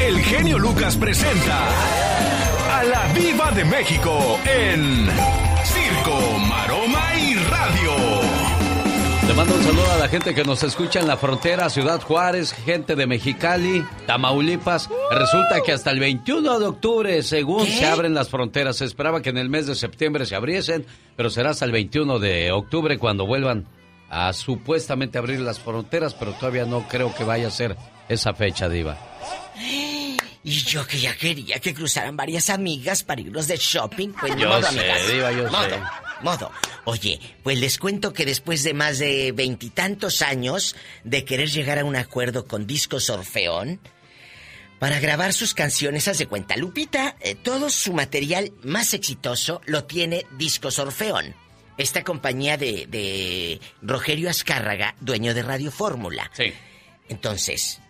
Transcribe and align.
el 0.00 0.20
genio 0.20 0.58
Lucas 0.58 0.96
presenta 0.96 1.68
a 2.78 2.84
la 2.84 3.12
Viva 3.12 3.50
de 3.52 3.64
México 3.64 4.38
en 4.44 5.08
Circo, 5.64 6.38
Maroma 6.48 7.14
y 7.18 7.34
Radio. 7.34 7.92
Le 9.26 9.34
mando 9.34 9.54
un 9.54 9.62
saludo 9.62 9.92
a 9.92 9.98
la 9.98 10.08
gente 10.08 10.34
que 10.34 10.44
nos 10.44 10.62
escucha 10.62 11.00
en 11.00 11.06
la 11.06 11.16
frontera, 11.16 11.70
Ciudad 11.70 12.00
Juárez, 12.02 12.52
gente 12.52 12.94
de 12.94 13.06
Mexicali, 13.06 13.84
Tamaulipas. 14.06 14.90
Resulta 15.10 15.60
que 15.64 15.72
hasta 15.72 15.90
el 15.90 16.00
21 16.00 16.58
de 16.58 16.66
octubre, 16.66 17.22
según 17.22 17.66
se 17.66 17.86
abren 17.86 18.14
las 18.14 18.28
fronteras, 18.28 18.76
se 18.76 18.84
esperaba 18.84 19.22
que 19.22 19.30
en 19.30 19.38
el 19.38 19.48
mes 19.48 19.66
de 19.66 19.74
septiembre 19.74 20.26
se 20.26 20.36
abriesen, 20.36 20.84
pero 21.16 21.30
será 21.30 21.50
hasta 21.50 21.64
el 21.64 21.72
21 21.72 22.18
de 22.18 22.52
octubre 22.52 22.98
cuando 22.98 23.26
vuelvan 23.26 23.66
a 24.10 24.32
supuestamente 24.32 25.18
abrir 25.18 25.40
las 25.40 25.58
fronteras, 25.58 26.14
pero 26.14 26.32
todavía 26.32 26.66
no 26.66 26.86
creo 26.88 27.14
que 27.14 27.24
vaya 27.24 27.48
a 27.48 27.50
ser 27.50 27.76
esa 28.08 28.34
fecha, 28.34 28.68
Diva. 28.68 28.98
Y 30.46 30.50
yo 30.50 30.86
que 30.86 31.00
ya 31.00 31.16
quería 31.16 31.58
que 31.58 31.72
cruzaran 31.72 32.18
varias 32.18 32.50
amigas 32.50 33.02
para 33.02 33.22
irnos 33.22 33.48
de 33.48 33.56
shopping. 33.56 34.10
Pues 34.10 34.36
yo 34.36 34.46
modo, 34.46 34.60
sé, 34.60 34.78
amigas. 34.78 35.10
Diva, 35.10 35.32
yo 35.32 35.50
modo, 35.50 35.70
sé. 35.70 35.80
Modo. 36.20 36.52
Oye, 36.84 37.18
pues 37.42 37.58
les 37.58 37.78
cuento 37.78 38.12
que 38.12 38.26
después 38.26 38.62
de 38.62 38.74
más 38.74 38.98
de 38.98 39.32
veintitantos 39.32 40.20
años 40.20 40.76
de 41.02 41.24
querer 41.24 41.48
llegar 41.48 41.78
a 41.78 41.84
un 41.86 41.96
acuerdo 41.96 42.46
con 42.46 42.66
Discos 42.66 43.08
Orfeón, 43.08 43.80
para 44.78 45.00
grabar 45.00 45.32
sus 45.32 45.54
canciones, 45.54 46.08
haz 46.08 46.18
de 46.18 46.26
cuenta, 46.26 46.58
Lupita, 46.58 47.16
eh, 47.20 47.34
todo 47.34 47.70
su 47.70 47.94
material 47.94 48.52
más 48.62 48.92
exitoso 48.92 49.62
lo 49.64 49.84
tiene 49.84 50.26
Discos 50.36 50.78
Orfeón. 50.78 51.34
Esta 51.78 52.04
compañía 52.04 52.58
de, 52.58 52.86
de 52.86 53.60
Rogelio 53.80 54.28
Azcárraga, 54.28 54.94
dueño 55.00 55.32
de 55.32 55.42
Radio 55.42 55.70
Fórmula. 55.70 56.30
Sí. 56.34 56.52
Entonces, 57.08 57.80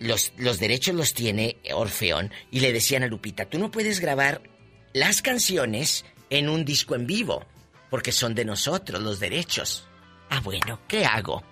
los, 0.00 0.32
los 0.36 0.58
derechos 0.58 0.94
los 0.94 1.14
tiene 1.14 1.58
Orfeón 1.72 2.32
y 2.50 2.60
le 2.60 2.72
decían 2.72 3.04
a 3.04 3.06
Lupita, 3.06 3.44
tú 3.44 3.58
no 3.58 3.70
puedes 3.70 4.00
grabar 4.00 4.42
las 4.92 5.22
canciones 5.22 6.04
en 6.30 6.48
un 6.48 6.64
disco 6.64 6.94
en 6.94 7.06
vivo, 7.06 7.44
porque 7.90 8.10
son 8.10 8.34
de 8.34 8.44
nosotros 8.44 9.00
los 9.02 9.20
derechos. 9.20 9.86
Ah, 10.30 10.40
bueno, 10.40 10.80
¿qué 10.88 11.04
hago? 11.04 11.42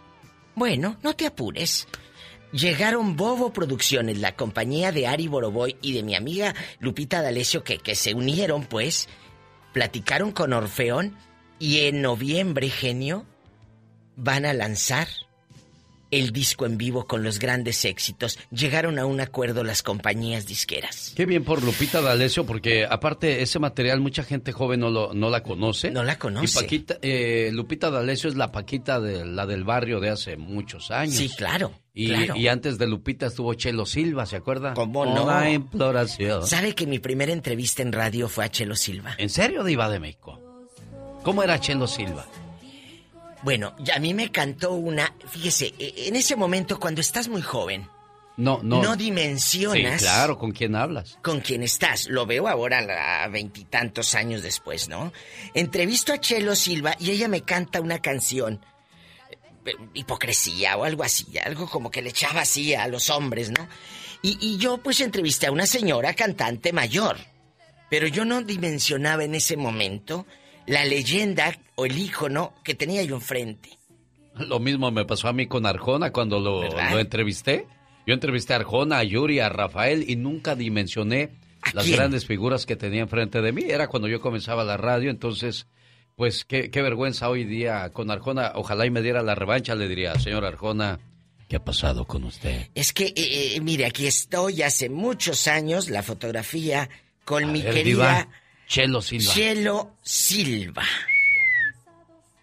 Bueno, 0.55 0.99
no 1.03 1.15
te 1.15 1.27
apures. 1.27 1.87
Llegaron 2.53 3.17
Bobo 3.17 3.53
Producciones, 3.53 4.19
la 4.19 4.35
compañía 4.35 4.91
de 4.91 5.07
Ari 5.07 5.29
Boroboy 5.29 5.77
y 5.83 5.93
de 5.93 6.03
mi 6.03 6.15
amiga 6.15 6.55
Lupita 6.81 7.21
D'Alessio, 7.21 7.63
que, 7.63 7.79
que 7.79 7.95
se 7.95 8.15
unieron, 8.15 8.65
pues, 8.65 9.09
platicaron 9.75 10.33
con 10.33 10.53
Orfeón 10.55 11.17
y 11.59 11.81
en 11.81 12.01
noviembre, 12.01 12.71
genio, 12.71 13.27
van 14.17 14.47
a 14.47 14.55
lanzar 14.55 15.09
el 16.11 16.33
disco 16.33 16.67
en 16.67 16.79
vivo 16.79 17.07
con 17.07 17.23
los 17.23 17.39
grandes 17.39 17.85
éxitos. 17.85 18.39
Llegaron 18.51 18.99
a 18.99 19.07
un 19.07 19.21
acuerdo 19.21 19.65
las 19.65 19.83
compañías 19.83 20.47
disqueras. 20.47 21.13
Qué 21.17 21.27
bien 21.27 21.45
por 21.45 21.63
Lupita 21.63 22.01
D'Alessio, 22.01 22.45
porque 22.47 22.87
aparte 22.89 23.43
ese 23.43 23.59
material 23.59 24.01
mucha 24.01 24.23
gente 24.23 24.53
joven 24.53 24.81
no, 24.81 24.91
lo, 24.91 25.13
no 25.15 25.31
la 25.31 25.43
conoce. 25.43 25.91
No 25.91 26.03
la 26.03 26.19
conoce. 26.19 26.59
Y 26.59 26.63
Paquita, 26.63 26.99
eh, 27.03 27.51
Lupita 27.53 27.91
D'Alessio 27.91 28.29
es 28.31 28.37
la 28.37 28.53
Paquita 28.53 29.01
de 29.01 29.25
la 29.25 29.47
del 29.47 29.65
barrio 29.65 30.01
de 30.01 30.11
hace 30.11 30.37
muchos 30.37 30.91
años. 30.91 31.15
Sí, 31.15 31.31
claro. 31.37 31.73
Y, 31.95 32.09
claro. 32.09 32.37
y 32.37 32.47
antes 32.47 32.79
de 32.79 32.87
Lupita 32.87 33.27
estuvo 33.27 33.53
Chelo 33.55 33.85
Silva, 33.85 34.25
¿se 34.25 34.37
acuerda? 34.37 34.75
¿Cómo 34.75 35.05
no? 35.05 35.25
Una 35.25 35.51
imploración. 35.51 36.47
¿Sabe 36.47 36.75
que 36.75 36.87
mi 36.87 37.01
primera 37.01 37.33
entrevista 37.33 37.83
en 37.83 37.93
radio 37.93 38.29
fue 38.29 38.45
a 38.45 38.51
Chelo 38.51 38.77
Silva? 38.77 39.15
¿En 39.19 39.29
serio, 39.31 39.65
Diva 39.65 39.91
de 39.91 39.99
México? 39.99 40.41
¿Cómo 41.25 41.43
era 41.43 41.59
Chelo 41.59 41.87
Silva? 41.89 42.27
Bueno, 43.43 43.75
ya 43.79 43.97
a 43.97 43.99
mí 44.01 44.15
me 44.15 44.31
cantó 44.31 44.73
una. 44.73 45.15
Fíjese, 45.29 45.73
e- 45.79 46.09
en 46.09 46.17
ese 46.17 46.35
momento, 46.37 46.79
cuando 46.81 47.01
estás 47.01 47.29
muy 47.29 47.41
joven, 47.43 47.89
No, 48.37 48.61
no. 48.63 48.83
no 48.83 48.93
Sí, 48.95 48.99
dimensionas 48.99 50.01
claro, 50.03 50.39
¿con 50.39 50.53
quién 50.53 50.75
hablas? 50.75 51.19
con 51.23 51.41
quién 51.41 51.63
estás. 51.63 52.09
Lo 52.09 52.27
veo 52.27 52.49
ahora 52.49 53.23
a 53.25 53.29
veintitantos 53.29 54.15
años 54.15 54.43
después, 54.43 54.89
¿no? 54.89 55.13
Entrevisto 55.55 56.13
a 56.13 56.19
Chelo 56.21 56.57
Silva 56.57 56.97
y 56.99 57.11
ella 57.11 57.29
me 57.29 57.43
canta 57.43 57.81
una 57.81 58.01
canción. 58.01 58.61
eh, 59.67 59.73
Hipocresía 59.95 60.77
o 60.77 60.85
algo 60.85 61.03
así, 61.05 61.27
algo 61.39 61.69
como 61.69 61.91
que 61.91 62.03
le 62.03 62.11
echaba 62.11 62.41
así 62.43 62.75
a 62.75 62.89
los 62.89 63.09
hombres, 63.11 63.51
¿no? 63.51 63.69
Y, 64.23 64.37
y 64.41 64.59
yo 64.59 64.79
pues 64.79 65.01
entrevisté 65.01 65.47
a 65.47 65.53
una 65.53 65.67
señora 65.67 66.13
cantante 66.15 66.73
mayor. 66.73 67.19
Pero 67.91 68.07
yo 68.09 68.25
no 68.25 68.43
dimensionaba 68.43 69.25
en 69.25 69.35
ese 69.35 69.57
momento 69.57 70.27
la 70.69 70.85
leyenda 70.85 71.59
o 71.75 71.87
el 71.87 71.99
ícono 71.99 72.55
que 72.63 72.75
tenía 72.75 73.03
yo 73.03 73.17
enfrente. 73.17 73.71
Lo 74.37 74.61
mismo 74.61 74.91
me 74.91 75.05
pasó 75.05 75.29
a 75.29 75.33
mí 75.33 75.47
con 75.47 75.67
Arjona 75.67 76.13
cuando 76.13 76.39
lo, 76.39 76.63
entrevisté. 76.99 77.67
Yo 78.07 78.15
entrevisté 78.15 78.53
a 78.53 78.57
Arjona, 78.57 78.99
a 78.99 79.05
Yuri, 79.05 79.41
a 79.41 79.49
Rafael 79.49 80.09
y 80.09 80.17
nunca 80.17 80.55
dimensioné 80.55 81.31
¿A 81.63 81.73
las 81.75 81.85
quién? 81.85 81.97
grandes 81.97 82.25
figuras 82.25 82.65
que 82.65 82.77
tenía 82.77 83.01
enfrente 83.01 83.43
de 83.43 83.53
mí. 83.53 83.65
Era 83.67 83.89
cuando 83.89 84.09
yo 84.09 84.21
comenzaba 84.21 84.63
la 84.65 84.77
radio, 84.77 85.11
entonces, 85.11 85.67
pues 86.15 86.45
qué, 86.45 86.71
qué 86.71 86.83
vergüenza 86.83 87.29
hoy 87.29 87.45
día 87.45 87.91
con 87.91 88.11
Arjona. 88.11 88.53
Ojalá 88.55 88.87
y 88.87 88.91
me 88.91 89.03
diera 89.03 89.23
la 89.23 89.35
revancha, 89.35 89.75
le 89.75 89.89
diría, 89.89 90.19
señor 90.21 90.45
Arjona, 90.45 91.01
¿qué 91.49 91.57
ha 91.57 91.65
pasado 91.65 92.07
con 92.07 92.25
usted? 92.25 92.69
Es 92.75 92.93
que, 92.93 93.07
eh, 93.07 93.57
eh, 93.57 93.61
mire, 93.61 93.87
aquí 93.87 94.07
estoy 94.07 94.63
hace 94.63 94.89
muchos 94.89 95.49
años, 95.49 95.91
la 95.91 96.03
fotografía 96.03 96.89
con 97.25 97.45
A 97.45 97.47
mi 97.49 97.63
ver, 97.63 97.75
querida 97.75 98.19
Diva, 98.25 98.29
Chelo 98.69 99.01
Silva. 99.03 99.33
Chelo 99.33 99.97
Silva. 100.03 100.85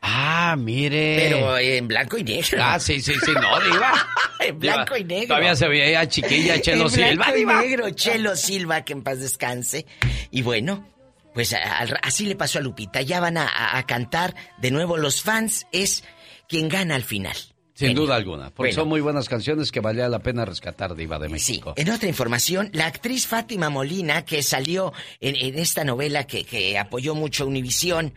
Ah, 0.02 0.56
mire. 0.58 1.18
Pero 1.19 1.58
en 1.58 1.88
blanco 1.88 2.18
y 2.18 2.24
negro. 2.24 2.59
Ah, 2.62 2.80
sí, 2.80 3.02
sí, 3.02 3.13
sí, 3.25 3.31
no, 3.34 3.59
Diva. 3.59 4.08
en 4.40 4.59
Diva, 4.59 4.75
blanco 4.75 4.97
y 4.97 5.03
negro. 5.03 5.28
Todavía 5.30 5.56
se 5.56 5.68
veía 5.68 6.08
chiquilla 6.08 6.62
Chelo 6.62 6.84
en 6.85 6.90
Silva, 6.91 7.12
blanco 7.31 7.38
y 7.38 7.46
negro, 7.46 7.90
Chelo 7.91 8.35
Silva, 8.35 8.84
que 8.85 8.94
en 8.94 9.03
paz 9.03 9.19
descanse. 9.19 9.85
Y 10.30 10.44
bueno, 10.44 10.88
pues 11.34 11.53
a- 11.53 11.88
así 12.03 12.25
le 12.28 12.35
pasó 12.35 12.59
a 12.59 12.62
Lupita. 12.62 13.02
Ya 13.02 13.19
van 13.19 13.38
a 13.38 13.84
cantar 13.88 14.35
de 14.59 14.69
nuevo 14.72 14.97
los 14.97 15.22
fans. 15.24 15.66
Es 15.72 16.03
quien 16.47 16.69
gana 16.69 16.94
al 16.96 17.03
final. 17.03 17.35
Sin 17.78 17.94
duda 17.94 18.16
alguna, 18.16 18.46
porque 18.52 18.69
Bueno. 18.69 18.75
son 18.81 18.88
muy 18.88 19.02
buenas 19.02 19.28
canciones 19.30 19.69
que 19.72 19.81
valía 19.81 20.08
la 20.08 20.19
pena 20.19 20.46
rescatar, 20.46 20.96
Diva 20.96 21.19
de 21.19 21.28
Sí, 21.28 21.34
México. 21.34 21.74
en 21.75 21.90
otra 21.91 22.08
información, 22.08 22.69
la 22.74 22.86
actriz 22.88 23.28
Fátima 23.28 23.69
Molina, 23.69 24.24
que 24.24 24.41
salió 24.44 24.94
en, 25.19 25.36
en 25.36 25.59
esta 25.59 25.84
novela 25.84 26.25
que, 26.25 26.46
que 26.46 26.78
apoyó 26.80 27.16
mucho 27.16 27.46
Univisión 27.46 28.14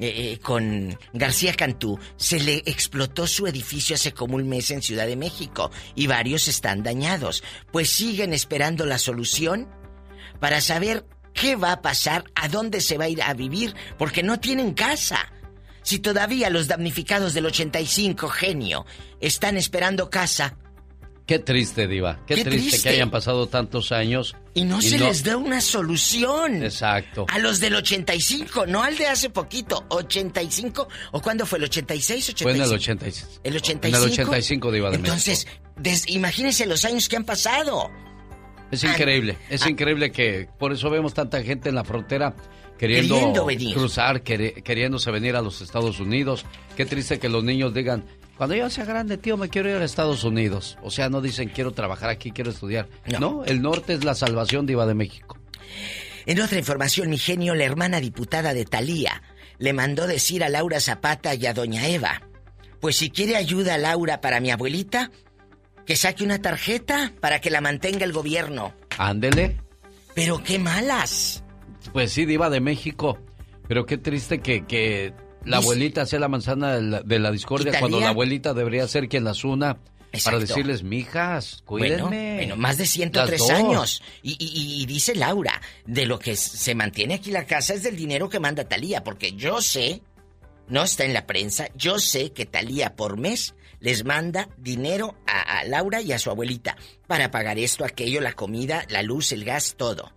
eh, 0.00 0.32
eh, 0.34 0.38
con 0.42 0.98
García 1.12 1.54
Cantú, 1.54 1.98
se 2.16 2.40
le 2.40 2.62
explotó 2.66 3.26
su 3.28 3.46
edificio 3.46 3.94
hace 3.94 4.12
como 4.12 4.34
un 4.36 4.48
mes 4.48 4.70
en 4.72 4.82
Ciudad 4.82 5.06
de 5.06 5.16
México 5.16 5.70
y 5.94 6.06
varios 6.08 6.48
están 6.48 6.82
dañados. 6.82 7.42
Pues 7.72 7.90
siguen 7.90 8.32
esperando 8.32 8.84
la 8.84 8.98
solución 8.98 9.68
para 10.40 10.60
saber 10.60 11.04
qué 11.34 11.54
va 11.56 11.70
a 11.72 11.82
pasar, 11.82 12.24
a 12.34 12.48
dónde 12.48 12.80
se 12.80 12.98
va 12.98 13.04
a 13.04 13.08
ir 13.08 13.22
a 13.22 13.32
vivir, 13.34 13.74
porque 13.96 14.22
no 14.24 14.40
tienen 14.40 14.72
casa. 14.74 15.32
Si 15.88 16.00
todavía 16.00 16.50
los 16.50 16.68
damnificados 16.68 17.32
del 17.32 17.46
85, 17.46 18.28
genio, 18.28 18.84
están 19.22 19.56
esperando 19.56 20.10
casa, 20.10 20.54
Qué 21.24 21.38
triste, 21.38 21.86
Diva. 21.88 22.20
Qué, 22.26 22.34
Qué 22.34 22.44
triste, 22.44 22.70
triste. 22.70 22.88
que 22.90 22.94
hayan 22.94 23.10
pasado 23.10 23.46
tantos 23.46 23.90
años. 23.90 24.36
Y 24.52 24.64
no 24.64 24.82
se 24.82 24.98
les 24.98 25.24
da 25.24 25.38
una 25.38 25.62
solución. 25.62 26.62
Exacto. 26.62 27.24
A 27.30 27.38
los 27.38 27.60
del 27.60 27.74
85, 27.74 28.66
no 28.66 28.82
al 28.82 28.98
de 28.98 29.06
hace 29.06 29.30
poquito. 29.30 29.86
85, 29.88 30.88
¿o 31.12 31.22
cuándo 31.22 31.46
fue 31.46 31.56
el 31.56 31.64
86? 31.64 32.28
85? 32.34 32.42
Fue 32.42 32.52
en 32.52 32.62
el 32.62 32.74
86. 32.74 33.40
¿El 33.44 33.56
85? 33.56 33.96
En 33.96 34.02
el 34.04 34.12
85, 34.12 34.72
Diva 34.72 34.90
de 34.90 34.96
Entonces, 34.96 35.46
des- 35.76 36.06
imagínense 36.08 36.66
los 36.66 36.84
años 36.84 37.08
que 37.08 37.16
han 37.16 37.24
pasado. 37.24 37.90
Es 38.70 38.84
increíble, 38.84 39.38
es 39.48 39.62
ah. 39.62 39.70
increíble 39.70 40.12
que 40.12 40.48
por 40.58 40.74
eso 40.74 40.90
vemos 40.90 41.14
tanta 41.14 41.42
gente 41.42 41.70
en 41.70 41.74
la 41.74 41.84
frontera 41.84 42.34
queriendo, 42.78 43.14
Queriendo 43.16 43.44
venir. 43.44 43.74
cruzar, 43.74 44.22
queriéndose 44.22 45.10
venir 45.10 45.36
a 45.36 45.42
los 45.42 45.60
Estados 45.60 46.00
Unidos. 46.00 46.46
Qué 46.76 46.86
triste 46.86 47.18
que 47.18 47.28
los 47.28 47.44
niños 47.44 47.74
digan, 47.74 48.04
cuando 48.36 48.54
yo 48.54 48.70
sea 48.70 48.84
grande, 48.84 49.18
tío, 49.18 49.36
me 49.36 49.48
quiero 49.48 49.68
ir 49.68 49.76
a 49.76 49.84
Estados 49.84 50.24
Unidos. 50.24 50.78
O 50.82 50.90
sea, 50.90 51.08
no 51.10 51.20
dicen 51.20 51.48
quiero 51.48 51.72
trabajar 51.72 52.08
aquí, 52.08 52.30
quiero 52.30 52.50
estudiar. 52.50 52.88
No. 53.06 53.18
No, 53.18 53.44
el 53.44 53.60
norte 53.60 53.94
es 53.94 54.04
la 54.04 54.14
salvación, 54.14 54.64
Diva 54.64 54.86
de 54.86 54.94
México. 54.94 55.36
En 56.24 56.40
otra 56.40 56.58
información, 56.58 57.10
mi 57.10 57.18
genio, 57.18 57.54
la 57.54 57.64
hermana 57.64 58.00
diputada 58.00 58.54
de 58.54 58.64
Talía, 58.64 59.22
le 59.58 59.72
mandó 59.72 60.06
decir 60.06 60.44
a 60.44 60.48
Laura 60.48 60.78
Zapata 60.80 61.34
y 61.34 61.46
a 61.46 61.54
doña 61.54 61.88
Eva, 61.88 62.22
pues 62.80 62.96
si 62.96 63.10
quiere 63.10 63.34
ayuda 63.36 63.74
a 63.74 63.78
Laura 63.78 64.20
para 64.20 64.38
mi 64.40 64.50
abuelita, 64.50 65.10
que 65.84 65.96
saque 65.96 66.22
una 66.22 66.40
tarjeta 66.40 67.12
para 67.20 67.40
que 67.40 67.50
la 67.50 67.60
mantenga 67.60 68.04
el 68.04 68.12
gobierno. 68.12 68.74
Ándele. 68.98 69.56
Pero 70.14 70.42
qué 70.44 70.58
malas. 70.58 71.42
Pues 71.98 72.12
sí, 72.12 72.26
diva 72.26 72.48
de 72.48 72.60
México. 72.60 73.18
Pero 73.66 73.84
qué 73.86 73.98
triste 73.98 74.38
que, 74.40 74.64
que 74.66 75.12
la 75.44 75.56
abuelita 75.56 76.06
sea 76.06 76.20
la 76.20 76.28
manzana 76.28 76.76
de 76.76 76.82
la, 76.82 77.02
de 77.02 77.18
la 77.18 77.32
discordia 77.32 77.70
Italia- 77.70 77.80
cuando 77.80 77.98
la 77.98 78.10
abuelita 78.10 78.54
debería 78.54 78.86
ser 78.86 79.08
quien 79.08 79.24
las 79.24 79.42
una 79.42 79.78
Exacto. 80.12 80.22
para 80.24 80.38
decirles, 80.38 80.84
mijas, 80.84 81.64
cuídenme. 81.66 82.36
bueno, 82.36 82.56
más 82.56 82.78
de 82.78 82.86
103 82.86 83.40
Las 83.40 83.48
dos. 83.48 83.50
años. 83.50 84.02
Y, 84.22 84.36
y- 84.38 84.80
y 84.80 84.86
dice 84.86 85.16
Laura, 85.16 85.60
de 85.86 86.06
lo 86.06 86.20
que 86.20 86.36
se 86.36 86.74
mantiene 86.76 87.14
aquí 87.14 87.32
la 87.32 87.46
casa 87.46 87.74
es 87.74 87.82
del 87.82 87.96
dinero 87.96 88.28
que 88.28 88.38
manda 88.38 88.62
Talía, 88.68 89.02
porque 89.02 89.32
yo 89.32 89.60
sé, 89.60 90.00
no 90.68 90.84
está 90.84 91.04
en 91.04 91.12
la 91.14 91.26
prensa, 91.26 91.66
yo 91.74 91.98
sé 91.98 92.30
que 92.32 92.46
Talía 92.46 92.94
por 92.94 93.18
mes 93.18 93.56
les 93.80 94.04
manda 94.04 94.48
dinero 94.56 95.16
a, 95.26 95.64
Laura 95.64 96.00
y 96.00 96.12
a 96.12 96.18
su 96.20 96.30
abuelita 96.30 96.76
para 97.08 97.32
pagar 97.32 97.58
esto, 97.58 97.84
aquello, 97.84 98.20
la 98.20 98.34
comida, 98.34 98.84
la 98.88 99.02
luz, 99.02 99.32
el 99.32 99.44
gas, 99.44 99.74
todo. 99.76 100.12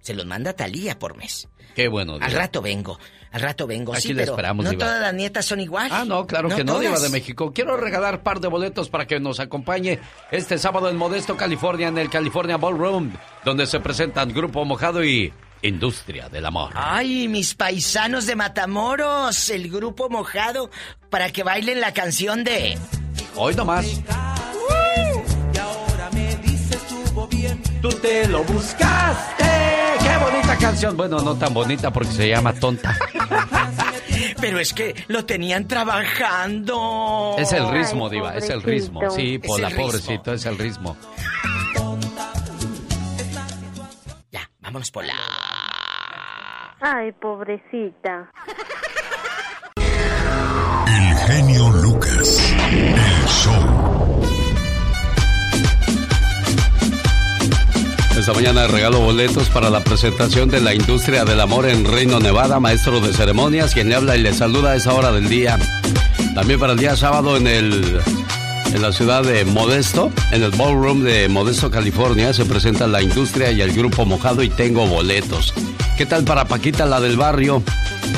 Se 0.00 0.14
los 0.14 0.26
manda 0.26 0.52
Talía 0.52 0.98
por 0.98 1.16
mes. 1.16 1.48
Qué 1.74 1.88
bueno. 1.88 2.18
Al 2.20 2.32
rato 2.32 2.60
vengo. 2.62 2.98
Al 3.32 3.42
rato 3.42 3.66
vengo. 3.66 3.94
Aquí 3.94 4.12
le 4.12 4.24
esperamos, 4.24 4.64
No 4.64 4.72
todas 4.72 5.00
las 5.00 5.14
nietas 5.14 5.46
son 5.46 5.60
iguales. 5.60 5.92
Ah, 5.94 6.04
no, 6.04 6.26
claro 6.26 6.48
que 6.48 6.64
no, 6.64 6.80
Diva 6.80 6.98
de 6.98 7.10
México. 7.10 7.52
Quiero 7.52 7.76
regalar 7.76 8.22
par 8.22 8.40
de 8.40 8.48
boletos 8.48 8.88
para 8.88 9.06
que 9.06 9.20
nos 9.20 9.38
acompañe 9.38 10.00
este 10.32 10.58
sábado 10.58 10.88
en 10.88 10.96
Modesto, 10.96 11.36
California, 11.36 11.88
en 11.88 11.98
el 11.98 12.10
California 12.10 12.56
Ballroom, 12.56 13.12
donde 13.44 13.66
se 13.66 13.78
presentan 13.78 14.32
Grupo 14.32 14.64
Mojado 14.64 15.04
y 15.04 15.32
Industria 15.62 16.28
del 16.28 16.46
Amor. 16.46 16.72
Ay, 16.74 17.28
mis 17.28 17.54
paisanos 17.54 18.26
de 18.26 18.34
Matamoros, 18.34 19.50
el 19.50 19.70
Grupo 19.70 20.08
Mojado, 20.08 20.70
para 21.08 21.30
que 21.30 21.44
bailen 21.44 21.80
la 21.80 21.92
canción 21.92 22.42
de... 22.42 22.76
Hoy 23.36 23.54
nomás. 23.54 23.86
Tú 27.80 27.88
te 27.88 28.28
lo 28.28 28.44
buscaste. 28.44 29.79
¡Qué 30.20 30.26
bonita 30.26 30.56
canción! 30.58 30.96
Bueno, 30.98 31.20
no 31.20 31.34
tan 31.34 31.54
bonita 31.54 31.90
porque 31.90 32.10
se 32.10 32.28
llama 32.28 32.52
Tonta. 32.52 32.94
Pero 34.40 34.58
es 34.58 34.74
que 34.74 34.94
lo 35.08 35.24
tenían 35.24 35.66
trabajando. 35.66 37.36
Es 37.38 37.52
el 37.52 37.66
ritmo, 37.70 38.10
Diva, 38.10 38.34
es 38.34 38.50
el 38.50 38.62
ritmo. 38.62 39.10
Sí, 39.10 39.38
por 39.38 39.58
la 39.60 39.70
pobrecito, 39.70 40.34
es 40.34 40.44
el 40.44 40.58
ritmo. 40.58 40.96
Ya, 44.30 44.50
vámonos 44.60 44.90
por 44.90 45.04
la. 45.04 45.14
Ay, 46.80 47.12
pobrecita. 47.12 48.30
El 49.76 51.16
genio 51.16 51.70
Lucas. 51.70 52.54
El 52.70 53.26
show. 53.26 54.29
Esta 58.20 58.34
mañana 58.34 58.66
regalo 58.66 59.00
boletos 59.00 59.48
para 59.48 59.70
la 59.70 59.80
presentación 59.80 60.50
de 60.50 60.60
la 60.60 60.74
industria 60.74 61.24
del 61.24 61.40
amor 61.40 61.66
en 61.66 61.86
Reino 61.86 62.20
Nevada, 62.20 62.60
maestro 62.60 63.00
de 63.00 63.14
ceremonias, 63.14 63.72
quien 63.72 63.88
le 63.88 63.94
habla 63.94 64.14
y 64.14 64.20
le 64.20 64.34
saluda 64.34 64.72
a 64.72 64.76
esa 64.76 64.92
hora 64.92 65.10
del 65.10 65.30
día. 65.30 65.58
También 66.34 66.60
para 66.60 66.74
el 66.74 66.78
día 66.78 66.96
sábado 66.96 67.38
en 67.38 67.46
el 67.46 67.98
en 68.74 68.82
la 68.82 68.92
ciudad 68.92 69.22
de 69.22 69.46
Modesto, 69.46 70.12
en 70.32 70.42
el 70.42 70.50
ballroom 70.50 71.02
de 71.02 71.30
Modesto, 71.30 71.70
California, 71.70 72.34
se 72.34 72.44
presenta 72.44 72.86
la 72.86 73.00
industria 73.00 73.52
y 73.52 73.62
el 73.62 73.72
grupo 73.72 74.04
mojado 74.04 74.42
y 74.42 74.50
tengo 74.50 74.86
boletos. 74.86 75.54
¿Qué 75.96 76.04
tal 76.04 76.24
para 76.24 76.44
Paquita, 76.44 76.84
la 76.84 77.00
del 77.00 77.16
barrio? 77.16 77.62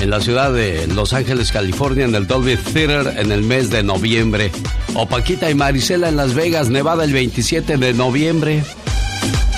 En 0.00 0.10
la 0.10 0.20
ciudad 0.20 0.52
de 0.52 0.88
Los 0.88 1.12
Ángeles, 1.12 1.52
California, 1.52 2.06
en 2.06 2.14
el 2.16 2.26
Dolby 2.26 2.56
Theater 2.56 3.14
en 3.19 3.31
el 3.31 3.43
mes 3.43 3.70
de 3.70 3.84
noviembre. 3.84 4.50
O 4.94 5.06
Paquita 5.06 5.48
y 5.48 5.55
Marisela 5.55 6.08
en 6.08 6.16
Las 6.16 6.34
Vegas, 6.34 6.70
Nevada, 6.70 7.05
el 7.05 7.12
27 7.12 7.76
de 7.76 7.94
noviembre. 7.94 8.64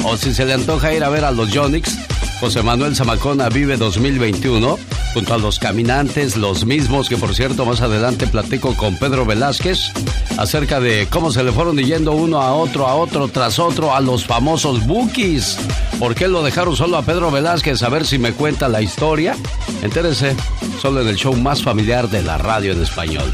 O 0.05 0.17
si 0.17 0.35
se 0.35 0.45
le 0.45 0.55
antoja 0.55 0.93
ir 0.93 1.05
a 1.05 1.09
ver 1.09 1.25
a 1.25 1.31
los 1.31 1.51
Yonix, 1.51 1.97
José 2.41 2.63
Manuel 2.63 2.95
Zamacona 2.95 3.49
Vive 3.49 3.77
2021, 3.77 4.79
junto 5.15 5.35
a 5.35 5.39
los 5.39 5.59
caminantes, 5.59 6.37
los 6.37 6.65
mismos 6.67 7.09
que 7.09 7.17
por 7.17 7.35
cierto 7.35 7.65
más 7.65 7.81
adelante 7.81 8.27
platico 8.27 8.77
con 8.77 8.97
Pedro 8.97 9.25
Velázquez 9.25 9.93
acerca 10.37 10.81
de 10.81 11.07
cómo 11.09 11.31
se 11.31 11.43
le 11.43 11.53
fueron 11.53 11.79
yendo 11.79 12.13
uno 12.13 12.43
a 12.43 12.53
otro, 12.53 12.87
a 12.87 12.95
otro, 12.95 13.29
tras 13.29 13.59
otro, 13.59 13.95
a 13.95 14.01
los 14.01 14.27
famosos 14.27 14.87
Bookies. 14.87 15.57
¿Por 15.99 16.15
qué 16.15 16.29
lo 16.29 16.43
dejaron 16.43 16.77
solo 16.77 16.97
a 16.97 17.03
Pedro 17.03 17.31
Velázquez? 17.31 17.83
A 17.83 17.89
ver 17.89 18.05
si 18.07 18.19
me 18.19 18.33
cuenta 18.33 18.69
la 18.69 18.83
historia. 18.83 19.37
Entérese, 19.83 20.37
solo 20.81 21.01
en 21.01 21.09
el 21.09 21.17
show 21.17 21.35
más 21.35 21.63
familiar 21.63 22.09
de 22.11 22.23
la 22.23 22.37
radio 22.39 22.73
en 22.73 22.83
español. 22.83 23.33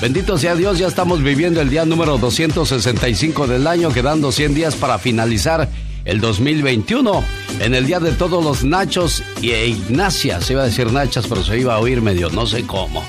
Bendito 0.00 0.36
sea 0.36 0.54
Dios, 0.54 0.78
ya 0.78 0.86
estamos 0.86 1.22
viviendo 1.22 1.60
el 1.60 1.70
día 1.70 1.86
número 1.86 2.18
265 2.18 3.46
del 3.46 3.66
año, 3.66 3.90
quedando 3.92 4.30
100 4.30 4.54
días 4.54 4.76
para 4.76 4.98
finalizar 4.98 5.68
el 6.04 6.20
2021, 6.20 7.24
en 7.60 7.74
el 7.74 7.86
día 7.86 7.98
de 7.98 8.12
todos 8.12 8.44
los 8.44 8.62
Nachos 8.62 9.22
y 9.40 9.52
Ignacia, 9.52 10.40
se 10.40 10.52
iba 10.52 10.62
a 10.62 10.66
decir 10.66 10.92
Nachas, 10.92 11.26
pero 11.26 11.42
se 11.42 11.58
iba 11.58 11.74
a 11.74 11.78
oír 11.78 12.02
medio, 12.02 12.28
no 12.28 12.46
sé 12.46 12.64
cómo. 12.64 13.02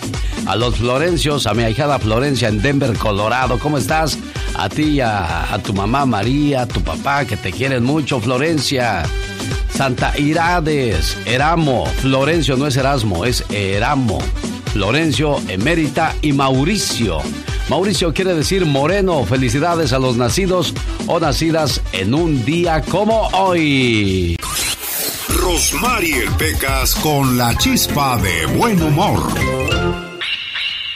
A 0.46 0.56
los 0.56 0.78
Florencios, 0.78 1.46
a 1.46 1.54
mi 1.54 1.64
ahijada 1.64 2.00
Florencia 2.00 2.48
en 2.48 2.62
Denver, 2.62 2.98
Colorado, 2.98 3.60
¿cómo 3.60 3.78
estás? 3.78 4.18
A 4.56 4.70
ti 4.70 5.02
a, 5.02 5.54
a 5.54 5.60
tu 5.60 5.74
mamá 5.74 6.06
María, 6.06 6.64
a 6.64 6.68
tu 6.68 6.82
papá, 6.82 7.26
que 7.26 7.36
te 7.36 7.52
quieren 7.52 7.84
mucho, 7.84 8.22
Florencia. 8.22 9.04
Santa 9.70 10.18
Irades, 10.18 11.18
Eramo, 11.26 11.86
Florencio 12.02 12.56
no 12.56 12.66
es 12.66 12.78
Erasmo, 12.78 13.26
es 13.26 13.44
Eramo. 13.52 14.20
Florencio, 14.74 15.38
Emérita 15.48 16.16
y 16.22 16.34
Mauricio. 16.34 17.20
Mauricio 17.70 18.14
quiere 18.14 18.34
decir 18.34 18.66
moreno. 18.66 19.26
Felicidades 19.26 19.94
a 19.94 20.00
los 20.00 20.18
nacidos 20.18 20.74
o 21.08 21.20
nacidas 21.20 21.82
en 21.92 22.14
un 22.14 22.46
día 22.46 22.82
como 22.82 23.28
hoy. 23.28 24.38
Rosmarie 25.30 26.30
Pecas 26.38 26.96
con 26.96 27.38
la 27.38 27.56
chispa 27.58 28.18
de 28.18 28.46
buen 28.58 28.82
humor 28.82 29.77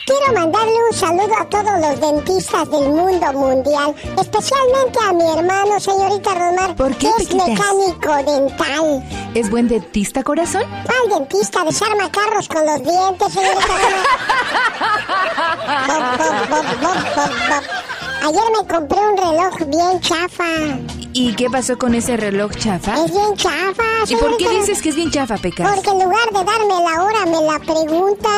Quiero 0.04 0.32
mandarle 0.32 0.74
un 0.90 0.96
saludo 0.96 1.34
a 1.38 1.44
todos 1.48 1.80
los 1.80 2.00
dentistas 2.00 2.68
del 2.70 2.88
mundo 2.88 3.32
mundial, 3.34 3.94
especialmente 4.20 4.98
a 5.08 5.12
mi 5.12 5.22
hermano, 5.38 5.78
señorita 5.78 6.34
Romar, 6.34 6.74
¿Por 6.74 6.92
qué 6.96 7.08
que 7.16 7.22
es 7.22 7.34
mecánico 7.34 8.16
dental. 8.16 9.04
¿Es 9.34 9.48
buen 9.48 9.68
dentista, 9.68 10.24
corazón? 10.24 10.64
¿Cuál 10.84 11.20
dentista? 11.20 11.62
Desarma 11.64 12.10
carros 12.10 12.48
con 12.48 12.66
los 12.66 12.82
dientes, 12.82 13.32
señorita 13.32 13.66
Romar. 13.66 14.12
Ayer 18.24 18.42
me 18.56 18.66
compré 18.68 19.00
un 19.00 19.16
reloj 19.16 19.58
bien 19.66 20.00
chafa. 20.00 20.44
¿Y 21.12 21.34
qué 21.34 21.50
pasó 21.50 21.76
con 21.76 21.94
ese 21.94 22.16
reloj 22.16 22.52
chafa? 22.56 23.04
Es 23.04 23.10
bien 23.10 23.34
chafa. 23.36 23.82
¿Y 24.08 24.14
por 24.14 24.36
qué 24.36 24.48
dices 24.50 24.80
que 24.80 24.90
es 24.90 24.94
bien 24.94 25.10
chafa, 25.10 25.36
Pecas? 25.38 25.74
Porque 25.74 25.90
en 25.90 26.04
lugar 26.04 26.30
de 26.30 26.44
darme 26.44 26.74
la 26.84 27.02
hora, 27.02 27.26
me 27.26 27.40
la 27.42 27.58
pregunta. 27.58 28.28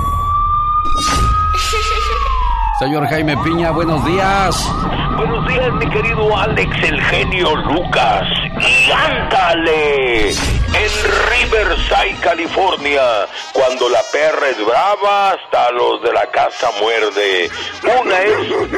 Señor 2.79 3.07
Jaime 3.09 3.37
Piña, 3.45 3.71
buenos 3.71 4.05
días. 4.07 4.73
Buenos 5.17 5.47
días, 5.49 5.73
mi 5.75 5.89
querido 5.91 6.37
Alex, 6.37 6.71
el 6.85 7.01
genio 7.03 7.57
Lucas. 7.57 8.23
¡Y 8.61 8.91
ándale! 8.91 10.56
En 10.77 10.91
Riverside, 11.31 12.21
California. 12.21 13.27
Cuando 13.53 13.89
la 13.89 14.03
perra 14.13 14.49
es 14.49 14.65
brava, 14.65 15.33
hasta 15.33 15.71
los 15.73 16.03
de 16.03 16.13
la 16.13 16.27
casa 16.27 16.71
muerde. 16.81 17.51
Una 17.83 18.21
es 18.21 18.37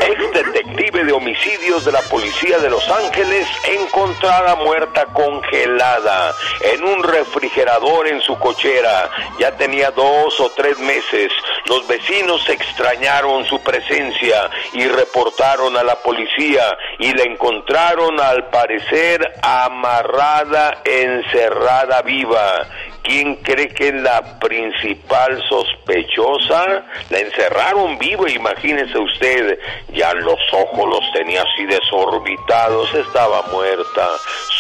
ex 0.09 0.33
detective 0.33 1.05
de 1.05 1.13
homicidios 1.13 1.85
de 1.85 1.93
la 1.93 2.03
policía 2.03 2.59
de 2.59 2.71
Los 2.71 2.89
Ángeles, 2.89 3.49
encontrada 3.65 4.55
muerta 4.57 5.07
congelada 5.07 6.35
en 6.61 6.85
un 6.85 7.03
refrigerador 7.03 8.09
en 8.09 8.21
su 8.21 8.39
cochera. 8.39 9.11
Ya 9.39 9.57
tenía 9.57 9.91
dos 9.91 10.39
o 10.41 10.51
tres 10.51 10.79
meses. 10.79 11.33
Los 11.67 11.87
vecinos 11.87 12.49
extrañaron 12.49 13.45
su 13.47 13.61
presencia 13.63 14.51
y 14.73 14.87
reportaron 14.87 15.77
a 15.77 15.83
la 15.83 15.97
policía 15.97 16.65
y 16.99 17.13
la 17.13 17.25
encontraron 17.25 18.21
al 18.21 18.49
parecer 18.51 19.35
amarrada, 19.43 20.83
encerrada 20.85 21.88
viva. 22.05 22.67
¿Quién 23.03 23.37
cree 23.37 23.69
que 23.69 23.89
es 23.89 23.95
la 23.95 24.39
principal 24.39 25.43
sospechosa? 25.49 26.85
La 27.11 27.19
encerraron 27.19 27.99
viva, 27.99 28.31
imagínese 28.31 28.99
usted. 28.99 29.59
Ya 29.93 30.13
los 30.15 30.39
ojos 30.53 30.89
los 30.89 31.13
tenía 31.13 31.43
así 31.43 31.65
desorbitados, 31.65 32.95
estaba 32.95 33.43
muerta. 33.51 34.09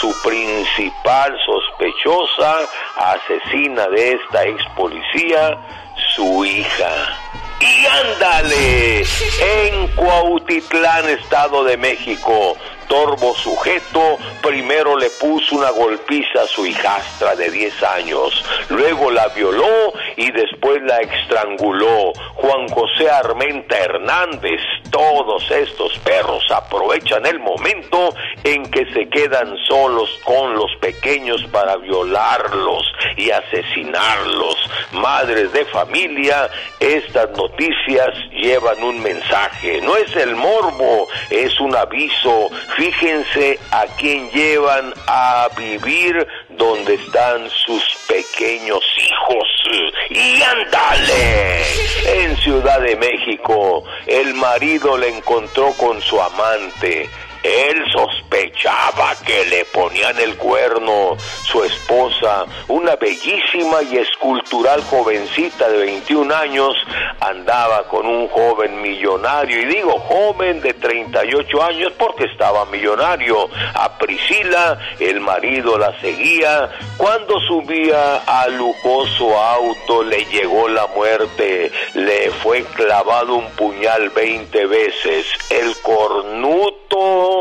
Su 0.01 0.15
principal 0.23 1.37
sospechosa, 1.45 2.57
asesina 2.97 3.87
de 3.89 4.13
esta 4.13 4.45
ex 4.45 4.65
policía, 4.77 5.59
su 6.15 6.45
hija. 6.45 7.19
Y 7.61 7.87
ándale, 7.87 9.01
en 9.01 9.89
Cuautitlán, 9.97 11.09
Estado 11.09 11.65
de 11.65 11.77
México, 11.77 12.57
torvo 12.89 13.35
sujeto 13.35 14.19
primero 14.43 14.97
le 14.97 15.11
puso 15.11 15.57
una 15.57 15.71
golpiza 15.71 16.43
a 16.43 16.47
su 16.47 16.67
hijastra 16.67 17.37
de 17.37 17.51
10 17.51 17.83
años, 17.83 18.45
luego 18.71 19.11
la 19.11 19.29
violó 19.29 19.93
y 20.17 20.31
después 20.33 20.83
la 20.83 20.99
estranguló. 20.99 22.13
Juan 22.35 22.69
José 22.69 23.11
Armenta 23.11 23.79
Hernández, 23.79 24.61
todos 24.91 25.51
estos 25.51 25.97
perros 25.99 26.45
aprovechan 26.51 27.27
el 27.27 27.39
momento 27.41 28.15
en 28.45 28.69
que 28.71 28.87
se 28.93 29.09
quedan 29.09 29.57
solos 29.67 30.11
con 30.25 30.55
los 30.55 30.75
pequeños 30.81 31.45
para 31.53 31.77
violarlos 31.77 32.85
y 33.17 33.31
asesinarlos. 33.31 34.57
Madres 34.93 35.53
de 35.53 35.65
familia, 35.67 36.49
estas 36.81 37.31
noticias 37.37 38.09
llevan 38.31 38.83
un 38.83 39.03
mensaje. 39.03 39.81
No 39.83 39.97
es 39.97 40.15
el 40.17 40.35
morbo, 40.37 41.09
es 41.31 41.59
un 41.61 41.75
aviso. 41.75 42.51
Fíjense 42.79 43.59
a 43.73 43.87
quién 43.99 44.31
llevan 44.31 44.95
a 45.09 45.49
vivir 45.57 46.25
donde 46.51 46.95
están 46.95 47.51
sus 47.51 47.83
pequeños 48.07 48.81
hijos. 48.99 49.49
Y 50.11 50.41
ándale. 50.41 51.65
En 52.07 52.37
Ciudad 52.37 52.81
de 52.81 52.95
México, 52.95 53.83
el 54.07 54.33
marido 54.35 54.97
le 54.97 55.09
encontró 55.09 55.73
con 55.73 56.01
su 56.01 56.23
amante. 56.23 57.11
Él 57.49 57.83
sospechaba 57.91 59.15
que 59.25 59.47
le 59.47 59.65
ponían 59.67 60.19
el 60.21 60.37
cuerno. 60.37 61.17
Su 61.45 61.65
esposa, 61.65 62.45
una 62.69 62.95
bellísima 62.97 63.83
y 63.91 63.97
escultural 63.97 64.83
jovencita 64.83 65.69
de 65.71 65.79
21 65.79 66.35
años, 66.35 66.77
andaba 67.21 67.89
con 67.89 68.07
un 68.07 68.29
joven 68.29 68.83
millonario. 68.83 69.63
Y 69.63 69.65
digo 69.65 69.99
joven 69.99 70.61
de 70.61 70.75
38 70.75 71.63
años 71.63 71.93
porque 71.99 72.25
estaba 72.25 72.67
millonario. 72.67 73.49
A 73.75 73.97
Priscila, 73.97 74.79
el 75.01 75.21
marido 75.21 75.79
la 75.79 75.99
seguía. 76.01 76.71
Cuando 76.99 77.41
subía 77.41 78.17
al 78.27 78.59
lujoso 78.59 79.39
auto, 79.39 80.03
le 80.03 80.25
llegó 80.27 80.69
la 80.69 80.87
muerte. 80.89 81.73
Le 81.95 82.31
fue 82.43 82.63
clavado 82.75 83.37
un 83.37 83.51
puñal 83.53 84.11
20 84.11 84.67
veces. 84.67 85.27
El 85.49 85.75
cornuto 85.79 87.38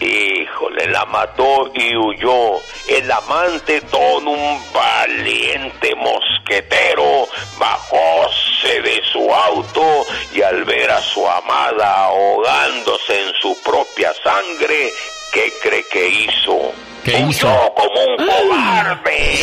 Híjole, 0.00 0.86
la 0.88 1.04
mató 1.06 1.70
y 1.74 1.96
huyó. 1.96 2.60
El 2.88 3.10
amante, 3.10 3.80
todo 3.82 4.30
un 4.30 4.60
valiente 4.72 5.94
mosquetero, 5.96 7.26
bajóse 7.58 8.80
de 8.80 9.02
su 9.12 9.32
auto 9.32 10.06
y 10.32 10.42
al 10.42 10.64
ver 10.64 10.90
a 10.90 11.00
su 11.02 11.28
amada 11.28 12.04
ahogándose 12.04 13.22
en 13.24 13.34
su 13.40 13.60
propia 13.62 14.14
sangre, 14.22 14.92
¿qué 15.32 15.52
cree 15.62 15.84
que 15.90 16.08
hizo? 16.08 16.72
¿Qué 17.04 17.18
hizo? 17.28 17.48
como 17.74 18.00
un 18.04 18.16
cobarde. 18.16 19.38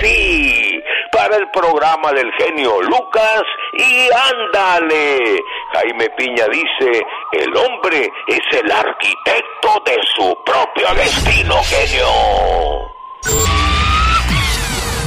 Sí, 0.00 0.82
para 1.12 1.36
el 1.36 1.50
programa 1.50 2.12
del 2.12 2.30
genio 2.38 2.80
Lucas 2.82 3.42
y 3.74 4.08
ándale. 4.32 5.42
Jaime 5.74 6.08
Piña 6.16 6.46
dice, 6.50 7.02
el 7.32 7.56
hombre 7.56 8.10
es 8.28 8.58
el 8.58 8.70
arquitecto 8.70 9.82
de 9.84 9.98
su 10.16 10.36
propio 10.44 10.94
destino, 10.94 11.56
genio. 11.64 12.08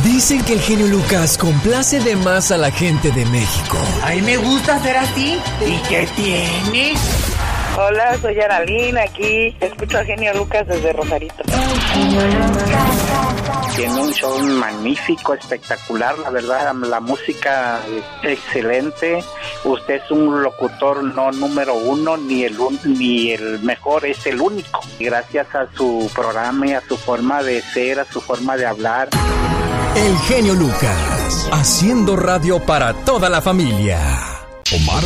Dicen 0.04 0.44
que 0.46 0.54
el 0.54 0.62
genio 0.62 0.88
Lucas 0.88 1.38
complace 1.38 2.00
de 2.00 2.16
más 2.16 2.52
a 2.52 2.58
la 2.58 2.72
gente 2.72 3.12
de 3.12 3.26
México. 3.26 3.78
A 4.04 4.12
mí 4.12 4.22
me 4.22 4.38
gusta 4.38 4.80
ser 4.80 4.98
así. 4.98 5.40
¿Y 5.66 5.78
qué 5.88 6.08
tiene? 6.16 6.94
Hola, 7.78 8.18
soy 8.22 8.40
Aralina, 8.40 9.04
aquí 9.04 9.56
escucho 9.62 9.98
a 9.98 10.04
Genio 10.04 10.34
Lucas 10.34 10.68
desde 10.68 10.92
Rosarito. 10.92 11.44
Tiene 13.76 14.02
un 14.02 14.12
show 14.12 14.38
magnífico, 14.40 15.34
espectacular, 15.34 16.20
la 16.20 16.30
verdad, 16.30 16.74
la 16.76 17.00
música 17.00 17.80
es 18.24 18.32
excelente. 18.32 19.24
Usted 19.64 19.96
es 19.96 20.12
un 20.12 20.44
locutor 20.44 21.04
no 21.04 21.32
número 21.32 21.76
uno, 21.76 22.18
ni 22.18 22.44
el, 22.44 22.58
ni 22.84 23.32
el 23.32 23.60
mejor, 23.62 24.06
es 24.06 24.26
el 24.26 24.42
único. 24.42 24.82
Gracias 25.00 25.56
a 25.56 25.68
su 25.74 26.12
programa 26.14 26.68
y 26.68 26.74
a 26.74 26.82
su 26.82 26.98
forma 26.98 27.42
de 27.42 27.62
ser, 27.62 28.02
a 28.02 28.06
su 28.06 28.20
forma 28.20 28.58
de 28.58 28.66
hablar. 28.66 29.10
El 29.96 30.18
genio 30.20 30.54
Lucas, 30.54 31.50
haciendo 31.54 32.18
radio 32.18 32.60
para 32.60 32.94
toda 33.06 33.30
la 33.30 33.42
familia. 33.42 34.41
Omar, 34.74 35.04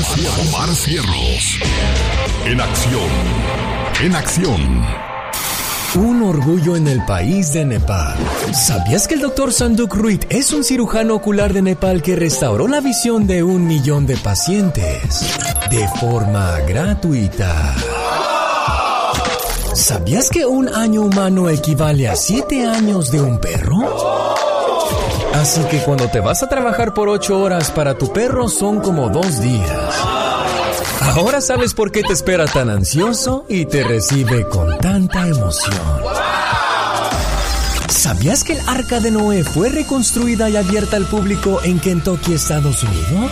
Omar 0.48 0.76
Cierros. 0.76 1.60
En 2.46 2.62
acción. 2.62 3.10
En 4.04 4.16
acción. 4.16 4.86
Un 5.96 6.22
orgullo 6.22 6.76
en 6.76 6.88
el 6.88 7.04
país 7.06 7.52
de 7.54 7.66
Nepal. 7.66 8.16
¿Sabías 8.54 9.08
que 9.08 9.16
el 9.16 9.22
doctor 9.22 9.52
Sanduk 9.52 9.96
Ruit 9.96 10.26
es 10.30 10.54
un 10.54 10.64
cirujano 10.64 11.16
ocular 11.16 11.52
de 11.52 11.64
Nepal 11.64 12.04
que 12.04 12.16
restauró 12.16 12.68
la 12.68 12.80
visión 12.80 13.26
de 13.26 13.42
un 13.42 13.66
millón 13.66 14.06
de 14.06 14.18
pacientes 14.18 15.26
de 15.72 15.88
forma 16.00 16.60
gratuita? 16.68 17.74
¿Sabías 19.74 20.30
que 20.30 20.46
un 20.46 20.70
año 20.70 21.02
humano 21.02 21.50
equivale 21.50 22.08
a 22.08 22.16
siete 22.16 22.68
años 22.68 23.10
de 23.10 23.20
un 23.20 23.40
perro? 23.40 24.45
Así 25.36 25.62
que 25.66 25.80
cuando 25.80 26.08
te 26.08 26.22
vas 26.22 26.42
a 26.44 26.50
trabajar 26.50 26.94
por 26.94 27.10
ocho 27.10 27.40
horas 27.40 27.70
para 27.72 27.98
tu 27.98 28.12
perro 28.12 28.48
son 28.48 28.80
como 28.80 29.10
dos 29.10 29.42
días. 29.42 29.94
Ahora 31.02 31.42
sabes 31.42 31.74
por 31.74 31.92
qué 31.92 32.04
te 32.04 32.14
espera 32.14 32.46
tan 32.46 32.70
ansioso 32.70 33.46
y 33.50 33.66
te 33.66 33.84
recibe 33.84 34.48
con 34.48 34.78
tanta 34.78 35.28
emoción. 35.28 35.76
¿Sabías 37.90 38.44
que 38.44 38.54
el 38.54 38.60
arca 38.68 39.00
de 39.00 39.12
Noé 39.12 39.44
fue 39.44 39.70
reconstruida 39.70 40.50
y 40.50 40.56
abierta 40.56 40.96
al 40.96 41.06
público 41.06 41.60
en 41.64 41.80
Kentucky, 41.80 42.34
Estados 42.34 42.84
Unidos? 42.84 43.32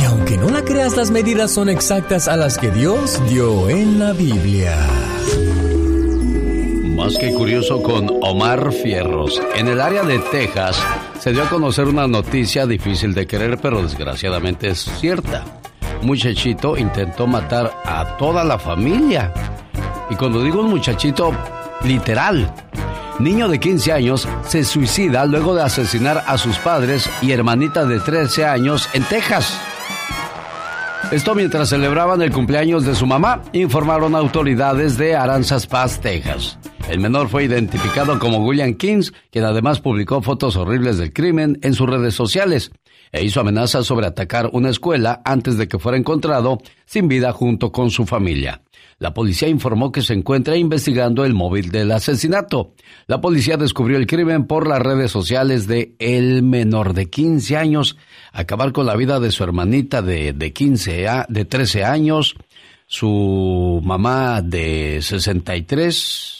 Y 0.00 0.04
aunque 0.04 0.36
no 0.38 0.48
la 0.48 0.64
creas, 0.64 0.96
las 0.96 1.10
medidas 1.10 1.50
son 1.50 1.68
exactas 1.68 2.26
a 2.26 2.36
las 2.36 2.56
que 2.56 2.70
Dios 2.70 3.20
dio 3.28 3.68
en 3.68 3.98
la 3.98 4.12
Biblia. 4.12 4.76
Más 6.98 7.16
que 7.16 7.32
curioso 7.32 7.80
con 7.80 8.10
Omar 8.22 8.72
Fierros. 8.72 9.40
En 9.54 9.68
el 9.68 9.80
área 9.80 10.02
de 10.02 10.18
Texas 10.18 10.84
se 11.20 11.30
dio 11.30 11.44
a 11.44 11.48
conocer 11.48 11.86
una 11.86 12.08
noticia 12.08 12.66
difícil 12.66 13.14
de 13.14 13.24
creer, 13.24 13.56
pero 13.62 13.80
desgraciadamente 13.80 14.68
es 14.68 14.80
cierta. 14.98 15.44
Muchachito 16.02 16.76
intentó 16.76 17.28
matar 17.28 17.72
a 17.84 18.16
toda 18.18 18.42
la 18.42 18.58
familia. 18.58 19.32
Y 20.10 20.16
cuando 20.16 20.42
digo 20.42 20.60
un 20.60 20.70
muchachito, 20.70 21.32
literal. 21.84 22.52
Niño 23.20 23.48
de 23.48 23.60
15 23.60 23.92
años 23.92 24.28
se 24.42 24.64
suicida 24.64 25.24
luego 25.24 25.54
de 25.54 25.62
asesinar 25.62 26.24
a 26.26 26.36
sus 26.36 26.58
padres 26.58 27.08
y 27.22 27.30
hermanita 27.30 27.84
de 27.84 28.00
13 28.00 28.44
años 28.44 28.88
en 28.92 29.04
Texas. 29.04 29.56
Esto 31.12 31.36
mientras 31.36 31.68
celebraban 31.68 32.22
el 32.22 32.32
cumpleaños 32.32 32.84
de 32.84 32.96
su 32.96 33.06
mamá, 33.06 33.40
informaron 33.52 34.16
autoridades 34.16 34.98
de 34.98 35.14
Aranzas 35.14 35.64
Paz, 35.68 36.00
Texas. 36.00 36.58
El 36.88 37.00
menor 37.00 37.28
fue 37.28 37.44
identificado 37.44 38.18
como 38.18 38.38
William 38.38 38.72
Kings, 38.72 39.12
quien 39.30 39.44
además 39.44 39.78
publicó 39.78 40.22
fotos 40.22 40.56
horribles 40.56 40.96
del 40.96 41.12
crimen 41.12 41.58
en 41.62 41.74
sus 41.74 41.86
redes 41.88 42.14
sociales. 42.14 42.72
e 43.12 43.24
hizo 43.24 43.40
amenazas 43.40 43.86
sobre 43.86 44.06
atacar 44.06 44.50
una 44.52 44.70
escuela 44.70 45.22
antes 45.24 45.56
de 45.56 45.66
que 45.68 45.78
fuera 45.78 45.96
encontrado 45.96 46.58
sin 46.84 47.08
vida 47.08 47.32
junto 47.32 47.72
con 47.72 47.90
su 47.90 48.04
familia. 48.06 48.62
La 48.98 49.14
policía 49.14 49.48
informó 49.48 49.92
que 49.92 50.02
se 50.02 50.12
encuentra 50.12 50.56
investigando 50.56 51.24
el 51.24 51.32
móvil 51.32 51.70
del 51.70 51.92
asesinato. 51.92 52.74
La 53.06 53.20
policía 53.20 53.56
descubrió 53.56 53.96
el 53.96 54.06
crimen 54.06 54.46
por 54.46 54.66
las 54.66 54.80
redes 54.80 55.10
sociales 55.10 55.66
de 55.66 55.94
el 55.98 56.42
menor 56.42 56.94
de 56.94 57.08
15 57.08 57.56
años, 57.56 57.96
acabar 58.32 58.72
con 58.72 58.86
la 58.86 58.96
vida 58.96 59.20
de 59.20 59.30
su 59.30 59.44
hermanita 59.44 60.02
de, 60.02 60.32
de 60.32 60.52
15 60.52 61.08
a, 61.08 61.26
de 61.28 61.44
13 61.44 61.84
años, 61.84 62.34
su 62.86 63.80
mamá 63.84 64.42
de 64.42 65.00
63 65.00 66.38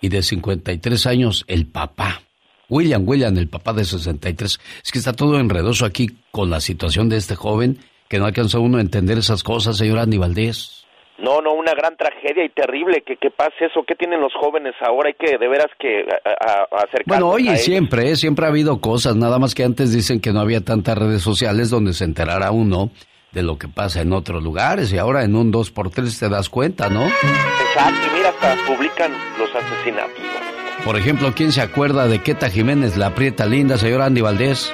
y 0.00 0.08
de 0.08 0.22
53 0.22 1.06
años 1.06 1.44
el 1.48 1.66
papá. 1.66 2.22
William, 2.68 3.02
William, 3.06 3.36
el 3.38 3.48
papá 3.48 3.72
de 3.72 3.84
63. 3.84 4.60
Es 4.84 4.92
que 4.92 4.98
está 4.98 5.12
todo 5.12 5.38
enredoso 5.40 5.86
aquí 5.86 6.08
con 6.30 6.50
la 6.50 6.60
situación 6.60 7.08
de 7.08 7.16
este 7.16 7.34
joven 7.34 7.78
que 8.08 8.18
no 8.18 8.26
alcanza 8.26 8.58
uno 8.58 8.78
a 8.78 8.80
entender 8.80 9.18
esas 9.18 9.42
cosas, 9.42 9.76
señor 9.76 9.98
Andy 9.98 10.18
Valdés. 10.18 10.86
No, 11.18 11.40
no, 11.40 11.52
una 11.52 11.72
gran 11.72 11.96
tragedia 11.96 12.44
y 12.44 12.48
terrible 12.50 13.02
que, 13.04 13.16
que 13.16 13.30
pase 13.30 13.66
eso. 13.66 13.82
¿Qué 13.86 13.96
tienen 13.96 14.20
los 14.20 14.32
jóvenes 14.34 14.74
ahora? 14.80 15.08
Hay 15.08 15.14
que 15.14 15.36
de 15.36 15.48
veras 15.48 15.66
que 15.78 16.04
acercarse. 16.70 17.02
Bueno, 17.06 17.30
hoy 17.30 17.48
y 17.48 17.56
siempre, 17.56 18.10
¿eh? 18.10 18.16
siempre 18.16 18.46
ha 18.46 18.50
habido 18.50 18.80
cosas. 18.80 19.16
Nada 19.16 19.40
más 19.40 19.54
que 19.54 19.64
antes 19.64 19.92
dicen 19.92 20.20
que 20.20 20.32
no 20.32 20.40
había 20.40 20.60
tantas 20.60 20.96
redes 20.96 21.22
sociales 21.22 21.70
donde 21.70 21.92
se 21.92 22.04
enterara 22.04 22.52
uno 22.52 22.92
de 23.32 23.42
lo 23.42 23.58
que 23.58 23.68
pasa 23.68 24.00
en 24.00 24.12
otros 24.12 24.42
lugares 24.42 24.92
y 24.92 24.98
ahora 24.98 25.24
en 25.24 25.34
un 25.34 25.52
2x3 25.52 26.18
te 26.18 26.28
das 26.28 26.48
cuenta, 26.48 26.88
¿no? 26.88 27.06
Exacto, 27.06 28.06
y 28.06 28.16
mira, 28.16 28.30
hasta 28.30 28.56
publican 28.66 29.12
los 29.38 29.50
asesinatos. 29.54 30.18
Por 30.84 30.96
ejemplo, 30.96 31.32
¿quién 31.34 31.52
se 31.52 31.60
acuerda 31.60 32.06
de 32.06 32.22
Queta 32.22 32.48
Jiménez, 32.48 32.96
la 32.96 33.14
prieta 33.14 33.46
linda, 33.46 33.76
señor 33.76 34.02
Andy 34.02 34.20
Valdés? 34.20 34.72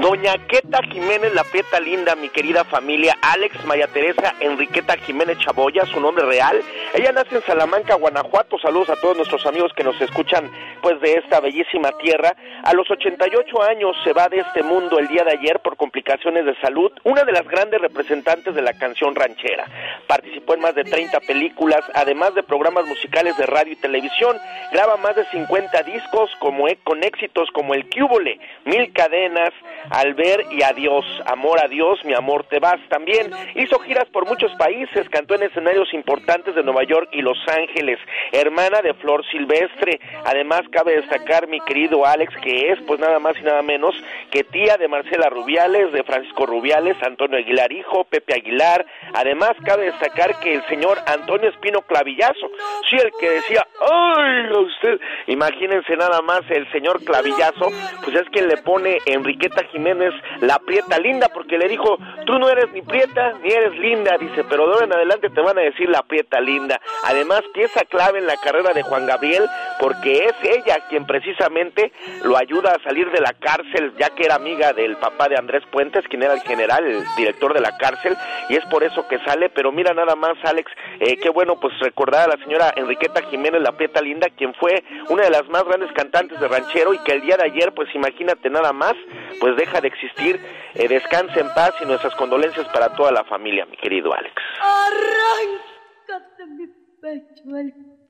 Doña 0.00 0.34
Queta 0.48 0.80
Jiménez 0.82 1.32
La 1.34 1.44
Prieta 1.44 1.78
Linda, 1.78 2.16
mi 2.16 2.28
querida 2.28 2.64
familia, 2.64 3.16
Alex 3.22 3.64
María 3.64 3.86
Teresa 3.86 4.34
Enriqueta 4.40 4.96
Jiménez 4.96 5.38
Chaboya, 5.38 5.86
su 5.86 6.00
nombre 6.00 6.26
real. 6.26 6.60
Ella 6.92 7.12
nace 7.12 7.36
en 7.36 7.42
Salamanca, 7.42 7.94
Guanajuato. 7.94 8.58
Saludos 8.58 8.90
a 8.90 9.00
todos 9.00 9.16
nuestros 9.16 9.46
amigos 9.46 9.72
que 9.76 9.84
nos 9.84 9.98
escuchan 10.00 10.50
pues 10.82 11.00
de 11.00 11.12
esta 11.12 11.40
bellísima 11.40 11.92
tierra. 11.98 12.34
A 12.64 12.74
los 12.74 12.90
88 12.90 13.62
años 13.62 13.96
se 14.02 14.12
va 14.12 14.28
de 14.28 14.38
este 14.38 14.62
mundo 14.64 14.98
el 14.98 15.06
día 15.06 15.22
de 15.22 15.38
ayer 15.38 15.60
por 15.60 15.76
complicaciones 15.76 16.44
de 16.44 16.56
salud. 16.60 16.90
Una 17.04 17.22
de 17.22 17.32
las 17.32 17.46
grandes 17.46 17.80
representantes 17.80 18.54
de 18.54 18.62
la 18.62 18.72
canción 18.74 19.14
ranchera. 19.14 19.64
Participó 20.08 20.54
en 20.54 20.60
más 20.60 20.74
de 20.74 20.84
30 20.84 21.20
películas, 21.20 21.80
además 21.94 22.34
de 22.34 22.42
programas 22.42 22.84
musicales 22.86 23.36
de 23.36 23.46
radio 23.46 23.72
y 23.72 23.76
televisión. 23.76 24.36
Graba 24.72 24.96
más 24.96 25.14
de 25.14 25.24
50 25.26 25.82
discos 25.84 26.30
como 26.40 26.66
e, 26.68 26.76
con 26.82 27.02
éxitos 27.04 27.48
como 27.52 27.74
El 27.74 27.88
Cúbole, 27.88 28.40
Mil 28.64 28.92
Cadenas, 28.92 29.52
al 29.90 30.14
ver 30.14 30.44
y 30.50 30.62
adiós, 30.62 31.04
amor 31.26 31.62
a 31.62 31.68
Dios, 31.68 32.04
mi 32.04 32.14
amor 32.14 32.44
te 32.44 32.58
vas. 32.58 32.80
También 32.88 33.30
hizo 33.54 33.78
giras 33.80 34.06
por 34.12 34.26
muchos 34.26 34.52
países, 34.56 35.08
cantó 35.10 35.34
en 35.34 35.44
escenarios 35.44 35.92
importantes 35.92 36.54
de 36.54 36.62
Nueva 36.62 36.84
York 36.84 37.08
y 37.12 37.22
Los 37.22 37.38
Ángeles, 37.48 37.98
hermana 38.32 38.80
de 38.82 38.94
Flor 38.94 39.24
Silvestre. 39.30 40.00
Además, 40.24 40.62
cabe 40.70 40.96
destacar, 40.96 41.48
mi 41.48 41.60
querido 41.60 42.06
Alex, 42.06 42.34
que 42.42 42.72
es 42.72 42.78
pues 42.86 43.00
nada 43.00 43.18
más 43.18 43.36
y 43.38 43.42
nada 43.42 43.62
menos 43.62 43.94
que 44.30 44.44
tía 44.44 44.76
de 44.76 44.88
Marcela 44.88 45.28
Rubiales, 45.28 45.92
de 45.92 46.02
Francisco 46.04 46.46
Rubiales, 46.46 46.96
Antonio 47.02 47.38
Aguilar 47.38 47.72
hijo, 47.72 48.04
Pepe 48.04 48.34
Aguilar. 48.34 48.84
Además, 49.14 49.52
cabe 49.64 49.86
destacar 49.86 50.38
que 50.40 50.54
el 50.54 50.66
señor 50.66 50.98
Antonio 51.06 51.48
Espino 51.50 51.82
Clavillazo, 51.82 52.50
sí, 52.90 52.96
el 52.96 53.10
que 53.20 53.30
decía, 53.30 53.66
¡ay, 53.80 54.50
usted! 54.52 55.00
Imagínense 55.26 55.96
nada 55.96 56.20
más 56.22 56.42
el 56.50 56.70
señor 56.72 57.04
Clavillazo, 57.04 57.70
pues 58.04 58.16
es 58.16 58.28
quien 58.30 58.48
le 58.48 58.56
pone 58.58 58.98
Enriqueta 59.06 59.64
Jiménez 59.74 60.14
la 60.40 60.58
prieta 60.60 60.98
linda, 61.00 61.28
porque 61.34 61.58
le 61.58 61.68
dijo, 61.68 61.98
tú 62.26 62.38
no 62.38 62.48
eres 62.48 62.70
ni 62.72 62.80
prieta 62.80 63.32
ni 63.42 63.50
eres 63.50 63.76
linda, 63.78 64.16
dice, 64.18 64.44
pero 64.48 64.66
de 64.66 64.72
ahora 64.72 64.86
en 64.86 64.92
adelante 64.92 65.30
te 65.30 65.40
van 65.40 65.58
a 65.58 65.62
decir 65.62 65.88
la 65.88 66.02
prieta 66.02 66.40
linda. 66.40 66.80
Además, 67.04 67.42
pieza 67.52 67.80
clave 67.88 68.20
en 68.20 68.26
la 68.26 68.36
carrera 68.36 68.72
de 68.72 68.82
Juan 68.82 69.06
Gabriel, 69.06 69.44
porque 69.80 70.26
es 70.26 70.34
ella 70.42 70.78
quien 70.88 71.06
precisamente 71.06 71.92
lo 72.22 72.36
ayuda 72.36 72.72
a 72.72 72.82
salir 72.84 73.10
de 73.10 73.20
la 73.20 73.32
cárcel, 73.32 73.92
ya 73.98 74.10
que 74.10 74.24
era 74.24 74.36
amiga 74.36 74.72
del 74.72 74.96
papá 74.96 75.28
de 75.28 75.36
Andrés 75.36 75.64
Puentes, 75.72 76.06
quien 76.08 76.22
era 76.22 76.34
el 76.34 76.40
general, 76.42 76.86
el 76.86 77.02
director 77.16 77.52
de 77.52 77.60
la 77.60 77.76
cárcel, 77.76 78.16
y 78.48 78.56
es 78.56 78.64
por 78.66 78.84
eso 78.84 79.06
que 79.08 79.18
sale, 79.24 79.48
pero 79.48 79.72
mira 79.72 79.92
nada 79.92 80.14
más, 80.14 80.36
Alex, 80.44 80.70
eh, 81.00 81.16
qué 81.16 81.30
bueno 81.30 81.58
pues 81.58 81.76
recordar 81.80 82.30
a 82.30 82.36
la 82.36 82.44
señora 82.44 82.72
Enriqueta 82.76 83.22
Jiménez, 83.22 83.60
la 83.60 83.72
prieta 83.72 84.00
linda, 84.00 84.28
quien 84.36 84.54
fue 84.54 84.84
una 85.08 85.24
de 85.24 85.30
las 85.30 85.48
más 85.48 85.64
grandes 85.64 85.90
cantantes 85.92 86.38
de 86.38 86.48
ranchero 86.48 86.94
y 86.94 86.98
que 86.98 87.12
el 87.12 87.22
día 87.22 87.36
de 87.36 87.44
ayer, 87.44 87.72
pues 87.74 87.92
imagínate 87.94 88.50
nada 88.50 88.72
más, 88.72 88.94
pues 89.40 89.56
deja 89.64 89.80
de 89.80 89.88
existir. 89.88 90.40
Eh, 90.74 90.88
descanse 90.88 91.40
en 91.40 91.48
paz 91.54 91.72
y 91.82 91.86
nuestras 91.86 92.14
condolencias 92.14 92.66
para 92.68 92.94
toda 92.94 93.12
la 93.12 93.24
familia, 93.24 93.66
mi 93.66 93.76
querido 93.76 94.12
Alex. 94.12 94.34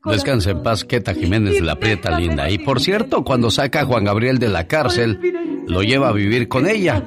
Descanse 0.04 0.50
en 0.50 0.62
paz, 0.62 0.84
Queta 0.84 1.14
Jiménez, 1.14 1.60
la 1.60 1.76
prieta 1.76 2.18
linda. 2.18 2.50
Y 2.50 2.58
por 2.58 2.80
cierto, 2.80 3.24
cuando 3.24 3.50
saca 3.50 3.80
a 3.80 3.84
Juan 3.86 4.04
Gabriel 4.04 4.38
de 4.38 4.48
la 4.48 4.66
cárcel, 4.66 5.18
lo 5.66 5.82
lleva 5.82 6.08
a 6.08 6.12
vivir 6.12 6.46
con 6.48 6.66
ella. 6.68 7.02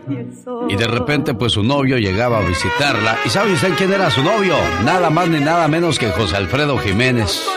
Y 0.68 0.76
de 0.76 0.88
repente, 0.88 1.36
pues 1.36 1.54
su 1.54 1.64
novio 1.64 1.98
llegaba 1.98 2.40
a 2.40 2.48
visitarla. 2.48 3.18
¿Y 3.26 3.30
sabe 3.30 3.54
usted 3.54 3.74
quién 3.78 3.94
era 3.94 4.10
su 4.10 4.24
novio? 4.24 4.56
Nada 4.84 5.10
más 5.10 5.30
ni 5.30 5.40
nada 5.40 5.68
menos 5.68 6.00
que 6.00 6.10
José 6.10 6.38
Alfredo 6.38 6.78
Jiménez. 6.80 7.48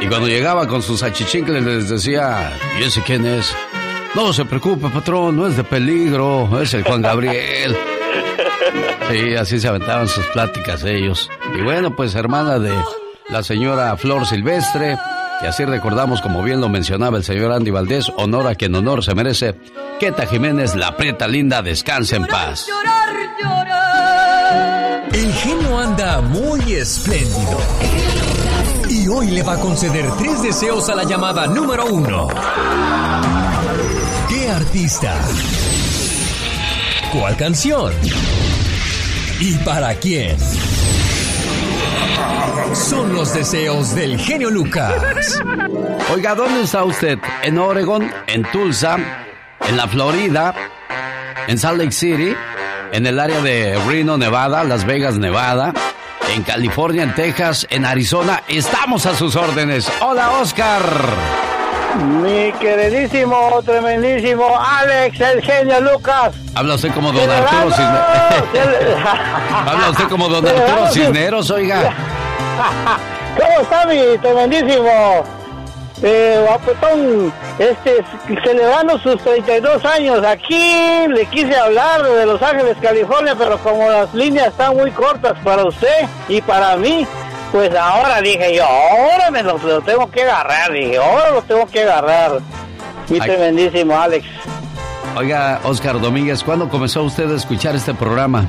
Y 0.00 0.08
cuando 0.08 0.26
llegaba 0.26 0.66
con 0.66 0.82
sus 0.82 1.04
achichincles 1.04 1.64
les 1.64 1.88
decía, 1.88 2.52
¿y 2.80 2.82
ese 2.82 3.00
quién 3.02 3.24
es? 3.24 3.54
No 4.14 4.32
se 4.32 4.44
preocupe, 4.44 4.88
patrón, 4.88 5.36
no 5.36 5.46
es 5.46 5.56
de 5.56 5.64
peligro, 5.64 6.60
es 6.60 6.74
el 6.74 6.84
Juan 6.84 7.00
Gabriel. 7.00 7.76
Sí, 9.10 9.34
así 9.34 9.58
se 9.58 9.68
aventaban 9.68 10.06
sus 10.06 10.24
pláticas 10.26 10.84
ellos. 10.84 11.30
Y 11.58 11.62
bueno, 11.62 11.96
pues 11.96 12.14
hermana 12.14 12.58
de 12.58 12.72
la 13.30 13.42
señora 13.42 13.96
Flor 13.96 14.26
Silvestre, 14.26 14.98
y 15.42 15.46
así 15.46 15.64
recordamos, 15.64 16.20
como 16.20 16.42
bien 16.42 16.60
lo 16.60 16.68
mencionaba 16.68 17.16
el 17.16 17.24
señor 17.24 17.52
Andy 17.52 17.70
Valdés, 17.70 18.12
honor 18.16 18.46
a 18.46 18.54
quien 18.54 18.74
honor 18.74 19.02
se 19.02 19.14
merece. 19.14 19.56
Queta 19.98 20.26
Jiménez, 20.26 20.74
la 20.76 20.96
preta 20.96 21.26
linda, 21.26 21.62
descanse 21.62 22.16
en 22.16 22.26
paz. 22.26 22.68
El 25.12 25.32
genio 25.32 25.78
anda 25.78 26.20
muy 26.20 26.74
espléndido. 26.74 27.58
Y 28.88 29.08
hoy 29.08 29.30
le 29.30 29.42
va 29.42 29.54
a 29.54 29.60
conceder 29.60 30.06
tres 30.18 30.42
deseos 30.42 30.88
a 30.90 30.94
la 30.94 31.04
llamada 31.04 31.46
número 31.46 31.86
uno. 31.86 32.28
¿Qué 34.52 34.56
artista? 34.56 35.14
¿Cuál 37.10 37.34
canción? 37.38 37.90
¿Y 39.40 39.54
para 39.64 39.94
quién? 39.94 40.36
Son 42.74 43.14
los 43.14 43.32
deseos 43.32 43.94
del 43.94 44.18
genio 44.18 44.50
Lucas. 44.50 45.40
Oiga, 46.12 46.34
¿dónde 46.34 46.64
está 46.64 46.84
usted? 46.84 47.18
¿En 47.42 47.56
Oregon? 47.56 48.10
¿En 48.26 48.42
Tulsa? 48.42 48.98
¿En 49.66 49.78
la 49.78 49.88
Florida? 49.88 50.54
¿En 51.48 51.56
Salt 51.56 51.78
Lake 51.78 51.92
City? 51.92 52.36
¿En 52.92 53.06
el 53.06 53.20
área 53.20 53.40
de 53.40 53.80
Reno, 53.86 54.18
Nevada? 54.18 54.64
¿Las 54.64 54.84
Vegas, 54.84 55.16
Nevada? 55.16 55.72
¿En 56.34 56.42
California, 56.42 57.04
en 57.04 57.14
Texas? 57.14 57.66
¿En 57.70 57.86
Arizona? 57.86 58.42
Estamos 58.48 59.06
a 59.06 59.16
sus 59.16 59.34
órdenes. 59.34 59.90
Hola, 60.02 60.30
Oscar. 60.42 60.82
Mi 61.94 62.52
queridísimo, 62.52 63.60
tremendísimo 63.64 64.46
Alex, 64.58 65.20
el 65.20 65.42
genio 65.42 65.80
Lucas. 65.80 66.34
Habla 66.54 66.74
usted 66.76 66.92
como 66.94 67.12
don 67.12 67.30
Arturo 67.30 67.70
Cisneros. 67.70 68.98
Habla 69.66 69.90
usted 69.90 70.08
como 70.08 70.28
don 70.28 70.46
Arturo 70.46 70.88
Cisneros, 70.90 71.50
oiga. 71.50 71.94
¿Cómo 73.36 73.60
está 73.60 73.86
mi 73.86 74.18
tremendísimo? 74.18 75.24
Eh, 76.02 76.44
guapetón, 76.46 77.32
este, 77.58 78.02
celebrando 78.42 78.98
sus 78.98 79.22
32 79.22 79.84
años. 79.84 80.24
Aquí 80.24 81.06
le 81.08 81.26
quise 81.26 81.56
hablar 81.56 82.02
de 82.02 82.26
Los 82.26 82.42
Ángeles, 82.42 82.76
California, 82.80 83.36
pero 83.38 83.56
como 83.58 83.88
las 83.88 84.12
líneas 84.12 84.48
están 84.48 84.76
muy 84.76 84.90
cortas 84.90 85.38
para 85.44 85.64
usted 85.64 86.08
y 86.28 86.40
para 86.40 86.76
mí, 86.76 87.06
pues 87.52 87.74
ahora 87.76 88.22
dije 88.22 88.56
yo, 88.56 88.64
ahora 88.64 89.30
me 89.30 89.42
lo, 89.42 89.58
tengo 89.82 90.10
que 90.10 90.22
agarrar, 90.22 90.72
dije, 90.72 90.96
ahora 90.96 91.30
lo 91.32 91.42
tengo 91.42 91.66
que 91.66 91.82
agarrar. 91.82 92.40
Mi 93.08 93.20
tremendísimo 93.20 93.96
Alex. 93.96 94.26
Oiga, 95.14 95.60
Oscar 95.64 96.00
Domínguez, 96.00 96.42
¿cuándo 96.42 96.70
comenzó 96.70 97.02
usted 97.02 97.30
a 97.30 97.36
escuchar 97.36 97.76
este 97.76 97.92
programa? 97.92 98.46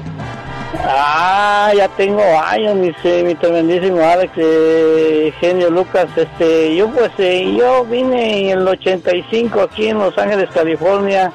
Ah, 0.86 1.72
ya 1.76 1.90
tengo 1.90 2.24
años, 2.40 2.76
mi, 2.76 2.94
mi 3.24 3.36
tremendísimo 3.36 4.02
Alex, 4.02 4.32
eh, 4.38 5.34
genio 5.40 5.70
Lucas. 5.70 6.08
Este, 6.16 6.74
yo 6.76 6.90
pues, 6.90 7.12
eh, 7.18 7.54
yo 7.58 7.84
vine 7.84 8.52
en 8.52 8.60
el 8.60 8.68
85 8.68 9.62
aquí 9.62 9.90
en 9.90 10.00
Los 10.00 10.18
Ángeles, 10.18 10.50
California, 10.54 11.32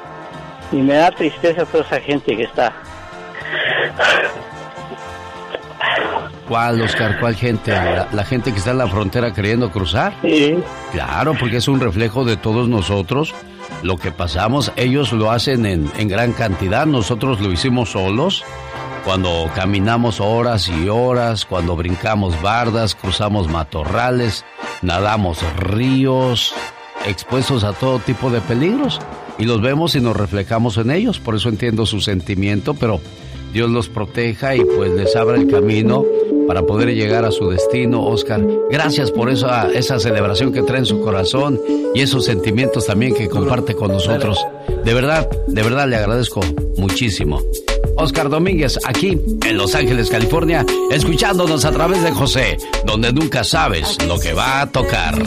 y 0.73 0.77
me 0.77 0.95
da 0.95 1.11
tristeza 1.11 1.67
toda 1.67 1.85
esa 1.85 2.01
gente 2.01 2.35
que 2.35 2.45
está. 2.45 2.73
¿Cuál, 6.49 6.81
Oscar? 6.81 7.21
¿Cuál 7.21 7.35
gente? 7.35 7.71
¿La, 7.71 8.25
gente 8.25 8.53
que 8.53 8.59
está 8.59 8.71
en 8.71 8.79
la 8.79 8.89
frontera 8.89 9.35
queriendo 9.35 9.71
cruzar? 9.71 10.15
Sí. 10.23 10.57
Claro, 10.93 11.35
porque 11.39 11.59
es 11.59 11.69
un 11.69 11.79
reflejo 11.79 12.25
de 12.25 12.39
todos 12.39 12.69
nosotros 12.69 13.35
lo 13.83 13.99
que 13.99 14.13
pasamos. 14.13 14.73
Ellos 14.77 15.13
lo 15.13 15.31
hacen 15.31 15.67
en, 15.67 15.91
en 15.99 16.09
gran 16.09 16.33
cantidad, 16.33 16.87
nosotros 16.87 17.41
lo 17.41 17.53
hicimos 17.53 17.91
solos. 17.91 18.45
Cuando 19.05 19.51
caminamos 19.55 20.21
horas 20.21 20.69
y 20.69 20.89
horas, 20.89 21.45
cuando 21.45 21.77
brincamos 21.77 22.41
bardas, 22.41 22.95
cruzamos 22.95 23.49
matorrales, 23.49 24.45
nadamos 24.81 25.43
ríos, 25.59 26.55
expuestos 27.07 27.63
a 27.63 27.75
todo 27.75 27.99
tipo 27.99 28.31
de 28.31 28.41
peligros. 28.41 29.01
Y 29.39 29.45
los 29.45 29.61
vemos 29.61 29.95
y 29.95 30.01
nos 30.01 30.17
reflejamos 30.17 30.79
en 30.79 30.91
ellos. 30.91 31.21
Por 31.21 31.37
eso 31.37 31.51
entiendo 31.51 31.85
su 31.85 32.01
sentimiento, 32.01 32.75
pero 32.75 33.01
Dios 33.53 33.71
los 33.71 33.89
proteja 33.89 34.57
y 34.57 34.65
pues 34.65 34.91
les 34.93 35.15
abra 35.15 35.37
el 35.37 35.47
camino 35.47 36.05
para 36.49 36.63
poder 36.63 36.95
llegar 36.95 37.27
a 37.27 37.31
su 37.31 37.51
destino, 37.51 38.07
Oscar. 38.07 38.43
Gracias 38.71 39.11
por 39.11 39.29
esa, 39.29 39.71
esa 39.71 40.01
celebración 40.01 40.51
que 40.51 40.63
trae 40.63 40.79
en 40.79 40.87
su 40.87 41.01
corazón 41.03 41.61
y 41.95 42.01
esos 42.01 42.25
sentimientos 42.25 42.87
también 42.87 43.15
que 43.15 43.29
comparte 43.29 43.75
con 43.75 43.93
nosotros. 43.93 44.39
De 44.83 44.95
verdad, 44.95 45.29
de 45.47 45.63
verdad 45.63 45.87
le 45.87 45.97
agradezco 45.97 46.41
muchísimo. 46.79 47.43
Oscar 47.97 48.31
Domínguez, 48.31 48.79
aquí 48.87 49.21
en 49.47 49.59
Los 49.59 49.75
Ángeles, 49.75 50.09
California, 50.09 50.65
escuchándonos 50.91 51.67
a 51.67 51.71
través 51.71 52.03
de 52.03 52.13
José, 52.13 52.57
donde 52.87 53.13
nunca 53.13 53.45
sabes 53.45 53.99
lo 54.07 54.19
que 54.19 54.33
va 54.33 54.63
a 54.63 54.73
tocar. 54.73 55.23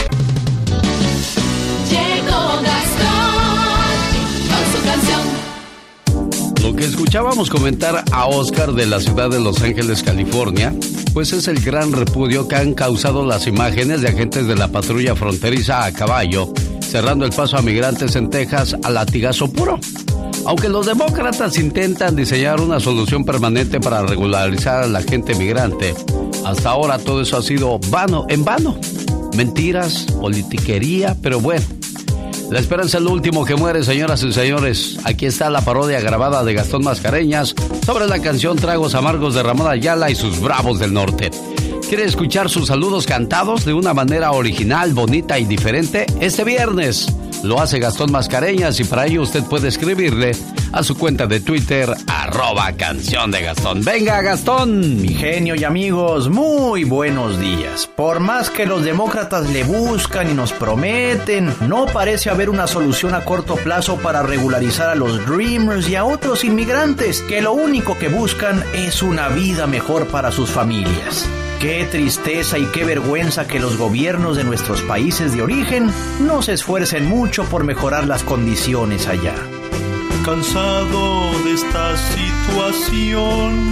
Escuchábamos 6.85 7.49
comentar 7.49 8.03
a 8.11 8.25
Oscar 8.25 8.73
de 8.73 8.85
la 8.85 8.99
ciudad 8.99 9.29
de 9.29 9.39
Los 9.39 9.61
Ángeles, 9.61 10.03
California, 10.03 10.73
pues 11.13 11.33
es 11.33 11.47
el 11.47 11.59
gran 11.59 11.91
repudio 11.91 12.47
que 12.47 12.55
han 12.55 12.73
causado 12.73 13.25
las 13.25 13.45
imágenes 13.45 14.01
de 14.01 14.09
agentes 14.09 14.47
de 14.47 14.55
la 14.55 14.69
patrulla 14.69 15.15
fronteriza 15.15 15.85
a 15.85 15.91
caballo, 15.91 16.51
cerrando 16.81 17.25
el 17.25 17.31
paso 17.31 17.57
a 17.57 17.61
migrantes 17.61 18.15
en 18.15 18.29
Texas 18.29 18.75
a 18.83 18.89
latigazo 18.89 19.51
puro. 19.51 19.79
Aunque 20.45 20.69
los 20.69 20.87
demócratas 20.87 21.57
intentan 21.59 22.15
diseñar 22.15 22.59
una 22.59 22.79
solución 22.79 23.25
permanente 23.25 23.79
para 23.79 24.01
regularizar 24.01 24.83
a 24.83 24.87
la 24.87 25.03
gente 25.03 25.35
migrante, 25.35 25.93
hasta 26.45 26.69
ahora 26.69 26.97
todo 26.97 27.21
eso 27.21 27.37
ha 27.37 27.43
sido 27.43 27.79
vano, 27.89 28.25
en 28.27 28.43
vano. 28.43 28.75
Mentiras, 29.35 30.07
politiquería, 30.19 31.15
pero 31.21 31.39
bueno. 31.39 31.65
La 32.51 32.59
esperanza 32.59 32.97
es 32.97 33.05
lo 33.05 33.11
último 33.11 33.45
que 33.45 33.55
muere, 33.55 33.81
señoras 33.81 34.21
y 34.23 34.33
señores. 34.33 34.97
Aquí 35.05 35.25
está 35.25 35.49
la 35.49 35.61
parodia 35.61 36.01
grabada 36.01 36.43
de 36.43 36.53
Gastón 36.53 36.83
Mascareñas 36.83 37.55
sobre 37.85 38.07
la 38.07 38.21
canción 38.21 38.57
Tragos 38.57 38.93
Amargos 38.93 39.35
de 39.35 39.41
Ramón 39.41 39.71
Ayala 39.71 40.11
y 40.11 40.15
sus 40.15 40.41
Bravos 40.41 40.77
del 40.77 40.91
Norte. 40.93 41.31
¿Quiere 41.87 42.03
escuchar 42.03 42.49
sus 42.49 42.67
saludos 42.67 43.05
cantados 43.05 43.63
de 43.63 43.73
una 43.73 43.93
manera 43.93 44.33
original, 44.33 44.93
bonita 44.93 45.39
y 45.39 45.45
diferente? 45.45 46.05
Este 46.19 46.43
viernes 46.43 47.07
lo 47.43 47.59
hace 47.59 47.79
Gastón 47.79 48.11
Mascareñas 48.11 48.79
y 48.79 48.83
para 48.83 49.07
ello 49.07 49.21
usted 49.21 49.43
puede 49.43 49.67
escribirle 49.67 50.31
a 50.71 50.83
su 50.83 50.97
cuenta 50.97 51.27
de 51.27 51.39
Twitter, 51.39 51.89
arroba 52.07 52.71
canción 52.73 53.31
de 53.31 53.41
Gastón. 53.41 53.83
Venga, 53.83 54.21
Gastón. 54.21 55.01
Mi 55.01 55.09
genio 55.09 55.55
y 55.55 55.63
amigos, 55.63 56.29
muy 56.29 56.83
buenos 56.83 57.39
días. 57.39 57.87
Por 57.87 58.19
más 58.19 58.49
que 58.49 58.65
los 58.65 58.83
demócratas 58.83 59.49
le 59.49 59.63
buscan 59.63 60.29
y 60.31 60.33
nos 60.33 60.53
prometen, 60.53 61.53
no 61.67 61.85
parece 61.87 62.29
haber 62.29 62.49
una 62.49 62.67
solución 62.67 63.13
a 63.13 63.25
corto 63.25 63.55
plazo 63.55 63.97
para 63.97 64.23
regularizar 64.23 64.89
a 64.89 64.95
los 64.95 65.25
Dreamers 65.25 65.89
y 65.89 65.95
a 65.95 66.05
otros 66.05 66.43
inmigrantes 66.43 67.21
que 67.21 67.41
lo 67.41 67.53
único 67.53 67.97
que 67.97 68.07
buscan 68.07 68.63
es 68.73 69.01
una 69.03 69.29
vida 69.29 69.67
mejor 69.67 70.07
para 70.07 70.31
sus 70.31 70.49
familias. 70.49 71.27
Qué 71.61 71.85
tristeza 71.85 72.57
y 72.57 72.65
qué 72.65 72.83
vergüenza 72.83 73.47
que 73.47 73.59
los 73.59 73.77
gobiernos 73.77 74.35
de 74.35 74.43
nuestros 74.43 74.81
países 74.81 75.35
de 75.35 75.43
origen 75.43 75.93
no 76.21 76.41
se 76.41 76.53
esfuercen 76.53 77.05
mucho 77.05 77.45
por 77.45 77.63
mejorar 77.63 78.07
las 78.07 78.23
condiciones 78.23 79.05
allá. 79.05 79.35
Cansado 80.25 81.31
de 81.43 81.53
esta 81.53 81.95
situación, 81.97 83.69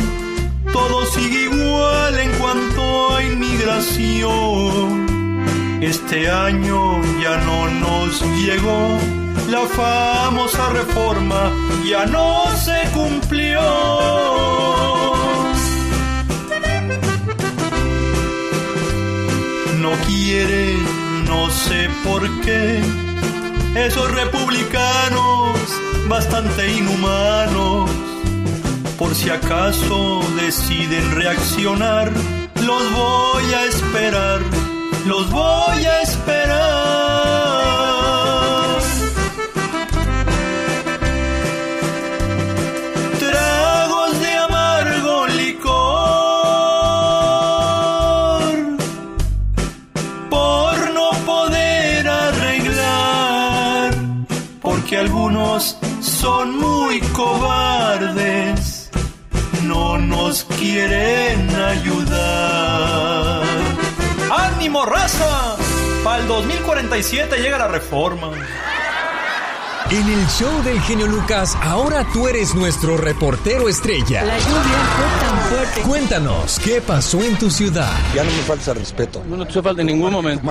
todo 0.72 1.04
sigue 1.08 1.46
igual 1.46 2.20
en 2.20 2.32
cuanto 2.34 3.16
a 3.16 3.24
inmigración. 3.24 4.20
Este 5.82 6.30
año 6.30 7.02
ya 7.20 7.38
no 7.38 7.70
nos 7.70 8.22
llegó 8.38 9.00
la 9.50 9.66
famosa 9.66 10.70
reforma, 10.70 11.52
ya 11.84 12.06
no 12.06 12.56
se 12.56 12.88
cumplió. 12.94 13.60
No 19.90 20.06
quiere, 20.06 20.76
no 21.26 21.50
sé 21.50 21.90
por 22.04 22.22
qué. 22.42 22.82
Esos 23.76 24.12
republicanos 24.12 25.58
bastante 26.08 26.72
inhumanos, 26.72 27.90
por 28.98 29.16
si 29.16 29.30
acaso 29.30 30.22
deciden 30.36 31.12
reaccionar, 31.16 32.12
los 32.66 32.92
voy 32.92 33.54
a 33.54 33.66
esperar, 33.66 34.42
los 35.06 35.30
voy 35.32 35.86
a 35.86 36.02
esperar. 36.02 37.09
2047 66.60 67.38
llega 67.42 67.58
la 67.58 67.68
reforma. 67.70 68.32
En 69.92 70.08
el 70.10 70.28
show 70.28 70.62
del 70.64 70.80
genio 70.82 71.08
Lucas, 71.08 71.58
ahora 71.62 72.06
tú 72.12 72.28
eres 72.28 72.54
nuestro 72.54 72.98
reportero 72.98 73.70
estrella. 73.70 74.24
La 74.24 74.38
lluvia 74.38 74.60
fue 74.60 75.28
tan 75.28 75.40
fuerte. 75.50 75.82
Cuéntanos, 75.82 76.60
¿qué 76.60 76.82
pasó 76.82 77.24
en 77.24 77.38
tu 77.38 77.50
ciudad? 77.50 77.92
Ya 78.14 78.24
no 78.24 78.32
me 78.32 78.38
falta 78.40 78.74
respeto. 78.74 79.24
No, 79.28 79.38
no 79.38 79.48
te 79.48 79.62
falta 79.62 79.82
en 79.82 79.88
ningún 79.88 80.12
momento. 80.12 80.50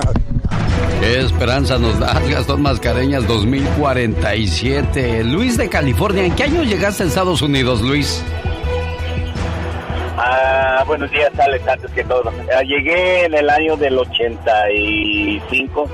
¿Qué 0.99 1.19
esperanza 1.21 1.77
nos 1.77 1.99
da 1.99 2.19
Gastón 2.29 2.63
Mascareñas 2.63 3.27
2047? 3.27 5.23
Luis 5.25 5.57
de 5.57 5.69
California, 5.69 6.25
¿en 6.25 6.35
qué 6.35 6.43
año 6.43 6.63
llegaste 6.63 7.03
a 7.03 7.05
Estados 7.05 7.41
Unidos, 7.41 7.81
Luis? 7.81 8.23
Buenos 10.89 11.11
días, 11.11 11.31
Alex, 11.39 11.67
antes 11.67 11.91
que 11.91 12.03
todo. 12.03 12.33
Ah, 12.51 12.63
llegué 12.63 13.25
en 13.25 13.35
el 13.35 13.47
año 13.47 13.77
del 13.77 13.95
85. 13.95 15.87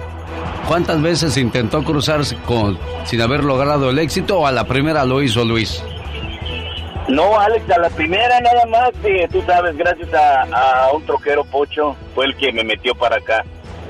¿Cuántas 0.69 1.01
veces 1.01 1.35
intentó 1.35 1.83
cruzarse 1.83 2.37
con, 2.45 2.79
sin 3.03 3.19
haber 3.19 3.43
logrado 3.43 3.89
el 3.89 3.99
éxito 3.99 4.39
o 4.39 4.47
a 4.47 4.53
la 4.53 4.63
primera 4.63 5.03
lo 5.03 5.21
hizo 5.21 5.43
Luis? 5.43 5.83
No, 7.09 7.37
Alex, 7.37 7.69
a 7.71 7.79
la 7.79 7.89
primera 7.89 8.39
nada 8.39 8.65
más, 8.67 8.91
que 9.03 9.27
tú 9.29 9.43
sabes, 9.45 9.75
gracias 9.75 10.13
a, 10.13 10.43
a 10.43 10.93
un 10.93 11.05
troquero 11.05 11.43
pocho, 11.43 11.93
fue 12.15 12.27
el 12.27 12.35
que 12.37 12.53
me 12.53 12.63
metió 12.63 12.95
para 12.95 13.17
acá. 13.17 13.43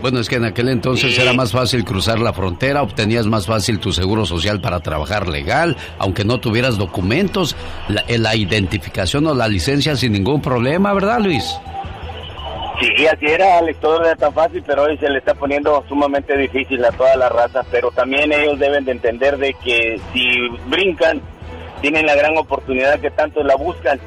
Bueno, 0.05 0.19
es 0.19 0.29
que 0.29 0.35
en 0.35 0.45
aquel 0.45 0.69
entonces 0.69 1.17
era 1.17 1.33
más 1.33 1.51
fácil 1.51 1.83
cruzar 1.83 2.19
la 2.19 2.31
frontera, 2.31 2.83
obtenías 2.83 3.25
más 3.25 3.47
fácil 3.47 3.79
tu 3.79 3.91
seguro 3.91 4.23
social 4.27 4.61
para 4.61 4.79
trabajar 4.79 5.27
legal, 5.27 5.75
aunque 5.97 6.23
no 6.23 6.39
tuvieras 6.39 6.77
documentos, 6.77 7.55
la, 7.87 8.01
eh, 8.01 8.19
la 8.19 8.35
identificación 8.35 9.25
o 9.25 9.33
la 9.33 9.47
licencia 9.47 9.95
sin 9.95 10.13
ningún 10.13 10.43
problema, 10.43 10.93
¿verdad, 10.93 11.21
Luis? 11.21 11.59
Sí, 12.79 13.07
así 13.07 13.25
era, 13.25 13.57
Alex, 13.57 13.79
todo 13.79 14.03
era 14.03 14.15
tan 14.15 14.31
fácil, 14.31 14.61
pero 14.67 14.83
hoy 14.83 14.95
se 14.99 15.09
le 15.09 15.17
está 15.17 15.33
poniendo 15.33 15.83
sumamente 15.89 16.37
difícil 16.37 16.85
a 16.85 16.91
toda 16.91 17.15
la 17.15 17.29
raza, 17.29 17.63
pero 17.71 17.89
también 17.89 18.31
ellos 18.31 18.59
deben 18.59 18.85
de 18.85 18.91
entender 18.91 19.39
de 19.39 19.55
que 19.55 19.99
si 20.13 20.49
brincan, 20.67 21.19
tienen 21.81 22.05
la 22.05 22.13
gran 22.13 22.37
oportunidad 22.37 22.99
que 22.99 23.09
tanto 23.09 23.43
la 23.43 23.55
buscan 23.55 23.99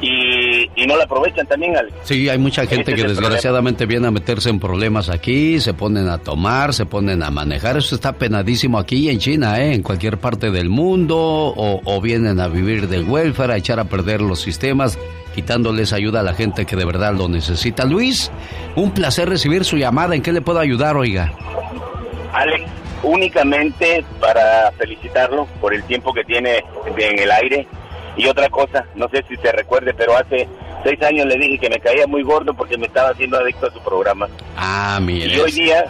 y, 0.00 0.86
no 0.86 0.96
la 0.96 1.04
aprovechan 1.04 1.46
también, 1.46 1.76
Alex. 1.76 1.94
Sí, 2.04 2.28
hay 2.28 2.38
mucha 2.38 2.64
gente 2.66 2.94
que 2.94 3.02
desgraciadamente 3.02 3.84
viene 3.84 4.06
a 4.06 4.10
meterse 4.10 4.48
en 4.48 4.58
problemas 4.58 5.10
aquí, 5.10 5.60
se 5.60 5.74
ponen 5.74 6.08
a 6.08 6.18
tomar, 6.18 6.72
se 6.72 6.86
ponen 6.86 7.22
a 7.22 7.30
manejar. 7.30 7.76
Eso 7.76 7.94
está 7.94 8.12
penadísimo 8.12 8.78
aquí 8.78 9.10
en 9.10 9.18
China, 9.18 9.60
¿eh? 9.60 9.74
en 9.74 9.82
cualquier 9.82 10.18
parte 10.18 10.50
del 10.50 10.70
mundo, 10.70 11.18
o, 11.18 11.80
o 11.84 12.00
vienen 12.00 12.40
a 12.40 12.48
vivir 12.48 12.88
del 12.88 13.04
welfare, 13.04 13.52
a 13.52 13.56
echar 13.56 13.80
a 13.80 13.84
perder 13.84 14.22
los 14.22 14.40
sistemas 14.40 14.98
quitándoles 15.34 15.92
ayuda 15.92 16.20
a 16.20 16.22
la 16.24 16.34
gente 16.34 16.66
que 16.66 16.74
de 16.74 16.84
verdad 16.84 17.14
lo 17.14 17.28
necesita. 17.28 17.84
Luis, 17.84 18.28
un 18.74 18.90
placer 18.90 19.28
recibir 19.28 19.64
su 19.64 19.76
llamada. 19.76 20.16
¿En 20.16 20.22
qué 20.22 20.32
le 20.32 20.40
puedo 20.40 20.58
ayudar, 20.58 20.96
oiga? 20.96 21.32
Alex, 22.32 22.64
únicamente 23.04 24.04
para 24.20 24.72
felicitarlo 24.72 25.46
por 25.60 25.74
el 25.74 25.84
tiempo 25.84 26.12
que 26.12 26.24
tiene 26.24 26.64
en 26.96 27.18
el 27.20 27.30
aire 27.30 27.68
y 28.18 28.26
otra 28.26 28.50
cosa, 28.50 28.84
no 28.96 29.08
sé 29.08 29.24
si 29.28 29.36
se 29.36 29.52
recuerde, 29.52 29.94
pero 29.94 30.16
hace 30.16 30.48
seis 30.82 31.00
años 31.02 31.26
le 31.26 31.36
dije 31.36 31.58
que 31.58 31.70
me 31.70 31.78
caía 31.78 32.06
muy 32.06 32.22
gordo 32.22 32.52
porque 32.52 32.76
me 32.76 32.86
estaba 32.86 33.10
haciendo 33.10 33.38
adicto 33.38 33.68
a 33.68 33.72
su 33.72 33.80
programa. 33.80 34.28
Ah, 34.56 34.98
mire. 35.00 35.34
Y 35.34 35.38
hoy 35.38 35.52
día, 35.52 35.84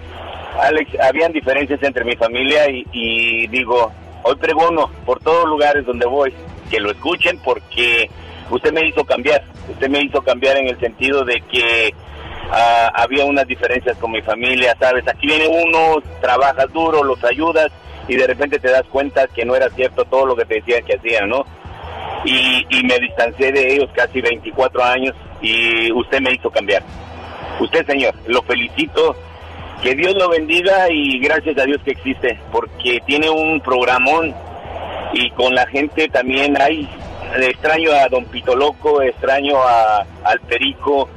Alex, 0.60 0.90
habían 1.00 1.32
diferencias 1.32 1.80
entre 1.82 2.04
mi 2.04 2.16
familia 2.16 2.68
y, 2.70 2.86
y 2.92 3.46
digo, 3.48 3.92
hoy 4.22 4.36
pregono 4.36 4.90
por 5.04 5.20
todos 5.20 5.46
lugares 5.46 5.84
donde 5.84 6.06
voy 6.06 6.32
que 6.70 6.80
lo 6.80 6.90
escuchen 6.90 7.38
porque 7.44 8.10
usted 8.50 8.72
me 8.72 8.88
hizo 8.88 9.04
cambiar, 9.04 9.44
usted 9.68 9.88
me 9.88 10.02
hizo 10.02 10.22
cambiar 10.22 10.56
en 10.56 10.68
el 10.68 10.80
sentido 10.80 11.24
de 11.24 11.42
que 11.42 11.94
ah, 12.50 12.90
había 12.94 13.24
unas 13.24 13.46
diferencias 13.46 13.96
con 13.98 14.12
mi 14.12 14.22
familia, 14.22 14.74
¿sabes? 14.80 15.06
Aquí 15.08 15.26
viene 15.26 15.46
uno, 15.46 16.02
trabajas 16.20 16.72
duro, 16.72 17.04
los 17.04 17.22
ayudas 17.24 17.70
y 18.08 18.16
de 18.16 18.26
repente 18.26 18.58
te 18.58 18.70
das 18.70 18.84
cuenta 18.90 19.26
que 19.28 19.44
no 19.44 19.54
era 19.54 19.68
cierto 19.70 20.04
todo 20.04 20.26
lo 20.26 20.36
que 20.36 20.44
te 20.44 20.56
decían 20.56 20.84
que 20.84 20.96
hacían, 20.96 21.28
¿no? 21.28 21.44
Y, 22.24 22.66
me 22.84 22.98
distancié 22.98 23.52
de 23.52 23.74
ellos 23.74 23.90
casi 23.94 24.20
24 24.20 24.84
años 24.84 25.14
y 25.40 25.90
usted 25.92 26.20
me 26.20 26.32
hizo 26.32 26.50
cambiar. 26.50 26.82
Usted, 27.60 27.86
señor, 27.86 28.14
lo 28.26 28.42
felicito. 28.42 29.16
Que 29.82 29.94
Dios 29.94 30.14
lo 30.14 30.30
bendiga 30.30 30.90
y 30.90 31.18
gracias 31.18 31.58
a 31.58 31.64
Dios 31.64 31.78
que 31.84 31.90
existe, 31.90 32.38
porque 32.50 33.00
tiene 33.06 33.28
un 33.28 33.60
programón 33.60 34.34
y 35.12 35.30
con 35.30 35.54
la 35.54 35.66
gente 35.66 36.08
también 36.08 36.60
hay 36.60 36.88
extraño 37.38 37.92
a 37.92 38.08
Don 38.08 38.24
Pito 38.24 38.56
Loco, 38.56 39.02
extraño 39.02 39.58
a, 39.58 40.06
al 40.24 40.40
Perico 40.48 41.10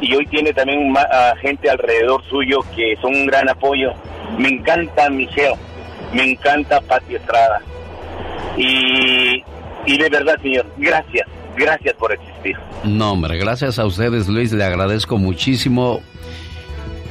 y 0.00 0.14
hoy 0.14 0.26
tiene 0.26 0.52
también 0.52 0.94
a 0.96 1.34
gente 1.40 1.68
alrededor 1.68 2.22
suyo 2.28 2.60
que 2.74 2.96
son 3.00 3.14
un 3.14 3.26
gran 3.26 3.48
apoyo. 3.48 3.92
Me 4.38 4.48
encanta 4.48 5.10
Michelle, 5.10 5.56
me 6.12 6.30
encanta 6.30 6.80
Pati 6.80 7.16
Estrada 7.16 7.60
y, 8.56 9.42
y 9.86 9.98
de 9.98 10.08
verdad 10.08 10.40
señor, 10.42 10.66
gracias, 10.78 11.28
gracias 11.56 11.94
por 11.94 12.12
existir. 12.12 12.56
No, 12.84 13.12
hombre, 13.12 13.38
gracias 13.38 13.78
a 13.78 13.86
ustedes, 13.86 14.28
Luis, 14.28 14.52
le 14.52 14.64
agradezco 14.64 15.18
muchísimo. 15.18 16.00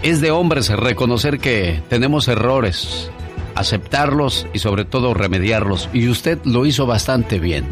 Es 0.02 0.22
de 0.22 0.32
hombres 0.32 0.70
reconocer 0.70 1.40
que 1.40 1.82
tenemos 1.90 2.28
errores, 2.28 3.10
aceptarlos 3.56 4.48
y 4.54 4.60
sobre 4.60 4.86
todo 4.86 5.14
remediarlos. 5.14 5.90
Y 5.94 6.10
usted 6.10 6.40
lo 6.44 6.66
hizo 6.66 6.86
bastante 6.86 7.40
bien. 7.40 7.66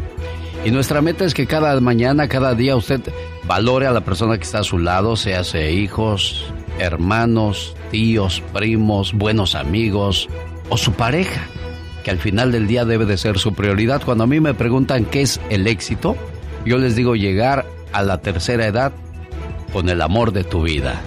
Y 0.64 0.70
nuestra 0.70 1.02
meta 1.02 1.24
es 1.24 1.34
que 1.34 1.46
cada 1.46 1.78
mañana, 1.80 2.28
cada 2.28 2.54
día 2.54 2.76
usted 2.76 3.00
valore 3.44 3.86
a 3.86 3.90
la 3.90 4.02
persona 4.02 4.38
que 4.38 4.44
está 4.44 4.60
a 4.60 4.64
su 4.64 4.78
lado, 4.78 5.16
sea 5.16 5.42
hijos, 5.70 6.52
hermanos, 6.78 7.76
tíos, 7.90 8.42
primos, 8.52 9.12
buenos 9.12 9.54
amigos 9.54 10.28
o 10.68 10.76
su 10.76 10.92
pareja, 10.92 11.46
que 12.02 12.10
al 12.10 12.18
final 12.18 12.52
del 12.52 12.66
día 12.66 12.84
debe 12.84 13.06
de 13.06 13.16
ser 13.16 13.38
su 13.38 13.54
prioridad. 13.54 14.02
Cuando 14.04 14.24
a 14.24 14.26
mí 14.26 14.40
me 14.40 14.54
preguntan 14.54 15.04
qué 15.04 15.22
es 15.22 15.40
el 15.50 15.66
éxito, 15.66 16.16
yo 16.64 16.78
les 16.78 16.96
digo 16.96 17.14
llegar 17.16 17.66
a 17.92 18.02
la 18.02 18.20
tercera 18.20 18.66
edad 18.66 18.92
con 19.72 19.88
el 19.88 20.00
amor 20.00 20.32
de 20.32 20.44
tu 20.44 20.62
vida. 20.62 21.00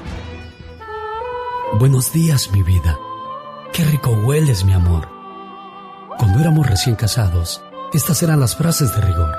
Buenos 1.80 2.14
días, 2.14 2.52
mi 2.52 2.64
vida. 2.64 2.98
Qué 3.74 3.84
rico 3.84 4.12
hueles, 4.12 4.64
mi 4.64 4.74
amor. 4.74 5.10
Cuando 6.18 6.40
éramos 6.40 6.66
recién 6.66 6.96
casados, 6.96 7.62
estas 7.94 8.24
eran 8.24 8.40
las 8.40 8.56
frases 8.56 8.96
de 8.96 9.02
rigor. 9.02 9.36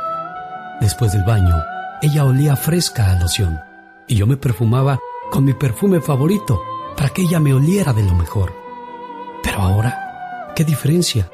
Después 0.81 1.13
del 1.13 1.25
baño, 1.25 1.57
ella 2.03 2.25
olía 2.25 2.57
fresca 2.57 3.11
a 3.11 3.19
loción 3.19 3.59
y 4.07 4.17
yo 4.17 4.27
me 4.27 4.37
perfumaba 4.37 4.99
con 5.31 5.45
mi 5.45 5.55
perfume 5.55 6.01
favorito 6.01 6.61
para 6.97 7.09
que 7.11 7.23
ella 7.23 7.41
me 7.41 7.55
oliera 7.55 7.93
de 7.93 8.03
lo 8.03 8.15
mejor. 8.15 8.53
Pero 9.43 9.61
ahora, 9.61 10.53
¿qué 10.55 10.65
diferencia? 10.65 11.31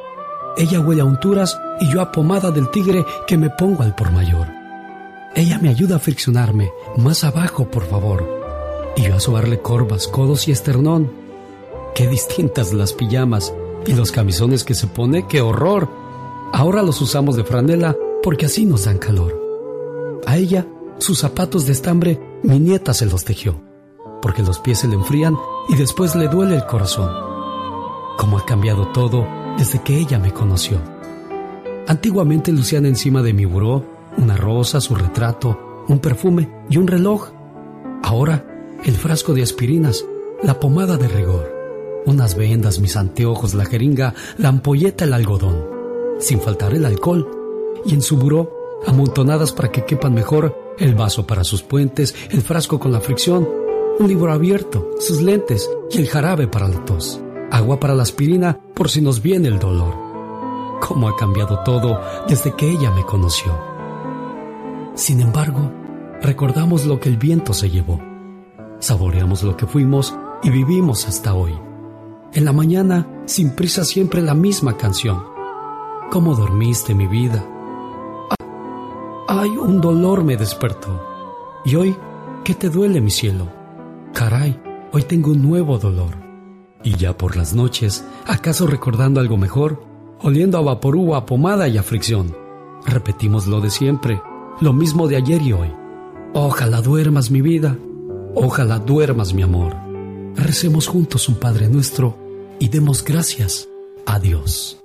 Ella 0.56 0.80
huele 0.80 1.00
a 1.00 1.06
unturas 1.06 1.58
y 1.80 1.90
yo 1.90 2.00
a 2.00 2.12
pomada 2.12 2.50
del 2.50 2.70
tigre 2.70 3.04
que 3.26 3.38
me 3.38 3.50
pongo 3.50 3.82
al 3.82 3.94
por 3.94 4.12
mayor. 4.12 4.46
Ella 5.34 5.58
me 5.58 5.70
ayuda 5.70 5.96
a 5.96 5.98
friccionarme. 5.98 6.70
Más 6.98 7.24
abajo, 7.24 7.64
por 7.70 7.84
favor. 7.84 8.28
Y 8.96 9.02
yo 9.02 9.16
a 9.16 9.20
sobarle 9.20 9.60
corvas, 9.60 10.08
codos 10.08 10.46
y 10.48 10.52
esternón. 10.52 11.10
Qué 11.94 12.06
distintas 12.06 12.74
las 12.74 12.92
pijamas 12.92 13.54
y 13.86 13.94
los 13.94 14.12
camisones 14.12 14.64
que 14.64 14.74
se 14.74 14.86
pone, 14.86 15.26
qué 15.26 15.40
horror. 15.40 15.88
Ahora 16.52 16.82
los 16.82 17.00
usamos 17.00 17.36
de 17.36 17.44
franela 17.44 17.96
porque 18.22 18.46
así 18.46 18.66
nos 18.66 18.84
dan 18.84 18.98
calor. 18.98 19.40
A 20.26 20.36
ella, 20.36 20.66
sus 20.98 21.18
zapatos 21.18 21.66
de 21.66 21.72
estambre, 21.72 22.20
mi 22.42 22.60
nieta 22.60 22.94
se 22.94 23.06
los 23.06 23.24
tejió, 23.24 23.60
porque 24.20 24.42
los 24.42 24.60
pies 24.60 24.80
se 24.80 24.88
le 24.88 24.94
enfrían 24.94 25.36
y 25.68 25.76
después 25.76 26.14
le 26.14 26.28
duele 26.28 26.54
el 26.56 26.66
corazón. 26.66 27.10
Cómo 28.18 28.38
ha 28.38 28.44
cambiado 28.44 28.86
todo 28.88 29.26
desde 29.58 29.82
que 29.82 29.96
ella 29.96 30.18
me 30.18 30.32
conoció. 30.32 30.78
Antiguamente 31.86 32.52
lucían 32.52 32.86
encima 32.86 33.22
de 33.22 33.32
mi 33.32 33.44
buró 33.44 33.84
una 34.16 34.36
rosa, 34.36 34.80
su 34.80 34.94
retrato, 34.94 35.84
un 35.88 35.98
perfume 35.98 36.48
y 36.68 36.76
un 36.76 36.86
reloj. 36.86 37.30
Ahora, 38.02 38.46
el 38.84 38.94
frasco 38.94 39.34
de 39.34 39.42
aspirinas, 39.42 40.04
la 40.42 40.58
pomada 40.60 40.96
de 40.96 41.08
rigor, 41.08 41.52
unas 42.06 42.34
vendas, 42.34 42.80
mis 42.80 42.96
anteojos, 42.96 43.54
la 43.54 43.64
jeringa, 43.64 44.14
la 44.38 44.48
ampolleta, 44.48 45.04
el 45.04 45.14
algodón, 45.14 45.64
sin 46.18 46.40
faltar 46.40 46.74
el 46.74 46.84
alcohol, 46.84 47.28
y 47.84 47.94
en 47.94 48.02
su 48.02 48.16
buró, 48.16 48.80
amontonadas 48.86 49.52
para 49.52 49.70
que 49.70 49.84
quepan 49.84 50.14
mejor 50.14 50.74
el 50.78 50.94
vaso 50.94 51.26
para 51.26 51.44
sus 51.44 51.62
puentes, 51.62 52.14
el 52.30 52.42
frasco 52.42 52.80
con 52.80 52.92
la 52.92 53.00
fricción, 53.00 53.48
un 53.98 54.08
libro 54.08 54.32
abierto, 54.32 54.90
sus 54.98 55.22
lentes 55.22 55.70
y 55.90 55.98
el 55.98 56.08
jarabe 56.08 56.48
para 56.48 56.68
la 56.68 56.84
tos, 56.84 57.20
agua 57.52 57.78
para 57.78 57.94
la 57.94 58.02
aspirina 58.02 58.58
por 58.74 58.88
si 58.88 59.02
nos 59.02 59.20
viene 59.20 59.48
el 59.48 59.58
dolor. 59.58 59.94
Cómo 60.80 61.08
ha 61.08 61.16
cambiado 61.16 61.62
todo 61.64 62.00
desde 62.26 62.56
que 62.56 62.70
ella 62.70 62.90
me 62.90 63.04
conoció. 63.04 63.52
Sin 64.94 65.20
embargo, 65.20 65.70
recordamos 66.22 66.86
lo 66.86 66.98
que 66.98 67.10
el 67.10 67.18
viento 67.18 67.52
se 67.52 67.68
llevó. 67.68 68.00
Saboreamos 68.78 69.42
lo 69.42 69.54
que 69.56 69.66
fuimos 69.66 70.16
y 70.42 70.48
vivimos 70.48 71.06
hasta 71.06 71.34
hoy. 71.34 71.52
En 72.32 72.46
la 72.46 72.52
mañana, 72.52 73.06
sin 73.26 73.50
prisa, 73.50 73.84
siempre 73.84 74.22
la 74.22 74.34
misma 74.34 74.78
canción. 74.78 75.22
¿Cómo 76.10 76.34
dormiste, 76.34 76.94
mi 76.94 77.06
vida? 77.06 77.44
Ay, 79.28 79.50
un 79.50 79.80
dolor 79.80 80.24
me 80.24 80.38
despertó. 80.38 81.00
Y 81.66 81.74
hoy, 81.74 81.94
¿qué 82.44 82.54
te 82.54 82.70
duele, 82.70 83.02
mi 83.02 83.10
cielo? 83.10 83.46
Caray, 84.14 84.58
hoy 84.92 85.02
tengo 85.02 85.30
un 85.32 85.42
nuevo 85.42 85.78
dolor. 85.78 86.21
Y 86.84 86.96
ya 86.96 87.16
por 87.16 87.36
las 87.36 87.54
noches, 87.54 88.04
¿acaso 88.26 88.66
recordando 88.66 89.20
algo 89.20 89.36
mejor? 89.36 89.84
Oliendo 90.20 90.58
a 90.58 90.62
vaporú, 90.62 91.14
a 91.14 91.26
pomada 91.26 91.68
y 91.68 91.78
a 91.78 91.82
fricción. 91.82 92.36
Repetimos 92.84 93.46
lo 93.46 93.60
de 93.60 93.70
siempre, 93.70 94.20
lo 94.60 94.72
mismo 94.72 95.06
de 95.06 95.16
ayer 95.16 95.42
y 95.42 95.52
hoy. 95.52 95.72
Ojalá 96.34 96.80
duermas, 96.80 97.30
mi 97.30 97.40
vida. 97.40 97.76
Ojalá 98.34 98.78
duermas, 98.78 99.34
mi 99.34 99.42
amor. 99.42 99.76
Recemos 100.34 100.86
juntos 100.86 101.28
un 101.28 101.36
Padre 101.36 101.68
nuestro 101.68 102.16
y 102.58 102.68
demos 102.68 103.04
gracias 103.04 103.68
a 104.06 104.18
Dios. 104.18 104.78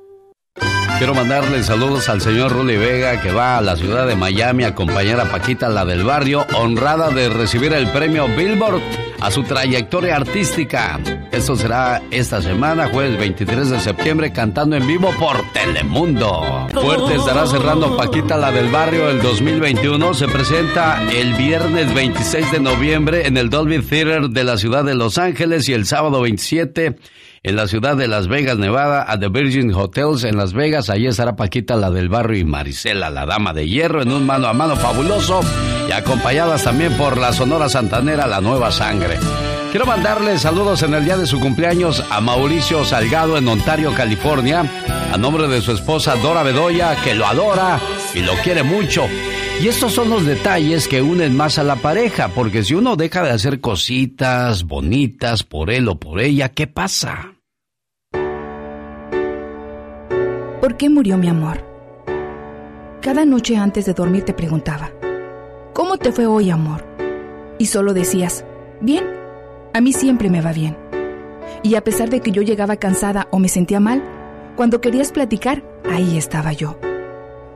Quiero 0.98 1.14
mandarle 1.14 1.64
saludos 1.64 2.10
al 2.10 2.22
señor 2.22 2.52
Rulli 2.52 2.76
Vega 2.76 3.22
que 3.22 3.32
va 3.32 3.58
a 3.58 3.62
la 3.62 3.76
ciudad 3.76 4.08
de 4.08 4.16
Miami 4.16 4.64
a 4.64 4.70
acompañar 4.70 5.20
a 5.20 5.30
Paquita, 5.30 5.70
la 5.70 5.86
del 5.86 6.04
barrio, 6.04 6.46
honrada 6.60 7.10
de 7.12 7.30
recibir 7.30 7.72
el 7.74 7.92
premio 7.92 8.28
Billboard 8.36 8.82
a 9.20 9.32
su 9.32 9.44
trayectoria 9.44 10.16
artística. 10.16 11.00
Esto 11.32 11.56
será 11.56 12.02
esta 12.12 12.42
semana, 12.42 12.90
jueves 12.90 13.18
23 13.18 13.70
de 13.70 13.80
septiembre, 13.80 14.32
cantando 14.32 14.76
en 14.76 14.86
vivo 14.86 15.12
por 15.20 15.38
Telemundo. 15.54 16.68
Fuerte 16.74 17.16
estará 17.16 17.46
cerrando 17.48 17.98
Paquita, 17.98 18.38
la 18.38 18.52
del 18.52 18.70
barrio, 18.70 19.10
el 19.10 19.22
2021. 19.22 20.14
Se 20.14 20.28
presenta 20.28 21.04
el 21.12 21.34
viernes 21.34 21.94
26 21.94 22.52
de 22.52 22.60
noviembre 22.60 23.28
en 23.28 23.38
el 23.38 23.50
Dolby 23.50 23.80
Theater 23.80 24.30
de 24.30 24.44
la 24.44 24.58
ciudad 24.58 24.84
de 24.84 24.96
Los 24.96 25.18
Ángeles 25.18 25.68
y 25.70 25.74
el 25.74 25.86
sábado 25.86 26.22
27 26.22 26.98
en 27.48 27.56
la 27.56 27.66
ciudad 27.66 27.96
de 27.96 28.10
Las 28.10 28.28
Vegas, 28.28 28.58
Nevada, 28.58 29.06
a 29.08 29.18
The 29.18 29.30
Virgin 29.30 29.74
Hotels 29.74 30.26
en 30.26 30.36
Las 30.36 30.52
Vegas. 30.52 30.90
Allí 30.90 31.08
estará 31.08 31.38
Paquita, 31.38 31.78
la 31.78 31.90
del 31.90 32.10
barrio, 32.10 32.40
y 32.40 32.44
Marisela, 32.44 33.10
la 33.10 33.26
dama 33.26 33.54
de 33.54 33.66
hierro, 33.66 34.02
en 34.02 34.12
un 34.12 34.26
mano 34.26 34.48
a 34.48 34.54
mano 34.54 34.76
fabuloso 34.76 35.40
y 35.88 35.94
acompañadas 35.94 36.66
también 36.66 36.92
por 36.98 37.18
la 37.18 37.32
Sonora 37.32 37.70
Santanera, 37.70 38.28
la 38.28 38.42
nueva 38.42 38.70
sangre. 38.74 39.18
Quiero 39.72 39.86
mandarle 39.86 40.38
saludos 40.38 40.84
en 40.84 40.94
el 40.94 41.06
día 41.06 41.16
de 41.16 41.26
su 41.26 41.40
cumpleaños 41.40 42.04
a 42.10 42.20
Mauricio 42.20 42.84
Salgado 42.84 43.38
en 43.38 43.48
Ontario, 43.48 43.94
California, 43.96 44.66
a 45.14 45.18
nombre 45.18 45.48
de 45.48 45.62
su 45.62 45.72
esposa 45.72 46.18
Dora 46.18 46.44
Bedoya, 46.44 46.98
que 47.02 47.16
lo 47.16 47.26
adora 47.26 47.80
y 48.14 48.24
lo 48.24 48.34
quiere 48.44 48.64
mucho. 48.64 49.08
Y 49.62 49.70
estos 49.70 49.94
son 49.94 50.10
los 50.10 50.26
detalles 50.26 50.90
que 50.90 51.02
unen 51.02 51.38
más 51.38 51.58
a 51.60 51.64
la 51.64 51.78
pareja, 51.78 52.28
porque 52.28 52.64
si 52.64 52.76
uno 52.76 52.98
deja 52.98 53.24
de 53.24 53.32
hacer 53.32 53.62
cositas 53.62 54.66
bonitas 54.66 55.44
por 55.44 55.72
él 55.72 55.88
o 55.88 55.98
por 55.98 56.20
ella, 56.20 56.50
¿qué 56.50 56.68
pasa? 56.68 57.37
¿Por 60.68 60.76
qué 60.76 60.90
murió 60.90 61.18
mi 61.18 61.30
amor? 61.30 61.64
Cada 63.00 63.24
noche 63.24 63.56
antes 63.56 63.86
de 63.86 63.94
dormir 63.94 64.26
te 64.26 64.34
preguntaba, 64.34 64.92
¿cómo 65.72 65.96
te 65.96 66.12
fue 66.12 66.26
hoy, 66.26 66.50
amor? 66.50 66.84
Y 67.58 67.68
solo 67.68 67.94
decías, 67.94 68.44
bien, 68.82 69.06
a 69.74 69.80
mí 69.80 69.94
siempre 69.94 70.30
me 70.30 70.42
va 70.42 70.52
bien. 70.52 70.76
Y 71.64 71.76
a 71.76 71.86
pesar 71.86 72.10
de 72.10 72.20
que 72.20 72.32
yo 72.32 72.42
llegaba 72.42 72.76
cansada 72.76 73.30
o 73.32 73.40
me 73.40 73.48
sentía 73.48 73.80
mal, 73.80 74.04
cuando 74.58 74.82
querías 74.82 75.14
platicar, 75.14 75.64
ahí 75.90 76.18
estaba 76.18 76.52
yo. 76.52 76.78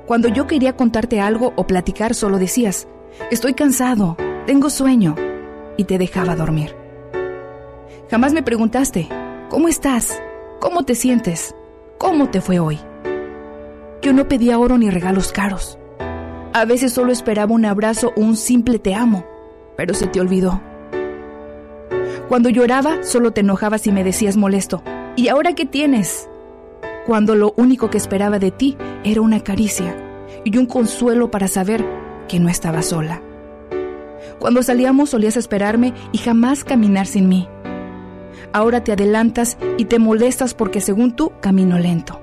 Cuando 0.06 0.30
yo 0.30 0.48
quería 0.48 0.78
contarte 0.78 1.20
algo 1.20 1.52
o 1.58 1.68
platicar, 1.68 2.16
solo 2.16 2.40
decías, 2.40 2.88
estoy 3.30 3.56
cansado, 3.56 4.16
tengo 4.46 4.70
sueño, 4.70 5.18
y 5.76 5.84
te 5.84 5.98
dejaba 5.98 6.38
dormir. 6.38 6.74
Jamás 8.10 8.32
me 8.32 8.42
preguntaste, 8.42 9.10
¿Cómo 9.50 9.68
estás? 9.68 10.24
¿Cómo 10.62 10.86
te 10.86 10.96
sientes? 10.96 11.54
¿Cómo 12.02 12.32
te 12.32 12.42
fue 12.42 12.58
hoy? 12.58 12.80
Yo 14.02 14.12
no 14.12 14.28
pedía 14.28 14.58
oro 14.58 14.76
ni 14.80 14.90
regalos 14.90 15.32
caros. 15.32 15.78
A 16.52 16.66
veces 16.66 16.94
solo 16.94 17.12
esperaba 17.12 17.54
un 17.54 17.64
abrazo 17.64 18.12
o 18.16 18.22
un 18.22 18.38
simple 18.38 18.80
te 18.80 18.96
amo, 18.96 19.24
pero 19.78 19.94
se 19.94 20.08
te 20.08 20.20
olvidó. 20.20 20.60
Cuando 22.28 22.50
lloraba, 22.50 23.04
solo 23.04 23.34
te 23.34 23.42
enojabas 23.42 23.86
y 23.86 23.92
me 23.92 24.04
decías 24.04 24.36
molesto. 24.36 24.82
¿Y 25.16 25.28
ahora 25.28 25.54
qué 25.54 25.68
tienes? 25.68 26.28
Cuando 27.06 27.36
lo 27.36 27.54
único 27.56 27.92
que 27.92 28.00
esperaba 28.00 28.40
de 28.40 28.50
ti 28.50 28.78
era 29.04 29.22
una 29.22 29.42
caricia 29.42 29.96
y 30.44 30.58
un 30.58 30.66
consuelo 30.66 31.30
para 31.30 31.48
saber 31.48 31.86
que 32.28 32.40
no 32.40 32.50
estaba 32.50 32.82
sola. 32.82 33.22
Cuando 34.40 34.64
salíamos 34.64 35.12
solías 35.12 35.38
esperarme 35.38 35.94
y 36.12 36.18
jamás 36.18 36.64
caminar 36.64 37.06
sin 37.06 37.30
mí. 37.30 37.48
Ahora 38.54 38.84
te 38.84 38.92
adelantas 38.92 39.58
y 39.78 39.86
te 39.86 40.00
molestas 40.00 40.54
porque 40.54 40.82
según 40.82 41.16
tú 41.16 41.32
camino 41.42 41.78
lento 41.78 42.22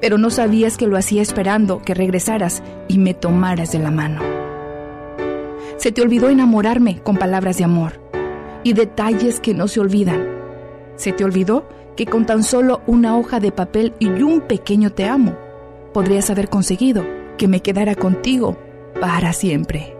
pero 0.00 0.18
no 0.18 0.30
sabías 0.30 0.76
que 0.76 0.86
lo 0.86 0.96
hacía 0.96 1.22
esperando 1.22 1.82
que 1.82 1.94
regresaras 1.94 2.62
y 2.88 2.98
me 2.98 3.14
tomaras 3.14 3.72
de 3.72 3.78
la 3.78 3.90
mano. 3.90 4.20
Se 5.78 5.92
te 5.92 6.02
olvidó 6.02 6.28
enamorarme 6.28 7.00
con 7.02 7.16
palabras 7.16 7.58
de 7.58 7.64
amor 7.64 8.00
y 8.62 8.72
detalles 8.72 9.40
que 9.40 9.54
no 9.54 9.68
se 9.68 9.80
olvidan. 9.80 10.26
Se 10.96 11.12
te 11.12 11.24
olvidó 11.24 11.68
que 11.96 12.06
con 12.06 12.26
tan 12.26 12.42
solo 12.42 12.82
una 12.86 13.16
hoja 13.16 13.40
de 13.40 13.52
papel 13.52 13.94
y 13.98 14.08
un 14.08 14.42
pequeño 14.42 14.90
te 14.90 15.04
amo, 15.04 15.34
podrías 15.92 16.30
haber 16.30 16.48
conseguido 16.48 17.04
que 17.38 17.48
me 17.48 17.60
quedara 17.60 17.94
contigo 17.94 18.58
para 19.00 19.32
siempre. 19.32 19.94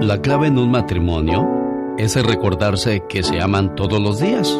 La 0.00 0.20
clave 0.22 0.46
en 0.46 0.58
un 0.58 0.70
matrimonio 0.70 1.67
es 1.98 2.14
recordarse 2.24 3.02
que 3.08 3.22
se 3.22 3.42
aman 3.42 3.74
todos 3.74 4.00
los 4.00 4.20
días 4.20 4.56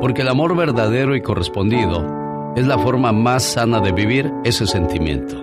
porque 0.00 0.22
el 0.22 0.28
amor 0.28 0.54
verdadero 0.54 1.16
y 1.16 1.22
correspondido 1.22 2.52
es 2.56 2.66
la 2.66 2.78
forma 2.78 3.10
más 3.12 3.42
sana 3.42 3.80
de 3.80 3.90
vivir 3.90 4.30
ese 4.44 4.66
sentimiento. 4.66 5.34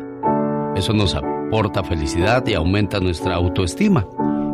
Eso 0.75 0.93
nos 0.93 1.15
aporta 1.15 1.83
felicidad 1.83 2.45
y 2.45 2.53
aumenta 2.53 2.99
nuestra 2.99 3.35
autoestima 3.35 4.05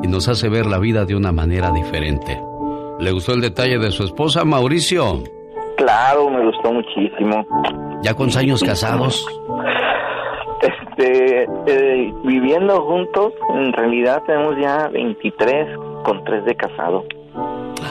y 0.01 0.07
nos 0.07 0.27
hace 0.29 0.47
ver 0.47 0.65
la 0.65 0.79
vida 0.79 1.03
de 1.03 1.15
una 1.15 1.31
manera 1.31 1.71
diferente. 1.71 2.41
¿Le 2.99 3.11
gustó 3.11 3.33
el 3.33 3.41
detalle 3.41 3.77
de 3.77 3.91
su 3.91 4.05
esposa, 4.05 4.45
Mauricio? 4.45 5.23
Claro, 5.75 6.29
me 6.29 6.45
gustó 6.45 6.71
muchísimo. 6.71 7.45
¿Ya 8.01 8.13
con 8.13 8.29
años 8.37 8.63
casados? 8.63 9.27
Este, 10.61 11.43
eh, 11.67 12.13
viviendo 12.23 12.81
juntos, 12.81 13.33
en 13.55 13.73
realidad 13.73 14.23
tenemos 14.25 14.55
ya 14.57 14.87
23 14.87 15.86
con 16.03 16.23
3 16.23 16.45
de 16.45 16.55
casado. 16.55 17.03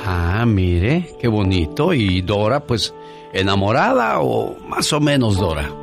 Ah, 0.07 0.45
mire, 0.47 1.05
qué 1.21 1.29
bonito. 1.29 1.93
¿Y 1.93 2.23
Dora, 2.23 2.61
pues, 2.61 2.95
enamorada 3.33 4.21
o 4.21 4.57
más 4.67 4.93
o 4.93 5.01
menos 5.01 5.39
Dora? 5.39 5.65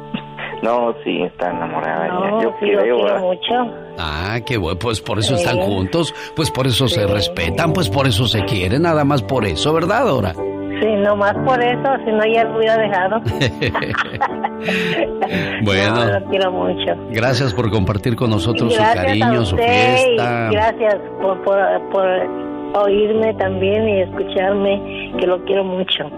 No, 0.63 0.95
sí, 1.03 1.21
está 1.23 1.51
enamorada. 1.51 2.07
No, 2.07 2.41
yo 2.41 2.49
sí 2.57 2.67
creo, 2.67 2.97
lo 2.99 3.03
quiero 3.03 3.19
mucho. 3.19 3.75
Ah, 3.99 4.39
qué 4.45 4.55
bueno, 4.55 4.79
pues 4.79 5.01
por 5.01 5.19
eso 5.19 5.35
están 5.35 5.57
juntos, 5.59 6.15
pues 6.37 6.49
por 6.51 6.67
eso 6.67 6.87
se 6.87 7.05
respetan, 7.05 7.73
pues 7.73 7.89
por 7.89 8.07
eso 8.07 8.27
se 8.27 8.45
quieren, 8.45 8.83
nada 8.83 9.03
más 9.03 9.21
por 9.21 9.43
eso, 9.43 9.73
¿verdad, 9.73 10.05
Dora? 10.05 10.31
Sí, 10.33 10.87
no 11.03 11.17
más 11.17 11.33
por 11.45 11.61
eso, 11.61 11.89
si 12.05 12.11
no 12.13 12.25
ya 12.33 12.45
lo 12.45 12.57
hubiera 12.57 12.77
dejado. 12.77 13.21
bueno, 15.63 16.05
no, 16.05 16.19
lo 16.19 16.25
quiero 16.29 16.51
mucho. 16.51 16.95
Gracias 17.11 17.53
por 17.53 17.69
compartir 17.69 18.15
con 18.15 18.29
nosotros 18.29 18.73
su 18.73 18.81
cariño, 18.81 19.45
su 19.45 19.57
fiesta. 19.57 20.49
gracias 20.51 20.95
por, 21.21 21.41
por, 21.43 21.57
por 21.91 22.07
oírme 22.75 23.33
también 23.35 23.87
y 23.89 24.01
escucharme, 24.01 25.11
que 25.19 25.27
lo 25.27 25.43
quiero 25.45 25.63
mucho. 25.63 26.09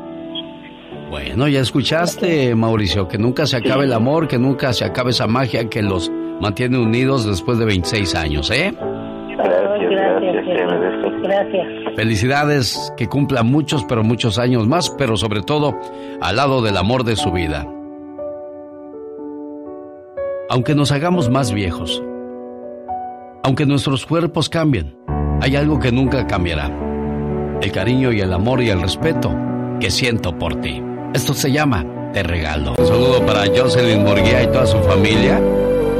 Bueno, 1.09 1.47
ya 1.47 1.61
escuchaste, 1.61 2.55
Mauricio, 2.55 3.07
que 3.07 3.17
nunca 3.17 3.45
se 3.45 3.57
acabe 3.57 3.85
el 3.85 3.93
amor, 3.93 4.27
que 4.27 4.39
nunca 4.39 4.73
se 4.73 4.85
acabe 4.85 5.11
esa 5.11 5.27
magia 5.27 5.69
que 5.69 5.81
los 5.81 6.11
mantiene 6.41 6.77
unidos 6.77 7.25
después 7.25 7.59
de 7.59 7.65
26 7.65 8.15
años, 8.15 8.51
¿eh? 8.51 8.73
Gracias, 9.89 10.45
gracias, 10.45 11.21
gracias. 11.21 11.67
Felicidades, 11.95 12.93
que 12.97 13.07
cumpla 13.07 13.43
muchos, 13.43 13.85
pero 13.85 14.03
muchos 14.03 14.37
años 14.39 14.67
más, 14.67 14.89
pero 14.89 15.15
sobre 15.15 15.41
todo 15.41 15.75
al 16.21 16.35
lado 16.35 16.61
del 16.61 16.77
amor 16.77 17.03
de 17.03 17.15
su 17.15 17.31
vida. 17.31 17.65
Aunque 20.47 20.75
nos 20.75 20.91
hagamos 20.91 21.31
más 21.31 21.51
viejos, 21.51 22.03
aunque 23.43 23.65
nuestros 23.65 24.05
cuerpos 24.05 24.47
cambien, 24.47 24.95
hay 25.41 25.55
algo 25.55 25.79
que 25.79 25.91
nunca 25.91 26.27
cambiará. 26.27 26.71
El 27.61 27.71
cariño 27.71 28.11
y 28.11 28.21
el 28.21 28.31
amor 28.31 28.61
y 28.61 28.69
el 28.69 28.79
respeto 28.79 29.35
que 29.79 29.89
siento 29.89 30.37
por 30.37 30.61
ti. 30.61 30.83
Esto 31.15 31.33
se 31.33 31.51
llama 31.51 31.83
Te 32.13 32.21
Regalo. 32.21 32.75
Un 32.77 32.85
saludo 32.85 33.25
para 33.25 33.47
Jocelyn 33.47 34.03
Morguía 34.03 34.43
y 34.43 34.47
toda 34.47 34.67
su 34.67 34.77
familia, 34.83 35.41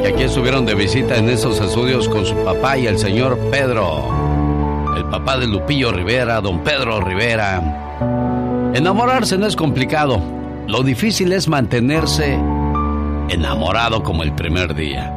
que 0.02 0.08
aquí 0.08 0.22
estuvieron 0.22 0.64
de 0.64 0.76
visita 0.76 1.16
en 1.16 1.28
estos 1.28 1.60
estudios 1.60 2.08
con 2.08 2.24
su 2.24 2.36
papá 2.44 2.78
y 2.78 2.86
el 2.86 2.98
señor 2.98 3.36
Pedro. 3.50 4.94
El 4.96 5.06
papá 5.06 5.38
de 5.38 5.48
Lupillo 5.48 5.90
Rivera, 5.90 6.40
don 6.40 6.60
Pedro 6.60 7.00
Rivera. 7.00 8.70
Enamorarse 8.74 9.38
no 9.38 9.46
es 9.46 9.56
complicado. 9.56 10.22
Lo 10.68 10.84
difícil 10.84 11.32
es 11.32 11.48
mantenerse 11.48 12.38
enamorado 13.28 14.02
como 14.02 14.22
el 14.22 14.34
primer 14.34 14.74
día. 14.74 15.12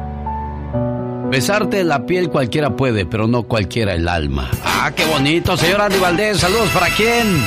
Besarte 1.30 1.84
la 1.84 2.06
piel 2.06 2.28
cualquiera 2.28 2.70
puede, 2.70 3.06
pero 3.06 3.28
no 3.28 3.44
cualquiera 3.44 3.94
el 3.94 4.08
alma. 4.08 4.50
Ah, 4.64 4.90
qué 4.94 5.04
bonito, 5.06 5.56
señor 5.56 5.80
Andy 5.80 5.98
Valdés. 5.98 6.38
Saludos 6.38 6.70
para 6.70 6.88
quién. 6.88 7.40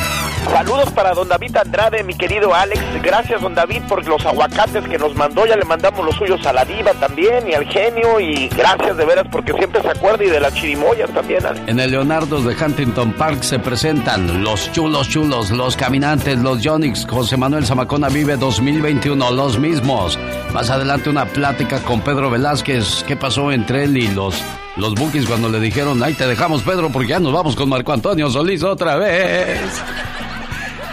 Saludos 0.52 0.92
para 0.92 1.14
don 1.14 1.28
David 1.28 1.58
Andrade, 1.58 2.04
mi 2.04 2.14
querido 2.14 2.54
Alex. 2.54 2.80
Gracias, 3.02 3.42
don 3.42 3.56
David, 3.56 3.82
por 3.90 4.06
los 4.08 4.26
aguacates 4.26 4.88
que 4.88 4.98
nos 4.98 5.16
mandó. 5.16 5.46
Ya 5.46 5.58
le 5.58 5.66
mandamos 5.66 6.06
los 6.06 6.16
suyos 6.16 6.46
a 6.46 6.54
la 6.54 6.64
diva 6.64 6.94
también 6.94 7.50
y 7.50 7.54
al 7.54 7.66
genio. 7.66 8.22
Y 8.22 8.48
gracias 8.50 8.96
de 8.96 9.04
veras 9.06 9.28
porque 9.30 9.52
siempre 9.54 9.82
se 9.82 9.90
acuerda 9.90 10.24
y 10.24 10.30
de 10.30 10.40
las 10.40 10.54
chirimoyas 10.54 11.10
también, 11.12 11.46
Alex. 11.46 11.68
En 11.68 11.80
el 11.80 11.92
Leonardo 11.92 12.42
de 12.42 12.56
Huntington 12.56 13.14
Park 13.14 13.44
se 13.44 13.60
presentan 13.60 14.44
los 14.44 14.72
chulos 14.72 15.10
chulos, 15.10 15.52
los 15.52 15.76
caminantes, 15.76 16.38
los 16.40 16.66
Jonix, 16.66 17.06
José 17.06 17.36
Manuel 17.36 17.66
Zamacona 17.66 18.08
Vive 18.08 18.38
2021, 18.38 19.32
los 19.32 19.60
mismos. 19.60 20.18
Más 20.54 20.70
adelante 20.70 21.10
una 21.10 21.26
plática 21.26 21.80
con 21.80 22.02
Pedro 22.02 22.30
Velázquez. 22.30 23.04
¿Qué 23.08 23.16
pasó 23.16 23.52
entre 23.52 23.86
él 23.86 23.98
y 23.98 24.08
los 24.10 24.36
los 24.76 24.94
cuando 25.28 25.50
le 25.50 25.60
dijeron, 25.60 26.02
ahí 26.02 26.14
te 26.14 26.26
dejamos 26.26 26.64
Pedro 26.64 26.90
porque 26.90 27.10
ya 27.10 27.20
nos 27.20 27.32
vamos 27.32 27.56
con 27.56 27.70
Marco 27.70 27.94
Antonio 27.94 28.30
Solís 28.30 28.64
otra 28.64 28.96
vez. 28.96 29.60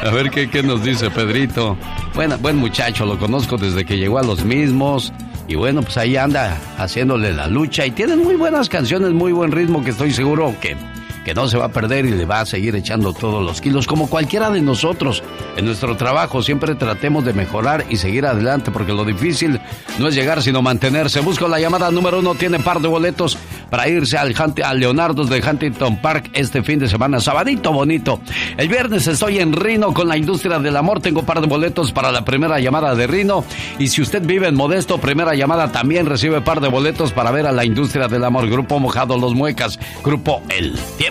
A 0.03 0.11
ver 0.11 0.31
qué, 0.31 0.51
qué 0.51 0.63
nos 0.63 0.83
dice 0.83 1.11
Pedrito. 1.11 1.77
Buen 2.15 2.57
muchacho, 2.57 3.07
lo 3.07 3.19
conozco 3.19 3.57
desde 3.57 3.85
que 3.85 3.97
llegó 3.97 4.19
a 4.19 4.23
los 4.23 4.45
mismos. 4.45 5.13
Y 5.49 5.57
bueno, 5.57 5.83
pues 5.83 5.97
ahí 5.97 6.17
anda 6.17 6.59
haciéndole 6.79 7.33
la 7.33 7.47
lucha. 7.47 7.85
Y 7.85 7.91
tienen 7.91 8.23
muy 8.23 8.37
buenas 8.37 8.69
canciones, 8.69 9.13
muy 9.13 9.33
buen 9.33 9.51
ritmo 9.51 9.83
que 9.83 9.91
estoy 9.91 10.13
seguro 10.13 10.55
que 10.61 10.77
que 11.25 11.35
no 11.35 11.49
se 11.49 11.59
va 11.59 11.67
a 11.67 11.73
perder 11.73 12.07
y 12.07 12.11
le 12.11 12.25
va 12.25 12.41
a 12.41 12.47
seguir 12.47 12.75
echando 12.77 13.13
todos 13.13 13.45
los 13.45 13.61
kilos, 13.61 13.87
como 13.87 14.09
cualquiera 14.09 14.51
de 14.51 14.61
nosotros. 14.61 15.23
En 15.57 15.65
nuestro 15.65 15.97
trabajo 15.97 16.43
siempre 16.43 16.75
tratemos 16.75 17.25
de 17.25 17.33
mejorar 17.33 17.85
y 17.89 17.97
seguir 17.97 18.27
adelante, 18.27 18.71
porque 18.71 18.93
lo 18.93 19.05
difícil 19.05 19.61
no 19.99 20.09
es 20.09 20.15
llegar, 20.15 20.43
sino 20.43 20.63
mantenerse. 20.63 21.21
Busco 21.21 21.49
la 21.49 21.61
llamada 21.61 21.91
número 21.91 22.21
uno, 22.21 22.35
tiene 22.35 22.59
par 22.59 22.81
de 22.81 22.89
boletos 22.89 23.37
para 23.69 23.89
irse 23.89 24.17
al, 24.17 24.35
al 24.65 24.81
Leonardo 24.81 25.25
de 25.25 25.41
Huntington 25.41 26.01
Park 26.01 26.31
este 26.33 26.63
fin 26.63 26.79
de 26.79 26.89
semana, 26.89 27.21
sabadito 27.21 27.73
bonito. 27.73 28.21
El 28.57 28.69
viernes 28.69 29.07
estoy 29.07 29.39
en 29.39 29.53
Rino 29.53 29.93
con 29.93 30.09
la 30.09 30.17
industria 30.17 30.59
del 30.59 30.77
amor, 30.77 31.01
tengo 31.01 31.23
par 31.23 31.41
de 31.41 31.47
boletos 31.47 31.93
para 31.93 32.11
la 32.11 32.25
primera 32.25 32.59
llamada 32.61 32.95
de 32.95 33.07
Rino. 33.07 33.45
Y 33.79 33.89
si 33.89 34.03
usted 34.03 34.23
vive 34.25 34.49
en 34.49 34.55
Modesto, 34.55 34.99
primera 34.99 35.35
llamada 35.35 35.71
también 35.71 36.07
recibe 36.07 36.41
par 36.41 36.61
de 36.61 36.69
boletos 36.69 37.13
para 37.13 37.31
ver 37.31 37.47
a 37.47 37.53
la 37.53 37.65
industria 37.65 38.09
del 38.09 38.25
amor. 38.25 38.49
Grupo 38.49 38.79
Mojado 38.79 39.19
Los 39.19 39.35
Muecas, 39.35 39.79
Grupo 40.03 40.43
El 40.49 40.79
Tiempo. 40.97 41.10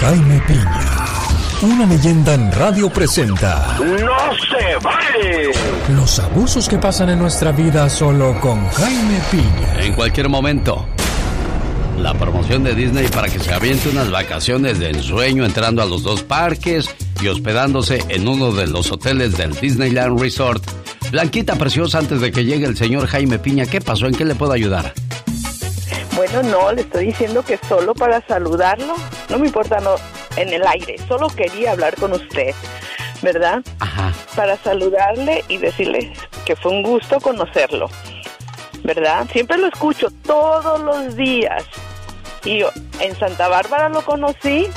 Jaime 0.00 0.40
Piña, 0.46 0.86
una 1.62 1.84
leyenda 1.84 2.34
en 2.34 2.52
radio 2.52 2.88
presenta. 2.88 3.76
¡No 3.80 4.36
se 4.36 4.76
vale! 4.80 5.50
Los 5.96 6.20
abusos 6.20 6.68
que 6.68 6.78
pasan 6.78 7.10
en 7.10 7.18
nuestra 7.18 7.50
vida 7.50 7.90
solo 7.90 8.38
con 8.40 8.68
Jaime 8.68 9.18
Piña. 9.32 9.84
En 9.84 9.94
cualquier 9.94 10.28
momento. 10.28 10.86
La 11.98 12.14
promoción 12.14 12.62
de 12.62 12.76
Disney 12.76 13.08
para 13.08 13.28
que 13.28 13.40
se 13.40 13.52
aviente 13.52 13.88
unas 13.88 14.12
vacaciones 14.12 14.78
de 14.78 14.90
ensueño 14.90 15.44
entrando 15.44 15.82
a 15.82 15.86
los 15.86 16.04
dos 16.04 16.22
parques 16.22 16.88
y 17.20 17.26
hospedándose 17.26 18.04
en 18.10 18.28
uno 18.28 18.52
de 18.52 18.68
los 18.68 18.92
hoteles 18.92 19.36
del 19.36 19.58
Disneyland 19.58 20.20
Resort. 20.20 20.62
Blanquita 21.10 21.56
preciosa, 21.56 21.98
antes 21.98 22.20
de 22.20 22.30
que 22.30 22.44
llegue 22.44 22.66
el 22.66 22.76
señor 22.76 23.08
Jaime 23.08 23.40
Piña, 23.40 23.66
¿qué 23.66 23.80
pasó? 23.80 24.06
¿En 24.06 24.14
qué 24.14 24.24
le 24.24 24.36
puedo 24.36 24.52
ayudar? 24.52 24.94
Bueno, 26.14 26.42
no, 26.44 26.72
le 26.72 26.82
estoy 26.82 27.06
diciendo 27.06 27.42
que 27.44 27.56
solo 27.56 27.92
para 27.92 28.20
saludarlo, 28.26 28.94
no 29.28 29.38
me 29.38 29.46
importa 29.46 29.80
no 29.80 29.96
en 30.36 30.52
el 30.52 30.64
aire, 30.66 30.96
solo 31.08 31.28
quería 31.28 31.72
hablar 31.72 31.96
con 31.96 32.12
usted, 32.12 32.54
¿verdad? 33.20 33.62
Ajá. 33.80 34.12
Para 34.36 34.56
saludarle 34.56 35.44
y 35.48 35.58
decirle 35.58 36.12
que 36.44 36.54
fue 36.54 36.70
un 36.70 36.82
gusto 36.84 37.20
conocerlo, 37.20 37.88
¿verdad? 38.84 39.26
Siempre 39.32 39.58
lo 39.58 39.66
escucho 39.66 40.08
todos 40.24 40.80
los 40.80 41.16
días. 41.16 41.64
Y 42.44 42.58
yo 42.58 42.68
en 43.00 43.16
Santa 43.16 43.48
Bárbara 43.48 43.88
lo 43.88 44.04
conocí 44.04 44.68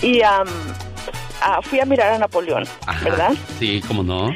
y 0.00 0.22
ah, 0.22 0.44
fui 1.62 1.80
a 1.80 1.84
mirar 1.84 2.14
a 2.14 2.18
Napoleón, 2.18 2.64
¿verdad? 3.04 3.32
Sí, 3.58 3.82
cómo 3.86 4.02
no. 4.02 4.30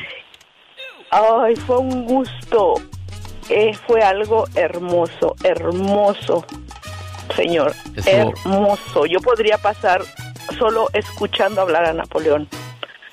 Ay, 1.11 1.57
fue 1.57 1.79
un 1.79 2.05
gusto. 2.05 2.75
Eh, 3.49 3.72
fue 3.86 4.03
algo 4.03 4.44
hermoso, 4.55 5.36
hermoso, 5.44 6.44
señor. 7.34 7.74
Eso- 7.94 8.11
Hermoso. 8.44 9.07
Yo 9.07 9.20
podría 9.20 9.59
pasar 9.59 10.03
solo 10.59 10.88
escuchando 10.92 11.61
hablar 11.61 11.84
a 11.84 11.92
Napoleón. 11.92 12.49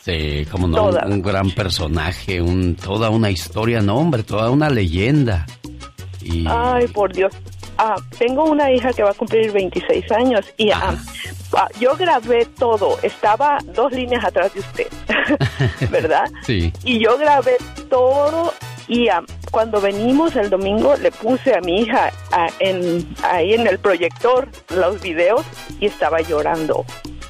Sí, 0.01 0.45
cómo 0.51 0.67
no. 0.67 0.75
Toda. 0.77 1.05
Un, 1.05 1.13
un 1.13 1.21
gran 1.21 1.51
personaje, 1.51 2.41
un, 2.41 2.75
toda 2.75 3.09
una 3.09 3.29
historia, 3.31 3.81
no, 3.81 3.95
hombre, 3.97 4.23
toda 4.23 4.49
una 4.49 4.69
leyenda. 4.69 5.45
Y 6.21 6.45
Ay, 6.47 6.87
por 6.87 7.13
Dios. 7.13 7.33
Ah, 7.77 7.95
tengo 8.17 8.43
una 8.43 8.71
hija 8.71 8.91
que 8.93 9.01
va 9.03 9.09
a 9.11 9.13
cumplir 9.13 9.51
26 9.51 10.11
años 10.11 10.45
y 10.57 10.69
ah, 10.71 10.95
ah, 11.53 11.67
yo 11.79 11.95
grabé 11.95 12.45
todo. 12.45 12.97
Estaba 13.01 13.57
dos 13.73 13.91
líneas 13.93 14.23
atrás 14.25 14.53
de 14.53 14.59
usted, 14.59 14.87
¿verdad? 15.89 16.29
sí. 16.45 16.71
Y 16.83 16.99
yo 17.03 17.17
grabé 17.17 17.57
todo 17.89 18.53
y 18.87 19.07
ah, 19.09 19.23
cuando 19.51 19.79
venimos 19.79 20.35
el 20.35 20.49
domingo 20.49 20.95
le 20.97 21.11
puse 21.11 21.55
a 21.55 21.61
mi 21.61 21.81
hija 21.81 22.11
ah, 22.31 22.49
en, 22.59 23.07
ahí 23.23 23.53
en 23.53 23.67
el 23.67 23.79
proyector 23.79 24.49
los 24.75 25.01
videos 25.01 25.45
y 25.79 25.85
estaba 25.85 26.21
llorando. 26.21 26.85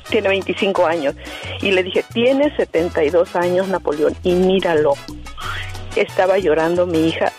Tiene 0.10 0.30
25 0.30 0.86
años. 0.86 1.16
Y 1.62 1.72
le 1.72 1.84
dije, 1.84 2.04
tiene 2.14 2.56
72 2.56 3.36
años 3.36 3.68
Napoleón 3.68 4.16
y 4.24 4.34
míralo. 4.34 4.94
Estaba 5.96 6.38
llorando 6.38 6.86
mi 6.86 7.08
hija 7.08 7.32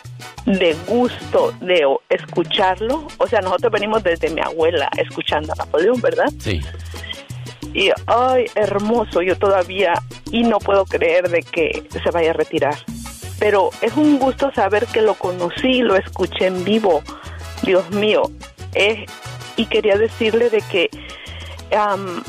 de 0.47 0.77
gusto 0.87 1.53
de 1.61 1.85
escucharlo. 2.09 3.07
O 3.19 3.27
sea, 3.27 3.41
nosotros 3.41 3.73
venimos 3.73 4.03
desde 4.03 4.31
mi 4.31 4.41
abuela 4.41 4.89
escuchando 4.97 5.53
a 5.53 5.57
Napoleón, 5.57 6.01
¿verdad? 6.01 6.33
Sí. 6.39 6.61
Y, 7.75 7.91
ay, 8.07 8.47
hermoso, 8.55 9.21
yo 9.23 9.37
todavía, 9.37 9.95
y 10.31 10.45
no 10.45 10.59
puedo 10.59 10.85
creer 10.85 11.29
de 11.29 11.43
que 11.43 11.83
se 11.91 12.11
vaya 12.13 12.31
a 12.31 12.35
retirar. 12.35 12.77
Pero 13.45 13.69
es 13.83 13.95
un 13.95 14.19
gusto 14.19 14.51
saber 14.55 14.87
que 14.87 15.03
lo 15.03 15.17
conocí, 15.17 15.83
lo 15.83 15.97
escuché 15.97 16.47
en 16.47 16.65
vivo. 16.65 17.03
Dios 17.63 17.91
mío. 17.91 18.23
Eh, 18.73 19.05
y 19.59 19.67
quería 19.67 19.99
decirle 19.99 20.49
de 20.49 20.63
que 20.63 20.89
am, 21.77 22.23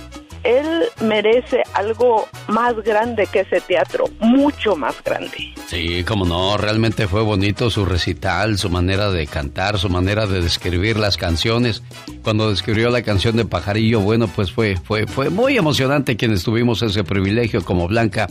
él 0.44 0.84
merece 1.00 1.64
algo 1.74 2.28
más 2.50 2.76
grande 2.84 3.28
que 3.32 3.40
ese 3.40 3.62
teatro, 3.62 4.08
mucho 4.20 4.76
más 4.76 5.02
grande. 5.06 5.54
Sí, 5.68 6.04
cómo 6.04 6.26
no, 6.26 6.58
realmente 6.58 7.08
fue 7.08 7.22
bonito 7.22 7.70
su 7.70 7.86
recital, 7.86 8.58
su 8.58 8.70
manera 8.70 9.10
de 9.10 9.26
cantar, 9.26 9.80
su 9.80 9.90
manera 9.90 10.28
de 10.28 10.42
describir 10.42 10.98
las 10.98 11.16
canciones. 11.16 11.82
Cuando 12.24 12.50
describió 12.50 12.90
la 12.90 13.04
canción 13.04 13.38
de 13.38 13.46
Pajarillo, 13.46 14.02
bueno, 14.02 14.28
pues 14.28 14.52
fue, 14.52 14.76
fue, 14.76 15.08
fue 15.08 15.30
muy 15.30 15.58
emocionante 15.58 16.18
quienes 16.18 16.44
tuvimos 16.44 16.82
ese 16.82 17.06
privilegio 17.06 17.64
como 17.64 17.88
Blanca 17.88 18.28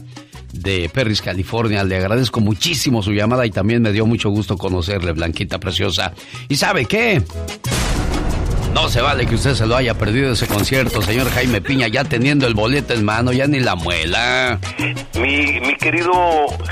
de 0.54 0.88
Perris, 0.88 1.22
California. 1.22 1.84
Le 1.84 1.96
agradezco 1.96 2.40
muchísimo 2.40 3.02
su 3.02 3.12
llamada 3.12 3.46
y 3.46 3.50
también 3.50 3.82
me 3.82 3.92
dio 3.92 4.06
mucho 4.06 4.30
gusto 4.30 4.56
conocerle, 4.56 5.12
Blanquita 5.12 5.58
Preciosa. 5.58 6.14
¿Y 6.48 6.56
sabe 6.56 6.86
qué? 6.86 7.22
No 8.74 8.88
se 8.88 9.00
vale 9.00 9.24
que 9.24 9.36
usted 9.36 9.54
se 9.54 9.66
lo 9.66 9.76
haya 9.76 9.94
perdido 9.94 10.32
ese 10.32 10.48
concierto, 10.48 11.00
señor 11.00 11.30
Jaime 11.30 11.60
Piña, 11.60 11.86
ya 11.86 12.02
teniendo 12.02 12.48
el 12.48 12.54
boleto 12.54 12.92
en 12.92 13.04
mano, 13.04 13.32
ya 13.32 13.46
ni 13.46 13.60
la 13.60 13.76
muela. 13.76 14.58
Mi, 15.14 15.60
mi 15.60 15.76
querido 15.76 16.12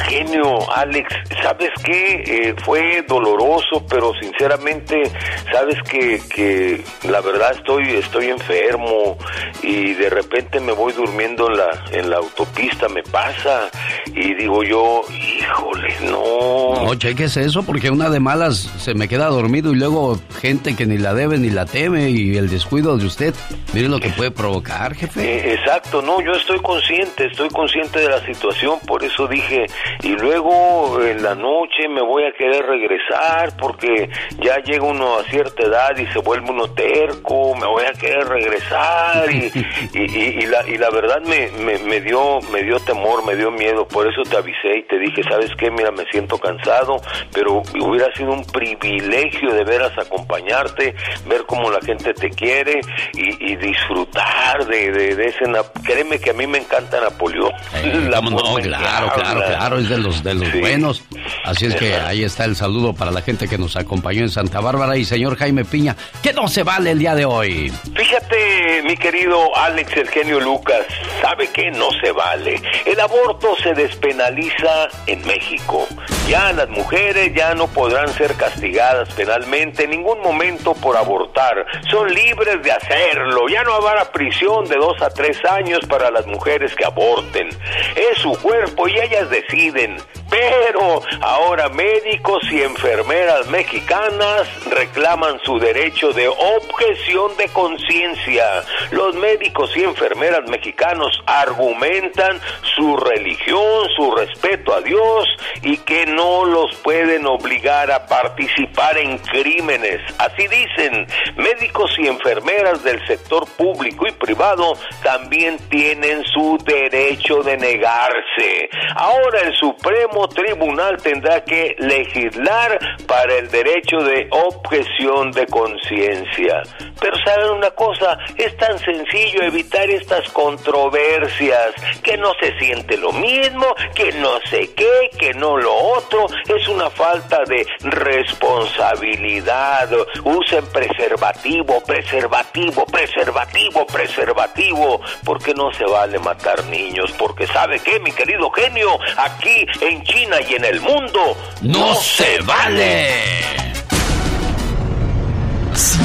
genio 0.08 0.68
Alex, 0.74 1.08
¿sabes 1.42 1.70
qué? 1.84 2.24
Eh, 2.26 2.54
fue 2.64 3.04
doloroso, 3.08 3.86
pero 3.88 4.12
sinceramente, 4.20 5.04
sabes 5.52 5.76
que, 5.88 6.20
que 6.28 6.84
la 7.08 7.20
verdad 7.20 7.52
estoy, 7.56 7.90
estoy 7.92 8.30
enfermo 8.30 9.16
y 9.62 9.94
de 9.94 10.10
repente 10.10 10.58
me 10.58 10.72
voy 10.72 10.92
durmiendo 10.94 11.48
en 11.48 11.56
la, 11.56 11.84
en 11.92 12.10
la 12.10 12.16
autopista, 12.16 12.88
me 12.88 13.04
pasa 13.04 13.70
y 14.06 14.34
digo 14.34 14.64
yo, 14.64 15.02
híjole, 15.08 15.94
no. 16.10 16.84
No, 16.84 16.94
cheques 16.96 17.36
eso 17.36 17.62
porque 17.62 17.90
una 17.90 18.10
de 18.10 18.18
malas 18.18 18.68
se 18.78 18.94
me 18.94 19.06
queda 19.06 19.26
dormido 19.26 19.72
y 19.72 19.76
luego 19.76 20.20
gente 20.40 20.74
que 20.74 20.84
ni 20.84 20.98
la 20.98 21.14
debe 21.14 21.38
ni 21.38 21.48
la 21.48 21.64
teme 21.64 21.91
y 21.96 22.36
el 22.36 22.48
descuido 22.48 22.96
de 22.96 23.06
usted, 23.06 23.34
mire 23.72 23.88
lo 23.88 23.98
que 24.00 24.08
puede 24.10 24.30
provocar, 24.30 24.94
jefe. 24.94 25.20
Eh, 25.22 25.54
exacto, 25.54 26.02
no, 26.02 26.20
yo 26.20 26.32
estoy 26.32 26.58
consciente, 26.60 27.26
estoy 27.26 27.48
consciente 27.50 28.00
de 28.00 28.08
la 28.08 28.24
situación, 28.24 28.78
por 28.86 29.02
eso 29.04 29.26
dije, 29.26 29.66
y 30.02 30.08
luego 30.16 31.00
en 31.02 31.22
la 31.22 31.34
noche 31.34 31.88
me 31.88 32.02
voy 32.02 32.24
a 32.24 32.32
querer 32.32 32.64
regresar 32.66 33.56
porque 33.58 34.08
ya 34.40 34.56
llega 34.64 34.84
uno 34.84 35.18
a 35.18 35.24
cierta 35.24 35.62
edad 35.64 35.96
y 35.98 36.06
se 36.12 36.18
vuelve 36.20 36.50
uno 36.50 36.68
terco, 36.74 37.54
me 37.56 37.66
voy 37.66 37.84
a 37.84 37.92
querer 37.98 38.26
regresar 38.28 39.30
y, 39.30 39.50
y, 39.94 40.02
y- 40.18 40.32
y 40.42 40.46
la, 40.46 40.66
y 40.68 40.76
la 40.78 40.90
verdad 40.90 41.20
me, 41.26 41.48
me, 41.64 41.78
me 41.78 42.00
dio 42.00 42.40
me 42.52 42.62
dio 42.62 42.78
temor, 42.80 43.24
me 43.26 43.36
dio 43.36 43.50
miedo, 43.50 43.86
por 43.86 44.06
eso 44.10 44.22
te 44.28 44.36
avisé 44.36 44.78
y 44.78 44.82
te 44.88 44.98
dije, 44.98 45.22
¿sabes 45.28 45.50
qué? 45.58 45.70
Mira, 45.70 45.90
me 45.90 46.04
siento 46.06 46.38
cansado, 46.38 46.96
pero 47.32 47.62
hubiera 47.80 48.12
sido 48.14 48.32
un 48.32 48.44
privilegio 48.44 49.52
de 49.54 49.64
veras 49.64 49.92
acompañarte, 49.98 50.94
ver 51.26 51.42
cómo 51.46 51.70
la 51.70 51.78
gente 51.82 52.14
te 52.14 52.30
quiere 52.30 52.80
y, 53.14 53.52
y 53.52 53.56
disfrutar 53.56 54.66
de, 54.66 54.90
de, 54.92 55.14
de 55.16 55.24
ese... 55.26 55.44
Créeme 55.84 56.18
que 56.18 56.30
a 56.30 56.32
mí 56.32 56.46
me 56.46 56.58
encanta 56.58 57.00
Napoleón. 57.00 57.52
La 58.10 58.16
¿Cómo 58.16 58.30
no? 58.30 58.54
Claro, 58.56 59.12
claro, 59.14 59.42
claro, 59.46 59.78
es 59.78 59.88
de 59.88 59.98
los, 59.98 60.22
de 60.22 60.34
los 60.34 60.48
Sí. 60.52 60.60
buenos. 60.60 61.02
Así 61.44 61.66
es 61.66 61.74
que 61.76 61.94
ahí 61.94 62.24
está 62.24 62.44
el 62.44 62.56
saludo 62.56 62.92
para 62.94 63.10
la 63.10 63.22
gente 63.22 63.48
que 63.48 63.56
nos 63.58 63.76
acompañó 63.76 64.20
en 64.20 64.28
Santa 64.30 64.60
Bárbara 64.60 64.96
y 64.96 65.04
señor 65.04 65.36
Jaime 65.36 65.64
Piña, 65.64 65.96
que 66.22 66.32
no 66.32 66.46
se 66.48 66.62
vale 66.62 66.90
el 66.92 66.98
día 66.98 67.14
de 67.14 67.24
hoy. 67.24 67.72
Fíjate, 67.96 68.82
mi 68.84 68.96
querido 68.96 69.56
Alex 69.56 69.96
el 69.96 70.08
genio 70.08 70.40
Lucas, 70.40 70.84
¿sabe 71.20 71.48
que 71.48 71.70
no 71.70 71.88
se 72.02 72.12
vale? 72.12 72.60
El 72.84 73.00
aborto 73.00 73.56
se 73.62 73.72
despenaliza 73.74 74.88
en 75.06 75.24
México. 75.26 75.86
Ya 76.28 76.52
las 76.52 76.68
mujeres 76.68 77.32
ya 77.34 77.54
no 77.54 77.66
podrán 77.68 78.08
ser 78.10 78.34
castigadas 78.34 79.08
penalmente 79.14 79.84
en 79.84 79.90
ningún 79.90 80.20
momento 80.20 80.74
por 80.74 80.96
abortar. 80.96 81.61
Son 81.90 82.12
libres 82.12 82.62
de 82.62 82.72
hacerlo. 82.72 83.48
Ya 83.48 83.62
no 83.62 83.74
habrá 83.74 84.10
prisión 84.10 84.66
de 84.66 84.76
dos 84.76 85.00
a 85.02 85.10
tres 85.10 85.38
años 85.44 85.80
para 85.88 86.10
las 86.10 86.26
mujeres 86.26 86.74
que 86.74 86.84
aborten. 86.84 87.48
Es 87.96 88.18
su 88.18 88.32
cuerpo 88.40 88.88
y 88.88 88.98
ellas 88.98 89.28
deciden. 89.30 89.96
Pero 90.30 91.02
ahora 91.20 91.68
médicos 91.68 92.42
y 92.50 92.62
enfermeras 92.62 93.46
mexicanas 93.48 94.48
reclaman 94.70 95.38
su 95.44 95.58
derecho 95.58 96.12
de 96.12 96.26
objeción 96.26 97.36
de 97.36 97.48
conciencia. 97.48 98.62
Los 98.92 99.14
médicos 99.16 99.76
y 99.76 99.84
enfermeras 99.84 100.48
mexicanos 100.48 101.22
argumentan 101.26 102.40
su 102.74 102.96
religión, 102.96 103.88
su 103.94 104.10
respeto 104.14 104.74
a 104.74 104.80
Dios 104.80 105.28
y 105.60 105.76
que 105.76 106.06
no 106.06 106.46
los 106.46 106.74
pueden 106.76 107.26
obligar 107.26 107.90
a 107.92 108.06
participar 108.06 108.96
en 108.96 109.18
crímenes. 109.18 110.00
Así 110.18 110.46
dicen, 110.48 111.06
médicos 111.54 111.90
y 111.98 112.06
enfermeras 112.06 112.82
del 112.82 113.04
sector 113.06 113.46
público 113.56 114.06
y 114.06 114.12
privado 114.12 114.74
también 115.02 115.56
tienen 115.68 116.22
su 116.24 116.58
derecho 116.64 117.42
de 117.42 117.56
negarse. 117.56 118.70
Ahora 118.96 119.42
el 119.42 119.54
Supremo 119.54 120.28
Tribunal 120.28 120.96
tendrá 121.02 121.44
que 121.44 121.74
legislar 121.78 122.78
para 123.06 123.34
el 123.36 123.50
derecho 123.50 123.98
de 123.98 124.28
objeción 124.30 125.30
de 125.32 125.46
conciencia. 125.46 126.62
Pero 127.02 127.16
saben 127.24 127.50
una 127.50 127.70
cosa, 127.72 128.16
es 128.36 128.56
tan 128.56 128.78
sencillo 128.78 129.42
evitar 129.42 129.90
estas 129.90 130.30
controversias, 130.30 131.74
que 132.02 132.16
no 132.16 132.32
se 132.40 132.56
siente 132.58 132.96
lo 132.96 133.12
mismo, 133.12 133.66
que 133.94 134.12
no 134.12 134.38
sé 134.48 134.72
qué, 134.74 135.10
que 135.18 135.34
no 135.34 135.56
lo 135.56 135.74
otro, 135.74 136.26
es 136.48 136.68
una 136.68 136.88
falta 136.90 137.42
de 137.44 137.66
responsabilidad. 137.80 139.90
Usen 140.24 140.64
preservativo, 140.66 141.82
preservativo, 141.82 142.86
preservativo, 142.86 143.84
preservativo, 143.86 145.00
porque 145.24 145.52
no 145.54 145.72
se 145.72 145.84
vale 145.84 146.20
matar 146.20 146.64
niños, 146.66 147.10
porque 147.18 147.48
sabe 147.48 147.80
qué, 147.80 147.98
mi 148.00 148.12
querido 148.12 148.50
genio, 148.50 148.98
aquí 149.16 149.66
en 149.80 150.04
China 150.04 150.36
y 150.48 150.54
en 150.54 150.64
el 150.64 150.80
mundo 150.80 151.36
¡No 151.62 151.94
se 151.94 152.40
vale! 152.42 153.08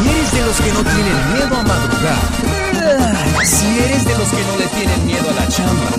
De 0.04 0.16
los 0.48 0.62
que 0.62 0.72
no 0.72 0.82
tienen 0.82 1.34
miedo 1.34 1.58
a 1.58 1.64
madrugar, 1.64 2.16
si 3.43 3.80
eres 3.80 4.06
de 4.06 4.18
los 4.18 4.30
que 4.30 4.43
no 4.45 4.56
le 4.56 4.68
tienen 4.68 5.06
miedo 5.06 5.30
a 5.30 5.34
la 5.34 5.48
chamba, 5.50 5.89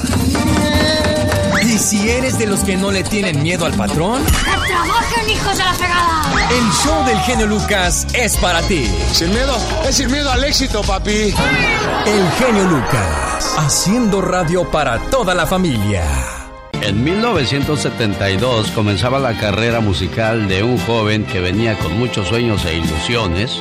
y 1.62 1.78
si 1.78 2.08
eres 2.08 2.38
de 2.38 2.46
los 2.46 2.60
que 2.60 2.78
no 2.78 2.90
le 2.90 3.04
tienen 3.04 3.42
miedo 3.42 3.66
al 3.66 3.74
patrón, 3.74 4.24
¡Trabajen, 4.24 5.28
hijos 5.28 5.58
de 5.58 5.64
la 5.64 5.74
fregada! 5.74 6.22
el 6.50 6.72
show 6.82 7.04
del 7.04 7.18
genio 7.20 7.46
Lucas 7.46 8.06
es 8.14 8.38
para 8.38 8.62
ti. 8.62 8.90
Sin 9.12 9.28
miedo, 9.30 9.54
es 9.86 9.96
sin 9.96 10.10
miedo 10.10 10.30
al 10.32 10.42
éxito, 10.42 10.80
papi. 10.80 11.34
El 12.06 12.30
genio 12.38 12.64
Lucas, 12.64 13.54
haciendo 13.58 14.22
radio 14.22 14.70
para 14.70 14.98
toda 15.10 15.34
la 15.34 15.46
familia. 15.46 16.04
En 16.80 17.04
1972 17.04 18.70
comenzaba 18.70 19.18
la 19.18 19.38
carrera 19.38 19.80
musical 19.80 20.48
de 20.48 20.62
un 20.62 20.78
joven 20.78 21.26
que 21.26 21.40
venía 21.40 21.76
con 21.78 21.98
muchos 21.98 22.28
sueños 22.28 22.64
e 22.64 22.76
ilusiones 22.76 23.60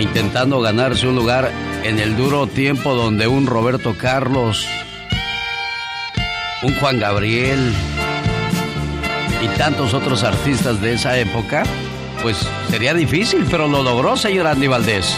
intentando 0.00 0.60
ganarse 0.60 1.06
un 1.06 1.14
lugar 1.14 1.50
en 1.84 1.98
el 1.98 2.16
duro 2.16 2.46
tiempo 2.46 2.94
donde 2.94 3.26
un 3.26 3.46
Roberto 3.46 3.94
Carlos, 3.96 4.66
un 6.62 6.74
Juan 6.76 6.98
Gabriel 6.98 7.72
y 9.42 9.48
tantos 9.58 9.94
otros 9.94 10.24
artistas 10.24 10.80
de 10.80 10.94
esa 10.94 11.18
época, 11.18 11.64
pues 12.22 12.36
sería 12.70 12.94
difícil, 12.94 13.46
pero 13.50 13.68
lo 13.68 13.82
logró, 13.82 14.16
señor 14.16 14.46
Andy 14.46 14.66
Valdés. 14.66 15.14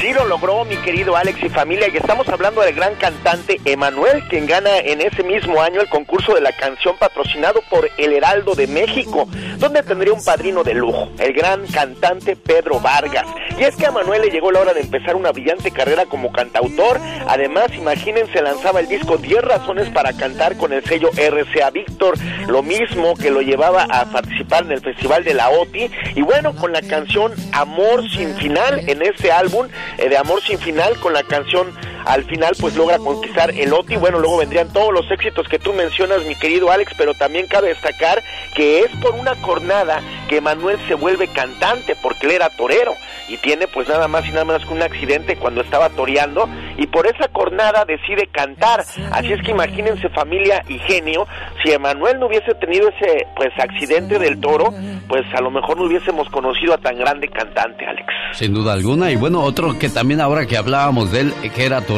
Sí 0.00 0.12
lo 0.12 0.26
logró 0.26 0.64
mi 0.64 0.76
querido 0.78 1.16
Alex 1.16 1.42
y 1.44 1.48
familia 1.48 1.88
y 1.88 1.96
estamos 1.96 2.28
hablando 2.28 2.60
del 2.60 2.74
gran 2.74 2.94
cantante 2.96 3.60
Emanuel 3.64 4.24
quien 4.28 4.46
gana 4.46 4.78
en 4.78 5.00
ese 5.00 5.22
mismo 5.22 5.62
año 5.62 5.80
el 5.80 5.88
concurso 5.88 6.34
de 6.34 6.40
la 6.40 6.52
canción 6.52 6.96
patrocinado 6.98 7.62
por 7.70 7.88
El 7.96 8.12
Heraldo 8.12 8.54
de 8.54 8.66
México 8.66 9.28
donde 9.58 9.82
tendría 9.82 10.12
un 10.12 10.24
padrino 10.24 10.62
de 10.62 10.74
lujo, 10.74 11.08
el 11.18 11.32
gran 11.32 11.66
cantante 11.66 12.36
Pedro 12.36 12.80
Vargas. 12.80 13.26
Y 13.58 13.64
es 13.64 13.76
que 13.76 13.86
a 13.86 13.88
Emanuel 13.88 14.22
le 14.22 14.30
llegó 14.30 14.50
la 14.50 14.60
hora 14.60 14.74
de 14.74 14.80
empezar 14.80 15.16
una 15.16 15.32
brillante 15.32 15.70
carrera 15.70 16.06
como 16.06 16.32
cantautor, 16.32 17.00
además 17.26 17.66
imagínense 17.74 18.42
lanzaba 18.42 18.80
el 18.80 18.88
disco 18.88 19.16
10 19.16 19.42
razones 19.42 19.88
para 19.90 20.12
cantar 20.12 20.56
con 20.56 20.72
el 20.72 20.84
sello 20.84 21.10
RCA 21.16 21.70
Víctor, 21.70 22.14
lo 22.48 22.62
mismo 22.62 23.14
que 23.14 23.30
lo 23.30 23.40
llevaba 23.42 23.84
a 23.90 24.04
participar 24.06 24.64
en 24.64 24.72
el 24.72 24.80
Festival 24.80 25.24
de 25.24 25.34
la 25.34 25.50
OTI 25.50 25.90
y 26.14 26.22
bueno 26.22 26.54
con 26.54 26.72
la 26.72 26.82
canción 26.82 27.32
Amor 27.52 28.08
sin 28.10 28.34
final 28.36 28.88
en 28.88 29.02
ese 29.02 29.30
álbum 29.32 29.68
eh, 29.98 30.08
de 30.08 30.16
Amor 30.16 30.42
sin 30.42 30.58
final 30.58 30.98
con 31.00 31.12
la 31.12 31.22
canción 31.22 31.72
al 32.04 32.24
final 32.24 32.54
pues 32.60 32.76
logra 32.76 32.98
conquistar 32.98 33.50
el 33.50 33.72
OTI. 33.72 33.96
Bueno, 33.96 34.18
luego 34.18 34.38
vendrían 34.38 34.72
todos 34.72 34.92
los 34.92 35.10
éxitos 35.10 35.48
que 35.48 35.58
tú 35.58 35.72
mencionas, 35.72 36.24
mi 36.24 36.34
querido 36.34 36.70
Alex, 36.70 36.92
pero 36.96 37.14
también 37.14 37.46
cabe 37.46 37.68
destacar 37.68 38.22
que 38.54 38.80
es 38.80 38.90
por 39.00 39.14
una 39.14 39.34
jornada 39.36 40.00
que 40.28 40.40
Manuel 40.40 40.78
se 40.86 40.94
vuelve 40.94 41.28
cantante, 41.28 41.96
porque 42.02 42.26
él 42.26 42.32
era 42.32 42.50
torero 42.50 42.94
y 43.28 43.36
tiene 43.38 43.66
pues 43.66 43.88
nada 43.88 44.08
más 44.08 44.26
y 44.26 44.30
nada 44.30 44.44
menos 44.44 44.64
que 44.64 44.74
un 44.74 44.82
accidente 44.82 45.36
cuando 45.36 45.62
estaba 45.62 45.88
toreando 45.90 46.48
y 46.76 46.86
por 46.86 47.06
esa 47.06 47.28
jornada 47.32 47.84
decide 47.84 48.28
cantar. 48.30 48.84
Así 49.10 49.32
es 49.32 49.42
que 49.42 49.52
imagínense 49.52 50.08
familia 50.10 50.62
y 50.68 50.78
genio, 50.80 51.26
si 51.62 51.72
Emanuel 51.72 52.18
no 52.18 52.26
hubiese 52.26 52.54
tenido 52.54 52.88
ese 52.88 53.26
pues 53.36 53.50
accidente 53.58 54.18
del 54.18 54.40
toro, 54.40 54.72
pues 55.08 55.22
a 55.34 55.40
lo 55.40 55.50
mejor 55.50 55.78
no 55.78 55.84
hubiésemos 55.84 56.28
conocido 56.30 56.74
a 56.74 56.78
tan 56.78 56.98
grande 56.98 57.28
cantante, 57.28 57.86
Alex. 57.86 58.06
Sin 58.32 58.52
duda 58.52 58.72
alguna, 58.72 59.10
y 59.10 59.16
bueno, 59.16 59.42
otro 59.42 59.78
que 59.78 59.88
también 59.88 60.20
ahora 60.20 60.46
que 60.46 60.56
hablábamos 60.56 61.12
de 61.12 61.20
él, 61.20 61.34
que 61.54 61.64
era 61.64 61.80
torero, 61.80 61.93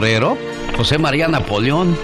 José 0.76 0.98
María 0.98 1.26
Napoleón. 1.26 1.96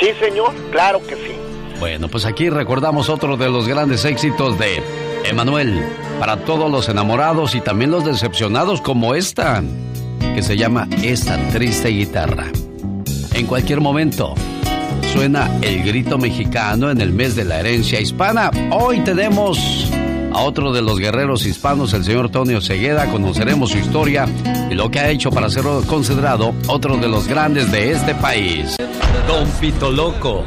Sí, 0.00 0.08
señor, 0.18 0.52
claro 0.72 1.00
que 1.06 1.14
sí. 1.14 1.36
Bueno, 1.78 2.08
pues 2.08 2.24
aquí 2.24 2.50
recordamos 2.50 3.08
otro 3.08 3.36
de 3.36 3.48
los 3.48 3.68
grandes 3.68 4.04
éxitos 4.04 4.58
de 4.58 4.82
Emanuel, 5.24 5.80
para 6.18 6.44
todos 6.44 6.68
los 6.68 6.88
enamorados 6.88 7.54
y 7.54 7.60
también 7.60 7.92
los 7.92 8.04
decepcionados 8.04 8.80
como 8.80 9.14
esta, 9.14 9.62
que 10.34 10.42
se 10.42 10.56
llama 10.56 10.88
Esta 11.02 11.38
triste 11.50 11.90
guitarra. 11.90 12.46
En 13.34 13.46
cualquier 13.46 13.80
momento, 13.80 14.34
suena 15.12 15.48
el 15.62 15.84
grito 15.84 16.18
mexicano 16.18 16.90
en 16.90 17.00
el 17.00 17.12
mes 17.12 17.36
de 17.36 17.44
la 17.44 17.60
herencia 17.60 18.00
hispana. 18.00 18.50
Hoy 18.72 18.98
tenemos 19.00 19.88
a 20.32 20.40
otro 20.42 20.72
de 20.72 20.82
los 20.82 20.98
guerreros 20.98 21.46
hispanos, 21.46 21.92
el 21.94 22.04
señor 22.04 22.30
Tonio 22.30 22.60
Segueda. 22.60 23.06
Conoceremos 23.06 23.70
su 23.70 23.78
historia 23.78 24.26
y 24.70 24.74
lo 24.74 24.90
que 24.90 25.00
ha 25.00 25.08
hecho 25.08 25.30
para 25.30 25.48
ser 25.48 25.64
considerado 25.86 26.54
otro 26.66 26.96
de 26.96 27.08
los 27.08 27.26
grandes 27.28 27.70
de 27.70 27.92
este 27.92 28.14
país. 28.14 28.76
Don 29.26 29.48
Pito 29.60 29.90
Loco. 29.90 30.44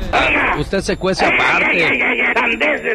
Usted 0.59 0.81
se 0.81 0.97
cuece 0.97 1.25
aparte. 1.25 1.99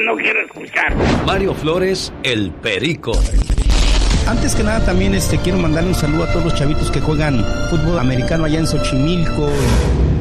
no 0.04 0.16
quiero 0.16 0.40
escuchar. 0.42 0.94
Mario 1.26 1.54
Flores, 1.54 2.12
el 2.22 2.50
Perico. 2.50 3.12
Antes 4.26 4.56
que 4.56 4.64
nada 4.64 4.84
también 4.84 5.14
este 5.14 5.38
quiero 5.38 5.58
mandarle 5.58 5.90
un 5.90 5.94
saludo 5.94 6.24
a 6.24 6.26
todos 6.32 6.44
los 6.46 6.54
chavitos 6.54 6.90
que 6.90 7.00
juegan 7.00 7.44
fútbol 7.70 7.98
americano 7.98 8.44
allá 8.44 8.58
en 8.58 8.66
Xochimilco. 8.66 9.48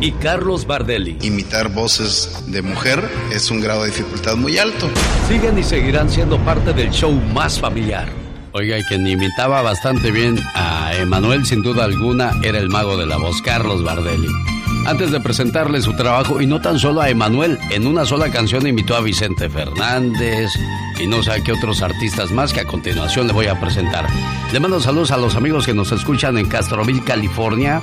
Y 0.06 0.12
Carlos 0.12 0.68
Bardelli. 0.68 1.18
Imitar 1.24 1.74
voces 1.74 2.44
de 2.46 2.62
mujer 2.62 3.10
es 3.34 3.50
un 3.50 3.60
grado 3.60 3.82
de 3.82 3.88
dificultad 3.88 4.36
muy 4.36 4.60
alto. 4.60 4.88
Siguen 5.28 5.58
y 5.58 5.64
seguirán 5.64 6.12
siendo 6.12 6.38
parte 6.46 6.74
del 6.74 6.92
show 6.92 7.12
más 7.12 7.60
familiar. 7.60 8.08
Oiga, 8.52 8.78
y 8.78 8.84
quien 8.84 9.08
imitaba 9.08 9.64
bastante 9.64 10.12
bien 10.12 10.40
a 10.54 10.92
Emanuel, 10.94 11.44
sin 11.48 11.64
duda 11.64 11.86
alguna, 11.86 12.34
era 12.44 12.60
el 12.60 12.70
mago 12.70 12.98
de 12.98 13.08
la 13.08 13.18
voz, 13.18 13.42
Carlos 13.42 13.84
Bardelli. 13.84 14.30
Antes 14.86 15.10
de 15.10 15.20
presentarle 15.22 15.82
su 15.82 15.96
trabajo, 15.96 16.40
y 16.40 16.46
no 16.46 16.62
tan 16.62 16.78
solo 16.78 17.02
a 17.02 17.10
Emanuel, 17.10 17.58
en 17.72 17.88
una 17.88 18.06
sola 18.06 18.30
canción 18.30 18.68
imitó 18.68 18.96
a 18.96 19.02
Vicente 19.02 19.50
Fernández 19.50 20.52
y 21.00 21.08
no 21.08 21.24
sé 21.24 21.32
a 21.32 21.44
qué 21.44 21.52
otros 21.52 21.82
artistas 21.82 22.30
más 22.30 22.54
que 22.54 22.60
a 22.60 22.66
continuación 22.66 23.26
le 23.26 23.34
voy 23.34 23.48
a 23.48 23.60
presentar. 23.60 24.06
Le 24.54 24.60
mando 24.60 24.80
saludos 24.80 25.10
a 25.10 25.18
los 25.18 25.36
amigos 25.36 25.66
que 25.66 25.74
nos 25.74 25.92
escuchan 25.92 26.38
en 26.38 26.48
Castroville, 26.48 27.04
California. 27.04 27.82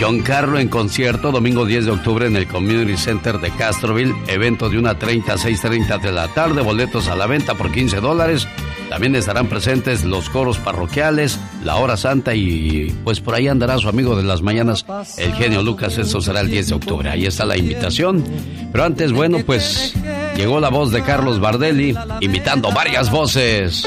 John 0.00 0.20
Carlo 0.20 0.60
en 0.60 0.68
concierto, 0.68 1.32
domingo 1.32 1.66
10 1.66 1.86
de 1.86 1.90
octubre 1.90 2.26
en 2.26 2.36
el 2.36 2.46
Community 2.46 2.96
Center 2.96 3.40
de 3.40 3.50
Castroville, 3.50 4.14
evento 4.28 4.68
de 4.68 4.78
1.30 4.78 5.30
a 5.30 5.36
6.30 5.36 6.00
de 6.00 6.12
la 6.12 6.28
tarde, 6.28 6.62
boletos 6.62 7.08
a 7.08 7.16
la 7.16 7.26
venta 7.26 7.56
por 7.56 7.72
15 7.72 8.00
dólares. 8.00 8.46
También 8.88 9.16
estarán 9.16 9.48
presentes 9.48 10.04
los 10.04 10.30
coros 10.30 10.58
parroquiales, 10.58 11.40
la 11.64 11.76
hora 11.76 11.96
santa 11.96 12.32
y 12.34 12.94
pues 13.02 13.20
por 13.20 13.34
ahí 13.34 13.48
andará 13.48 13.76
su 13.78 13.88
amigo 13.88 14.14
de 14.14 14.22
las 14.22 14.40
mañanas, 14.40 14.86
el 15.16 15.34
genio 15.34 15.62
Lucas, 15.62 15.98
eso 15.98 16.20
será 16.20 16.40
el 16.40 16.50
10 16.50 16.68
de 16.68 16.74
octubre. 16.76 17.10
Ahí 17.10 17.26
está 17.26 17.44
la 17.44 17.56
invitación. 17.56 18.24
Pero 18.70 18.84
antes, 18.84 19.12
bueno, 19.12 19.38
pues 19.44 19.94
llegó 20.36 20.60
la 20.60 20.68
voz 20.68 20.92
de 20.92 21.02
Carlos 21.02 21.40
Bardelli, 21.40 21.96
invitando 22.20 22.70
varias 22.70 23.10
voces. 23.10 23.84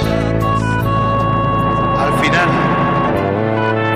Al 1.97 2.19
final, 2.19 2.49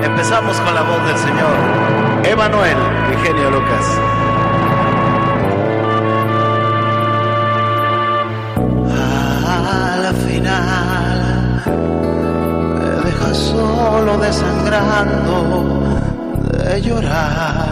empezamos 0.02 0.56
con 0.60 0.74
la 0.74 0.82
voz 0.82 1.06
del 1.06 1.18
señor 1.18 1.85
Emanuel, 2.28 2.76
el 3.10 3.18
genio 3.24 3.50
Lucas. 3.52 4.00
Al 9.46 10.14
final 10.16 11.62
me 12.80 12.90
deja 13.04 13.34
solo 13.34 14.18
desangrando 14.18 15.36
de 16.50 16.82
llorar, 16.82 17.70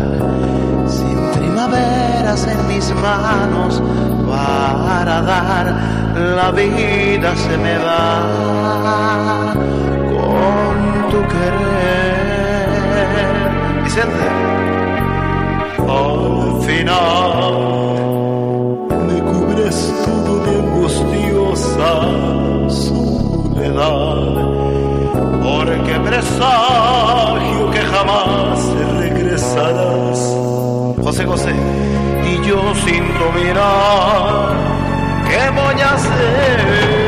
sin 0.86 1.18
primaveras 1.32 2.46
en 2.46 2.68
mis 2.68 2.94
manos 2.94 3.82
para 4.28 5.20
dar, 5.22 5.74
la 6.14 6.52
vida 6.52 7.34
se 7.34 7.59
me 7.59 7.76
va 7.78 9.52
con 10.11 11.11
tu 11.11 11.22
querer. 11.26 11.74
Al 13.94 14.43
final 16.66 17.54
me 19.06 19.20
cubres 19.20 19.92
todo 20.04 20.32
de 20.44 20.52
angustiosa 20.60 21.90
soledad, 22.68 24.34
porque 25.42 25.92
presagio 26.00 27.70
que 27.70 27.80
jamás 27.80 28.58
regresarás. 28.98 30.18
José 31.02 31.24
José. 31.26 31.54
Y 32.26 32.46
yo 32.48 32.74
sin 32.86 33.04
tu 33.18 33.26
mirar, 33.38 34.56
¿qué 35.28 35.50
voy 35.50 35.80
a 35.82 35.90
hacer? 35.94 37.03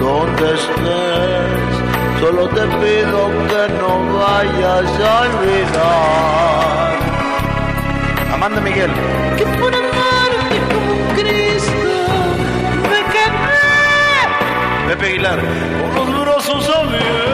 Donde 0.00 0.54
estés, 0.54 1.72
solo 2.20 2.48
te 2.48 2.62
pido 2.62 3.28
que 3.48 3.68
no 3.74 3.92
vayas 4.14 4.90
a 4.98 5.20
olvidar. 5.20 6.96
Amanda 8.32 8.60
Miguel. 8.62 8.90
Que 9.36 9.44
por 9.44 9.74
amarte 9.74 10.56
como 10.72 10.94
Cristo 11.16 11.92
me 12.90 13.00
quemé. 13.12 13.60
Pepe 14.88 15.06
Aguilar. 15.06 15.40
Con 15.94 16.06
los 16.14 16.20
brazos 16.24 16.70
abiertos. 16.74 17.33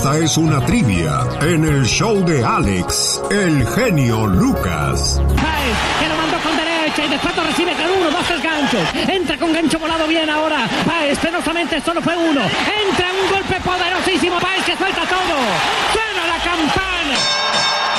Esta 0.00 0.16
es 0.16 0.38
una 0.38 0.64
trivia 0.64 1.28
en 1.42 1.62
el 1.62 1.84
show 1.84 2.24
de 2.24 2.42
Alex, 2.42 3.20
el 3.30 3.66
genio 3.66 4.26
Lucas. 4.26 5.20
Páez, 5.36 5.76
que 6.00 6.08
lo 6.08 6.16
mandó 6.16 6.38
con 6.42 6.56
derecha 6.56 7.04
y 7.04 7.08
de 7.10 7.18
fato 7.18 7.44
recibe 7.44 7.74
con 7.74 7.84
uno, 7.84 8.10
dos, 8.10 8.24
tres 8.26 8.42
ganchos. 8.42 8.80
Entra 8.94 9.36
con 9.36 9.52
gancho 9.52 9.78
volado 9.78 10.08
bien 10.08 10.30
ahora. 10.30 10.66
Páez, 10.86 11.18
penosamente 11.18 11.82
solo 11.82 12.00
fue 12.00 12.16
uno. 12.16 12.40
Entra 12.40 13.08
un 13.12 13.30
golpe 13.30 13.60
poderosísimo. 13.60 14.40
Páez 14.40 14.64
que 14.64 14.74
suelta 14.74 15.02
todo. 15.02 15.36
Suena 15.92 16.26
la 16.32 16.38
campana. 16.48 17.16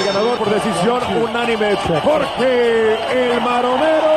Ganador 0.03 0.37
por 0.39 0.49
decisión 0.55 1.01
unánime, 1.21 1.75
Jorge 2.03 3.33
el 3.33 3.41
Maromero 3.41 4.11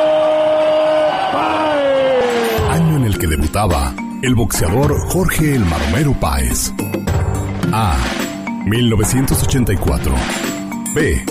Páez. 1.33 2.61
Año 2.71 2.95
en 2.97 3.03
el 3.03 3.19
que 3.19 3.27
debutaba 3.27 3.93
el 4.23 4.33
boxeador 4.33 4.97
Jorge 5.09 5.53
el 5.53 5.65
Maromero 5.65 6.13
Páez. 6.13 6.73
A. 7.77 7.93
1984. 8.67 10.15
B. 10.93 11.25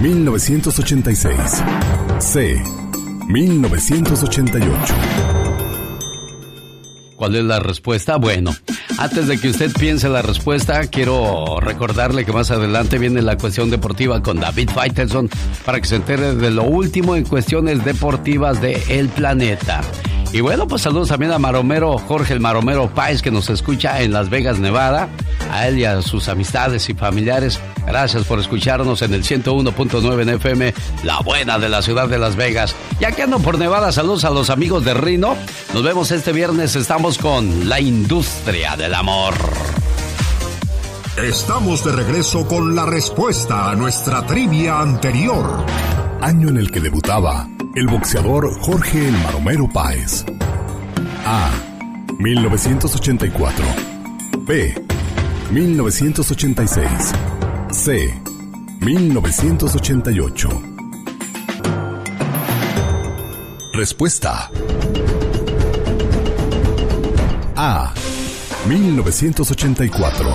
1986. 0.00 1.36
C. 2.18 2.62
1988. 3.28 4.94
¿Cuál 7.16 7.36
es 7.36 7.44
la 7.44 7.60
respuesta? 7.60 8.16
Bueno, 8.16 8.56
antes 8.96 9.26
de 9.26 9.38
que 9.38 9.50
usted 9.50 9.70
piense 9.78 10.08
la 10.08 10.22
respuesta, 10.22 10.80
quiero 10.86 11.60
recordarle 11.60 12.24
que 12.24 12.32
más 12.32 12.50
adelante 12.50 12.96
viene 12.96 13.20
la 13.20 13.36
cuestión 13.36 13.68
deportiva 13.68 14.22
con 14.22 14.40
David 14.40 14.70
Faitelson 14.70 15.28
para 15.66 15.78
que 15.78 15.86
se 15.86 15.96
entere 15.96 16.36
de 16.36 16.52
lo 16.52 16.62
último 16.62 17.16
en 17.16 17.24
cuestiones 17.24 17.84
deportivas 17.84 18.62
de 18.62 18.82
El 18.88 19.10
Planeta. 19.10 19.82
Y 20.32 20.40
bueno, 20.40 20.66
pues 20.66 20.80
saludos 20.80 21.08
también 21.08 21.32
a 21.32 21.38
Maromero, 21.38 21.98
Jorge 21.98 22.32
el 22.32 22.40
Maromero 22.40 22.88
Páez, 22.88 23.20
que 23.20 23.30
nos 23.30 23.50
escucha 23.50 24.00
en 24.00 24.12
Las 24.12 24.30
Vegas, 24.30 24.58
Nevada. 24.58 25.10
A 25.50 25.68
él 25.68 25.78
y 25.78 25.84
a 25.84 26.02
sus 26.02 26.28
amistades 26.28 26.88
y 26.88 26.94
familiares, 26.94 27.60
gracias 27.86 28.24
por 28.24 28.38
escucharnos 28.38 29.02
en 29.02 29.14
el 29.14 29.22
101.9 29.22 30.22
en 30.22 30.28
FM, 30.30 30.74
la 31.04 31.20
buena 31.20 31.58
de 31.58 31.68
la 31.68 31.82
ciudad 31.82 32.08
de 32.08 32.18
Las 32.18 32.36
Vegas. 32.36 32.74
Ya 33.00 33.12
que 33.12 33.22
ando 33.22 33.38
por 33.38 33.58
Nevada, 33.58 33.92
saludos 33.92 34.24
a 34.24 34.30
los 34.30 34.50
amigos 34.50 34.84
de 34.84 34.94
Rino. 34.94 35.36
Nos 35.72 35.82
vemos 35.82 36.10
este 36.10 36.32
viernes, 36.32 36.76
estamos 36.76 37.18
con 37.18 37.68
la 37.68 37.80
industria 37.80 38.76
del 38.76 38.94
amor. 38.94 39.34
Estamos 41.16 41.82
de 41.82 41.92
regreso 41.92 42.46
con 42.46 42.76
la 42.76 42.84
respuesta 42.84 43.70
a 43.70 43.74
nuestra 43.74 44.26
trivia 44.26 44.80
anterior. 44.80 45.64
Año 46.20 46.50
en 46.50 46.58
el 46.58 46.70
que 46.70 46.80
debutaba 46.80 47.48
el 47.74 47.86
boxeador 47.86 48.58
Jorge 48.60 49.08
el 49.08 49.16
Maromero 49.18 49.66
Páez. 49.68 50.26
A. 51.24 51.50
1984. 52.18 53.64
B. 54.46 54.95
1986. 55.50 57.12
C. 57.70 58.14
1988. 58.80 60.48
Respuesta. 63.72 64.50
A. 67.54 67.94
1984. 68.68 70.30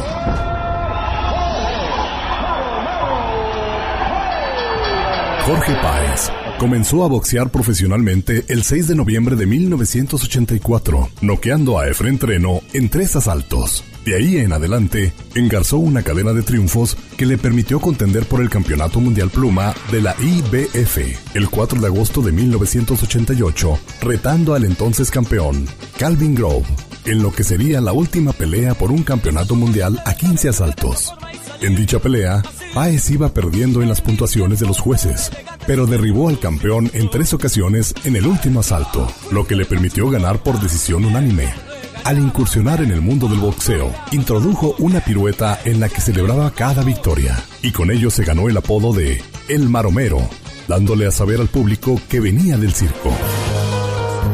Jorge 5.46 5.74
Páez 5.82 6.32
comenzó 6.58 7.04
a 7.04 7.08
boxear 7.08 7.50
profesionalmente 7.50 8.46
el 8.48 8.64
6 8.64 8.88
de 8.88 8.96
noviembre 8.96 9.36
de 9.36 9.46
1984, 9.46 11.10
noqueando 11.22 11.80
a 11.80 11.90
Efren 11.90 12.18
Treno 12.18 12.62
en 12.74 12.90
tres 12.90 13.16
asaltos. 13.18 13.84
De 14.06 14.16
ahí 14.16 14.38
en 14.38 14.52
adelante, 14.52 15.14
engarzó 15.36 15.78
una 15.78 16.02
cadena 16.02 16.34
de 16.34 16.42
triunfos 16.42 16.98
que 17.18 17.28
le 17.28 17.38
permitió 17.38 17.80
contender 17.80 18.26
por 18.26 18.42
el 18.42 18.50
Campeonato 18.50 19.00
Mundial 19.00 19.30
Pluma 19.30 19.76
de 19.92 20.02
la 20.02 20.16
IBF 20.20 21.36
el 21.36 21.50
4 21.50 21.80
de 21.80 21.88
agosto 21.88 22.22
de 22.22 22.32
1988, 22.32 23.80
retando 24.02 24.56
al 24.56 24.66
entonces 24.66 25.12
campeón, 25.12 25.68
Calvin 26.00 26.34
Grove, 26.34 26.66
en 27.06 27.22
lo 27.22 27.32
que 27.32 27.44
sería 27.44 27.80
la 27.80 27.94
última 27.94 28.34
pelea 28.34 28.74
por 28.74 28.92
un 28.92 29.04
campeonato 29.04 29.56
mundial 29.56 30.02
a 30.06 30.16
15 30.16 30.50
asaltos. 30.50 31.14
En 31.62 31.76
dicha 31.76 32.00
pelea, 32.00 32.42
Páez 32.74 33.12
iba 33.12 33.32
perdiendo 33.32 33.84
en 33.84 33.90
las 33.90 34.02
puntuaciones 34.02 34.60
de 34.60 34.66
los 34.66 34.80
jueces, 34.80 35.30
pero 35.68 35.86
derribó 35.86 36.30
al 36.30 36.40
campeón 36.40 36.90
en 36.94 37.08
tres 37.12 37.34
ocasiones 37.34 37.94
en 38.04 38.16
el 38.16 38.26
último 38.26 38.62
asalto, 38.62 39.08
lo 39.32 39.46
que 39.46 39.56
le 39.56 39.66
permitió 39.66 40.10
ganar 40.10 40.42
por 40.42 40.60
decisión 40.60 41.06
unánime. 41.06 41.71
Al 42.04 42.18
incursionar 42.18 42.82
en 42.82 42.92
el 42.92 43.00
mundo 43.00 43.28
del 43.28 43.40
boxeo, 43.40 43.94
introdujo 44.12 44.76
una 44.80 45.02
pirueta 45.02 45.60
en 45.66 45.80
la 45.80 45.88
que 45.88 46.02
celebraba 46.02 46.50
cada 46.52 46.84
victoria, 46.84 47.38
y 47.62 47.72
con 47.72 47.92
ello 47.92 48.10
se 48.10 48.24
ganó 48.24 48.50
el 48.50 48.58
apodo 48.58 48.92
de 48.92 49.22
El 49.48 49.70
Maromero, 49.70 50.20
dándole 50.68 51.06
a 51.06 51.12
saber 51.12 51.40
al 51.40 51.48
público 51.48 52.02
que 52.10 52.20
venía 52.20 52.58
del 52.58 52.74
circo. 52.74 53.12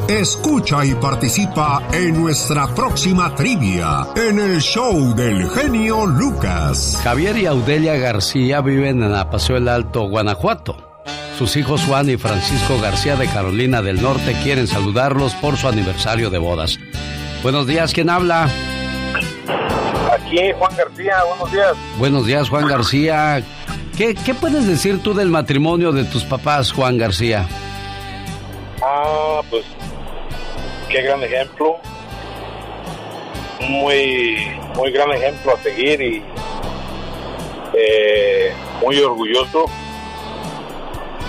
Escucha 0.08 0.86
y 0.86 0.94
participa 0.96 1.90
en 1.92 2.22
nuestra 2.22 2.74
próxima 2.74 3.36
trivia 3.36 4.08
en 4.16 4.40
el 4.40 4.62
show 4.62 5.14
del 5.14 5.50
genio 5.50 6.06
Lucas. 6.06 6.98
Javier 7.04 7.38
y 7.38 7.46
Audelia 7.48 7.98
García 7.98 8.62
viven 8.62 9.04
en 9.04 9.14
Apaseo 9.14 9.58
el 9.58 9.68
Alto, 9.68 10.08
Guanajuato. 10.08 11.04
Sus 11.38 11.58
hijos 11.58 11.84
Juan 11.84 12.10
y 12.10 12.16
Francisco 12.16 12.80
García 12.80 13.18
de 13.18 13.28
Carolina 13.28 13.82
del 13.82 14.02
Norte 14.02 14.36
quieren 14.42 14.68
saludarlos 14.68 15.36
por 15.36 15.58
su 15.58 15.68
aniversario 15.68 16.30
de 16.30 16.38
bodas. 16.38 16.80
Buenos 17.44 17.68
días, 17.68 17.94
¿quién 17.94 18.10
habla? 18.10 18.50
Aquí 20.12 20.52
Juan 20.58 20.76
García, 20.76 21.24
buenos 21.24 21.52
días. 21.52 21.74
Buenos 21.98 22.26
días, 22.26 22.50
Juan 22.50 22.68
García. 22.68 23.44
¿Qué, 23.96 24.16
qué 24.16 24.34
puedes 24.34 24.68
decir 24.68 25.02
tú 25.02 25.14
del 25.14 25.30
matrimonio 25.30 25.92
de 25.92 26.04
tus 26.04 26.24
papás, 26.24 26.72
Juan 26.72 26.98
García? 26.98 27.48
Ah, 28.82 29.42
pues 29.50 29.66
qué 30.90 31.02
gran 31.02 31.24
ejemplo. 31.24 31.78
Muy, 33.62 34.52
muy 34.76 34.92
gran 34.92 35.12
ejemplo 35.12 35.56
a 35.56 35.64
seguir 35.64 36.02
y 36.02 36.24
eh, 37.74 38.54
muy 38.82 39.00
orgulloso, 39.00 39.66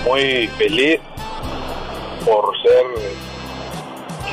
muy 0.06 0.46
feliz 0.58 1.00
por 2.24 2.54
ser 2.62 2.84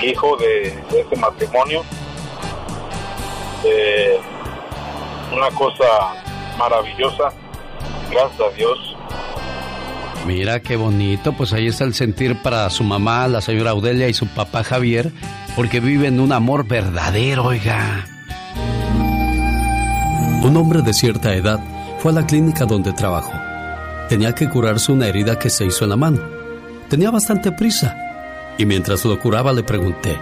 hijo 0.10 0.38
de, 0.38 0.76
de 0.92 1.02
este 1.02 1.16
matrimonio. 1.16 1.84
Eh, 3.66 4.20
una 5.34 5.50
cosa 5.52 5.86
maravillosa, 6.58 7.32
gracias 8.12 8.42
a 8.42 8.56
Dios. 8.56 8.96
Mira 10.26 10.60
qué 10.60 10.76
bonito, 10.76 11.34
pues 11.34 11.54
ahí 11.54 11.68
está 11.68 11.84
el 11.84 11.94
sentir 11.94 12.42
para 12.42 12.70
su 12.70 12.84
mamá, 12.84 13.28
la 13.28 13.42
señora 13.42 13.72
Audelia 13.72 14.08
y 14.08 14.14
su 14.14 14.28
papá 14.28 14.64
Javier, 14.64 15.12
porque 15.56 15.80
viven 15.80 16.20
un 16.20 16.32
amor 16.32 16.68
verdadero, 16.68 17.46
oiga. 17.46 18.06
Un 20.44 20.58
hombre 20.58 20.82
de 20.82 20.94
cierta 20.94 21.34
edad 21.34 21.60
fue 22.00 22.12
a 22.12 22.16
la 22.16 22.26
clínica 22.26 22.66
donde 22.66 22.94
trabajó. 22.94 23.34
Tenía 24.10 24.34
que 24.34 24.50
curarse 24.50 24.92
una 24.92 25.08
herida 25.08 25.38
que 25.38 25.50
se 25.50 25.66
hizo 25.66 25.84
en 25.86 25.90
la 25.90 25.96
mano. 25.96 26.22
Tenía 26.90 27.10
bastante 27.10 27.52
prisa. 27.52 28.05
Y 28.58 28.66
mientras 28.66 29.04
lo 29.06 29.20
curaba 29.20 29.52
le 29.54 29.64
pregunté, 29.64 30.18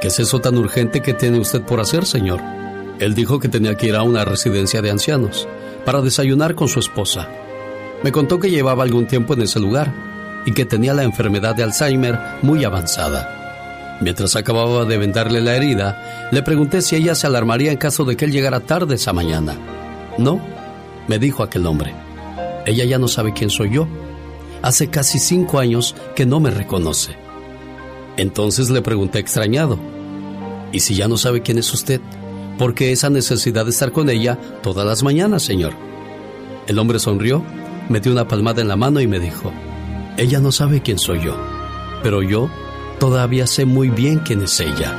¿qué 0.00 0.08
es 0.08 0.18
eso 0.18 0.40
tan 0.40 0.56
urgente 0.56 1.00
que 1.02 1.14
tiene 1.14 1.38
usted 1.38 1.62
por 1.62 1.80
hacer, 1.80 2.06
señor? 2.06 2.40
Él 2.98 3.14
dijo 3.14 3.38
que 3.38 3.48
tenía 3.48 3.76
que 3.76 3.88
ir 3.88 3.96
a 3.96 4.02
una 4.02 4.24
residencia 4.24 4.82
de 4.82 4.90
ancianos 4.90 5.48
para 5.84 6.00
desayunar 6.00 6.54
con 6.54 6.68
su 6.68 6.80
esposa. 6.80 7.28
Me 8.02 8.12
contó 8.12 8.38
que 8.38 8.50
llevaba 8.50 8.82
algún 8.82 9.06
tiempo 9.06 9.34
en 9.34 9.42
ese 9.42 9.60
lugar 9.60 9.92
y 10.46 10.52
que 10.52 10.64
tenía 10.64 10.94
la 10.94 11.02
enfermedad 11.02 11.54
de 11.54 11.62
Alzheimer 11.62 12.18
muy 12.42 12.64
avanzada. 12.64 13.98
Mientras 14.00 14.36
acababa 14.36 14.86
de 14.86 14.96
vendarle 14.96 15.42
la 15.42 15.54
herida, 15.54 16.28
le 16.30 16.42
pregunté 16.42 16.80
si 16.80 16.96
ella 16.96 17.14
se 17.14 17.26
alarmaría 17.26 17.70
en 17.70 17.76
caso 17.76 18.04
de 18.04 18.16
que 18.16 18.24
él 18.24 18.32
llegara 18.32 18.60
tarde 18.60 18.94
esa 18.94 19.12
mañana. 19.12 19.58
No, 20.16 20.40
me 21.06 21.18
dijo 21.18 21.42
aquel 21.42 21.66
hombre. 21.66 21.94
Ella 22.64 22.84
ya 22.84 22.98
no 22.98 23.08
sabe 23.08 23.34
quién 23.34 23.50
soy 23.50 23.70
yo. 23.72 23.86
Hace 24.62 24.88
casi 24.88 25.18
cinco 25.18 25.58
años 25.58 25.94
que 26.14 26.24
no 26.24 26.40
me 26.40 26.50
reconoce. 26.50 27.16
Entonces 28.20 28.70
le 28.70 28.82
pregunté 28.82 29.18
extrañado, 29.18 29.78
¿y 30.72 30.80
si 30.80 30.94
ya 30.94 31.08
no 31.08 31.16
sabe 31.16 31.42
quién 31.42 31.58
es 31.58 31.72
usted? 31.72 32.00
porque 32.60 32.92
esa 32.92 33.08
necesidad 33.08 33.64
de 33.64 33.70
estar 33.70 33.90
con 33.90 34.10
ella 34.10 34.38
todas 34.62 34.86
las 34.86 35.02
mañanas, 35.02 35.42
Señor. 35.42 35.72
El 36.66 36.78
hombre 36.78 36.98
sonrió, 36.98 37.42
me 37.88 38.00
dio 38.00 38.12
una 38.12 38.28
palmada 38.28 38.60
en 38.60 38.68
la 38.68 38.76
mano 38.76 39.00
y 39.00 39.06
me 39.06 39.18
dijo, 39.18 39.50
ella 40.18 40.40
no 40.40 40.52
sabe 40.52 40.82
quién 40.82 40.98
soy 40.98 41.24
yo, 41.24 41.38
pero 42.02 42.20
yo 42.20 42.50
todavía 42.98 43.46
sé 43.46 43.64
muy 43.64 43.88
bien 43.88 44.18
quién 44.18 44.42
es 44.42 44.60
ella. 44.60 44.94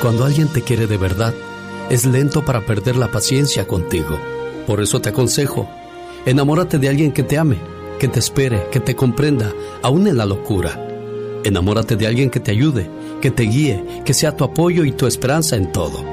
Cuando 0.00 0.24
alguien 0.24 0.46
te 0.46 0.62
quiere 0.62 0.86
de 0.86 0.98
verdad, 0.98 1.34
es 1.90 2.04
lento 2.04 2.44
para 2.44 2.64
perder 2.64 2.94
la 2.94 3.10
paciencia 3.10 3.66
contigo. 3.66 4.20
Por 4.68 4.80
eso 4.80 5.00
te 5.00 5.08
aconsejo, 5.08 5.68
enamórate 6.26 6.78
de 6.78 6.90
alguien 6.90 7.10
que 7.10 7.24
te 7.24 7.38
ame, 7.38 7.58
que 8.04 8.08
te 8.08 8.18
espere, 8.18 8.68
que 8.70 8.80
te 8.80 8.94
comprenda, 8.94 9.50
aún 9.80 10.06
en 10.06 10.18
la 10.18 10.26
locura. 10.26 10.78
Enamórate 11.42 11.96
de 11.96 12.06
alguien 12.06 12.28
que 12.28 12.38
te 12.38 12.50
ayude, 12.50 12.90
que 13.22 13.30
te 13.30 13.44
guíe, 13.44 13.82
que 14.04 14.12
sea 14.12 14.36
tu 14.36 14.44
apoyo 14.44 14.84
y 14.84 14.92
tu 14.92 15.06
esperanza 15.06 15.56
en 15.56 15.72
todo. 15.72 16.04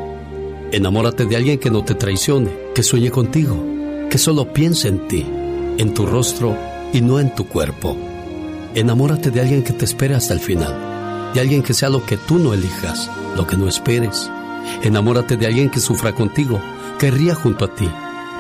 Enamórate 0.72 1.26
de 1.26 1.36
alguien 1.36 1.60
que 1.60 1.70
no 1.70 1.84
te 1.84 1.94
traicione, 1.94 2.50
que 2.74 2.82
sueñe 2.82 3.12
contigo, 3.12 3.62
que 4.10 4.18
solo 4.18 4.54
piense 4.54 4.88
en 4.88 5.06
ti, 5.10 5.26
en 5.78 5.94
tu 5.94 6.06
rostro 6.06 6.56
y 6.94 7.02
no 7.02 7.20
en 7.20 7.36
tu 7.36 7.46
cuerpo. 7.50 7.98
Enamórate 8.74 9.30
de 9.30 9.42
alguien 9.42 9.62
que 9.62 9.74
te 9.74 9.84
espere 9.84 10.16
hasta 10.16 10.34
el 10.34 10.40
final, 10.40 11.34
de 11.34 11.42
alguien 11.42 11.62
que 11.62 11.74
sea 11.74 11.90
lo 11.90 12.06
que 12.06 12.16
tú 12.16 12.40
no 12.40 12.54
elijas, 12.54 13.12
lo 13.36 13.46
que 13.46 13.58
no 13.58 13.68
esperes. 13.68 14.32
Enamórate 14.82 15.36
de 15.36 15.46
alguien 15.46 15.70
que 15.70 15.82
sufra 15.82 16.16
contigo, 16.16 16.62
que 17.00 17.12
ría 17.12 17.36
junto 17.36 17.66
a 17.66 17.76
ti, 17.76 17.90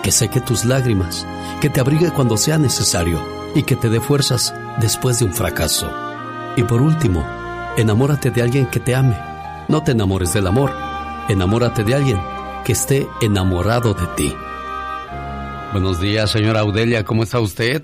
que 0.03 0.13
seque 0.13 0.39
tus 0.39 0.63
lágrimas, 0.63 1.27
que 1.59 1.69
te 1.69 1.81
abrigue 1.81 2.11
cuando 2.11 2.37
sea 2.37 2.57
necesario 2.57 3.40
y 3.55 3.63
que 3.63 3.75
te 3.75 3.89
dé 3.89 3.99
fuerzas 3.99 4.53
después 4.79 5.19
de 5.19 5.25
un 5.25 5.33
fracaso. 5.33 5.91
Y 6.55 6.63
por 6.63 6.81
último, 6.81 7.25
enamórate 7.77 8.31
de 8.31 8.41
alguien 8.41 8.65
que 8.67 8.79
te 8.79 8.95
ame. 8.95 9.17
No 9.67 9.83
te 9.83 9.91
enamores 9.91 10.33
del 10.33 10.47
amor, 10.47 10.71
enamórate 11.29 11.83
de 11.83 11.95
alguien 11.95 12.21
que 12.63 12.73
esté 12.73 13.07
enamorado 13.21 13.93
de 13.93 14.07
ti. 14.15 14.35
Buenos 15.71 15.99
días, 15.99 16.29
señora 16.29 16.61
Audelia, 16.61 17.05
¿cómo 17.05 17.23
está 17.23 17.39
usted? 17.39 17.83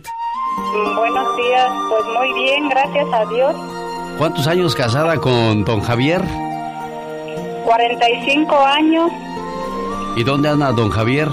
Buenos 0.98 1.38
días, 1.38 1.72
pues 1.90 2.04
muy 2.18 2.34
bien, 2.34 2.70
gracias 2.70 3.08
a 3.14 3.26
Dios. 3.26 3.56
¿Cuántos 4.18 4.48
años 4.48 4.76
casada 4.76 5.18
con 5.18 5.64
don 5.64 5.82
Javier? 5.82 6.22
45 7.66 8.56
años. 8.66 9.12
¿Y 10.16 10.24
dónde 10.24 10.50
anda 10.50 10.72
don 10.72 10.90
Javier? 10.90 11.30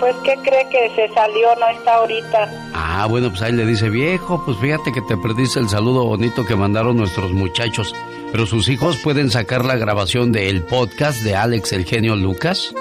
Pues, 0.00 0.14
¿qué 0.24 0.34
cree 0.44 0.68
que 0.68 0.94
se 0.94 1.12
salió? 1.12 1.54
No 1.56 1.68
está 1.68 1.94
ahorita. 1.96 2.70
Ah, 2.74 3.06
bueno, 3.08 3.30
pues 3.30 3.42
ahí 3.42 3.52
le 3.52 3.66
dice, 3.66 3.90
viejo, 3.90 4.42
pues 4.44 4.56
fíjate 4.58 4.92
que 4.92 5.00
te 5.02 5.16
perdiste 5.16 5.58
el 5.58 5.68
saludo 5.68 6.04
bonito 6.04 6.44
que 6.44 6.54
mandaron 6.54 6.96
nuestros 6.96 7.32
muchachos. 7.32 7.94
Pero 8.30 8.46
sus 8.46 8.68
hijos 8.68 8.98
pueden 8.98 9.30
sacar 9.30 9.64
la 9.64 9.76
grabación 9.76 10.32
del 10.32 10.62
podcast 10.62 11.22
de 11.22 11.34
Alex 11.34 11.72
el 11.72 11.84
genio 11.84 12.14
Lucas. 12.14 12.74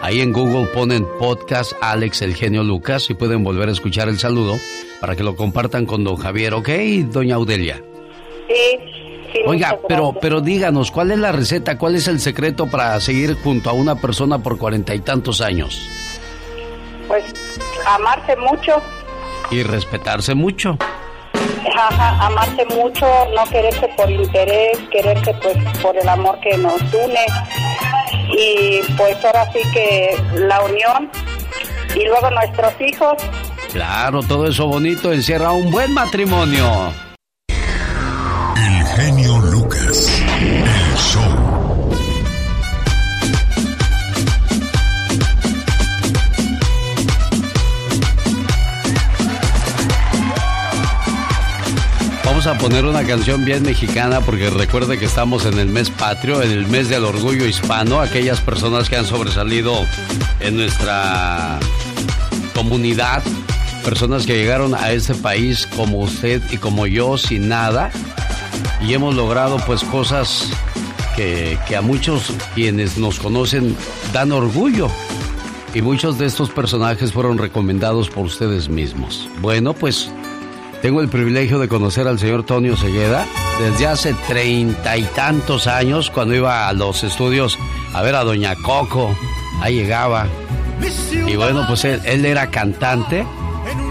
Ahí 0.00 0.20
en 0.20 0.32
Google 0.32 0.66
ponen 0.66 1.06
podcast 1.18 1.72
Alex 1.80 2.22
el 2.22 2.34
genio 2.34 2.62
Lucas 2.62 3.10
y 3.10 3.14
pueden 3.14 3.44
volver 3.44 3.68
a 3.68 3.72
escuchar 3.72 4.08
el 4.08 4.18
saludo 4.18 4.56
para 5.00 5.16
que 5.16 5.24
lo 5.24 5.36
compartan 5.36 5.86
con 5.86 6.04
don 6.04 6.16
Javier, 6.16 6.54
¿ok, 6.54 6.68
doña 7.06 7.34
Audelia? 7.34 7.82
Sí. 8.48 8.78
sí 9.32 9.40
Oiga, 9.46 9.78
pero, 9.88 10.14
pero 10.20 10.40
díganos, 10.40 10.90
¿cuál 10.90 11.10
es 11.10 11.18
la 11.18 11.32
receta? 11.32 11.78
¿Cuál 11.78 11.96
es 11.96 12.08
el 12.08 12.20
secreto 12.20 12.68
para 12.68 12.98
seguir 13.00 13.36
junto 13.42 13.70
a 13.70 13.72
una 13.72 13.96
persona 13.96 14.38
por 14.38 14.58
cuarenta 14.58 14.94
y 14.94 15.00
tantos 15.00 15.40
años? 15.40 15.88
Pues, 17.12 17.26
amarse 17.84 18.34
mucho. 18.36 18.80
Y 19.50 19.62
respetarse 19.64 20.34
mucho. 20.34 20.78
Ajá, 21.76 22.24
amarse 22.24 22.64
mucho, 22.64 23.06
no 23.36 23.44
quererse 23.50 23.86
por 23.98 24.10
interés, 24.10 24.78
quererse 24.90 25.34
pues 25.42 25.58
por 25.82 25.94
el 25.94 26.08
amor 26.08 26.40
que 26.40 26.56
nos 26.56 26.80
une. 26.80 27.26
Y 28.30 28.80
pues 28.96 29.22
ahora 29.26 29.44
sí 29.52 29.58
que 29.74 30.16
la 30.36 30.62
unión 30.62 31.10
y 31.94 32.06
luego 32.06 32.30
nuestros 32.30 32.72
hijos. 32.80 33.22
Claro, 33.74 34.22
todo 34.22 34.46
eso 34.46 34.66
bonito 34.66 35.12
encierra 35.12 35.52
un 35.52 35.70
buen 35.70 35.92
matrimonio. 35.92 36.94
A 52.44 52.58
poner 52.58 52.84
una 52.84 53.04
canción 53.04 53.44
bien 53.44 53.62
mexicana 53.62 54.20
porque 54.20 54.50
recuerde 54.50 54.98
que 54.98 55.04
estamos 55.04 55.46
en 55.46 55.60
el 55.60 55.68
mes 55.68 55.90
patrio, 55.90 56.42
en 56.42 56.50
el 56.50 56.66
mes 56.66 56.88
del 56.88 57.04
orgullo 57.04 57.46
hispano, 57.46 58.00
aquellas 58.00 58.40
personas 58.40 58.88
que 58.88 58.96
han 58.96 59.06
sobresalido 59.06 59.72
en 60.40 60.56
nuestra 60.56 61.60
comunidad, 62.52 63.22
personas 63.84 64.26
que 64.26 64.36
llegaron 64.36 64.74
a 64.74 64.90
este 64.90 65.14
país 65.14 65.68
como 65.76 66.00
usted 66.00 66.42
y 66.50 66.56
como 66.56 66.88
yo 66.88 67.16
sin 67.16 67.48
nada 67.48 67.92
y 68.80 68.92
hemos 68.92 69.14
logrado 69.14 69.58
pues 69.64 69.84
cosas 69.84 70.50
que, 71.14 71.56
que 71.68 71.76
a 71.76 71.80
muchos 71.80 72.32
quienes 72.56 72.98
nos 72.98 73.20
conocen 73.20 73.76
dan 74.12 74.32
orgullo. 74.32 74.90
Y 75.74 75.80
muchos 75.80 76.18
de 76.18 76.26
estos 76.26 76.50
personajes 76.50 77.12
fueron 77.12 77.38
recomendados 77.38 78.10
por 78.10 78.26
ustedes 78.26 78.68
mismos. 78.68 79.28
Bueno, 79.40 79.74
pues 79.74 80.10
tengo 80.82 81.00
el 81.00 81.08
privilegio 81.08 81.60
de 81.60 81.68
conocer 81.68 82.08
al 82.08 82.18
señor 82.18 82.42
Tonio 82.42 82.76
Segueda 82.76 83.24
desde 83.60 83.86
hace 83.86 84.14
treinta 84.26 84.96
y 84.96 85.04
tantos 85.04 85.68
años, 85.68 86.10
cuando 86.10 86.34
iba 86.34 86.68
a 86.68 86.72
los 86.72 87.04
estudios 87.04 87.56
a 87.94 88.02
ver 88.02 88.16
a 88.16 88.24
Doña 88.24 88.56
Coco. 88.56 89.16
Ahí 89.60 89.76
llegaba. 89.76 90.26
Y 91.28 91.36
bueno, 91.36 91.64
pues 91.68 91.84
él, 91.84 92.24
era 92.26 92.50
cantante 92.50 93.24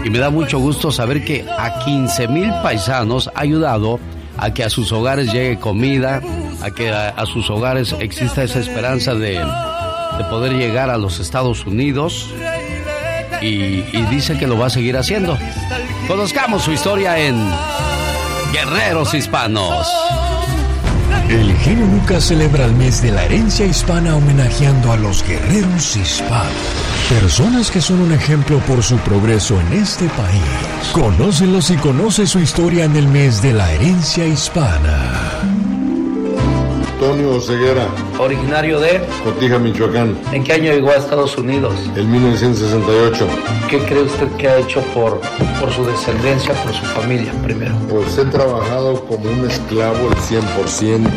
y 0.04 0.10
me 0.10 0.18
da 0.18 0.28
mucho 0.28 0.58
gusto 0.58 0.92
saber 0.92 1.24
que 1.24 1.46
a 1.58 1.78
15 1.82 2.28
mil 2.28 2.50
paisanos 2.62 3.30
ha 3.34 3.40
ayudado 3.40 3.98
a 4.36 4.52
que 4.52 4.62
a 4.62 4.68
sus 4.68 4.92
hogares 4.92 5.32
llegue 5.32 5.58
comida, 5.58 6.20
a 6.60 6.70
que 6.72 6.90
a, 6.90 7.24
sus 7.24 7.48
hogares 7.48 7.96
exista 8.00 8.42
esa 8.42 8.60
esperanza 8.60 9.14
de, 9.14 9.38
de 9.38 10.24
poder 10.28 10.52
llegar 10.52 10.90
a 10.90 10.98
los 10.98 11.20
Estados 11.20 11.64
Unidos 11.64 12.28
y 13.40 13.82
dice 14.10 14.38
que 14.38 14.46
lo 14.46 14.58
va 14.58 14.66
a 14.66 14.70
seguir 14.70 14.98
haciendo. 14.98 15.38
Conozcamos 16.12 16.64
su 16.64 16.72
historia 16.72 17.18
en 17.18 17.34
Guerreros 18.52 19.14
Hispanos. 19.14 19.88
El 21.30 21.56
genio 21.56 21.86
Lucas 21.86 22.24
celebra 22.24 22.66
el 22.66 22.74
mes 22.74 23.00
de 23.00 23.12
la 23.12 23.24
herencia 23.24 23.64
hispana 23.64 24.14
homenajeando 24.14 24.92
a 24.92 24.98
los 24.98 25.26
guerreros 25.26 25.96
hispanos. 25.96 26.52
Personas 27.08 27.70
que 27.70 27.80
son 27.80 28.02
un 28.02 28.12
ejemplo 28.12 28.58
por 28.58 28.82
su 28.82 28.98
progreso 28.98 29.58
en 29.58 29.72
este 29.72 30.06
país. 30.10 30.42
Conócelos 30.92 31.70
y 31.70 31.76
conoce 31.78 32.26
su 32.26 32.40
historia 32.40 32.84
en 32.84 32.94
el 32.94 33.08
mes 33.08 33.40
de 33.40 33.54
la 33.54 33.72
herencia 33.72 34.26
hispana. 34.26 35.51
Ceguera, 37.40 37.86
Originario 38.18 38.78
de... 38.80 39.00
Cotija, 39.24 39.58
Michoacán, 39.58 40.16
¿En 40.32 40.44
qué 40.44 40.52
año 40.54 40.72
llegó 40.72 40.90
a 40.90 40.94
Estados 40.96 41.36
Unidos? 41.38 41.74
en 41.96 42.10
1968. 42.10 43.26
¿Qué 43.68 43.78
cree 43.80 44.02
usted 44.02 44.28
que 44.38 44.48
ha 44.48 44.58
hecho 44.58 44.80
por, 44.94 45.20
por 45.60 45.72
su 45.72 45.84
descendencia, 45.84 46.52
por 46.62 46.72
su 46.72 46.84
familia 46.86 47.32
primero? 47.42 47.74
Pues 47.88 48.18
he 48.18 48.24
trabajado 48.26 49.00
como 49.06 49.30
un 49.30 49.48
esclavo 49.50 50.08
el 50.08 50.14
100%, 50.16 51.08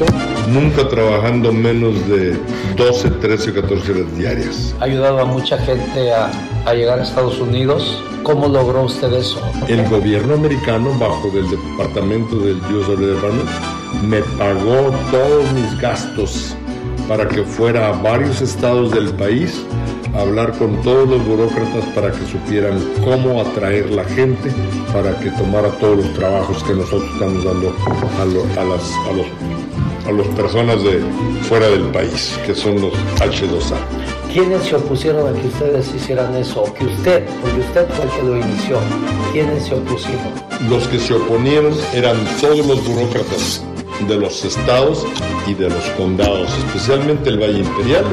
nunca 0.51 0.87
trabajando 0.87 1.51
menos 1.51 1.93
de 2.07 2.37
12, 2.77 3.09
13 3.11 3.51
o 3.51 3.53
14 3.61 3.91
horas 3.91 4.17
diarias. 4.17 4.75
Ha 4.79 4.85
ayudado 4.85 5.19
a 5.19 5.25
mucha 5.25 5.57
gente 5.57 6.13
a, 6.13 6.31
a 6.65 6.73
llegar 6.73 6.99
a 6.99 7.03
Estados 7.03 7.39
Unidos. 7.39 8.01
¿Cómo 8.23 8.47
logró 8.47 8.83
usted 8.83 9.13
eso? 9.13 9.39
El 9.67 9.87
gobierno 9.87 10.33
americano, 10.33 10.91
bajo 10.97 11.29
del 11.29 11.47
departamento 11.49 12.37
del 12.37 12.57
US 12.75 12.87
Department, 12.99 13.47
me 14.03 14.21
pagó 14.37 14.91
todos 15.11 15.51
mis 15.53 15.79
gastos 15.79 16.55
para 17.07 17.27
que 17.27 17.43
fuera 17.43 17.89
a 17.89 17.91
varios 18.01 18.41
estados 18.41 18.91
del 18.91 19.09
país 19.11 19.63
a 20.15 20.21
hablar 20.21 20.51
con 20.57 20.81
todos 20.81 21.07
los 21.09 21.25
burócratas 21.25 21.83
para 21.93 22.11
que 22.11 22.25
supieran 22.31 22.79
cómo 23.03 23.41
atraer 23.41 23.89
la 23.91 24.03
gente 24.05 24.49
para 24.93 25.17
que 25.19 25.29
tomara 25.31 25.69
todos 25.79 25.97
los 25.97 26.13
trabajos 26.13 26.63
que 26.63 26.73
nosotros 26.73 27.09
estamos 27.13 27.43
dando 27.43 27.69
a, 28.19 28.25
lo- 28.25 28.61
a 28.61 28.65
las 28.65 28.91
a 29.09 29.11
los 29.13 29.25
a 30.07 30.11
las 30.11 30.27
personas 30.35 30.83
de 30.83 31.01
fuera 31.49 31.67
del 31.67 31.85
país, 31.85 32.37
que 32.45 32.53
son 32.53 32.79
los 32.79 32.93
H2A. 33.19 33.75
¿Quiénes 34.31 34.61
se 34.61 34.75
opusieron 34.75 35.27
a 35.27 35.39
que 35.41 35.47
ustedes 35.47 35.91
hicieran 35.95 36.35
eso? 36.35 36.61
O 36.61 36.73
que 36.75 36.85
usted, 36.85 37.25
porque 37.41 37.59
usted 37.61 37.87
fue 37.89 38.05
el 38.05 38.11
que 38.11 38.21
lo 38.23 38.37
inició. 38.37 38.77
¿Quiénes 39.33 39.63
se 39.65 39.73
opusieron? 39.73 40.27
Los 40.69 40.87
que 40.89 40.99
se 40.99 41.15
oponieron 41.15 41.73
eran 41.91 42.17
todos 42.39 42.67
los 42.67 42.87
burócratas 42.87 43.63
de 44.07 44.17
los 44.17 44.43
estados 44.43 45.05
y 45.47 45.53
de 45.53 45.69
los 45.69 45.83
condados, 45.97 46.49
especialmente 46.57 47.29
el 47.29 47.39
Valle 47.39 47.59
Imperial 47.59 48.05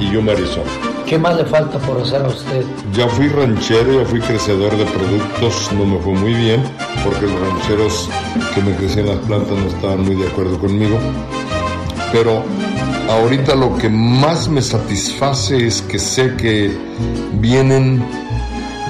y 0.00 0.10
Yuma, 0.10 0.32
Arizona. 0.32 0.70
¿Qué 1.06 1.18
más 1.18 1.36
le 1.36 1.44
falta 1.44 1.78
por 1.78 2.00
hacer 2.00 2.22
a 2.22 2.28
usted? 2.28 2.64
Ya 2.92 3.06
fui 3.08 3.28
ranchero, 3.28 4.02
ya 4.02 4.04
fui 4.04 4.20
crecedor 4.20 4.76
de 4.76 4.84
productos, 4.86 5.70
no 5.72 5.84
me 5.84 5.98
fue 6.00 6.14
muy 6.14 6.34
bien, 6.34 6.64
porque 7.04 7.26
los 7.26 7.40
rancheros 7.40 8.08
que 8.54 8.62
me 8.62 8.74
crecían 8.74 9.06
las 9.06 9.18
plantas 9.18 9.56
no 9.56 9.66
estaban 9.68 10.00
muy 10.00 10.16
de 10.16 10.26
acuerdo 10.26 10.58
conmigo. 10.58 10.98
Pero 12.10 12.42
ahorita 13.08 13.54
lo 13.54 13.76
que 13.76 13.88
más 13.88 14.48
me 14.48 14.60
satisface 14.62 15.66
es 15.66 15.80
que 15.82 15.98
sé 15.98 16.34
que 16.34 16.76
vienen 17.34 18.02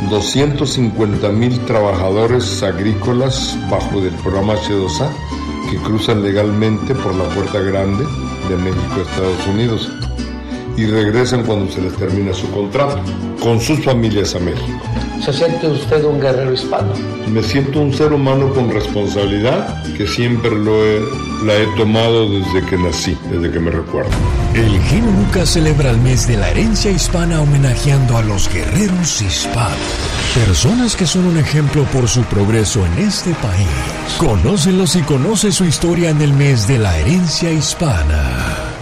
250 0.09 1.29
mil 1.31 1.59
trabajadores 1.67 2.63
agrícolas 2.63 3.59
bajo 3.71 4.01
del 4.01 4.15
programa 4.15 4.55
H2A 4.55 5.11
que 5.71 5.77
cruzan 5.79 6.23
legalmente 6.23 6.95
por 6.95 7.15
la 7.15 7.25
puerta 7.35 7.61
grande 7.61 8.05
de 8.49 8.57
México 8.57 8.95
a 8.99 9.03
Estados 9.03 9.47
Unidos 9.49 9.91
y 10.77 10.87
regresan 10.87 11.45
cuando 11.45 11.71
se 11.73 11.81
les 11.81 11.95
termina 11.97 12.33
su 12.35 12.51
contrato 12.51 13.01
con 13.41 13.61
sus 13.61 13.83
familias 13.85 14.35
a 14.35 14.39
México. 14.41 14.81
¿Se 15.25 15.33
siente 15.33 15.67
usted 15.69 16.05
un 16.05 16.21
guerrero 16.21 16.53
hispano? 16.53 16.93
Me 17.29 17.43
siento 17.43 17.81
un 17.81 17.93
ser 17.93 18.13
humano 18.13 18.53
con 18.53 18.71
responsabilidad 18.71 19.83
que 19.97 20.07
siempre 20.07 20.51
lo 20.51 20.85
he, 20.85 21.01
la 21.45 21.55
he 21.55 21.67
tomado 21.77 22.29
desde 22.29 22.65
que 22.67 22.77
nací, 22.77 23.17
desde 23.31 23.51
que 23.51 23.59
me 23.59 23.71
recuerdo. 23.71 24.11
El 24.55 24.79
genio 24.83 25.11
Lucas 25.13 25.51
celebra 25.51 25.91
el 25.91 25.99
mes 25.99 26.29
de 26.29 26.37
la 26.37 26.51
herencia 26.51 26.91
hispana 26.91 27.41
homenajeando 27.41 28.17
a 28.19 28.23
los 28.23 28.53
guerreros 28.53 29.23
hispanos. 29.23 29.79
Personas 30.35 30.95
que 30.95 31.07
son 31.07 31.27
un 31.27 31.39
ejemplo 31.39 31.85
por 31.85 32.09
su 32.09 32.23
progreso 32.25 32.85
en 32.85 33.07
este 33.07 33.31
país. 33.35 33.67
Conócelos 34.19 34.97
y 34.97 35.01
conoce 35.01 35.51
su 35.51 35.65
historia 35.65 36.11
en 36.11 36.21
el 36.21 36.33
mes 36.35 36.69
de 36.69 36.79
la 36.79 36.97
herencia 36.99 37.51
hispana. 37.51 38.76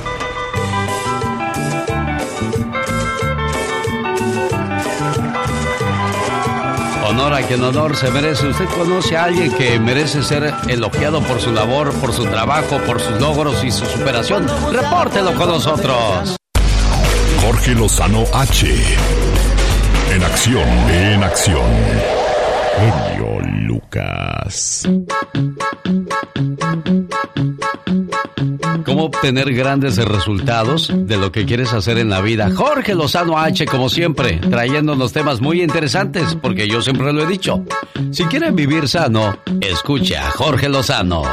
Honor 7.15 7.35
a 7.35 7.43
quien 7.43 7.63
honor 7.63 7.97
se 7.97 8.11
merece. 8.11 8.49
¿Usted 8.49 8.65
conoce 8.65 9.17
a 9.17 9.23
alguien 9.23 9.53
que 9.53 9.79
merece 9.79 10.21
ser 10.25 10.53
elogiado 10.67 11.23
por 11.23 11.41
su 11.41 11.53
labor, 11.53 11.95
por 12.01 12.13
su 12.13 12.25
trabajo, 12.25 12.79
por 12.85 13.01
sus 13.01 13.21
logros 13.21 13.63
y 13.63 13.71
su 13.71 13.87
superación? 13.87 14.49
Repórtelo 14.73 15.33
con 15.37 15.47
nosotros. 15.47 16.37
Jorge 17.41 17.71
Lozano 17.77 18.25
H. 18.35 18.67
En 20.13 20.25
acción, 20.25 20.69
en 20.91 21.23
acción. 21.23 21.71
Genio 22.81 23.41
Lucas. 23.69 24.83
¿Cómo 28.95 29.07
obtener 29.07 29.53
grandes 29.53 29.97
resultados 29.97 30.93
de 30.95 31.17
lo 31.17 31.33
que 31.33 31.45
quieres 31.45 31.73
hacer 31.73 31.99
en 31.99 32.11
la 32.11 32.21
vida? 32.21 32.53
Jorge 32.55 32.95
Lozano 32.95 33.37
H, 33.37 33.67
como 33.67 33.89
siempre, 33.89 34.37
trayéndonos 34.37 35.13
temas 35.13 35.41
muy 35.41 35.63
interesantes, 35.63 36.39
porque 36.41 36.69
yo 36.69 36.81
siempre 36.81 37.13
lo 37.13 37.25
he 37.25 37.27
dicho. 37.27 37.65
Si 38.13 38.23
quieren 38.27 38.55
vivir 38.55 38.87
sano, 38.87 39.37
escucha 39.61 40.29
a 40.29 40.31
Jorge 40.31 40.69
Lozano. 40.69 41.25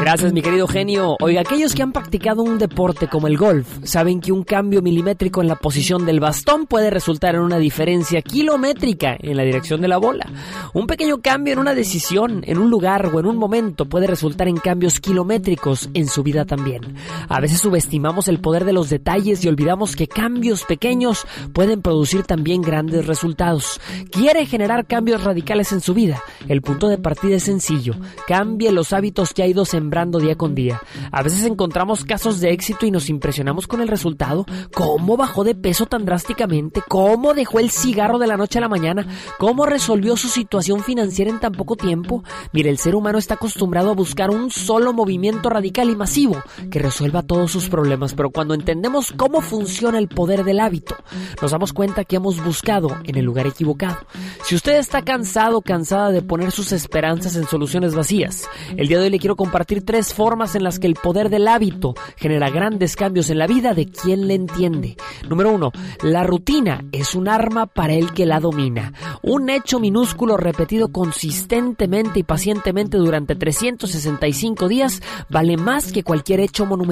Gracias, 0.00 0.32
mi 0.32 0.42
querido 0.42 0.66
genio. 0.66 1.16
Oiga, 1.20 1.42
aquellos 1.42 1.72
que 1.74 1.82
han 1.82 1.92
practicado 1.92 2.42
un 2.42 2.58
deporte 2.58 3.08
como 3.08 3.28
el 3.28 3.38
golf 3.38 3.66
saben 3.84 4.20
que 4.20 4.32
un 4.32 4.42
cambio 4.42 4.82
milimétrico 4.82 5.40
en 5.40 5.48
la 5.48 5.54
posición 5.54 6.04
del 6.04 6.20
bastón 6.20 6.66
puede 6.66 6.90
resultar 6.90 7.36
en 7.36 7.42
una 7.42 7.58
diferencia 7.58 8.20
kilométrica 8.20 9.16
en 9.18 9.36
la 9.36 9.44
dirección 9.44 9.80
de 9.80 9.88
la 9.88 9.98
bola. 9.98 10.26
Un 10.74 10.88
pequeño 10.88 11.22
cambio 11.22 11.54
en 11.54 11.60
una 11.60 11.74
decisión, 11.74 12.42
en 12.44 12.58
un 12.58 12.70
lugar 12.70 13.06
o 13.06 13.20
en 13.20 13.26
un 13.26 13.36
momento 13.36 13.86
puede 13.86 14.08
resultar 14.08 14.48
en 14.48 14.56
cambios 14.56 15.00
kilométricos 15.00 15.88
en 15.94 16.08
su 16.08 16.22
vida 16.22 16.44
también. 16.44 16.82
A 17.28 17.40
veces 17.40 17.60
subestimamos 17.60 18.28
el 18.28 18.40
poder 18.40 18.64
de 18.64 18.72
los 18.72 18.90
detalles 18.90 19.44
y 19.44 19.48
olvidamos 19.48 19.96
que 19.96 20.06
cambios 20.06 20.64
pequeños 20.64 21.26
pueden 21.52 21.82
producir 21.82 22.24
también 22.24 22.62
grandes 22.62 23.06
resultados. 23.06 23.80
¿Quiere 24.10 24.46
generar 24.46 24.86
cambios 24.86 25.24
radicales 25.24 25.72
en 25.72 25.80
su 25.80 25.94
vida? 25.94 26.22
El 26.48 26.62
punto 26.62 26.88
de 26.88 26.98
partida 26.98 27.36
es 27.36 27.44
sencillo. 27.44 27.94
Cambie 28.26 28.72
los 28.72 28.92
hábitos 28.92 29.32
que 29.32 29.42
ha 29.42 29.46
ido 29.46 29.64
sembrando 29.64 30.18
día 30.18 30.36
con 30.36 30.54
día. 30.54 30.80
A 31.10 31.22
veces 31.22 31.44
encontramos 31.44 32.04
casos 32.04 32.40
de 32.40 32.52
éxito 32.52 32.86
y 32.86 32.90
nos 32.90 33.08
impresionamos 33.08 33.66
con 33.66 33.80
el 33.80 33.88
resultado. 33.88 34.46
¿Cómo 34.74 35.16
bajó 35.16 35.44
de 35.44 35.54
peso 35.54 35.86
tan 35.86 36.04
drásticamente? 36.04 36.82
¿Cómo 36.88 37.34
dejó 37.34 37.60
el 37.60 37.70
cigarro 37.70 38.18
de 38.18 38.26
la 38.26 38.36
noche 38.36 38.58
a 38.58 38.62
la 38.62 38.68
mañana? 38.68 39.06
¿Cómo 39.38 39.66
resolvió 39.66 40.16
su 40.16 40.28
situación 40.28 40.82
financiera 40.82 41.30
en 41.30 41.40
tan 41.40 41.52
poco 41.52 41.76
tiempo? 41.76 42.24
Mire, 42.52 42.70
el 42.70 42.78
ser 42.78 42.94
humano 42.94 43.18
está 43.18 43.34
acostumbrado 43.34 43.90
a 43.90 43.94
buscar 43.94 44.30
un 44.30 44.50
solo 44.50 44.92
movimiento 44.92 45.50
radical 45.50 45.90
y 45.90 45.96
masivo 45.96 46.42
que 46.70 46.78
resuelva 46.94 47.24
todos 47.24 47.50
sus 47.50 47.68
problemas, 47.68 48.14
pero 48.14 48.30
cuando 48.30 48.54
entendemos 48.54 49.12
cómo 49.16 49.40
funciona 49.40 49.98
el 49.98 50.06
poder 50.06 50.44
del 50.44 50.60
hábito, 50.60 50.94
nos 51.42 51.50
damos 51.50 51.72
cuenta 51.72 52.04
que 52.04 52.14
hemos 52.14 52.44
buscado 52.44 52.96
en 53.02 53.16
el 53.16 53.24
lugar 53.24 53.48
equivocado. 53.48 53.98
Si 54.44 54.54
usted 54.54 54.76
está 54.76 55.02
cansado, 55.02 55.60
cansada 55.60 56.12
de 56.12 56.22
poner 56.22 56.52
sus 56.52 56.70
esperanzas 56.70 57.34
en 57.34 57.48
soluciones 57.48 57.96
vacías, 57.96 58.48
el 58.76 58.86
día 58.86 58.98
de 58.98 59.06
hoy 59.06 59.10
le 59.10 59.18
quiero 59.18 59.34
compartir 59.34 59.84
tres 59.84 60.14
formas 60.14 60.54
en 60.54 60.62
las 60.62 60.78
que 60.78 60.86
el 60.86 60.94
poder 60.94 61.30
del 61.30 61.48
hábito 61.48 61.94
genera 62.14 62.48
grandes 62.48 62.94
cambios 62.94 63.28
en 63.28 63.38
la 63.38 63.48
vida 63.48 63.74
de 63.74 63.86
quien 63.86 64.28
le 64.28 64.34
entiende. 64.34 64.96
Número 65.28 65.50
uno, 65.50 65.72
la 66.00 66.22
rutina 66.22 66.84
es 66.92 67.16
un 67.16 67.26
arma 67.26 67.66
para 67.66 67.94
el 67.94 68.12
que 68.12 68.24
la 68.24 68.38
domina. 68.38 68.92
Un 69.20 69.50
hecho 69.50 69.80
minúsculo 69.80 70.36
repetido 70.36 70.92
consistentemente 70.92 72.20
y 72.20 72.22
pacientemente 72.22 72.98
durante 72.98 73.34
365 73.34 74.68
días 74.68 75.02
vale 75.28 75.56
más 75.56 75.90
que 75.90 76.04
cualquier 76.04 76.38
hecho 76.38 76.66
monumental. 76.66 76.83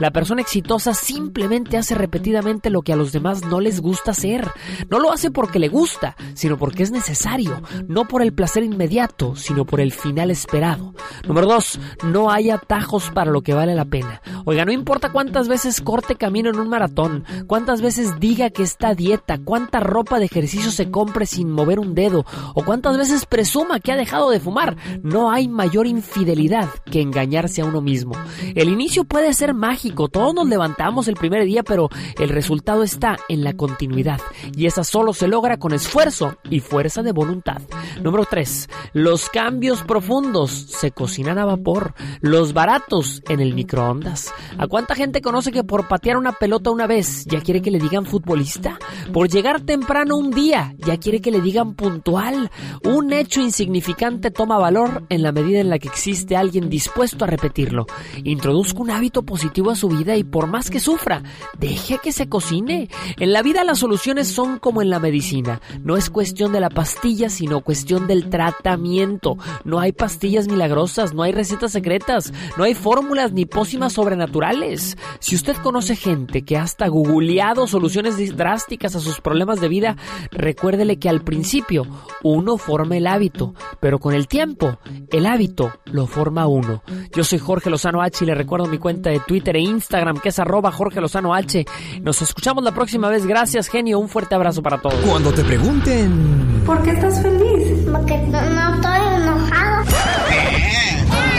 La 0.00 0.10
persona 0.10 0.42
exitosa 0.42 0.94
simplemente 0.94 1.76
hace 1.76 1.94
repetidamente 1.94 2.70
lo 2.70 2.82
que 2.82 2.92
a 2.92 2.96
los 2.96 3.12
demás 3.12 3.44
no 3.44 3.60
les 3.60 3.80
gusta 3.80 4.12
hacer. 4.12 4.50
No 4.90 4.98
lo 4.98 5.12
hace 5.12 5.30
porque 5.30 5.58
le 5.58 5.68
gusta, 5.68 6.16
sino 6.34 6.58
porque 6.58 6.82
es 6.82 6.90
necesario. 6.90 7.62
No 7.88 8.06
por 8.06 8.22
el 8.22 8.32
placer 8.32 8.62
inmediato, 8.62 9.36
sino 9.36 9.64
por 9.64 9.80
el 9.80 9.92
final 9.92 10.30
esperado. 10.30 10.94
Número 11.26 11.46
dos, 11.46 11.78
no 12.04 12.30
hay 12.30 12.50
atajos 12.50 13.10
para 13.10 13.30
lo 13.30 13.42
que 13.42 13.54
vale 13.54 13.74
la 13.74 13.84
pena. 13.84 14.20
Oiga, 14.44 14.64
no 14.64 14.72
importa 14.72 15.12
cuántas 15.12 15.48
veces 15.48 15.80
corte 15.80 16.16
camino 16.16 16.50
en 16.50 16.58
un 16.58 16.68
maratón, 16.68 17.24
cuántas 17.46 17.80
veces 17.80 18.18
diga 18.20 18.50
que 18.50 18.62
está 18.62 18.94
dieta, 18.94 19.38
cuánta 19.42 19.80
ropa 19.80 20.18
de 20.18 20.26
ejercicio 20.26 20.70
se 20.70 20.90
compre 20.90 21.26
sin 21.26 21.50
mover 21.50 21.78
un 21.78 21.94
dedo, 21.94 22.24
o 22.54 22.64
cuántas 22.64 22.98
veces 22.98 23.26
presuma 23.26 23.80
que 23.80 23.92
ha 23.92 23.96
dejado 23.96 24.30
de 24.30 24.40
fumar, 24.40 24.76
no 25.02 25.30
hay 25.30 25.48
mayor 25.48 25.86
infidelidad 25.86 26.68
que 26.90 27.00
engañarse 27.00 27.62
a 27.62 27.64
uno 27.64 27.80
mismo. 27.80 28.14
El 28.54 28.68
inicio 28.68 29.03
puede 29.04 29.32
ser 29.34 29.54
mágico, 29.54 30.08
todos 30.08 30.34
nos 30.34 30.48
levantamos 30.48 31.08
el 31.08 31.14
primer 31.14 31.44
día, 31.44 31.62
pero 31.62 31.88
el 32.18 32.28
resultado 32.28 32.82
está 32.82 33.16
en 33.28 33.44
la 33.44 33.54
continuidad, 33.54 34.20
y 34.56 34.66
esa 34.66 34.84
solo 34.84 35.12
se 35.12 35.28
logra 35.28 35.58
con 35.58 35.72
esfuerzo 35.72 36.36
y 36.50 36.60
fuerza 36.60 37.02
de 37.02 37.12
voluntad. 37.12 37.62
Número 38.02 38.26
3. 38.28 38.68
Los 38.92 39.28
cambios 39.28 39.82
profundos 39.82 40.50
se 40.50 40.90
cocinan 40.90 41.38
a 41.38 41.44
vapor, 41.44 41.94
los 42.20 42.52
baratos 42.52 43.22
en 43.28 43.40
el 43.40 43.54
microondas. 43.54 44.32
¿A 44.58 44.66
cuánta 44.66 44.94
gente 44.94 45.20
conoce 45.20 45.52
que 45.52 45.64
por 45.64 45.88
patear 45.88 46.16
una 46.16 46.32
pelota 46.32 46.70
una 46.70 46.86
vez 46.86 47.24
ya 47.26 47.40
quiere 47.40 47.62
que 47.62 47.70
le 47.70 47.78
digan 47.78 48.06
futbolista? 48.06 48.78
Por 49.12 49.28
llegar 49.28 49.60
temprano 49.60 50.16
un 50.16 50.30
día 50.30 50.74
ya 50.78 50.98
quiere 50.98 51.20
que 51.20 51.30
le 51.30 51.40
digan 51.40 51.74
puntual. 51.74 52.50
Un 52.84 53.12
hecho 53.12 53.40
insignificante 53.40 54.30
toma 54.30 54.58
valor 54.58 55.04
en 55.08 55.22
la 55.22 55.32
medida 55.32 55.60
en 55.60 55.70
la 55.70 55.78
que 55.78 55.88
existe 55.88 56.36
alguien 56.36 56.68
dispuesto 56.68 57.24
a 57.24 57.28
repetirlo. 57.28 57.86
Introduzca 58.24 58.80
un 58.80 58.90
hábito 58.94 59.22
positivo 59.24 59.70
a 59.70 59.76
su 59.76 59.88
vida 59.88 60.16
y 60.16 60.24
por 60.24 60.46
más 60.46 60.70
que 60.70 60.80
sufra, 60.80 61.22
deje 61.58 61.98
que 62.02 62.12
se 62.12 62.28
cocine. 62.28 62.88
En 63.18 63.32
la 63.32 63.42
vida 63.42 63.64
las 63.64 63.78
soluciones 63.78 64.28
son 64.28 64.58
como 64.58 64.82
en 64.82 64.90
la 64.90 65.00
medicina. 65.00 65.60
No 65.82 65.96
es 65.96 66.10
cuestión 66.10 66.52
de 66.52 66.60
la 66.60 66.70
pastilla, 66.70 67.28
sino 67.28 67.60
cuestión 67.60 68.06
del 68.06 68.30
tratamiento. 68.30 69.36
No 69.64 69.80
hay 69.80 69.92
pastillas 69.92 70.48
milagrosas, 70.48 71.14
no 71.14 71.22
hay 71.22 71.32
recetas 71.32 71.72
secretas, 71.72 72.32
no 72.56 72.64
hay 72.64 72.74
fórmulas 72.74 73.32
ni 73.32 73.46
pócimas 73.46 73.94
sobrenaturales. 73.94 74.96
Si 75.18 75.34
usted 75.34 75.56
conoce 75.56 75.96
gente 75.96 76.42
que 76.42 76.56
hasta 76.56 76.88
googleado 76.88 77.66
soluciones 77.66 78.36
drásticas 78.36 78.94
a 78.96 79.00
sus 79.00 79.20
problemas 79.20 79.60
de 79.60 79.68
vida, 79.68 79.96
recuérdele 80.30 80.98
que 80.98 81.08
al 81.08 81.22
principio 81.22 81.86
uno 82.22 82.56
forma 82.56 82.96
el 82.96 83.06
hábito, 83.06 83.54
pero 83.80 83.98
con 83.98 84.14
el 84.14 84.28
tiempo 84.28 84.78
el 85.10 85.26
hábito 85.26 85.72
lo 85.86 86.06
forma 86.06 86.46
uno. 86.46 86.82
Yo 87.14 87.24
soy 87.24 87.38
Jorge 87.38 87.70
Lozano 87.70 88.02
H 88.02 88.24
y 88.24 88.26
le 88.26 88.34
recuerdo 88.34 88.66
mi 88.66 88.78
cuenta 88.84 89.08
de 89.08 89.18
Twitter 89.20 89.56
e 89.56 89.60
Instagram 89.60 90.20
que 90.20 90.28
es 90.28 90.38
arroba 90.38 90.70
Jorge 90.70 91.00
Lozano 91.00 91.32
H. 91.32 91.64
Nos 92.02 92.20
escuchamos 92.20 92.62
la 92.62 92.72
próxima 92.72 93.08
vez. 93.08 93.24
Gracias, 93.24 93.68
genio. 93.68 93.98
Un 93.98 94.10
fuerte 94.10 94.34
abrazo 94.34 94.62
para 94.62 94.76
todos. 94.76 94.96
Cuando 95.06 95.32
te 95.32 95.42
pregunten... 95.42 96.62
¿Por 96.66 96.82
qué 96.82 96.90
estás 96.90 97.22
feliz? 97.22 97.88
Porque 97.90 98.18
no 98.28 98.74
estoy 98.74 99.00
enojado. 99.16 99.84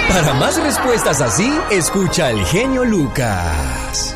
Para 0.09 0.33
más 0.33 0.59
respuestas 0.63 1.21
así, 1.21 1.53
escucha 1.69 2.29
al 2.29 2.43
genio 2.47 2.83
Lucas. 2.83 4.15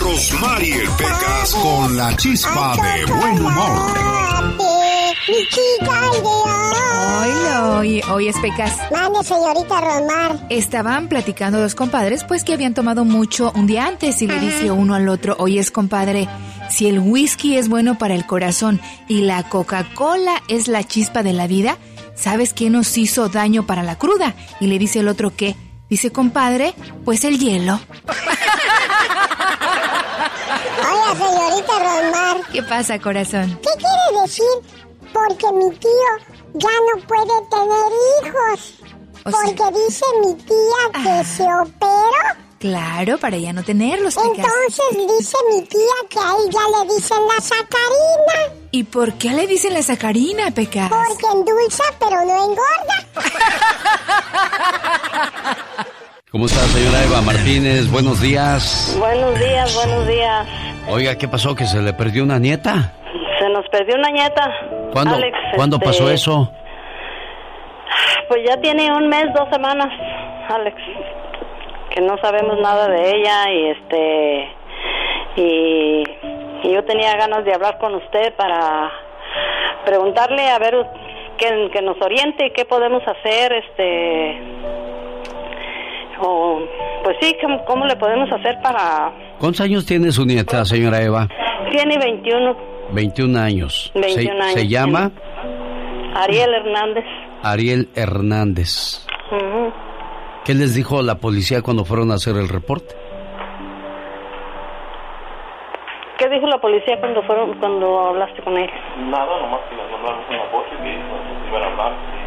Rosmarie 0.00 0.80
Pecas 0.96 1.54
con 1.60 1.94
la 1.94 2.16
chispa 2.16 2.74
de 2.76 3.12
buen 3.12 3.44
humor. 3.44 4.23
Mi 5.28 5.46
chica 5.48 6.00
Oye, 7.22 7.58
oye, 7.78 8.02
oye, 8.10 8.32
Pecas. 8.42 8.72
Mande, 8.90 9.22
señorita 9.24 9.80
Rosmar. 9.80 10.46
Estaban 10.50 11.08
platicando 11.08 11.60
dos 11.60 11.74
compadres, 11.74 12.24
pues 12.24 12.44
que 12.44 12.52
habían 12.52 12.74
tomado 12.74 13.04
mucho 13.04 13.52
un 13.54 13.66
día 13.66 13.86
antes 13.86 14.20
y 14.22 14.26
le 14.26 14.38
dice 14.38 14.70
uno 14.70 14.94
al 14.94 15.08
otro, 15.08 15.36
oye, 15.38 15.64
compadre, 15.72 16.28
si 16.68 16.88
el 16.88 16.98
whisky 16.98 17.56
es 17.56 17.68
bueno 17.68 17.96
para 17.96 18.14
el 18.14 18.26
corazón 18.26 18.80
y 19.08 19.22
la 19.22 19.48
Coca-Cola 19.48 20.42
es 20.48 20.68
la 20.68 20.84
chispa 20.84 21.22
de 21.22 21.32
la 21.32 21.46
vida, 21.46 21.78
¿sabes 22.14 22.52
qué 22.52 22.68
nos 22.68 22.96
hizo 22.98 23.28
daño 23.28 23.66
para 23.66 23.82
la 23.82 23.96
cruda? 23.96 24.34
Y 24.60 24.66
le 24.66 24.78
dice 24.78 25.00
el 25.00 25.08
otro 25.08 25.34
que, 25.34 25.56
Dice, 25.88 26.10
compadre, 26.10 26.74
pues 27.04 27.24
el 27.24 27.38
hielo. 27.38 27.78
Hola, 30.82 31.14
señorita 31.14 31.72
Rosmar. 31.78 32.36
¿Qué 32.50 32.62
pasa, 32.62 32.98
corazón? 32.98 33.60
¿Qué 33.62 33.68
quiere 33.78 34.22
decir? 34.22 34.44
Porque 35.14 35.46
mi 35.52 35.70
tío 35.76 36.10
ya 36.54 36.68
no 36.68 37.02
puede 37.06 37.36
tener 37.50 37.90
hijos. 38.20 38.74
O 39.24 39.30
sea- 39.30 39.40
Porque 39.56 39.78
dice 39.86 40.04
mi 40.24 40.34
tía 40.34 41.02
que 41.02 41.24
se 41.24 41.42
operó. 41.44 42.44
Claro, 42.58 43.18
para 43.18 43.36
ya 43.36 43.52
no 43.52 43.62
tenerlos. 43.62 44.16
Entonces 44.16 45.08
dice 45.18 45.36
mi 45.50 45.62
tía 45.62 45.96
que 46.08 46.18
a 46.18 46.30
él 46.36 46.50
ya 46.50 46.60
le 46.84 46.94
dicen 46.94 47.18
la 47.28 47.40
sacarina. 47.40 48.54
¿Y 48.70 48.84
por 48.84 49.12
qué 49.14 49.30
le 49.34 49.46
dicen 49.46 49.72
la 49.74 49.82
sacarina, 49.82 50.50
Pecas? 50.50 50.88
Porque 50.90 51.26
endulza 51.32 51.84
pero 52.00 52.24
no 52.24 52.44
engorda. 52.44 52.96
¿Cómo 56.30 56.46
está, 56.46 56.60
señora 56.68 57.04
Eva 57.04 57.20
Martínez? 57.20 57.88
Buenos 57.90 58.20
días. 58.20 58.96
Buenos 58.98 59.38
días, 59.38 59.74
buenos 59.74 60.08
días. 60.08 60.46
Oiga, 60.88 61.16
¿qué 61.16 61.28
pasó? 61.28 61.54
¿Que 61.54 61.66
se 61.66 61.80
le 61.80 61.92
perdió 61.92 62.24
una 62.24 62.38
nieta? 62.40 62.94
Nos 63.54 63.68
perdió 63.68 63.94
una 63.94 64.10
nieta. 64.10 64.50
¿Cuándo, 64.92 65.14
Alex, 65.14 65.38
¿cuándo 65.54 65.76
este, 65.76 65.86
pasó 65.86 66.10
eso? 66.10 66.50
Pues 68.26 68.40
ya 68.44 68.60
tiene 68.60 68.90
un 68.90 69.06
mes, 69.06 69.26
dos 69.32 69.48
semanas, 69.48 69.92
Alex, 70.48 70.76
que 71.90 72.00
no 72.00 72.18
sabemos 72.18 72.58
nada 72.58 72.88
de 72.88 73.16
ella 73.16 73.52
y 73.52 73.66
este 73.68 74.48
y, 75.36 76.04
y 76.64 76.72
yo 76.72 76.82
tenía 76.84 77.14
ganas 77.14 77.44
de 77.44 77.54
hablar 77.54 77.78
con 77.78 77.94
usted 77.94 78.34
para 78.34 78.90
preguntarle 79.84 80.48
a 80.48 80.58
ver 80.58 80.74
que, 81.38 81.70
que 81.72 81.80
nos 81.80 82.00
oriente 82.02 82.52
qué 82.56 82.64
podemos 82.64 83.04
hacer, 83.06 83.52
este 83.52 84.42
o 86.18 86.58
pues 87.04 87.16
sí, 87.20 87.36
¿cómo, 87.40 87.64
cómo 87.66 87.86
le 87.86 87.94
podemos 87.94 88.32
hacer 88.32 88.60
para 88.62 89.12
¿Cuántos 89.38 89.60
años 89.60 89.86
tiene 89.86 90.10
su 90.10 90.26
nieta, 90.26 90.64
señora 90.64 91.00
Eva? 91.00 91.28
tiene 91.70 91.98
21 91.98 92.73
21 92.92 93.38
años. 93.38 93.90
21 93.94 94.14
se, 94.14 94.30
años, 94.30 94.52
se 94.52 94.68
llama 94.68 95.10
Ariel 96.14 96.54
Hernández. 96.54 97.04
Ariel 97.42 97.88
Hernández. 97.94 99.06
Ujú. 99.30 99.72
¿Qué 100.44 100.54
les 100.54 100.74
dijo 100.74 101.02
la 101.02 101.16
policía 101.16 101.62
cuando 101.62 101.84
fueron 101.84 102.10
a 102.10 102.14
hacer 102.14 102.36
el 102.36 102.48
reporte? 102.48 102.94
¿Qué 106.18 106.28
dijo 106.28 106.46
la 106.46 106.58
policía 106.58 107.00
cuando 107.00 107.22
fueron 107.24 107.58
cuando 107.58 108.08
hablaste 108.08 108.42
con 108.42 108.56
él? 108.56 108.70
Nada, 109.10 109.40
nomás 109.40 109.60
que 109.68 109.74
les 109.74 109.90
mandaron 109.90 110.20
una 110.28 110.44
foto 110.50 110.68
y 110.72 110.82
que 110.84 110.96
nos 110.96 111.48
iban 111.48 111.62
a 111.62 111.66
hablar. 111.66 112.23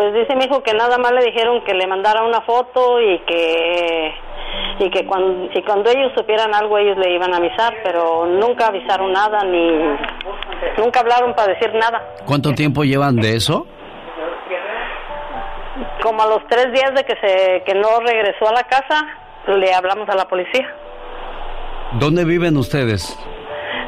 Pues 0.00 0.14
dice 0.14 0.34
mi 0.34 0.46
hijo 0.46 0.62
que 0.62 0.72
nada 0.72 0.96
más 0.96 1.12
le 1.12 1.26
dijeron 1.26 1.62
que 1.62 1.74
le 1.74 1.86
mandara 1.86 2.24
una 2.24 2.40
foto 2.40 3.02
y 3.02 3.18
que 3.26 4.14
y 4.78 4.88
que 4.88 5.04
cuando 5.04 5.50
y 5.52 5.62
cuando 5.62 5.90
ellos 5.90 6.10
supieran 6.16 6.54
algo 6.54 6.78
ellos 6.78 6.96
le 6.96 7.14
iban 7.14 7.34
a 7.34 7.36
avisar, 7.36 7.74
pero 7.84 8.24
nunca 8.24 8.68
avisaron 8.68 9.12
nada 9.12 9.44
ni 9.44 9.76
nunca 10.78 11.00
hablaron 11.00 11.34
para 11.34 11.52
decir 11.52 11.74
nada. 11.74 12.02
¿Cuánto 12.24 12.54
tiempo 12.54 12.82
llevan 12.82 13.16
de 13.16 13.36
eso? 13.36 13.66
Como 16.02 16.22
a 16.22 16.28
los 16.28 16.46
tres 16.48 16.72
días 16.72 16.94
de 16.94 17.04
que 17.04 17.16
se 17.20 17.62
que 17.66 17.74
no 17.74 18.00
regresó 18.00 18.48
a 18.48 18.52
la 18.52 18.62
casa 18.62 19.06
le 19.48 19.74
hablamos 19.74 20.08
a 20.08 20.16
la 20.16 20.26
policía. 20.26 20.66
¿Dónde 22.00 22.24
viven 22.24 22.56
ustedes? 22.56 23.18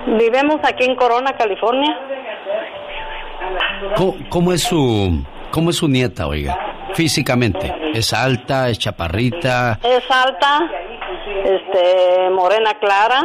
Vivimos 0.07 0.61
aquí 0.63 0.85
en 0.85 0.95
Corona, 0.95 1.33
California. 1.39 1.99
¿Cómo, 3.97 4.15
cómo 4.29 4.53
es 4.53 4.63
su 4.63 5.25
cómo 5.53 5.71
es 5.71 5.77
su 5.77 5.87
nieta, 5.89 6.27
oiga? 6.27 6.59
Físicamente, 6.95 7.73
¿es 7.95 8.13
alta, 8.13 8.69
es 8.69 8.79
chaparrita? 8.79 9.79
Es 9.83 10.05
alta, 10.11 10.61
este, 11.45 12.31
morena 12.31 12.75
clara, 12.81 13.23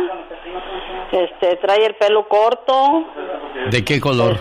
este, 1.12 1.56
trae 1.58 1.86
el 1.86 1.96
pelo 1.96 2.28
corto. 2.28 3.04
¿De 3.72 3.84
qué 3.84 4.00
color? 4.00 4.38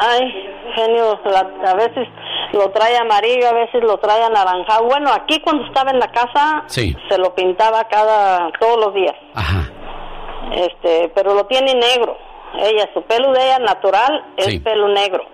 Ay, 0.00 0.50
genio, 0.74 1.18
la- 1.24 1.70
a 1.70 1.74
veces 1.74 2.08
lo 2.52 2.70
trae 2.70 2.96
amarillo, 2.98 3.48
a 3.48 3.52
veces 3.54 3.82
lo 3.82 3.96
trae 3.98 4.22
anaranjado. 4.22 4.84
Bueno, 4.84 5.10
aquí 5.12 5.40
cuando 5.40 5.64
estaba 5.66 5.90
en 5.90 5.98
la 5.98 6.08
casa 6.10 6.64
Sí. 6.66 6.94
se 7.08 7.18
lo 7.18 7.34
pintaba 7.34 7.84
cada 7.84 8.50
todos 8.60 8.78
los 8.84 8.94
días. 8.94 9.14
Ajá. 9.34 9.68
Este, 10.52 11.10
pero 11.14 11.32
lo 11.34 11.46
tiene 11.46 11.72
negro. 11.74 12.16
Ella, 12.58 12.88
su 12.92 13.02
pelo 13.04 13.32
de 13.32 13.42
ella 13.42 13.58
natural 13.60 14.24
es 14.36 14.46
Sí. 14.46 14.58
pelo 14.60 14.88
negro. 14.88 15.24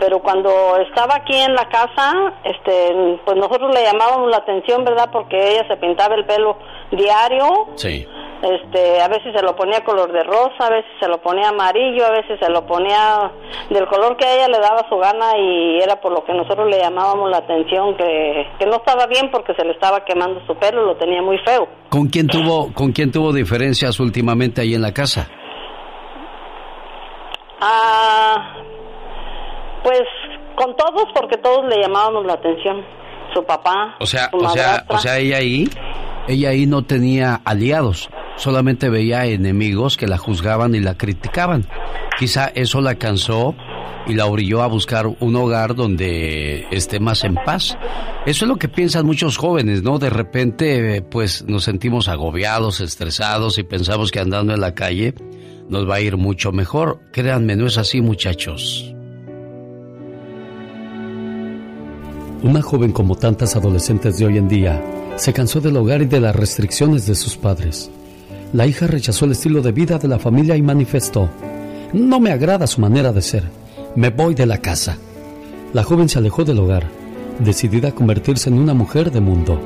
Pero 0.00 0.20
cuando 0.20 0.50
estaba 0.88 1.16
aquí 1.16 1.36
en 1.36 1.54
la 1.54 1.68
casa, 1.68 2.34
este, 2.44 3.20
pues 3.24 3.36
nosotros 3.36 3.72
le 3.74 3.84
llamábamos 3.84 4.30
la 4.30 4.38
atención, 4.38 4.84
¿verdad? 4.84 5.08
Porque 5.12 5.36
ella 5.52 5.66
se 5.68 5.76
pintaba 5.76 6.14
el 6.16 6.24
pelo 6.24 6.58
diario. 6.90 7.68
Sí. 7.76 8.06
Este, 8.42 9.00
a 9.00 9.08
veces 9.08 9.32
se 9.34 9.42
lo 9.42 9.56
ponía 9.56 9.84
color 9.84 10.12
de 10.12 10.22
rosa, 10.22 10.66
a 10.66 10.70
veces 10.70 10.90
se 11.00 11.08
lo 11.08 11.18
ponía 11.22 11.48
amarillo, 11.48 12.04
a 12.04 12.10
veces 12.10 12.38
se 12.38 12.50
lo 12.50 12.66
ponía 12.66 13.30
del 13.70 13.86
color 13.86 14.16
que 14.18 14.26
a 14.26 14.34
ella 14.34 14.48
le 14.48 14.58
daba 14.58 14.86
su 14.88 14.96
gana 14.98 15.38
y 15.38 15.78
era 15.78 15.98
por 16.00 16.12
lo 16.12 16.24
que 16.24 16.34
nosotros 16.34 16.68
le 16.68 16.78
llamábamos 16.78 17.30
la 17.30 17.38
atención 17.38 17.96
que, 17.96 18.46
que 18.58 18.66
no 18.66 18.76
estaba 18.76 19.06
bien 19.06 19.30
porque 19.30 19.54
se 19.54 19.64
le 19.64 19.72
estaba 19.72 20.04
quemando 20.04 20.44
su 20.46 20.54
pelo, 20.56 20.84
lo 20.84 20.96
tenía 20.96 21.22
muy 21.22 21.38
feo. 21.38 21.66
¿Con 21.88 22.08
quién 22.08 22.26
tuvo 22.26 22.70
con 22.74 22.92
quién 22.92 23.12
tuvo 23.12 23.32
diferencias 23.32 23.98
últimamente 23.98 24.60
ahí 24.60 24.74
en 24.74 24.82
la 24.82 24.92
casa? 24.92 25.30
Ah, 27.60 28.56
pues 29.84 30.02
con 30.56 30.74
todos 30.76 31.04
porque 31.14 31.36
todos 31.36 31.64
le 31.68 31.80
llamábamos 31.80 32.26
la 32.26 32.32
atención. 32.34 32.84
Su 33.32 33.44
papá, 33.44 33.96
O 33.98 34.06
sea, 34.06 34.30
su 34.30 34.36
o 34.36 34.48
sea, 34.50 34.84
o 34.88 34.98
sea, 34.98 35.18
ella 35.18 35.38
ahí 35.38 35.68
ella 36.26 36.50
ahí 36.50 36.66
no 36.66 36.84
tenía 36.84 37.40
aliados, 37.44 38.08
solamente 38.36 38.88
veía 38.88 39.26
enemigos 39.26 39.96
que 39.96 40.06
la 40.06 40.18
juzgaban 40.18 40.74
y 40.74 40.80
la 40.80 40.96
criticaban. 40.96 41.66
Quizá 42.18 42.46
eso 42.54 42.80
la 42.80 42.94
cansó 42.94 43.54
y 44.06 44.14
la 44.14 44.26
orilló 44.26 44.62
a 44.62 44.66
buscar 44.66 45.06
un 45.06 45.36
hogar 45.36 45.74
donde 45.74 46.66
esté 46.70 47.00
más 47.00 47.24
en 47.24 47.34
paz. 47.34 47.76
Eso 48.24 48.44
es 48.44 48.48
lo 48.48 48.56
que 48.56 48.68
piensan 48.68 49.04
muchos 49.04 49.36
jóvenes, 49.36 49.82
¿no? 49.82 49.98
De 49.98 50.10
repente, 50.10 51.02
pues 51.02 51.44
nos 51.46 51.64
sentimos 51.64 52.08
agobiados, 52.08 52.80
estresados 52.80 53.58
y 53.58 53.64
pensamos 53.64 54.10
que 54.10 54.20
andando 54.20 54.54
en 54.54 54.60
la 54.60 54.74
calle 54.74 55.14
nos 55.68 55.88
va 55.88 55.96
a 55.96 56.00
ir 56.00 56.16
mucho 56.16 56.52
mejor. 56.52 57.00
Créanme, 57.12 57.56
no 57.56 57.66
es 57.66 57.76
así, 57.76 58.00
muchachos. 58.00 58.93
Una 62.44 62.60
joven 62.60 62.92
como 62.92 63.16
tantas 63.16 63.56
adolescentes 63.56 64.18
de 64.18 64.26
hoy 64.26 64.36
en 64.36 64.48
día 64.48 64.84
se 65.16 65.32
cansó 65.32 65.62
del 65.62 65.78
hogar 65.78 66.02
y 66.02 66.04
de 66.04 66.20
las 66.20 66.36
restricciones 66.36 67.06
de 67.06 67.14
sus 67.14 67.38
padres. 67.38 67.90
La 68.52 68.66
hija 68.66 68.86
rechazó 68.86 69.24
el 69.24 69.32
estilo 69.32 69.62
de 69.62 69.72
vida 69.72 69.96
de 69.96 70.08
la 70.08 70.18
familia 70.18 70.54
y 70.54 70.60
manifestó, 70.60 71.30
no 71.94 72.20
me 72.20 72.32
agrada 72.32 72.66
su 72.66 72.82
manera 72.82 73.14
de 73.14 73.22
ser, 73.22 73.44
me 73.96 74.10
voy 74.10 74.34
de 74.34 74.44
la 74.44 74.58
casa. 74.58 74.98
La 75.72 75.84
joven 75.84 76.06
se 76.10 76.18
alejó 76.18 76.44
del 76.44 76.58
hogar, 76.58 76.84
decidida 77.38 77.88
a 77.88 77.94
convertirse 77.94 78.50
en 78.50 78.58
una 78.58 78.74
mujer 78.74 79.10
de 79.10 79.22
mundo. 79.22 79.58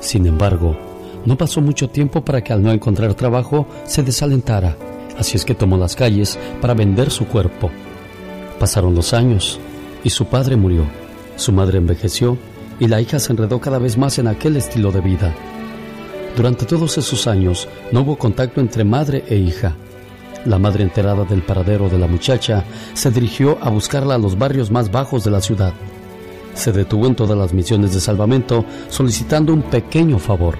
Sin 0.00 0.26
embargo, 0.26 0.76
no 1.24 1.38
pasó 1.38 1.62
mucho 1.62 1.88
tiempo 1.88 2.22
para 2.22 2.44
que 2.44 2.52
al 2.52 2.62
no 2.62 2.72
encontrar 2.72 3.14
trabajo 3.14 3.66
se 3.86 4.02
desalentara, 4.02 4.76
así 5.18 5.38
es 5.38 5.46
que 5.46 5.54
tomó 5.54 5.78
las 5.78 5.96
calles 5.96 6.38
para 6.60 6.74
vender 6.74 7.10
su 7.10 7.26
cuerpo. 7.26 7.70
Pasaron 8.60 8.94
los 8.94 9.14
años 9.14 9.58
y 10.04 10.10
su 10.10 10.26
padre 10.26 10.56
murió. 10.56 11.05
Su 11.36 11.52
madre 11.52 11.78
envejeció 11.78 12.38
y 12.80 12.88
la 12.88 13.00
hija 13.00 13.18
se 13.18 13.32
enredó 13.32 13.60
cada 13.60 13.78
vez 13.78 13.96
más 13.96 14.18
en 14.18 14.26
aquel 14.26 14.56
estilo 14.56 14.90
de 14.90 15.00
vida. 15.00 15.34
Durante 16.36 16.66
todos 16.66 16.98
esos 16.98 17.26
años 17.26 17.68
no 17.92 18.02
hubo 18.02 18.16
contacto 18.16 18.60
entre 18.60 18.84
madre 18.84 19.24
e 19.28 19.36
hija. 19.36 19.74
La 20.44 20.58
madre 20.58 20.84
enterada 20.84 21.24
del 21.24 21.42
paradero 21.42 21.88
de 21.88 21.98
la 21.98 22.06
muchacha 22.06 22.64
se 22.94 23.10
dirigió 23.10 23.58
a 23.60 23.70
buscarla 23.70 24.14
a 24.14 24.18
los 24.18 24.38
barrios 24.38 24.70
más 24.70 24.90
bajos 24.90 25.24
de 25.24 25.30
la 25.30 25.40
ciudad. 25.40 25.72
Se 26.54 26.72
detuvo 26.72 27.06
en 27.06 27.14
todas 27.14 27.36
las 27.36 27.52
misiones 27.52 27.92
de 27.92 28.00
salvamento 28.00 28.64
solicitando 28.88 29.52
un 29.52 29.62
pequeño 29.62 30.18
favor. 30.18 30.56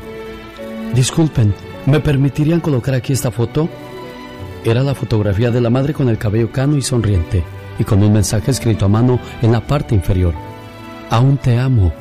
Disculpen, 0.95 1.55
¿me 1.87 2.01
permitirían 2.01 2.61
colocar 2.61 2.95
aquí 2.95 3.13
esta 3.13 3.31
foto? 3.31 3.69
Era 4.65 4.83
la 4.83 4.95
fotografía 4.95 5.51
de 5.51 5.61
la 5.61 5.71
madre 5.71 5.95
con 5.95 6.09
el 6.09 6.19
cabello 6.19 6.51
cano 6.51 6.77
y 6.77 6.83
sonriente, 6.83 7.45
y 7.79 7.85
con 7.85 8.03
un 8.03 8.13
mensaje 8.13 8.51
escrito 8.51 8.87
a 8.87 8.89
mano 8.89 9.21
en 9.43 9.53
la 9.53 9.61
parte 9.61 9.95
inferior. 9.95 10.46
Aún 11.09 11.39
te 11.39 11.57
amo. 11.57 11.93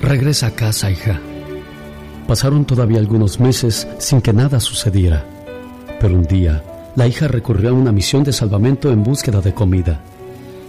Regresa 0.00 0.46
a 0.46 0.50
casa, 0.52 0.90
hija. 0.90 1.20
Pasaron 2.26 2.64
todavía 2.64 2.98
algunos 2.98 3.38
meses 3.38 3.86
sin 3.98 4.22
que 4.22 4.32
nada 4.32 4.60
sucediera. 4.60 5.24
Pero 6.00 6.14
un 6.14 6.24
día, 6.24 6.62
la 6.94 7.06
hija 7.06 7.28
recurrió 7.28 7.70
a 7.70 7.74
una 7.74 7.92
misión 7.92 8.24
de 8.24 8.32
salvamento 8.32 8.90
en 8.90 9.04
búsqueda 9.04 9.42
de 9.42 9.52
comida. 9.52 10.00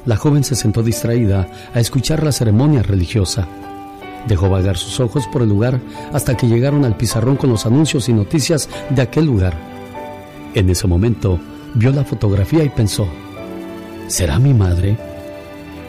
La 0.05 0.17
joven 0.17 0.43
se 0.43 0.55
sentó 0.55 0.83
distraída 0.83 1.47
a 1.73 1.79
escuchar 1.79 2.23
la 2.23 2.33
ceremonia 2.33 2.83
religiosa. 2.83 3.47
Dejó 4.27 4.49
vagar 4.49 4.77
sus 4.77 4.99
ojos 4.99 5.25
por 5.31 5.41
el 5.41 5.49
lugar 5.49 5.79
hasta 6.11 6.35
que 6.35 6.47
llegaron 6.47 6.83
al 6.83 6.97
pizarrón 6.97 7.37
con 7.37 7.49
los 7.49 7.65
anuncios 7.65 8.09
y 8.09 8.13
noticias 8.13 8.69
de 8.89 9.01
aquel 9.01 9.25
lugar. 9.25 9.53
En 10.53 10.69
ese 10.69 10.87
momento, 10.87 11.39
vio 11.73 11.91
la 11.91 12.03
fotografía 12.03 12.65
y 12.65 12.69
pensó, 12.69 13.07
¿será 14.07 14.39
mi 14.39 14.53
madre? 14.53 15.06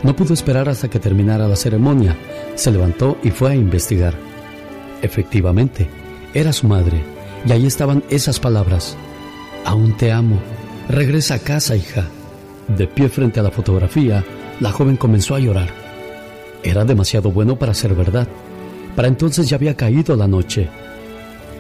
No 0.03 0.15
pudo 0.15 0.35
esperar 0.35 0.69
hasta 0.69 0.89
que 0.89 1.01
terminara 1.01 1.49
la 1.49 1.57
ceremonia. 1.57 2.17
Se 2.55 2.71
levantó 2.71 3.19
y 3.23 3.31
fue 3.31 3.53
a 3.53 3.55
investigar. 3.55 4.15
Efectivamente, 5.03 5.89
era 6.35 6.53
su 6.53 6.67
madre, 6.67 7.03
y 7.47 7.53
ahí 7.53 7.67
estaban 7.67 8.03
esas 8.11 8.39
palabras. 8.39 8.97
Aún 9.65 9.97
te 9.97 10.13
amo. 10.13 10.39
Regresa 10.89 11.35
a 11.35 11.39
casa, 11.39 11.77
hija. 11.77 12.07
De 12.69 12.87
pie 12.87 13.09
frente 13.09 13.41
a 13.41 13.43
la 13.43 13.51
fotografía, 13.51 14.25
la 14.61 14.73
joven 14.73 14.97
comenzó 14.97 15.35
a 15.35 15.41
llorar. 15.41 15.69
Era 16.63 16.85
demasiado 16.85 17.31
bueno 17.31 17.57
para 17.57 17.75
ser 17.75 17.95
verdad. 17.95 18.29
Para 18.97 19.09
entonces 19.09 19.49
ya 19.49 19.57
había 19.57 19.77
caído 19.77 20.17
la 20.17 20.27
noche. 20.27 20.69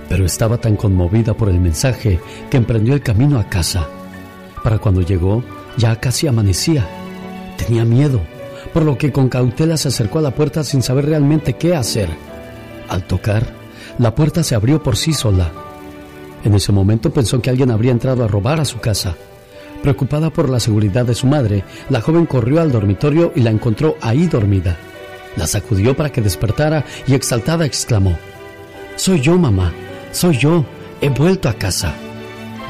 Pero 0.09 0.25
estaba 0.25 0.59
tan 0.59 0.77
conmovida 0.77 1.35
por 1.35 1.49
el 1.49 1.61
mensaje 1.61 2.19
que 2.51 2.57
emprendió 2.57 2.95
el 2.95 3.03
camino 3.03 3.39
a 3.39 3.49
casa. 3.49 3.87
Para 4.63 4.79
cuando 4.79 5.03
llegó, 5.03 5.43
ya 5.77 5.97
casi 5.97 6.27
amanecía. 6.27 6.87
Tenía 7.59 7.85
miedo, 7.85 8.23
por 8.73 8.85
lo 8.85 8.97
que 8.97 9.13
con 9.13 9.29
cautela 9.29 9.77
se 9.77 9.89
acercó 9.89 10.21
a 10.21 10.23
la 10.23 10.31
puerta 10.31 10.65
sin 10.65 10.83
saber 10.83 11.07
realmente 11.07 11.55
qué 11.55 11.77
hacer. 11.77 12.09
Al 12.89 13.03
tocar, 13.03 13.47
la 13.99 14.15
puerta 14.15 14.43
se 14.43 14.55
abrió 14.55 14.83
por 14.83 14.97
sí 14.97 15.13
sola. 15.13 15.53
En 16.45 16.55
ese 16.55 16.73
momento 16.73 17.13
pensó 17.13 17.43
que 17.43 17.51
alguien 17.51 17.71
habría 17.71 17.93
entrado 17.93 18.25
a 18.25 18.29
robar 18.29 18.61
a 18.61 18.65
su 18.65 18.79
casa. 18.79 19.17
Preocupada 19.83 20.31
por 20.31 20.49
la 20.49 20.61
seguridad 20.61 21.05
de 21.05 21.15
su 21.15 21.27
madre, 21.27 21.65
la 21.91 22.01
joven 22.01 22.27
corrió 22.27 22.61
al 22.61 22.73
dormitorio 22.73 23.33
y 23.35 23.41
la 23.41 23.51
encontró 23.51 23.97
ahí 24.01 24.27
dormida. 24.27 24.77
La 25.37 25.47
sacudió 25.47 25.97
para 25.97 26.11
que 26.11 26.23
despertara 26.23 26.85
y 27.07 27.15
exaltada 27.15 27.67
exclamó, 27.67 28.19
Soy 28.97 29.21
yo, 29.21 29.37
mamá, 29.37 29.73
soy 30.13 30.37
yo, 30.37 30.65
he 31.01 31.09
vuelto 31.11 31.49
a 31.49 31.55
casa. 31.55 31.95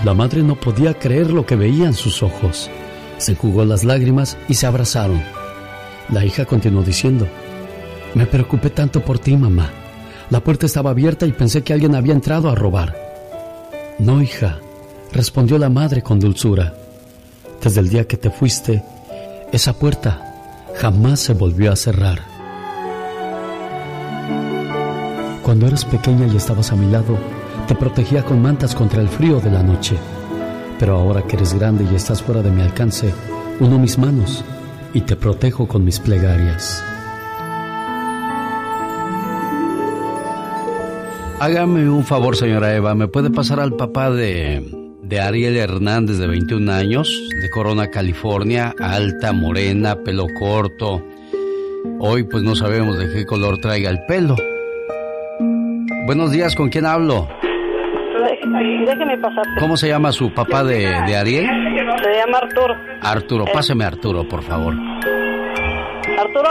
La 0.05 0.15
madre 0.15 0.43
no 0.43 0.55
podía 0.55 0.95
creer 0.95 1.31
lo 1.31 1.47
que 1.47 1.57
veía 1.57 1.87
en 1.87 1.95
sus 1.95 2.23
ojos. 2.23 2.71
Se 3.19 3.35
jugó 3.35 3.65
las 3.65 3.85
lágrimas 3.85 4.37
y 4.49 4.55
se 4.55 4.67
abrazaron. 4.67 5.23
La 6.11 6.25
hija 6.25 6.45
continuó 6.45 6.83
diciendo, 6.83 7.29
Me 8.15 8.27
preocupé 8.27 8.71
tanto 8.71 9.05
por 9.05 9.19
ti, 9.19 9.37
mamá. 9.37 9.71
La 10.31 10.41
puerta 10.41 10.67
estaba 10.67 10.91
abierta 10.91 11.27
y 11.27 11.33
pensé 11.33 11.63
que 11.63 11.73
alguien 11.73 11.95
había 11.95 12.15
entrado 12.15 12.49
a 12.49 12.55
robar. 12.55 12.97
No, 13.99 14.23
hija, 14.23 14.59
respondió 15.13 15.59
la 15.59 15.69
madre 15.69 16.03
con 16.03 16.21
dulzura. 16.21 16.75
Desde 17.63 17.81
el 17.81 17.89
día 17.89 18.07
que 18.07 18.17
te 18.17 18.31
fuiste, 18.31 18.83
esa 19.53 19.73
puerta 19.73 20.23
jamás 20.77 21.21
se 21.21 21.35
volvió 21.35 21.73
a 21.73 21.77
cerrar. 21.77 22.21
Cuando 25.43 25.67
eras 25.67 25.85
pequeña 25.85 26.27
y 26.27 26.37
estabas 26.37 26.71
a 26.73 26.77
mi 26.77 26.91
lado, 26.91 27.19
te 27.67 27.75
protegía 27.75 28.23
con 28.23 28.41
mantas 28.41 28.75
contra 28.75 29.01
el 29.01 29.09
frío 29.09 29.41
de 29.41 29.51
la 29.51 29.63
noche. 29.63 29.97
Pero 30.79 30.97
ahora 30.97 31.23
que 31.23 31.37
eres 31.37 31.55
grande 31.55 31.85
y 31.91 31.95
estás 31.95 32.23
fuera 32.23 32.43
de 32.43 32.51
mi 32.51 32.63
alcance, 32.63 33.13
uno 33.61 33.79
mis 33.79 33.99
manos 33.99 34.45
y 34.95 35.01
te 35.03 35.17
protejo 35.17 35.67
con 35.67 35.85
mis 35.85 35.99
plegarias. 35.99 36.83
Hágame 41.41 41.89
un 41.89 42.05
favor, 42.05 42.37
señora 42.37 42.75
Eva. 42.75 42.95
¿Me 42.95 43.07
puede 43.07 43.31
pasar 43.31 43.61
al 43.61 43.75
papá 43.77 44.11
de, 44.11 44.65
de 45.03 45.21
Ariel 45.21 45.57
Hernández, 45.57 46.19
de 46.19 46.27
21 46.27 46.73
años, 46.73 47.29
de 47.41 47.49
Corona, 47.51 47.91
California? 47.91 48.75
Alta, 48.81 49.33
morena, 49.33 50.03
pelo 50.03 50.27
corto. 50.39 51.05
Hoy 52.01 52.25
pues 52.25 52.43
no 52.43 52.57
sabemos 52.57 52.99
de 52.99 53.13
qué 53.13 53.25
color 53.25 53.59
traiga 53.59 53.91
el 53.91 54.05
pelo. 54.07 54.37
Buenos 56.07 56.33
días, 56.33 56.57
¿con 56.57 56.71
quién 56.71 56.87
hablo? 56.87 57.29
Déjeme 58.41 59.19
pasar. 59.19 59.45
¿Cómo 59.59 59.77
se 59.77 59.89
llama 59.89 60.13
su 60.13 60.33
papá 60.33 60.65
de, 60.65 60.79
de 61.07 61.17
Ariel? 61.17 61.47
Se 62.03 62.15
llama 62.15 62.39
Arturo. 62.39 62.75
Arturo, 63.03 63.45
páseme 63.53 63.85
a 63.85 63.89
Arturo, 63.89 64.29
por 64.29 64.43
favor. 64.43 64.75
Arturo. 66.19 66.51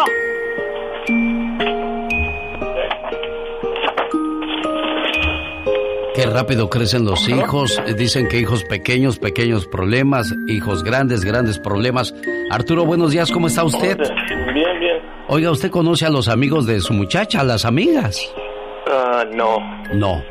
Qué 6.16 6.26
rápido 6.26 6.68
crecen 6.70 7.06
los 7.06 7.30
hijos. 7.30 7.80
Dicen 7.96 8.28
que 8.28 8.40
hijos 8.40 8.64
pequeños, 8.64 9.20
pequeños 9.20 9.68
problemas. 9.68 10.34
Hijos 10.48 10.84
grandes, 10.84 11.24
grandes 11.24 11.60
problemas. 11.60 12.14
Arturo, 12.50 12.86
buenos 12.86 13.12
días, 13.12 13.32
¿cómo 13.32 13.46
está 13.48 13.64
usted? 13.64 13.98
Bien, 13.98 14.80
bien. 14.80 14.98
Oiga, 15.28 15.52
¿usted 15.52 15.70
conoce 15.70 16.08
a 16.08 16.10
los 16.10 16.28
amigos 16.28 16.66
de 16.66 16.80
su 16.82 16.94
muchacha, 16.94 17.42
a 17.42 17.44
las 17.44 17.66
amigas? 17.66 18.20
Ah, 18.90 19.26
no. 19.32 19.60
No. 19.94 20.24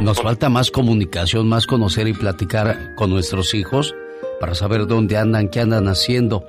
Nos 0.00 0.20
falta 0.20 0.48
más 0.48 0.70
comunicación, 0.70 1.48
más 1.48 1.66
conocer 1.66 2.08
y 2.08 2.12
platicar 2.12 2.94
con 2.96 3.10
nuestros 3.10 3.54
hijos 3.54 3.94
para 4.40 4.54
saber 4.54 4.86
dónde 4.86 5.16
andan, 5.16 5.48
qué 5.48 5.60
andan 5.60 5.86
haciendo. 5.86 6.44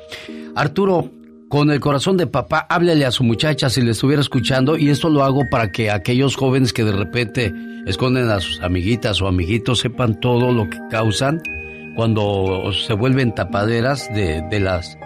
Arturo, 0.55 1.11
con 1.49 1.69
el 1.69 1.79
corazón 1.79 2.17
de 2.17 2.25
papá, 2.25 2.65
háblele 2.67 3.05
a 3.05 3.11
su 3.11 3.23
muchacha 3.23 3.69
si 3.69 3.81
le 3.81 3.91
estuviera 3.91 4.21
escuchando 4.21 4.75
y 4.75 4.89
esto 4.89 5.09
lo 5.09 5.23
hago 5.23 5.43
para 5.51 5.71
que 5.71 5.91
aquellos 5.91 6.35
jóvenes 6.35 6.73
que 6.73 6.83
de 6.83 6.93
repente 6.93 7.53
esconden 7.85 8.31
a 8.31 8.39
sus 8.39 8.59
amiguitas 8.61 9.21
o 9.21 9.27
amiguitos 9.27 9.79
sepan 9.79 10.19
todo 10.19 10.51
lo 10.51 10.67
que 10.67 10.79
causan 10.89 11.43
cuando 11.95 12.71
se 12.73 12.93
vuelven 12.93 13.35
tapaderas 13.35 14.09
de, 14.15 14.59
las 14.59 14.97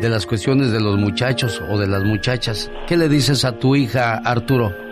de 0.00 0.08
las 0.08 0.26
cuestiones 0.26 0.72
de 0.72 0.80
los 0.80 0.98
muchachos 0.98 1.62
o 1.70 1.78
de 1.78 1.86
las 1.86 2.02
muchachas. 2.02 2.72
¿Qué 2.88 2.96
le 2.96 3.08
dices 3.08 3.44
a 3.44 3.58
tu 3.60 3.76
hija, 3.76 4.16
Arturo? 4.16 4.83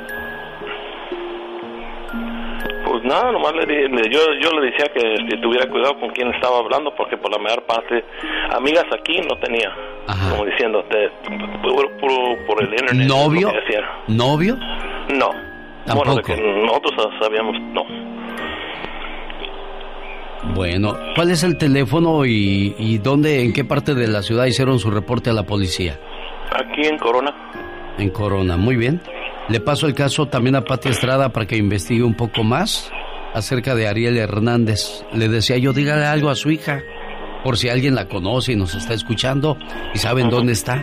Nada, 3.13 3.33
nomás 3.33 3.53
le, 3.55 3.67
le- 3.89 4.11
yo, 4.11 4.19
yo 4.41 4.51
le 4.59 4.71
decía 4.71 4.87
que 4.93 5.37
tuviera 5.41 5.69
cuidado 5.71 5.99
con 6.01 6.11
quién 6.11 6.29
estaba 6.35 6.59
hablando 6.59 6.95
porque 6.97 7.17
por 7.17 7.31
la 7.31 7.39
mayor 7.39 7.63
parte 7.65 8.05
amigas 8.51 8.85
aquí 8.99 9.21
no 9.21 9.37
tenía. 9.39 9.71
Como 10.31 10.45
diciendo, 10.47 10.83
te, 10.91 11.09
por, 11.63 11.91
por- 11.99 12.47
por 12.47 12.63
el 12.63 12.71
internet. 12.71 13.07
¿Novio? 13.09 13.53
¿Novio? 14.09 14.57
No. 15.15 15.29
Bueno, 15.95 16.15
de 16.17 16.23
Tampoco. 16.23 16.23
que 16.23 16.37
nosotros 16.37 17.09
sabíamos, 17.21 17.57
no. 17.73 17.85
Bueno, 20.55 20.97
¿cuál 21.15 21.31
es 21.31 21.45
el 21.45 21.57
teléfono 21.57 22.25
y, 22.27 22.75
y 22.79 22.99
dónde, 22.99 23.43
en 23.45 23.53
qué 23.53 23.65
parte 23.65 23.95
de 23.95 24.09
la 24.09 24.23
ciudad 24.23 24.47
hicieron 24.47 24.79
su 24.81 24.91
reporte 24.91 25.31
a 25.31 25.33
la 25.33 25.45
policía? 25.45 25.99
Aquí 26.53 26.83
en 26.87 26.99
Corona. 26.99 27.33
En 27.99 28.11
Corona, 28.11 28.57
muy 28.57 28.77
bien. 28.77 29.01
Le 29.53 29.61
paso 29.61 29.86
el 29.86 29.92
caso 29.92 30.24
también 30.28 30.57
a 30.57 30.62
Pati 30.62 30.88
Estrada 30.88 31.28
para 31.30 31.44
que 31.44 31.59
investigue 31.59 32.03
un 32.03 32.14
poco 32.14 32.42
más 32.42 32.90
acerca 33.34 33.74
de 33.74 33.86
Ariel 33.86 34.16
Hernández. 34.16 35.05
Le 35.12 35.28
decía 35.28 35.59
yo, 35.59 35.74
dígale 35.74 36.07
algo 36.07 36.30
a 36.30 36.34
su 36.34 36.50
hija, 36.50 36.80
por 37.44 37.59
si 37.59 37.68
alguien 37.68 37.94
la 37.94 38.09
conoce 38.09 38.53
y 38.53 38.57
nos 38.57 38.74
está 38.74 38.94
escuchando 38.94 39.59
y 39.92 39.98
saben 39.98 40.30
dónde 40.30 40.55
está. 40.55 40.82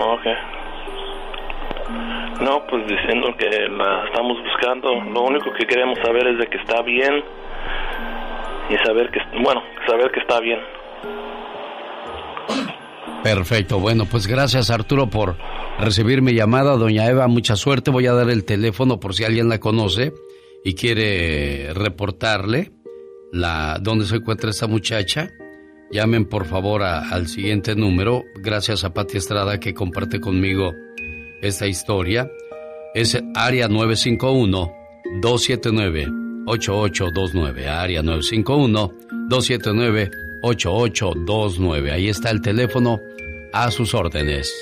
Ok. 0.00 0.26
No, 2.40 2.66
pues 2.68 2.88
diciendo 2.88 3.28
que 3.38 3.68
la 3.68 4.06
estamos 4.06 4.38
buscando. 4.42 5.00
Lo 5.14 5.22
único 5.22 5.52
que 5.52 5.64
queremos 5.64 5.96
saber 6.04 6.26
es 6.26 6.38
de 6.38 6.46
que 6.48 6.56
está 6.58 6.82
bien 6.82 7.22
y 8.68 8.76
saber 8.84 9.12
que, 9.12 9.20
bueno, 9.44 9.62
saber 9.86 10.10
que 10.10 10.18
está 10.18 10.40
bien. 10.40 10.58
Perfecto, 13.22 13.80
bueno, 13.80 14.06
pues 14.06 14.26
gracias 14.26 14.70
Arturo 14.70 15.10
por 15.10 15.36
recibir 15.78 16.22
mi 16.22 16.34
llamada. 16.34 16.76
Doña 16.76 17.06
Eva, 17.06 17.26
mucha 17.26 17.56
suerte. 17.56 17.90
Voy 17.90 18.06
a 18.06 18.12
dar 18.12 18.30
el 18.30 18.44
teléfono 18.44 19.00
por 19.00 19.14
si 19.14 19.24
alguien 19.24 19.48
la 19.48 19.58
conoce 19.58 20.12
y 20.64 20.74
quiere 20.74 21.72
reportarle 21.74 22.72
la 23.32 23.78
dónde 23.80 24.06
se 24.06 24.16
encuentra 24.16 24.50
esta 24.50 24.66
muchacha. 24.66 25.30
Llamen 25.90 26.26
por 26.26 26.44
favor 26.44 26.82
al 26.82 27.28
siguiente 27.28 27.74
número. 27.74 28.22
Gracias 28.36 28.84
a 28.84 28.92
Pati 28.92 29.16
Estrada 29.16 29.58
que 29.58 29.74
comparte 29.74 30.20
conmigo 30.20 30.72
esta 31.42 31.66
historia. 31.66 32.30
Es 32.94 33.18
área 33.34 33.68
951 33.68 34.72
279 35.20 36.06
8829. 36.46 37.68
Área 37.68 38.02
951 38.02 38.92
279 39.28 40.27
8829. 40.42 41.92
Ahí 41.92 42.08
está 42.08 42.30
el 42.30 42.40
teléfono 42.40 43.00
a 43.52 43.70
sus 43.70 43.94
órdenes. 43.94 44.52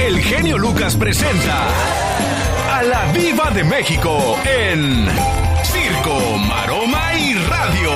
El 0.00 0.18
genio 0.20 0.58
Lucas 0.58 0.96
presenta 0.96 1.68
a 2.70 2.82
la 2.82 3.12
Viva 3.12 3.50
de 3.50 3.64
México 3.64 4.38
en 4.44 5.06
Circo, 5.62 6.38
Maroma 6.48 7.14
y 7.14 7.34
Radio. 7.34 7.90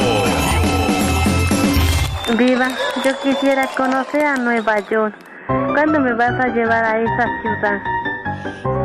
Viva, 2.39 2.71
yo 3.05 3.13
quisiera 3.23 3.67
conocer 3.77 4.25
a 4.25 4.37
Nueva 4.37 4.79
York. 4.89 5.15
¿Cuándo 5.47 6.01
me 6.01 6.15
vas 6.15 6.39
a 6.41 6.49
llevar 6.49 6.85
a 6.85 7.01
esa 7.01 7.27
ciudad? 7.43 7.81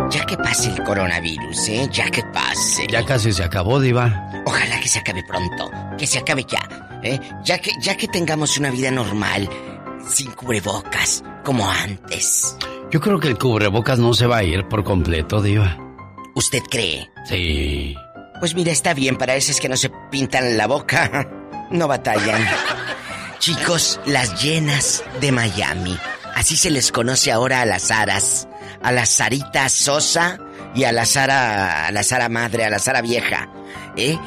Ya 0.10 0.26
que 0.26 0.38
pase 0.38 0.72
el 0.72 0.84
coronavirus, 0.84 1.70
¿eh? 1.70 1.88
Ya 1.92 2.10
que 2.10 2.24
pase. 2.24 2.88
Ya 2.88 3.06
casi 3.06 3.32
se 3.32 3.44
acabó, 3.44 3.80
Diva. 3.80 4.30
Ojalá 4.46 4.80
que 4.80 4.88
se 4.88 5.00
acabe 5.00 5.24
pronto. 5.24 5.72
Que 5.98 6.08
se 6.08 6.20
acabe 6.20 6.44
ya, 6.44 6.60
¿eh? 7.06 7.20
Ya 7.44 7.60
que, 7.60 7.72
ya 7.82 7.96
que 7.96 8.08
tengamos 8.08 8.58
una 8.58 8.72
vida 8.72 8.92
normal, 8.92 9.50
sin 10.08 10.32
cubrebocas, 10.32 11.24
como 11.44 11.70
antes. 11.70 12.58
Yo 12.92 13.00
creo 13.00 13.20
que 13.20 13.28
el 13.28 13.38
cubrebocas 13.38 14.00
no 14.00 14.14
se 14.14 14.28
va 14.28 14.38
a 14.38 14.44
ir 14.44 14.68
por 14.68 14.84
completo, 14.84 15.42
Diva. 15.42 15.78
¿Usted 16.36 16.64
cree? 16.70 17.10
Sí. 17.26 17.96
Pues 18.40 18.54
mira, 18.56 18.72
está 18.72 18.94
bien 18.94 19.18
para 19.18 19.36
esos 19.36 19.60
que 19.60 19.70
no 19.70 19.78
se 19.78 19.90
pintan 20.12 20.58
la 20.58 20.68
boca. 20.68 21.30
No 21.72 21.88
batallan. 21.88 22.48
Chicos, 23.40 24.00
las 24.06 24.44
llenas 24.44 25.04
de 25.20 25.32
Miami 25.32 25.98
Así 26.36 26.58
se 26.58 26.70
les 26.70 26.92
conoce 26.92 27.32
ahora 27.32 27.62
a 27.62 27.66
las 27.66 27.84
Saras. 27.84 28.48
A 28.84 28.92
la 28.92 29.06
Sarita 29.06 29.70
Sosa 29.70 30.38
y 30.76 30.84
a 30.84 30.92
la 30.92 31.06
Sara, 31.06 31.88
a 31.88 31.92
la 31.92 32.04
Sara 32.04 32.28
madre, 32.28 32.66
a 32.66 32.70
la 32.70 32.78
Sara 32.78 33.02
vieja. 33.02 33.50
¿Eh? 33.96 34.18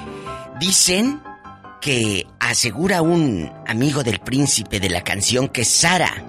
Dicen 0.58 1.22
que 1.80 2.26
asegura 2.40 3.02
un 3.02 3.50
amigo 3.66 4.02
del 4.02 4.20
príncipe 4.20 4.80
de 4.80 4.90
la 4.90 5.04
canción 5.04 5.48
que 5.48 5.64
Sara 5.64 6.24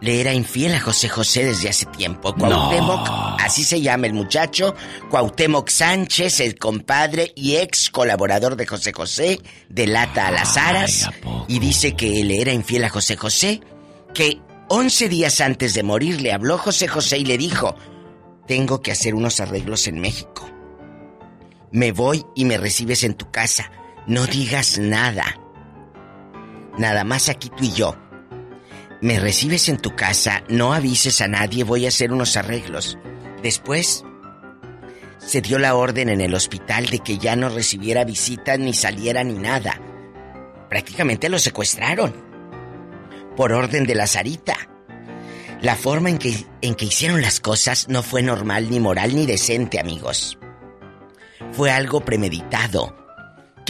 le 0.00 0.20
era 0.20 0.32
infiel 0.32 0.74
a 0.74 0.80
José 0.80 1.08
José 1.08 1.44
desde 1.44 1.68
hace 1.68 1.86
tiempo. 1.86 2.34
Cuauhtémoc, 2.34 3.08
así 3.38 3.64
se 3.64 3.80
llama 3.80 4.06
el 4.06 4.14
muchacho, 4.14 4.74
Cuauhtémoc 5.10 5.68
Sánchez, 5.68 6.40
el 6.40 6.58
compadre 6.58 7.32
y 7.36 7.56
ex 7.56 7.90
colaborador 7.90 8.56
de 8.56 8.66
José 8.66 8.92
José, 8.92 9.40
delata 9.68 10.28
a 10.28 10.30
las 10.30 10.56
aras 10.56 11.10
y 11.48 11.58
dice 11.58 11.94
que 11.94 12.24
le 12.24 12.40
era 12.40 12.52
infiel 12.52 12.84
a 12.84 12.88
José 12.88 13.16
José, 13.16 13.60
que 14.14 14.40
11 14.68 15.08
días 15.08 15.40
antes 15.40 15.74
de 15.74 15.82
morir 15.82 16.20
le 16.20 16.32
habló 16.32 16.56
José 16.56 16.88
José 16.88 17.18
y 17.18 17.24
le 17.24 17.36
dijo, 17.36 17.76
tengo 18.46 18.80
que 18.80 18.92
hacer 18.92 19.14
unos 19.14 19.40
arreglos 19.40 19.86
en 19.86 20.00
México. 20.00 20.48
Me 21.72 21.92
voy 21.92 22.24
y 22.34 22.46
me 22.46 22.56
recibes 22.56 23.04
en 23.04 23.14
tu 23.14 23.30
casa. 23.30 23.70
No 24.10 24.26
digas 24.26 24.76
nada. 24.76 25.38
Nada 26.76 27.04
más 27.04 27.28
aquí 27.28 27.48
tú 27.48 27.62
y 27.62 27.70
yo. 27.70 27.96
Me 29.00 29.20
recibes 29.20 29.68
en 29.68 29.76
tu 29.76 29.94
casa, 29.94 30.42
no 30.48 30.74
avises 30.74 31.20
a 31.20 31.28
nadie, 31.28 31.62
voy 31.62 31.84
a 31.84 31.90
hacer 31.90 32.12
unos 32.12 32.36
arreglos. 32.36 32.98
Después 33.40 34.04
se 35.18 35.40
dio 35.40 35.60
la 35.60 35.76
orden 35.76 36.08
en 36.08 36.20
el 36.20 36.34
hospital 36.34 36.86
de 36.86 36.98
que 36.98 37.18
ya 37.18 37.36
no 37.36 37.50
recibiera 37.50 38.02
visitas 38.02 38.58
ni 38.58 38.74
saliera 38.74 39.22
ni 39.22 39.34
nada. 39.34 39.80
Prácticamente 40.68 41.28
lo 41.28 41.38
secuestraron. 41.38 42.12
Por 43.36 43.52
orden 43.52 43.86
de 43.86 43.94
la 43.94 44.08
Sarita. 44.08 44.56
La 45.62 45.76
forma 45.76 46.10
en 46.10 46.18
que, 46.18 46.34
en 46.62 46.74
que 46.74 46.86
hicieron 46.86 47.22
las 47.22 47.38
cosas 47.38 47.86
no 47.88 48.02
fue 48.02 48.24
normal, 48.24 48.70
ni 48.70 48.80
moral, 48.80 49.14
ni 49.14 49.24
decente, 49.24 49.78
amigos. 49.78 50.36
Fue 51.52 51.70
algo 51.70 52.04
premeditado. 52.04 52.99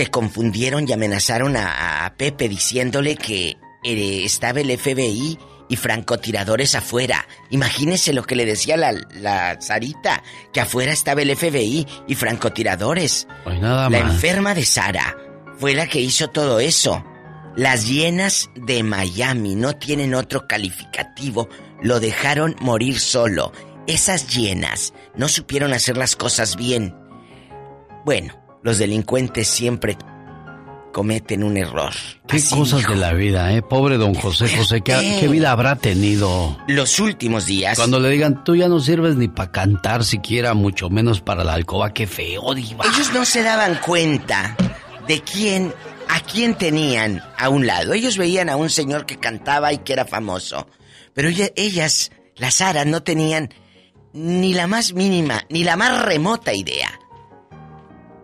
Que 0.01 0.07
confundieron 0.07 0.89
y 0.89 0.95
amenazaron 0.95 1.59
a, 1.59 2.07
a 2.07 2.15
Pepe 2.15 2.49
diciéndole 2.49 3.17
que 3.17 3.59
eh, 3.85 4.25
estaba 4.25 4.61
el 4.61 4.79
FBI 4.79 5.39
y 5.69 5.77
francotiradores 5.77 6.75
afuera. 6.75 7.27
Imagínese 7.51 8.15
lo 8.15 8.23
que 8.23 8.35
le 8.35 8.47
decía 8.47 8.79
la, 8.79 8.93
la 8.93 9.61
Sarita, 9.61 10.23
que 10.55 10.63
afuera 10.63 10.93
estaba 10.93 11.21
el 11.21 11.37
FBI 11.37 11.87
y 12.09 12.15
francotiradores. 12.15 13.29
Pues 13.45 13.61
nada 13.61 13.91
la 13.91 13.99
enferma 13.99 14.55
de 14.55 14.65
Sara 14.65 15.19
fue 15.59 15.75
la 15.75 15.87
que 15.87 16.01
hizo 16.01 16.29
todo 16.29 16.61
eso. 16.61 17.05
Las 17.55 17.87
hienas 17.87 18.49
de 18.55 18.83
Miami 18.83 19.55
no 19.55 19.75
tienen 19.77 20.15
otro 20.15 20.49
calificativo, 20.49 21.51
lo 21.83 22.01
dejaron 22.01 22.57
morir 22.63 22.99
solo. 22.99 23.53
Esas 23.87 24.29
hienas 24.29 24.95
no 25.15 25.29
supieron 25.29 25.75
hacer 25.75 25.99
las 25.99 26.17
cosas 26.17 26.57
bien. 26.57 26.97
Bueno, 28.07 28.40
los 28.63 28.79
delincuentes 28.79 29.49
siempre 29.49 29.97
cometen 30.93 31.45
un 31.45 31.57
error. 31.57 31.93
Qué 32.27 32.43
cosas 32.51 32.87
de 32.87 32.97
la 32.97 33.13
vida, 33.13 33.53
¿eh? 33.53 33.63
Pobre 33.63 33.97
don 33.97 34.15
José 34.15 34.49
José, 34.57 34.81
¿qué, 34.81 35.19
qué 35.21 35.29
vida 35.29 35.53
habrá 35.53 35.77
tenido? 35.77 36.59
Los 36.67 36.99
últimos 36.99 37.47
días. 37.47 37.77
Cuando 37.79 38.01
le 38.01 38.09
digan, 38.11 38.43
tú 38.43 38.57
ya 38.57 38.69
no 38.69 38.81
sirves 38.81 39.15
ni 39.17 39.29
para 39.29 39.53
cantar 39.53 40.05
siquiera, 40.05 40.55
mucho 40.55 40.91
menos 40.91 41.21
para 41.21 41.45
la 41.45 41.55
alcoba, 41.55 41.93
qué 41.95 42.07
feo, 42.09 42.55
diva. 42.55 42.85
Ellos 42.87 43.13
no 43.15 43.25
se 43.25 43.43
daban 43.45 43.79
cuenta 43.87 44.57
de 45.07 45.21
quién, 45.23 45.73
a 46.09 46.21
quién 46.21 46.57
tenían 46.57 47.23
a 47.39 47.49
un 47.49 47.67
lado. 47.69 47.93
Ellos 47.93 48.17
veían 48.19 48.49
a 48.49 48.57
un 48.57 48.69
señor 48.69 49.07
que 49.07 49.19
cantaba 49.19 49.73
y 49.73 49.79
que 49.79 49.93
era 49.93 50.05
famoso. 50.05 50.67
Pero 51.15 51.29
ella- 51.29 51.51
ellas, 51.55 52.11
las 52.37 52.61
aras, 52.61 52.87
no 52.87 53.03
tenían 53.05 53.55
ni 54.13 54.55
la 54.55 54.67
más 54.67 54.93
mínima, 54.93 55.45
ni 55.51 55.63
la 55.63 55.77
más 55.77 56.05
remota 56.05 56.53
idea 56.53 56.99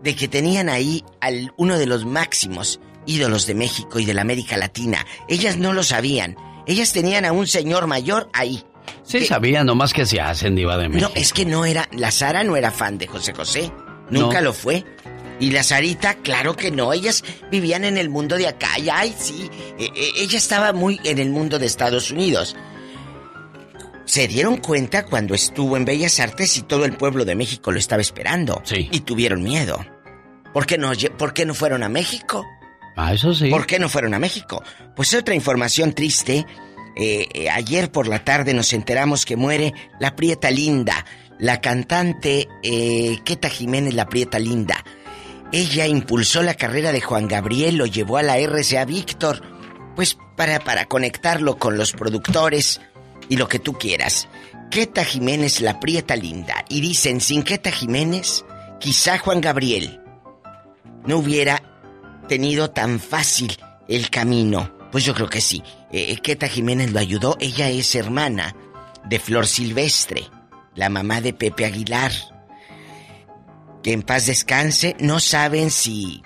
de 0.02 0.14
que 0.16 0.28
tenían 0.28 0.68
ahí 0.68 1.04
al 1.20 1.52
uno 1.56 1.78
de 1.78 1.86
los 1.86 2.04
máximos 2.04 2.80
ídolos 3.06 3.46
de 3.46 3.54
México 3.54 3.98
y 3.98 4.04
de 4.04 4.14
la 4.14 4.22
América 4.22 4.56
Latina. 4.56 5.04
Ellas 5.28 5.56
no 5.56 5.72
lo 5.72 5.82
sabían. 5.82 6.36
Ellas 6.66 6.92
tenían 6.92 7.24
a 7.24 7.32
un 7.32 7.46
señor 7.46 7.86
mayor 7.86 8.28
ahí. 8.32 8.64
Sí, 9.04 9.24
sabía, 9.24 9.62
nomás 9.64 9.92
que 9.92 10.04
se 10.06 10.20
hacen, 10.20 10.54
diva 10.56 10.76
de 10.76 10.88
México. 10.88 11.10
No, 11.14 11.20
es 11.20 11.32
que 11.32 11.44
no 11.44 11.64
era, 11.64 11.88
la 11.92 12.10
Sara 12.10 12.42
no 12.44 12.56
era 12.56 12.70
fan 12.72 12.98
de 12.98 13.06
José 13.06 13.32
José. 13.32 13.70
Nunca 14.10 14.38
No. 14.40 14.46
lo 14.46 14.52
fue. 14.52 14.84
Y 15.38 15.50
la 15.50 15.62
Sarita, 15.62 16.14
claro 16.14 16.56
que 16.56 16.70
no. 16.70 16.92
Ellas 16.92 17.22
vivían 17.50 17.84
en 17.84 17.98
el 17.98 18.08
mundo 18.08 18.36
de 18.36 18.48
acá. 18.48 18.78
Y 18.78 18.88
ay, 18.88 19.14
sí. 19.18 19.50
eh, 19.78 19.90
eh, 19.94 20.10
ella 20.16 20.38
estaba 20.38 20.72
muy 20.72 21.00
en 21.04 21.18
el 21.18 21.30
mundo 21.30 21.58
de 21.58 21.66
Estados 21.66 22.10
Unidos. 22.10 22.56
Se 24.06 24.28
dieron 24.28 24.58
cuenta 24.58 25.04
cuando 25.04 25.34
estuvo 25.34 25.76
en 25.76 25.84
Bellas 25.84 26.20
Artes 26.20 26.56
y 26.56 26.62
todo 26.62 26.84
el 26.84 26.96
pueblo 26.96 27.24
de 27.24 27.34
México 27.34 27.72
lo 27.72 27.78
estaba 27.78 28.00
esperando. 28.00 28.62
Sí. 28.64 28.88
Y 28.92 29.00
tuvieron 29.00 29.42
miedo. 29.42 29.84
¿Por 30.52 30.64
qué 30.64 30.78
no, 30.78 30.92
por 31.18 31.34
qué 31.34 31.44
no 31.44 31.54
fueron 31.54 31.82
a 31.82 31.88
México? 31.88 32.46
Ah, 32.96 33.12
eso 33.12 33.34
sí. 33.34 33.50
¿Por 33.50 33.66
qué 33.66 33.78
no 33.78 33.88
fueron 33.88 34.14
a 34.14 34.18
México? 34.18 34.62
Pues 34.94 35.12
otra 35.12 35.34
información 35.34 35.92
triste. 35.92 36.46
Eh, 36.96 37.26
eh, 37.34 37.50
ayer 37.50 37.90
por 37.90 38.06
la 38.06 38.24
tarde 38.24 38.54
nos 38.54 38.72
enteramos 38.72 39.26
que 39.26 39.36
muere 39.36 39.74
la 40.00 40.16
Prieta 40.16 40.50
Linda, 40.50 41.04
la 41.38 41.60
cantante 41.60 42.48
eh, 42.62 43.18
Queta 43.24 43.50
Jiménez, 43.50 43.92
la 43.92 44.08
Prieta 44.08 44.38
Linda. 44.38 44.82
Ella 45.52 45.86
impulsó 45.86 46.42
la 46.42 46.54
carrera 46.54 46.92
de 46.92 47.00
Juan 47.00 47.28
Gabriel, 47.28 47.76
lo 47.76 47.86
llevó 47.86 48.16
a 48.16 48.22
la 48.22 48.38
RCA 48.38 48.84
Víctor, 48.84 49.42
pues 49.94 50.16
para, 50.36 50.60
para 50.60 50.86
conectarlo 50.86 51.58
con 51.58 51.76
los 51.76 51.92
productores 51.92 52.80
y 53.28 53.36
lo 53.36 53.48
que 53.48 53.58
tú 53.58 53.74
quieras. 53.74 54.28
Queta 54.70 55.04
Jiménez, 55.04 55.60
la 55.60 55.80
Prieta 55.80 56.16
Linda. 56.16 56.64
Y 56.68 56.80
dicen, 56.80 57.20
sin 57.20 57.42
Queta 57.42 57.70
Jiménez, 57.70 58.44
quizá 58.80 59.18
Juan 59.18 59.40
Gabriel 59.40 60.00
no 61.06 61.18
hubiera 61.18 61.62
tenido 62.28 62.70
tan 62.70 63.00
fácil 63.00 63.56
el 63.88 64.10
camino. 64.10 64.72
Pues 64.90 65.04
yo 65.04 65.14
creo 65.14 65.28
que 65.28 65.40
sí. 65.40 65.62
Eh, 65.92 66.16
Queta 66.18 66.48
Jiménez 66.48 66.92
lo 66.92 66.98
ayudó. 66.98 67.36
Ella 67.40 67.70
es 67.70 67.94
hermana 67.94 68.54
de 69.08 69.18
Flor 69.18 69.46
Silvestre, 69.46 70.24
la 70.74 70.88
mamá 70.88 71.20
de 71.20 71.32
Pepe 71.32 71.64
Aguilar. 71.64 72.12
Que 73.82 73.92
en 73.92 74.02
paz 74.02 74.26
descanse. 74.26 74.96
No 74.98 75.20
saben 75.20 75.70
si 75.70 76.22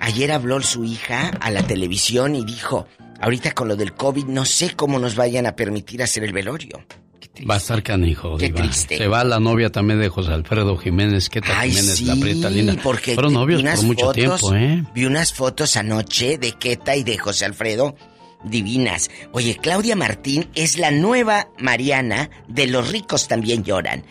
ayer 0.00 0.32
habló 0.32 0.60
su 0.62 0.84
hija 0.84 1.30
a 1.40 1.50
la 1.50 1.66
televisión 1.66 2.34
y 2.34 2.44
dijo, 2.44 2.86
ahorita 3.20 3.52
con 3.52 3.68
lo 3.68 3.76
del 3.76 3.94
COVID 3.94 4.24
no 4.26 4.44
sé 4.44 4.74
cómo 4.76 4.98
nos 4.98 5.14
vayan 5.16 5.46
a 5.46 5.56
permitir 5.56 6.02
hacer 6.02 6.24
el 6.24 6.32
velorio. 6.32 6.84
Va 7.48 7.54
a 7.54 7.58
estar 7.58 7.82
canijo, 7.82 8.38
Qué 8.38 8.46
diva. 8.46 8.62
triste. 8.62 8.96
Se 8.96 9.08
va 9.08 9.22
la 9.22 9.38
novia 9.38 9.70
también 9.70 10.00
de 10.00 10.08
José 10.08 10.32
Alfredo 10.32 10.74
Jiménez, 10.78 11.28
¿qué 11.28 11.42
tal 11.42 11.52
Ay, 11.54 11.70
Jiménez, 11.70 11.96
sí, 11.96 12.04
la 12.06 12.16
prieta 12.16 12.48
linda? 12.48 12.76
porque 12.82 13.12
Fueron 13.14 13.32
vi 13.32 13.38
novios 13.38 13.62
por 13.62 13.84
mucho 13.84 14.06
fotos- 14.06 14.14
tiempo, 14.14 14.54
¿eh? 14.54 14.84
Vi 14.94 15.04
unas 15.04 15.34
fotos 15.34 15.76
anoche 15.76 16.38
de 16.38 16.52
Queta 16.52 16.96
y 16.96 17.02
de 17.04 17.18
José 17.18 17.44
Alfredo 17.44 17.94
divinas. 18.42 19.10
Oye, 19.32 19.56
Claudia 19.60 19.96
Martín 19.96 20.48
es 20.54 20.78
la 20.78 20.90
nueva 20.90 21.48
Mariana 21.58 22.30
de 22.48 22.66
Los 22.68 22.90
ricos 22.90 23.28
también 23.28 23.64
lloran. 23.64 24.04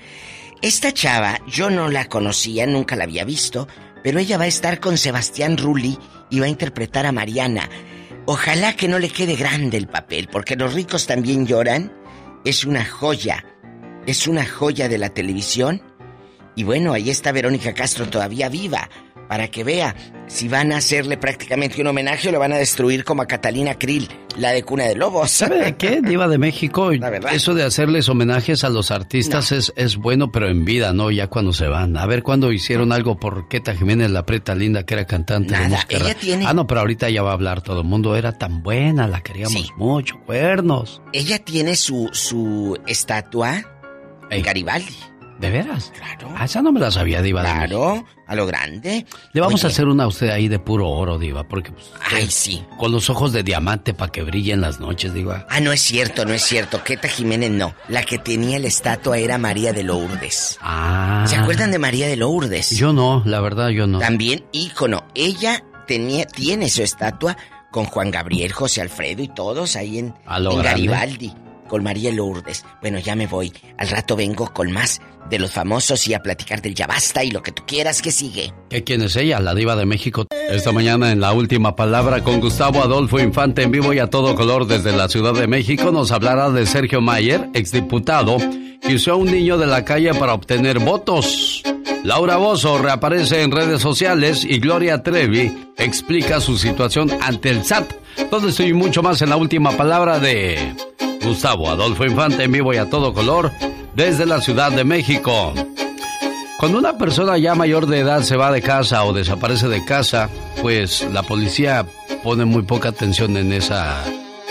Esta 0.61 0.91
chava 0.91 1.39
yo 1.47 1.69
no 1.71 1.89
la 1.89 2.05
conocía, 2.05 2.67
nunca 2.67 2.95
la 2.95 3.05
había 3.05 3.23
visto, 3.25 3.67
pero 4.03 4.19
ella 4.19 4.37
va 4.37 4.43
a 4.43 4.47
estar 4.47 4.79
con 4.79 4.97
Sebastián 4.99 5.57
Rulli 5.57 5.97
y 6.29 6.39
va 6.39 6.45
a 6.45 6.49
interpretar 6.49 7.07
a 7.07 7.11
Mariana. 7.11 7.69
Ojalá 8.27 8.75
que 8.75 8.87
no 8.87 8.97
le 8.97 9.09
quede 9.09 9.35
grande 9.35 9.77
el 9.77 9.87
papel, 9.87 10.27
porque 10.31 10.55
Los 10.55 10.73
ricos 10.73 11.05
también 11.05 11.45
lloran 11.45 11.93
es 12.43 12.65
una 12.65 12.83
joya. 12.83 13.45
Es 14.07 14.27
una 14.27 14.45
joya 14.45 14.89
de 14.89 14.97
la 14.97 15.09
televisión. 15.09 15.81
Y 16.55 16.63
bueno, 16.63 16.93
ahí 16.93 17.09
está 17.11 17.31
Verónica 17.31 17.73
Castro 17.73 18.07
todavía 18.07 18.49
viva. 18.49 18.89
Para 19.27 19.47
que 19.47 19.63
vea 19.63 19.95
si 20.27 20.47
van 20.47 20.71
a 20.71 20.77
hacerle 20.77 21.17
prácticamente 21.17 21.81
un 21.81 21.87
homenaje 21.87 22.29
o 22.29 22.31
lo 22.31 22.39
van 22.39 22.53
a 22.53 22.57
destruir 22.57 23.03
como 23.03 23.21
a 23.23 23.25
Catalina 23.27 23.75
Krill, 23.77 24.07
la 24.37 24.51
de 24.51 24.63
Cuna 24.63 24.83
de 24.85 24.95
Lobos. 24.95 25.31
¿Sabe 25.31 25.63
de 25.63 25.75
qué, 25.77 26.01
Diva 26.01 26.27
de 26.27 26.37
México? 26.37 26.91
Eso 27.31 27.53
de 27.55 27.63
hacerles 27.63 28.07
homenajes 28.09 28.63
a 28.63 28.69
los 28.69 28.91
artistas 28.91 29.51
es, 29.51 29.73
es 29.75 29.97
bueno, 29.97 30.31
pero 30.31 30.47
en 30.47 30.63
vida, 30.65 30.93
¿no? 30.93 31.09
Ya 31.11 31.27
cuando 31.27 31.53
se 31.53 31.67
van. 31.67 31.97
A 31.97 32.05
ver 32.05 32.21
cuándo 32.23 32.51
hicieron 32.51 32.91
algo 32.91 33.19
por 33.19 33.47
Queta 33.47 33.75
Jiménez, 33.75 34.11
la 34.11 34.25
preta 34.25 34.53
linda, 34.55 34.83
que 34.85 34.93
era 34.95 35.05
cantante 35.05 35.53
de 35.55 35.59
Nada, 35.61 35.69
música. 35.69 35.97
ella 35.97 36.15
tiene- 36.15 36.45
Ah, 36.45 36.53
no, 36.53 36.67
pero 36.67 36.81
ahorita 36.81 37.09
ya 37.09 37.23
va 37.23 37.31
a 37.31 37.33
hablar 37.33 37.61
todo 37.61 37.81
el 37.81 37.87
mundo. 37.87 38.15
Era 38.15 38.37
tan 38.37 38.61
buena, 38.61 39.07
la 39.07 39.21
queríamos 39.21 39.73
mucho. 39.77 40.19
Cuernos. 40.25 41.01
Ella 41.13 41.39
tiene 41.39 41.75
su, 41.75 42.09
su 42.13 42.77
estatua 42.87 43.63
en 44.29 44.41
Garibaldi. 44.43 44.95
¿De 45.39 45.49
veras? 45.49 45.91
Claro. 45.97 46.33
Ah, 46.37 46.45
esa 46.45 46.61
no 46.61 46.71
me 46.71 46.79
la 46.79 46.91
sabía, 46.91 47.21
Diva 47.21 47.41
de 47.41 47.49
Claro, 47.49 48.05
a 48.25 48.35
lo 48.35 48.45
grande. 48.45 49.05
Le 49.33 49.41
vamos 49.41 49.61
Oye. 49.61 49.67
a 49.67 49.69
hacer 49.69 49.87
una 49.87 50.05
a 50.05 50.07
usted 50.07 50.29
ahí 50.29 50.47
de 50.47 50.59
puro 50.59 50.87
oro, 50.89 51.19
Diva, 51.19 51.43
porque... 51.45 51.71
pues, 51.71 51.91
Ay, 52.11 52.27
sí. 52.31 52.63
Con 52.77 52.91
los 52.93 53.09
ojos 53.09 53.33
de 53.33 53.43
diamante 53.43 53.93
para 53.93 54.11
que 54.11 54.23
brille 54.23 54.53
en 54.53 54.61
las 54.61 54.79
noches, 54.79 55.13
Diva. 55.13 55.45
Ah, 55.49 55.59
no 55.59 55.73
es 55.73 55.81
cierto, 55.81 56.25
no 56.25 56.33
es 56.33 56.41
cierto. 56.43 56.83
Queta 56.83 57.09
Jiménez 57.09 57.51
no. 57.51 57.75
La 57.89 58.03
que 58.03 58.17
tenía 58.17 58.59
la 58.59 58.67
estatua 58.67 59.17
era 59.17 59.37
María 59.37 59.73
de 59.73 59.83
Lourdes. 59.83 60.57
Ah. 60.61 61.25
¿Se 61.27 61.35
acuerdan 61.35 61.71
de 61.71 61.79
María 61.79 62.07
de 62.07 62.15
Lourdes? 62.15 62.69
Yo 62.71 62.93
no, 62.93 63.21
la 63.25 63.41
verdad 63.41 63.69
yo 63.69 63.87
no. 63.87 63.99
También 63.99 64.45
ícono. 64.53 65.05
Ella 65.15 65.63
tenía, 65.85 66.25
tiene 66.25 66.69
su 66.69 66.81
estatua 66.81 67.35
con 67.71 67.85
Juan 67.85 68.09
Gabriel, 68.09 68.53
José 68.53 68.81
Alfredo 68.81 69.21
y 69.21 69.27
todos 69.27 69.75
ahí 69.75 69.99
en, 69.99 70.13
en. 70.29 70.61
Garibaldi. 70.61 71.33
Con 71.67 71.83
María 71.83 72.11
Lourdes. 72.11 72.65
Bueno, 72.81 72.99
ya 72.99 73.15
me 73.15 73.27
voy. 73.27 73.53
Al 73.77 73.89
rato 73.89 74.15
vengo 74.15 74.53
con 74.53 74.71
más 74.71 75.01
de 75.29 75.39
los 75.39 75.51
famosos 75.51 76.07
y 76.07 76.13
a 76.13 76.19
platicar 76.19 76.61
del 76.61 76.75
ya 76.75 76.87
basta 76.87 77.23
y 77.23 77.31
lo 77.31 77.41
que 77.41 77.51
tú 77.51 77.63
quieras 77.65 78.01
que 78.01 78.11
sigue. 78.11 78.53
¿Qué 78.69 78.83
quién 78.83 79.01
es 79.01 79.15
ella? 79.15 79.39
La 79.39 79.55
diva 79.55 79.75
de 79.75 79.85
México. 79.85 80.25
Esta 80.49 80.71
mañana 80.71 81.11
en 81.11 81.19
la 81.19 81.33
última 81.33 81.75
palabra 81.75 82.23
con 82.23 82.39
Gustavo 82.39 82.81
Adolfo 82.81 83.19
Infante 83.19 83.63
en 83.63 83.71
vivo 83.71 83.93
y 83.93 83.99
a 83.99 84.09
todo 84.09 84.35
color 84.35 84.67
desde 84.67 84.95
la 84.95 85.09
Ciudad 85.09 85.33
de 85.33 85.47
México 85.47 85.91
nos 85.91 86.11
hablará 86.11 86.51
de 86.51 86.65
Sergio 86.65 87.01
Mayer, 87.01 87.49
exdiputado, 87.53 88.37
que 88.81 88.95
usó 88.95 89.13
a 89.13 89.15
un 89.15 89.31
niño 89.31 89.57
de 89.57 89.65
la 89.65 89.83
calle 89.83 90.13
para 90.13 90.33
obtener 90.33 90.79
votos. 90.79 91.63
Laura 92.03 92.37
Bozo 92.37 92.77
reaparece 92.77 93.41
en 93.41 93.51
redes 93.51 93.81
sociales 93.81 94.45
y 94.47 94.59
Gloria 94.59 95.01
Trevi 95.01 95.71
explica 95.75 96.39
su 96.39 96.55
situación 96.55 97.09
ante 97.19 97.49
el 97.49 97.65
SAT. 97.65 97.93
Todo 98.29 98.49
esto 98.49 98.61
y 98.61 98.73
mucho 98.73 99.01
más 99.01 99.23
en 99.23 99.29
la 99.31 99.37
última 99.37 99.71
palabra 99.71 100.19
de 100.19 100.75
Gustavo 101.23 101.69
Adolfo 101.69 102.05
Infante 102.05 102.43
en 102.43 102.51
vivo 102.51 102.73
y 102.73 102.77
a 102.77 102.89
todo 102.89 103.13
color 103.13 103.51
desde 103.95 104.25
la 104.25 104.41
Ciudad 104.41 104.71
de 104.71 104.83
México. 104.83 105.53
Cuando 106.59 106.79
una 106.79 106.97
persona 106.97 107.37
ya 107.37 107.53
mayor 107.53 107.87
de 107.87 107.99
edad 107.99 108.21
se 108.21 108.37
va 108.37 108.51
de 108.51 108.61
casa 108.61 109.03
o 109.03 109.13
desaparece 109.13 109.67
de 109.67 109.83
casa, 109.85 110.29
pues 110.61 111.05
la 111.11 111.23
policía 111.23 111.85
pone 112.23 112.45
muy 112.45 112.63
poca 112.63 112.89
atención 112.89 113.37
en 113.37 113.53
esa 113.53 114.03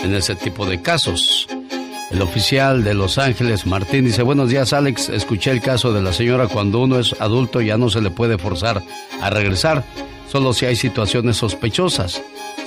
en 0.02 0.14
ese 0.14 0.34
tipo 0.34 0.66
de 0.66 0.82
casos. 0.82 1.48
El 2.10 2.22
oficial 2.22 2.84
de 2.84 2.94
Los 2.94 3.18
Ángeles, 3.18 3.66
Martín, 3.66 4.04
dice, 4.04 4.22
buenos 4.22 4.50
días 4.50 4.72
Alex, 4.72 5.08
escuché 5.08 5.50
el 5.50 5.60
caso 5.60 5.92
de 5.92 6.02
la 6.02 6.12
señora 6.12 6.46
cuando 6.46 6.80
uno 6.80 6.98
es 6.98 7.16
adulto 7.18 7.60
ya 7.60 7.78
no 7.78 7.88
se 7.88 8.00
le 8.00 8.10
puede 8.10 8.38
forzar 8.38 8.82
a 9.20 9.30
regresar, 9.30 9.82
solo 10.30 10.52
si 10.52 10.66
hay 10.66 10.76
situaciones 10.76 11.38
sospechosas. 11.38 12.22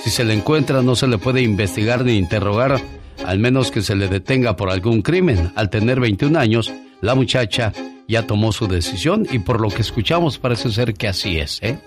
Si 0.08 0.14
se 0.14 0.24
le 0.24 0.32
encuentra 0.32 0.80
no 0.80 0.96
se 0.96 1.06
le 1.06 1.18
puede 1.18 1.42
investigar 1.42 2.02
ni 2.02 2.16
interrogar, 2.16 2.80
al 3.26 3.38
menos 3.38 3.70
que 3.70 3.82
se 3.82 3.94
le 3.94 4.08
detenga 4.08 4.56
por 4.56 4.70
algún 4.70 5.02
crimen. 5.02 5.52
Al 5.54 5.68
tener 5.68 6.00
21 6.00 6.38
años, 6.38 6.72
la 7.02 7.14
muchacha 7.14 7.74
ya 8.08 8.26
tomó 8.26 8.52
su 8.52 8.66
decisión 8.68 9.26
y 9.30 9.40
por 9.40 9.60
lo 9.60 9.68
que 9.68 9.82
escuchamos 9.82 10.38
parece 10.38 10.72
ser 10.72 10.94
que 10.94 11.08
así 11.08 11.38
es, 11.38 11.58
¿eh? 11.62 11.78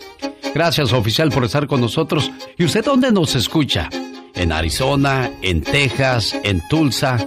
Gracias 0.53 0.93
oficial 0.93 1.31
por 1.31 1.45
estar 1.45 1.65
con 1.65 1.81
nosotros. 1.81 2.31
¿Y 2.59 2.65
usted 2.65 2.85
dónde 2.85 3.11
nos 3.11 3.33
escucha? 3.33 3.89
En 4.35 4.51
Arizona, 4.51 5.31
en 5.41 5.63
Texas, 5.63 6.35
en 6.43 6.61
Tulsa, 6.69 7.17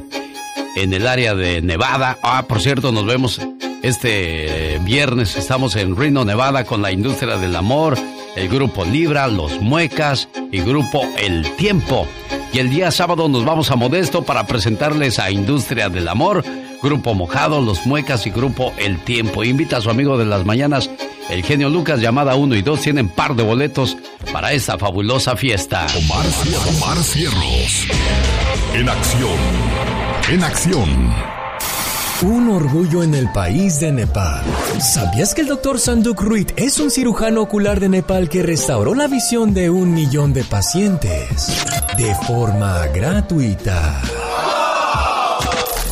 en 0.77 0.95
el 0.95 1.09
área 1.09 1.35
de 1.35 1.61
Nevada. 1.61 2.19
Ah, 2.23 2.45
por 2.47 2.61
cierto, 2.61 2.93
nos 2.93 3.05
vemos 3.05 3.41
este 3.83 4.79
viernes. 4.85 5.37
Estamos 5.37 5.75
en 5.75 5.97
Reno, 5.97 6.25
Nevada, 6.25 6.62
con 6.65 6.83
la 6.83 6.93
industria 6.93 7.37
del 7.37 7.57
amor, 7.57 7.99
el 8.36 8.48
grupo 8.48 8.85
Libra, 8.85 9.28
los 9.28 9.61
Muecas 9.61 10.28
y 10.51 10.61
grupo 10.61 11.02
El 11.19 11.51
Tiempo. 11.56 12.06
Y 12.52 12.59
el 12.59 12.70
día 12.70 12.90
sábado 12.90 13.28
nos 13.28 13.44
vamos 13.44 13.70
a 13.70 13.77
Modesto 13.77 14.23
para 14.23 14.47
presentarles 14.47 15.19
a 15.19 15.31
Industria 15.31 15.89
del 15.89 16.09
Amor, 16.09 16.44
Grupo 16.82 17.15
Mojado, 17.15 17.61
Los 17.61 17.86
Muecas 17.86 18.27
y 18.27 18.31
Grupo 18.31 18.73
El 18.77 18.98
Tiempo. 19.01 19.43
Invita 19.43 19.78
a 19.78 19.81
su 19.81 19.90
amigo 19.90 20.19
de 20.19 20.27
las 20.27 20.44
mañanas, 20.44 20.90
el 21.31 21.43
genio 21.43 21.70
Lucas, 21.70 22.01
llamada 22.01 22.36
1 22.36 22.55
y 22.55 22.62
2, 22.62 22.81
tienen 22.81 23.09
par 23.09 23.35
de 23.35 23.43
boletos 23.43 23.97
para 24.32 24.52
esta 24.52 24.78
fabulosa 24.78 25.36
fiesta. 25.36 25.86
Omar, 25.97 26.24
Omar 26.77 26.98
Cierros. 26.98 27.89
En 28.74 28.89
acción. 28.89 29.39
En 30.31 30.44
acción. 30.44 31.44
Un 32.24 32.48
orgullo 32.48 33.02
en 33.02 33.14
el 33.14 33.30
país 33.32 33.80
de 33.80 33.92
Nepal. 33.92 34.42
¿Sabías 34.80 35.34
que 35.34 35.42
el 35.42 35.46
doctor 35.46 35.78
Sanduk 35.78 36.22
Ruit 36.22 36.52
es 36.56 36.80
un 36.80 36.90
cirujano 36.90 37.42
ocular 37.42 37.80
de 37.80 37.90
Nepal 37.90 38.30
que 38.30 38.42
restauró 38.42 38.94
la 38.94 39.09
visión 39.09 39.52
de 39.52 39.68
un 39.68 39.92
millón 39.92 40.32
de 40.32 40.42
pacientes 40.42 41.55
de 41.98 42.14
forma 42.26 42.86
gratuita? 42.86 44.01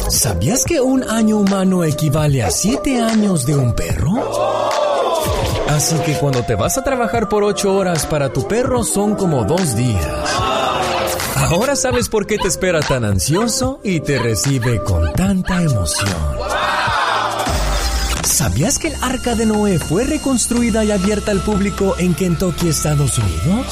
¿Sabías 0.09 0.65
que 0.65 0.81
un 0.81 1.05
año 1.05 1.37
humano 1.37 1.85
equivale 1.85 2.43
a 2.43 2.51
siete 2.51 2.99
años 3.03 3.45
de 3.45 3.55
un 3.55 3.75
perro? 3.75 4.15
Así 5.69 5.97
que 5.97 6.15
cuando 6.15 6.43
te 6.45 6.55
vas 6.55 6.79
a 6.79 6.83
trabajar 6.83 7.29
por 7.29 7.45
ocho 7.45 7.75
horas 7.75 8.07
para 8.07 8.33
tu 8.33 8.49
perro 8.49 8.85
son 8.85 9.17
como 9.17 9.45
dos 9.45 9.77
días. 9.77 10.52
Ahora 11.53 11.77
sabes 11.77 12.09
por 12.09 12.27
qué 12.27 12.39
te 12.39 12.49
espera 12.49 12.81
tan 12.81 13.05
ansioso 13.05 13.79
y 13.85 14.01
te 14.01 14.19
recibe 14.19 14.83
con 14.83 15.13
tanta 15.13 15.63
emoción. 15.63 16.09
¿Sabías 18.25 18.79
que 18.79 18.89
el 18.89 18.95
arca 19.03 19.35
de 19.35 19.45
Noé 19.45 19.79
fue 19.79 20.05
reconstruida 20.05 20.83
y 20.83 20.91
abierta 20.91 21.31
al 21.31 21.41
público 21.41 21.95
en 21.99 22.15
Kentucky, 22.15 22.69
Estados 22.69 23.19
Unidos? 23.19 23.67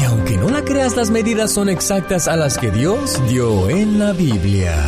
Y 0.00 0.04
aunque 0.04 0.36
no 0.36 0.48
la 0.50 0.62
creas, 0.62 0.94
las 0.94 1.10
medidas 1.10 1.50
son 1.50 1.68
exactas 1.68 2.28
a 2.28 2.36
las 2.36 2.58
que 2.58 2.70
Dios 2.70 3.20
dio 3.28 3.68
en 3.68 3.98
la 3.98 4.12
Biblia. 4.12 4.86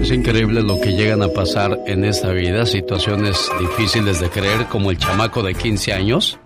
Es 0.00 0.10
increíble 0.10 0.62
lo 0.62 0.80
que 0.80 0.92
llegan 0.92 1.22
a 1.22 1.28
pasar 1.28 1.78
en 1.86 2.06
esta 2.06 2.30
vida, 2.30 2.64
situaciones 2.64 3.50
difíciles 3.60 4.18
de 4.18 4.30
creer, 4.30 4.64
como 4.68 4.90
el 4.90 4.96
chamaco 4.96 5.42
de 5.42 5.54
15 5.54 5.92
años 5.92 6.38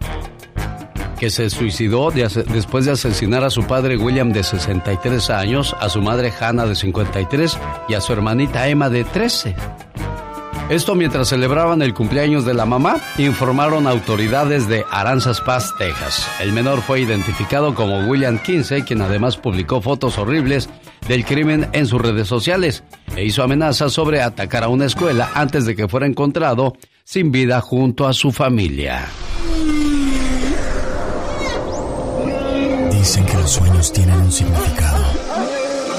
que 1.19 1.31
se 1.31 1.51
suicidó 1.51 2.11
después 2.11 2.85
de 2.85 2.93
asesinar 2.93 3.45
a 3.45 3.51
su 3.51 3.65
padre 3.65 3.97
William 3.97 4.33
de 4.33 4.43
63 4.43 5.31
años, 5.31 5.77
a 5.81 5.89
su 5.89 6.01
madre 6.01 6.33
Hannah 6.39 6.67
de 6.67 6.75
53 6.75 7.59
y 7.89 7.95
a 7.95 8.01
su 8.01 8.13
hermanita 8.13 8.69
Emma 8.69 8.89
de 8.89 9.05
13. 9.05 9.55
Esto 10.71 10.95
mientras 10.95 11.29
celebraban 11.29 11.81
el 11.81 11.95
cumpleaños 11.95 12.45
de 12.45 12.53
la 12.53 12.67
mamá, 12.67 13.01
informaron 13.17 13.87
autoridades 13.87 14.69
de 14.69 14.85
Aranzas 14.91 15.41
Pass, 15.41 15.75
Texas. 15.79 16.29
El 16.41 16.53
menor 16.53 16.83
fue 16.83 17.01
identificado 17.01 17.75
como 17.75 18.07
William 18.07 18.39
15, 18.39 18.85
quien 18.85 19.01
además 19.01 19.39
publicó 19.39 19.81
fotos 19.81 20.19
horribles 20.19 20.69
del 21.09 21.25
crimen 21.25 21.69
en 21.73 21.87
sus 21.87 22.03
redes 22.03 22.29
sociales 22.29 22.85
e 23.17 23.25
hizo 23.25 23.43
amenazas 23.43 23.95
sobre 23.95 24.21
atacar 24.21 24.63
a 24.63 24.69
una 24.69 24.85
escuela 24.85 25.31
antes 25.35 25.65
de 25.65 25.75
que 25.75 25.89
fuera 25.89 26.07
encontrado 26.07 26.77
sin 27.03 27.33
vida 27.33 27.63
junto 27.63 28.07
a 28.07 28.13
su 28.13 28.31
familia. 28.31 29.07
Dicen 33.09 33.25
que 33.25 33.39
los 33.39 33.51
sueños 33.51 33.91
tienen 33.91 34.17
un 34.17 34.31
significado. 34.31 35.03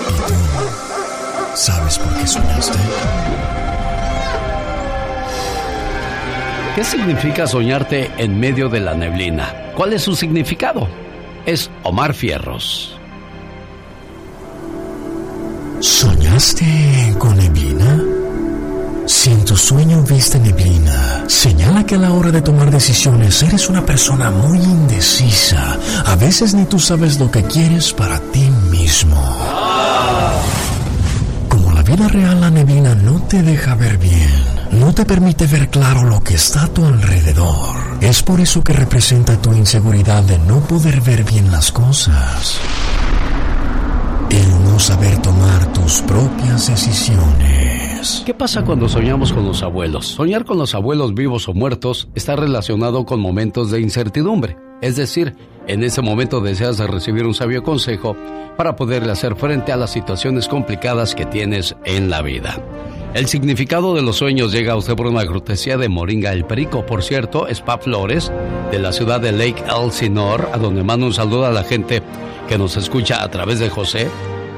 ¿Y 0.09 0.27
tú 0.27 0.33
sabes 1.55 1.97
por 1.97 2.13
qué 2.13 2.27
soñaste? 2.27 2.77
¿Qué 6.75 6.83
significa 6.83 7.47
soñarte 7.47 8.11
en 8.19 8.39
medio 8.39 8.69
de 8.69 8.81
la 8.81 8.93
neblina? 8.93 9.71
¿Cuál 9.75 9.93
es 9.93 10.03
su 10.03 10.15
significado? 10.15 10.87
Es 11.47 11.71
Omar 11.81 12.13
Fierros. 12.13 12.95
¿Soñaste 15.79 17.15
con 17.17 17.35
neblina? 17.37 18.08
Si 19.09 19.31
en 19.31 19.43
tu 19.43 19.57
sueño 19.57 20.03
viste 20.03 20.39
neblina, 20.39 21.23
señala 21.27 21.83
que 21.83 21.95
a 21.95 21.97
la 21.97 22.13
hora 22.13 22.29
de 22.29 22.43
tomar 22.43 22.69
decisiones 22.69 23.41
eres 23.41 23.67
una 23.67 23.83
persona 23.83 24.29
muy 24.29 24.59
indecisa. 24.59 25.79
A 26.05 26.15
veces 26.15 26.53
ni 26.53 26.65
tú 26.65 26.79
sabes 26.79 27.19
lo 27.19 27.31
que 27.31 27.41
quieres 27.41 27.91
para 27.91 28.19
ti 28.19 28.47
mismo. 28.69 29.19
Como 31.49 31.71
la 31.71 31.81
vida 31.81 32.07
real, 32.07 32.39
la 32.39 32.51
neblina 32.51 32.93
no 32.93 33.19
te 33.23 33.41
deja 33.41 33.73
ver 33.73 33.97
bien. 33.97 34.29
No 34.73 34.93
te 34.93 35.05
permite 35.05 35.47
ver 35.47 35.69
claro 35.69 36.03
lo 36.03 36.21
que 36.21 36.35
está 36.35 36.65
a 36.65 36.67
tu 36.67 36.85
alrededor. 36.85 37.97
Es 38.01 38.21
por 38.21 38.39
eso 38.39 38.63
que 38.63 38.73
representa 38.73 39.41
tu 39.41 39.53
inseguridad 39.53 40.21
de 40.21 40.37
no 40.37 40.59
poder 40.59 41.01
ver 41.01 41.23
bien 41.23 41.51
las 41.51 41.71
cosas. 41.71 42.59
El 44.29 44.63
no 44.63 44.77
saber 44.77 45.17
tomar 45.17 45.73
tus 45.73 45.99
propias 46.03 46.67
decisiones. 46.67 47.68
¿Qué 48.25 48.33
pasa 48.33 48.63
cuando 48.63 48.87
soñamos 48.87 49.33
con 49.33 49.45
los 49.45 49.61
abuelos? 49.61 50.07
Soñar 50.07 50.45
con 50.45 50.57
los 50.57 50.73
abuelos 50.73 51.13
vivos 51.13 51.49
o 51.49 51.53
muertos 51.53 52.07
está 52.15 52.37
relacionado 52.37 53.05
con 53.05 53.19
momentos 53.19 53.71
de 53.71 53.81
incertidumbre. 53.81 54.55
Es 54.81 54.95
decir, 54.95 55.35
en 55.67 55.83
ese 55.83 56.01
momento 56.01 56.39
deseas 56.39 56.79
recibir 56.79 57.25
un 57.25 57.33
sabio 57.33 57.61
consejo 57.61 58.15
para 58.55 58.77
poderle 58.77 59.11
hacer 59.11 59.35
frente 59.35 59.73
a 59.73 59.75
las 59.75 59.91
situaciones 59.91 60.47
complicadas 60.47 61.13
que 61.13 61.25
tienes 61.25 61.75
en 61.83 62.09
la 62.09 62.21
vida. 62.21 62.63
El 63.13 63.27
significado 63.27 63.93
de 63.93 64.01
los 64.01 64.15
sueños 64.15 64.53
llega 64.53 64.73
a 64.73 64.77
usted 64.77 64.95
por 64.95 65.07
una 65.07 65.25
cortesía 65.25 65.77
de 65.77 65.89
Moringa 65.89 66.31
el 66.31 66.45
Perico. 66.45 66.85
Por 66.85 67.03
cierto, 67.03 67.49
Spa 67.49 67.79
Flores, 67.79 68.31
de 68.71 68.79
la 68.79 68.93
ciudad 68.93 69.19
de 69.19 69.33
Lake 69.33 69.61
Elsinore, 69.67 70.45
a 70.53 70.57
donde 70.57 70.83
mando 70.83 71.05
un 71.05 71.13
saludo 71.13 71.47
a 71.47 71.51
la 71.51 71.63
gente 71.65 72.01
que 72.47 72.57
nos 72.57 72.77
escucha 72.77 73.23
a 73.23 73.29
través 73.29 73.59
de 73.59 73.69
José, 73.69 74.07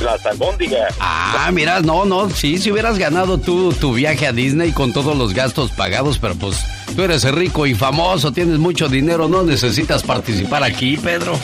Las 0.03 0.27
albóndigas. 0.27 0.95
Ah, 1.01 1.51
mira, 1.53 1.81
no, 1.81 2.05
no, 2.05 2.29
sí, 2.29 2.59
si 2.59 2.71
hubieras 2.71 2.99
ganado 2.99 3.39
tú 3.39 3.73
tu 3.73 3.95
viaje 3.95 4.27
a 4.27 4.33
Disney 4.33 4.73
con 4.73 4.93
todos 4.93 5.17
los 5.17 5.33
gastos 5.33 5.71
pagados, 5.71 6.19
pero 6.19 6.35
pues 6.35 6.59
tú 6.95 7.03
eres 7.03 7.25
rico 7.33 7.67
y 7.67 7.75
famoso, 7.75 8.33
tienes 8.33 8.59
mucho 8.59 8.89
dinero, 8.89 9.29
no 9.29 9.45
necesitas 9.45 10.03
participar 10.03 10.63
aquí, 10.65 10.97
Pedro. 10.97 11.39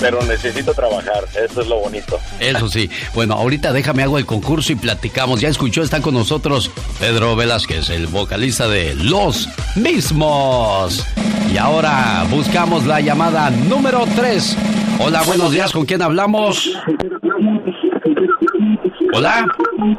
Pero 0.00 0.22
necesito 0.24 0.72
trabajar, 0.72 1.24
eso 1.44 1.60
es 1.60 1.66
lo 1.68 1.78
bonito. 1.78 2.18
Eso 2.40 2.68
sí. 2.68 2.90
Bueno, 3.14 3.34
ahorita 3.34 3.72
déjame 3.72 4.02
hago 4.02 4.18
el 4.18 4.26
concurso 4.26 4.72
y 4.72 4.76
platicamos. 4.76 5.40
Ya 5.40 5.48
escuchó, 5.48 5.82
está 5.82 6.00
con 6.00 6.14
nosotros 6.14 6.70
Pedro 6.98 7.36
Velázquez, 7.36 7.90
el 7.90 8.06
vocalista 8.06 8.66
de 8.66 8.94
Los 8.94 9.48
Mismos. 9.76 11.04
Y 11.52 11.58
ahora 11.58 12.24
buscamos 12.30 12.86
la 12.86 13.00
llamada 13.00 13.50
número 13.50 14.04
3. 14.16 14.56
Hola, 15.00 15.22
buenos 15.26 15.50
días, 15.50 15.72
¿con 15.72 15.84
quién 15.84 16.00
hablamos? 16.00 16.70
Hola. 19.12 19.46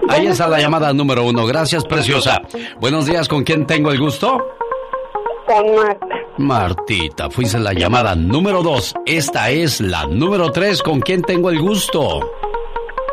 Ahí 0.10 0.28
está 0.28 0.48
la 0.48 0.60
llamada 0.60 0.94
número 0.94 1.26
uno. 1.26 1.46
Gracias, 1.46 1.84
preciosa. 1.84 2.42
Buenos 2.80 3.06
días, 3.06 3.28
¿con 3.28 3.44
quién 3.44 3.66
tengo 3.66 3.92
el 3.92 4.00
gusto? 4.00 4.38
Con 5.46 5.76
Marta. 5.76 6.06
Martita, 6.38 7.30
fuiste 7.30 7.60
la 7.60 7.74
llamada 7.74 8.16
número 8.16 8.64
dos. 8.64 8.94
Esta 9.06 9.50
es 9.50 9.82
la 9.82 10.06
número 10.06 10.52
tres. 10.52 10.82
¿Con 10.82 11.02
quién 11.02 11.22
tengo 11.22 11.50
el 11.50 11.60
gusto? 11.60 12.22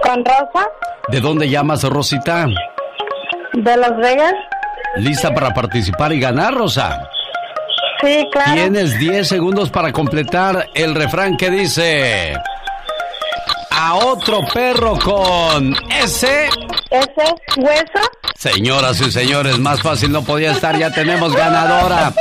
Con 0.03 0.25
Rosa. 0.25 0.69
¿De 1.09 1.21
dónde 1.21 1.49
llamas, 1.49 1.83
Rosita? 1.83 2.47
De 3.55 3.77
Las 3.77 3.97
Vegas. 3.97 4.35
¿Lista 4.99 5.35
para 5.35 5.53
participar 5.53 6.13
y 6.13 6.21
ganar, 6.21 6.55
Rosa? 6.55 7.11
Sí, 8.01 8.29
claro. 8.31 8.55
Tienes 8.55 8.99
10 8.99 9.27
segundos 9.27 9.71
para 9.71 9.93
completar 9.93 10.69
el 10.75 10.95
refrán 10.95 11.37
que 11.37 11.51
dice... 11.51 12.35
A 13.71 13.95
otro 13.95 14.41
perro 14.53 14.99
con 14.99 15.77
ese... 16.03 16.49
¿Ese 16.91 17.35
hueso? 17.57 18.11
Señoras 18.35 19.01
y 19.01 19.11
señores, 19.11 19.59
más 19.59 19.83
fácil 19.83 20.11
no 20.11 20.23
podía 20.23 20.53
estar. 20.53 20.77
Ya 20.77 20.91
tenemos 20.93 21.33
ganadora. 21.35 22.13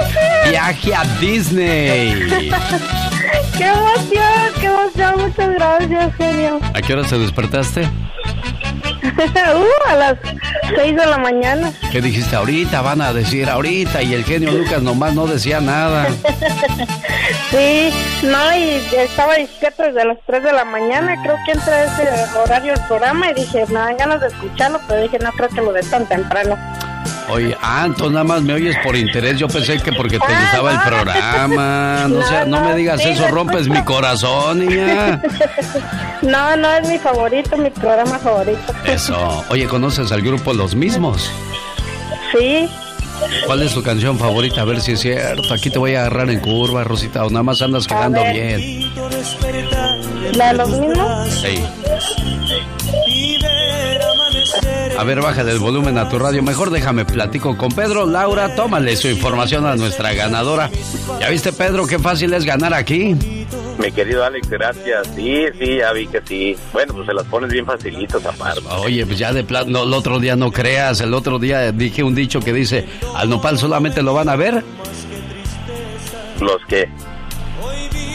Viaje 0.49 0.95
a 0.95 1.03
Disney. 1.19 2.29
¡Qué 3.57 3.65
emoción! 3.65 4.53
¡Qué 4.59 4.65
emoción! 4.67 5.13
Muchas 5.19 5.53
gracias, 5.55 6.15
genio. 6.15 6.59
¿A 6.73 6.81
qué 6.81 6.93
hora 6.93 7.07
se 7.07 7.17
despertaste? 7.17 7.89
uh, 9.55 9.89
a 9.89 9.95
las 9.95 10.17
6 10.75 10.95
de 10.95 11.05
la 11.05 11.17
mañana. 11.17 11.71
¿Qué 11.91 12.01
dijiste 12.01 12.35
ahorita? 12.35 12.81
Van 12.81 13.01
a 13.01 13.13
decir 13.13 13.49
ahorita. 13.49 14.01
Y 14.01 14.13
el 14.13 14.23
genio 14.23 14.51
Lucas 14.51 14.81
nomás 14.81 15.13
no 15.13 15.27
decía 15.27 15.59
nada. 15.59 16.07
sí, 17.51 17.89
no, 18.23 18.57
y 18.57 18.81
estaba 18.95 19.35
despierto 19.35 19.83
desde 19.83 20.05
las 20.05 20.17
3 20.25 20.43
de 20.43 20.53
la 20.53 20.65
mañana. 20.65 21.15
Creo 21.23 21.35
que 21.45 21.51
entra 21.53 21.83
ese 21.83 22.37
horario 22.37 22.73
el 22.73 22.81
programa 22.81 23.31
y 23.31 23.33
dije, 23.33 23.65
me 23.67 23.79
dan 23.79 23.97
ganas 23.97 24.21
de 24.21 24.27
escucharlo, 24.27 24.79
pero 24.87 25.01
dije, 25.01 25.19
no 25.19 25.31
creo 25.31 25.49
que 25.49 25.61
lo 25.61 25.73
de 25.73 25.83
tan 25.83 26.05
temprano. 26.05 26.57
Oye, 27.29 27.57
ah, 27.61 27.83
entonces 27.85 28.13
nada 28.13 28.23
más 28.23 28.41
me 28.41 28.53
oyes 28.53 28.75
por 28.83 28.95
interés. 28.95 29.37
Yo 29.37 29.47
pensé 29.47 29.79
que 29.79 29.91
porque 29.91 30.19
te 30.19 30.25
gustaba 30.25 30.71
el 30.71 30.79
programa. 30.79 32.07
No, 32.07 32.25
sea, 32.25 32.45
no 32.45 32.61
me 32.61 32.75
digas 32.75 33.01
sí, 33.01 33.09
eso, 33.09 33.27
rompes 33.27 33.67
mi 33.67 33.83
corazón, 33.83 34.59
niña. 34.59 35.21
No, 36.21 36.55
no 36.57 36.71
es 36.73 36.87
mi 36.87 36.97
favorito, 36.97 37.57
mi 37.57 37.69
programa 37.69 38.17
favorito. 38.17 38.73
Eso. 38.85 39.45
Oye, 39.49 39.67
¿conoces 39.67 40.11
al 40.11 40.21
grupo 40.21 40.53
Los 40.53 40.73
Mismos? 40.73 41.29
Sí, 42.31 42.67
¿Cuál 43.45 43.63
es 43.63 43.73
tu 43.73 43.81
canción 43.81 44.17
favorita? 44.17 44.61
A 44.61 44.65
ver 44.65 44.81
si 44.81 44.93
es 44.93 44.99
cierto. 44.99 45.53
Aquí 45.53 45.69
te 45.69 45.79
voy 45.79 45.95
a 45.95 46.01
agarrar 46.01 46.29
en 46.29 46.39
curva, 46.39 46.83
Rosita, 46.83 47.25
o 47.25 47.29
nada 47.29 47.43
más 47.43 47.61
andas 47.61 47.87
quedando 47.87 48.21
bien. 48.31 48.91
la 50.33 50.47
de 50.51 50.53
los 50.53 50.69
mismos. 50.69 51.29
Sí. 51.29 51.63
A 54.97 55.03
ver, 55.03 55.21
bájale 55.21 55.51
el 55.51 55.59
volumen 55.59 55.97
a 55.97 56.09
tu 56.09 56.17
radio. 56.17 56.41
Mejor 56.41 56.71
déjame 56.71 57.05
platico 57.05 57.55
con 57.55 57.69
Pedro. 57.69 58.05
Laura, 58.05 58.55
tómale 58.55 58.95
su 58.95 59.07
información 59.07 59.65
a 59.65 59.75
nuestra 59.75 60.13
ganadora. 60.13 60.69
¿Ya 61.19 61.29
viste, 61.29 61.53
Pedro, 61.53 61.85
qué 61.85 61.99
fácil 61.99 62.33
es 62.33 62.45
ganar 62.45 62.73
aquí? 62.73 63.15
Mi 63.77 63.91
querido 63.91 64.25
Alex, 64.25 64.49
gracias. 64.49 65.07
Sí, 65.15 65.45
sí, 65.59 65.77
ya 65.77 65.93
vi 65.93 66.07
que 66.07 66.19
sí. 66.25 66.55
Bueno, 66.73 66.95
pues 66.95 67.05
se 67.05 67.13
las 67.13 67.25
pones 67.25 67.51
bien 67.51 67.65
facilitas 67.65 68.25
aparte. 68.25 68.61
Oye, 68.79 69.05
pues 69.05 69.19
ya 69.19 69.31
de 69.33 69.43
plano, 69.43 69.69
no, 69.69 69.83
el 69.83 69.93
otro 69.93 70.19
día 70.19 70.35
no 70.35 70.51
creas. 70.51 70.99
El 70.99 71.13
otro 71.13 71.37
día 71.37 71.71
dije 71.71 72.01
un 72.01 72.15
dicho 72.15 72.39
que 72.39 72.51
dice, 72.51 72.87
al 73.15 73.29
nopal 73.29 73.59
solamente 73.59 74.01
lo 74.01 74.15
van 74.15 74.29
a 74.29 74.35
ver. 74.35 74.63
Los 76.41 76.65
que... 76.67 76.89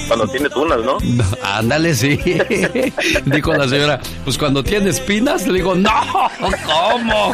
Cuando 0.09 0.27
tiene 0.29 0.49
tunas, 0.51 0.79
¿no? 0.81 0.99
No, 1.03 1.25
ándale, 1.43 1.95
sí. 1.95 2.19
Dijo 3.27 3.53
la 3.55 3.69
señora, 3.69 4.01
pues 4.25 4.37
cuando 4.39 4.63
tiene 4.65 4.91
espinas, 4.91 5.47
le 5.47 5.55
digo, 5.55 5.75
no, 5.75 5.91
¿cómo? 6.67 7.33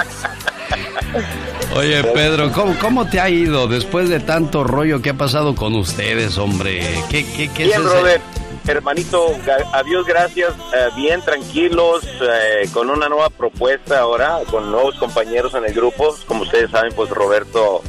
Oye, 1.77 2.03
Pedro, 2.05 2.51
¿cómo, 2.53 2.75
cómo 2.81 3.07
te 3.09 3.21
ha 3.21 3.29
ido 3.31 3.67
después 3.69 4.09
de 4.09 4.21
tanto 4.21 4.65
rollo 4.65 5.01
que 5.03 5.11
ha 5.11 5.15
pasado 5.15 5.55
con 5.55 5.75
ustedes, 5.75 6.39
hombre? 6.39 6.81
¿Qué, 7.11 7.25
qué, 7.37 7.49
qué 7.53 7.65
Bien, 7.65 7.81
es 7.81 7.85
Robert. 7.93 8.23
Hermanito, 8.67 9.29
ga- 9.47 9.67
adiós, 9.73 10.05
gracias. 10.07 10.53
eh, 10.75 10.89
bien, 10.97 11.23
tranquilos, 11.23 12.05
eh, 12.21 12.69
con 12.73 12.91
una 12.91 13.09
nueva 13.09 13.31
propuesta 13.31 14.01
ahora, 14.01 14.41
con 14.51 14.71
nuevos 14.71 14.95
compañeros 14.97 15.55
en 15.55 15.65
el 15.65 15.73
grupo. 15.73 16.15
Como 16.27 16.43
ustedes 16.43 16.71
saben, 16.71 16.93
pues 16.95 17.09
Roberto, 17.11 17.83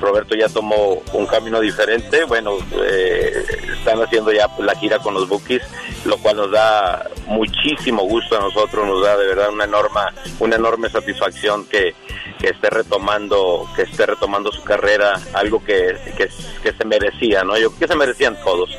Roberto 0.00 0.34
ya 0.34 0.48
tomó 0.48 1.02
un 1.12 1.26
camino 1.26 1.60
diferente. 1.60 2.24
Bueno, 2.24 2.58
eh, 2.82 3.44
están 3.78 4.02
haciendo 4.02 4.32
ya 4.32 4.48
la 4.58 4.74
gira 4.76 4.98
con 4.98 5.14
los 5.14 5.28
Bookies, 5.28 5.62
lo 6.04 6.18
cual 6.18 6.36
nos 6.36 6.50
da 6.50 7.08
muchísimo 7.26 8.02
gusto 8.02 8.36
a 8.36 8.40
nosotros, 8.40 8.86
nos 8.86 9.02
da 9.02 9.16
de 9.16 9.26
verdad 9.26 9.50
una 9.50 9.64
enorme, 9.64 10.00
una 10.40 10.56
enorme 10.56 10.88
satisfacción 10.90 11.64
que, 11.66 11.94
que 12.38 12.48
esté 12.48 12.70
retomando, 12.70 13.68
que 13.74 13.82
esté 13.82 14.06
retomando 14.06 14.52
su 14.52 14.62
carrera, 14.62 15.20
algo 15.32 15.64
que, 15.64 15.96
que, 16.16 16.28
que 16.62 16.72
se 16.72 16.84
merecía, 16.84 17.44
¿no? 17.44 17.56
Yo 17.56 17.70
creo 17.70 17.80
que 17.80 17.88
se 17.88 17.96
merecían 17.96 18.36
todos. 18.44 18.70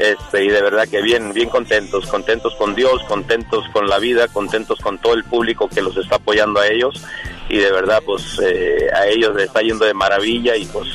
Este, 0.00 0.44
y 0.44 0.48
de 0.48 0.62
verdad 0.62 0.88
que 0.88 1.02
bien, 1.02 1.32
bien 1.32 1.48
contentos, 1.48 2.06
contentos 2.06 2.54
con 2.56 2.74
Dios, 2.74 3.02
contentos 3.04 3.64
con 3.72 3.88
la 3.88 3.98
vida, 3.98 4.28
contentos 4.28 4.78
con 4.80 4.98
todo 4.98 5.14
el 5.14 5.24
público 5.24 5.68
que 5.68 5.82
los 5.82 5.96
está 5.96 6.16
apoyando 6.16 6.60
a 6.60 6.68
ellos. 6.68 7.04
Y 7.48 7.58
de 7.58 7.70
verdad, 7.72 8.02
pues 8.04 8.22
eh, 8.44 8.86
a 8.94 9.06
ellos 9.08 9.34
les 9.34 9.46
está 9.46 9.60
yendo 9.60 9.84
de 9.84 9.92
maravilla 9.94 10.56
y 10.56 10.64
pues 10.66 10.88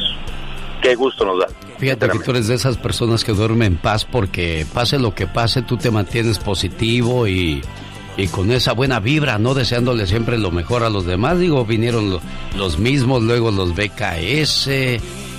qué 0.81 0.95
gusto 0.95 1.25
nos 1.25 1.39
da. 1.39 1.47
Fíjate 1.77 2.09
que 2.09 2.19
tú 2.19 2.31
eres 2.31 2.47
de 2.47 2.55
esas 2.55 2.77
personas 2.77 3.23
que 3.23 3.33
duermen 3.33 3.73
en 3.73 3.77
paz 3.77 4.03
porque 4.05 4.65
pase 4.73 4.97
lo 4.97 5.13
que 5.13 5.27
pase, 5.27 5.61
tú 5.61 5.77
te 5.77 5.91
mantienes 5.91 6.39
positivo 6.39 7.27
y, 7.27 7.61
y 8.17 8.27
con 8.29 8.51
esa 8.51 8.71
buena 8.73 8.99
vibra, 8.99 9.37
¿no? 9.37 9.53
Deseándole 9.53 10.07
siempre 10.07 10.39
lo 10.39 10.49
mejor 10.49 10.83
a 10.83 10.89
los 10.89 11.05
demás. 11.05 11.37
Digo, 11.39 11.63
vinieron 11.65 12.09
lo- 12.09 12.21
los 12.55 12.79
mismos, 12.79 13.21
luego 13.21 13.51
los 13.51 13.75
BKS 13.75 14.69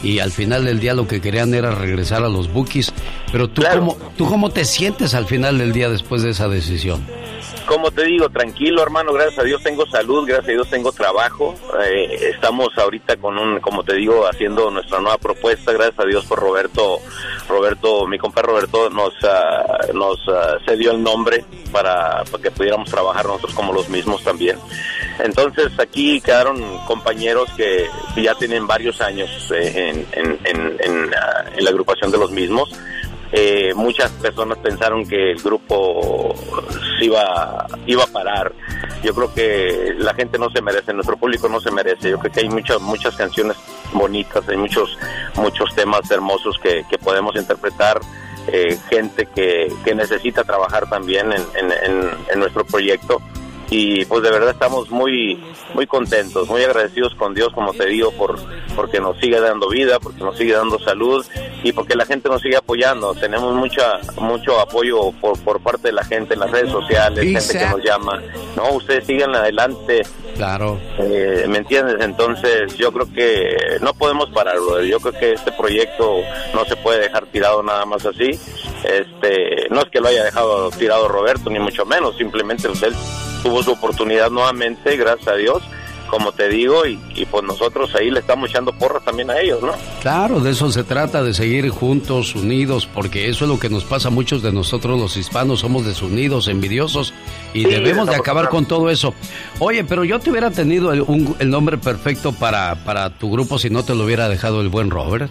y 0.05 0.20
al 0.20 0.30
final 0.30 0.64
del 0.64 0.78
día 0.78 0.94
lo 0.94 1.09
que 1.09 1.20
querían 1.20 1.52
era 1.55 1.72
regresar 1.74 2.22
a 2.22 2.28
los 2.28 2.52
Bookies. 2.52 2.93
Pero 3.32 3.48
tú, 3.48 3.62
cómo, 3.74 3.97
¿tú 4.16 4.26
cómo 4.28 4.51
te 4.51 4.64
sientes 4.64 5.14
al 5.14 5.26
final 5.26 5.59
del 5.59 5.72
día 5.72 5.89
después 5.89 6.22
de 6.22 6.30
esa 6.30 6.47
decisión? 6.48 7.05
Como 7.69 7.90
te 7.90 8.05
digo, 8.05 8.31
tranquilo 8.31 8.82
hermano, 8.82 9.12
gracias 9.12 9.40
a 9.40 9.43
Dios 9.43 9.62
tengo 9.62 9.86
salud, 9.86 10.24
gracias 10.27 10.49
a 10.49 10.53
Dios 10.53 10.70
tengo 10.70 10.90
trabajo. 10.90 11.55
Eh, 11.85 12.31
estamos 12.35 12.69
ahorita 12.78 13.16
con 13.19 13.36
un, 13.39 13.61
como 13.61 13.85
te 13.85 13.95
digo, 13.95 14.27
haciendo 14.27 14.70
nuestra 14.70 15.01
nueva 15.01 15.19
propuesta, 15.19 15.73
gracias 15.73 15.99
a 15.99 16.05
Dios 16.07 16.24
por 16.24 16.39
Roberto, 16.39 16.99
Roberto, 17.47 18.07
mi 18.07 18.19
compa 18.19 18.40
Roberto 18.40 18.89
nos, 18.89 19.12
ah, 19.23 19.81
nos 19.93 20.16
ah, 20.28 20.57
cedió 20.66 20.93
el 20.93 21.03
nombre 21.03 21.45
para, 21.70 22.24
que 22.43 22.51
pudiéramos 22.51 22.89
trabajar 22.90 23.27
nosotros 23.27 23.53
como 23.55 23.74
los 23.74 23.89
mismos 23.90 24.24
también. 24.24 24.59
Entonces 25.19 25.70
aquí 25.78 26.23
quedaron 26.23 26.78
compañeros 26.86 27.51
que 27.55 27.86
ya 28.16 28.35
tienen 28.35 28.66
varios 28.66 29.01
años 29.03 29.28
eh, 29.55 30.05
en- 30.12 30.39
en- 30.45 30.78
en, 30.82 31.15
ah, 31.15 31.45
en 31.55 31.65
la 31.65 31.70
agrupación 31.70 32.11
de 32.11 32.16
los 32.19 32.31
mismos. 32.31 32.70
Eh, 33.32 33.72
muchas 33.74 34.10
personas 34.12 34.56
pensaron 34.59 35.06
que 35.06 35.32
el 35.32 35.42
grupo 35.42 36.34
se 36.98 37.05
iba, 37.05 37.66
iba 37.86 38.05
a 38.05 38.06
parar. 38.06 38.52
Yo 39.02 39.14
creo 39.14 39.32
que 39.34 39.94
la 39.98 40.14
gente 40.14 40.38
no 40.38 40.48
se 40.50 40.62
merece, 40.62 40.92
nuestro 40.94 41.16
público 41.16 41.48
no 41.48 41.60
se 41.60 41.70
merece. 41.70 42.10
Yo 42.10 42.18
creo 42.18 42.32
que 42.32 42.40
hay 42.40 42.48
muchas, 42.48 42.80
muchas 42.80 43.14
canciones 43.16 43.56
bonitas, 43.92 44.48
hay 44.48 44.56
muchos, 44.56 44.98
muchos 45.36 45.74
temas 45.74 46.10
hermosos 46.10 46.59
que, 46.62 46.84
que 46.88 46.98
podemos 46.98 47.36
interpretar. 47.36 48.00
eh, 48.50 48.78
gente 48.88 49.26
que, 49.34 49.70
que 49.84 49.94
necesita 49.94 50.42
trabajar 50.42 50.88
también 50.88 51.30
en, 51.32 51.42
en- 52.32 52.40
nuestro 52.40 52.64
proyecto 52.64 53.20
y 53.70 54.05
pues 54.07 54.23
de 54.23 54.31
verdad 54.31 54.51
estamos 54.51 54.90
muy 54.90 55.39
muy 55.74 55.86
contentos, 55.86 56.49
muy 56.49 56.62
agradecidos 56.62 57.15
con 57.15 57.35
Dios, 57.35 57.53
como 57.53 57.73
te 57.73 57.86
digo, 57.86 58.11
por 58.12 58.39
porque 58.74 59.01
nos 59.01 59.19
sigue 59.19 59.40
dando 59.40 59.69
vida, 59.69 59.99
porque 60.01 60.23
nos 60.23 60.36
sigue 60.36 60.55
dando 60.55 60.78
salud 60.78 61.24
y 61.62 61.73
porque 61.73 61.95
la 61.95 62.07
gente 62.07 62.28
nos 62.28 62.40
sigue 62.40 62.57
apoyando. 62.57 63.15
Tenemos 63.15 63.55
mucha 63.55 64.01
mucho 64.19 64.59
apoyo 64.61 65.12
por, 65.20 65.39
por 65.40 65.61
parte 65.61 65.89
de 65.89 65.93
la 65.93 66.05
gente 66.05 66.35
en 66.35 66.40
las 66.40 66.51
redes 66.51 66.70
sociales, 66.70 67.24
gente 67.24 67.59
que 67.59 67.70
nos 67.70 67.85
llama. 67.85 68.23
No, 68.57 68.73
ustedes 68.73 69.05
siguen 69.07 69.35
adelante. 69.35 70.03
Claro. 70.36 70.78
Eh, 70.99 71.47
¿Me 71.49 71.59
entiendes? 71.59 71.97
Entonces 72.01 72.74
yo 72.77 72.93
creo 72.93 73.12
que 73.12 73.78
no 73.81 73.93
podemos 73.93 74.31
pararlo. 74.31 74.82
Yo 74.82 75.01
creo 75.01 75.19
que 75.19 75.32
este 75.32 75.53
proyecto 75.53 76.20
no 76.55 76.65
se 76.65 76.77
puede 76.77 77.01
dejar 77.01 77.27
tirado 77.27 77.62
nada 77.62 77.85
más 77.85 78.07
así. 78.07 78.31
Este, 78.85 79.66
no 79.70 79.81
es 79.81 79.90
que 79.90 80.01
lo 80.01 80.09
haya 80.09 80.24
dejado 80.24 80.70
tirado 80.70 81.09
Roberto, 81.09 81.51
ni 81.51 81.59
mucho 81.59 81.85
menos. 81.85 82.16
Simplemente 82.16 82.69
él 82.69 82.77
tuvo 83.43 83.62
su 83.62 83.73
oportunidad 83.73 84.31
nuevamente, 84.31 84.97
gracias 84.97 85.28
a 85.28 85.35
Dios 85.35 85.62
como 86.09 86.32
te 86.32 86.48
digo, 86.48 86.86
y, 86.86 86.98
pues 87.31 87.44
nosotros 87.44 87.94
ahí 87.94 88.10
le 88.10 88.20
estamos 88.20 88.51
echando 88.51 88.73
porras 88.73 89.05
también 89.05 89.31
a 89.31 89.39
ellos, 89.39 89.62
¿no? 89.62 89.73
Claro, 90.01 90.40
de 90.40 90.51
eso 90.51 90.70
se 90.70 90.82
trata, 90.82 91.23
de 91.23 91.35
seguir 91.35 91.69
juntos, 91.69 92.35
unidos, 92.35 92.89
porque 92.93 93.28
eso 93.28 93.44
es 93.44 93.51
lo 93.51 93.59
que 93.59 93.69
nos 93.69 93.85
pasa 93.85 94.09
a 94.09 94.10
muchos 94.10 94.43
de 94.43 94.52
nosotros 94.52 94.98
los 94.98 95.16
hispanos, 95.16 95.60
somos 95.60 95.85
desunidos, 95.85 96.48
envidiosos, 96.48 97.15
y 97.55 97.65
debemos 97.65 98.09
de 98.09 98.16
acabar 98.16 98.48
con 98.48 98.66
todo 98.66 98.90
eso. 98.90 99.15
Oye, 99.60 99.85
pero 99.85 100.02
yo 100.02 100.19
te 100.19 100.31
hubiera 100.31 100.51
tenido 100.51 100.93
el, 100.93 101.05
el 101.39 101.51
nombre 101.51 101.78
perfecto 101.78 102.32
para, 102.32 102.74
para 102.85 103.10
tu 103.10 103.31
grupo 103.31 103.59
si 103.59 103.70
no 103.70 103.85
te 103.85 103.94
lo 103.94 104.05
hubiera 104.05 104.28
dejado 104.28 104.60
el 104.60 104.69
buen 104.69 104.90
Robert. 104.90 105.31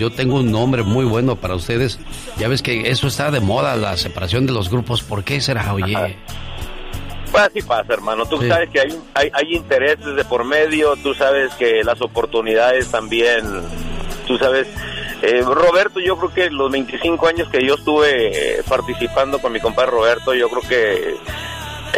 Yo 0.00 0.10
tengo 0.10 0.36
un 0.36 0.50
nombre 0.50 0.82
muy 0.82 1.04
bueno 1.04 1.36
para 1.36 1.54
ustedes. 1.54 1.98
Ya 2.38 2.48
ves 2.48 2.60
que 2.60 2.90
eso 2.90 3.06
está 3.06 3.30
de 3.30 3.40
moda, 3.40 3.76
la 3.76 3.96
separación 3.96 4.46
de 4.46 4.52
los 4.52 4.68
grupos. 4.68 5.02
¿Por 5.02 5.24
qué 5.24 5.40
será, 5.40 5.72
oye? 5.72 6.18
Pues 7.36 7.48
así 7.48 7.60
pasa, 7.60 7.92
hermano. 7.92 8.24
Tú 8.24 8.40
sabes 8.48 8.70
que 8.70 8.80
hay, 8.80 8.98
hay, 9.12 9.30
hay 9.34 9.54
intereses 9.54 10.16
de 10.16 10.24
por 10.24 10.42
medio, 10.44 10.96
tú 10.96 11.12
sabes 11.12 11.52
que 11.56 11.84
las 11.84 12.00
oportunidades 12.00 12.90
también, 12.90 13.44
tú 14.26 14.38
sabes. 14.38 14.66
Eh, 15.20 15.42
Roberto, 15.42 16.00
yo 16.00 16.16
creo 16.16 16.32
que 16.32 16.50
los 16.50 16.72
25 16.72 17.26
años 17.26 17.48
que 17.50 17.62
yo 17.62 17.74
estuve 17.74 18.58
eh, 18.58 18.62
participando 18.66 19.38
con 19.38 19.52
mi 19.52 19.60
compadre 19.60 19.90
Roberto, 19.90 20.32
yo 20.32 20.48
creo 20.48 20.62
que 20.62 21.16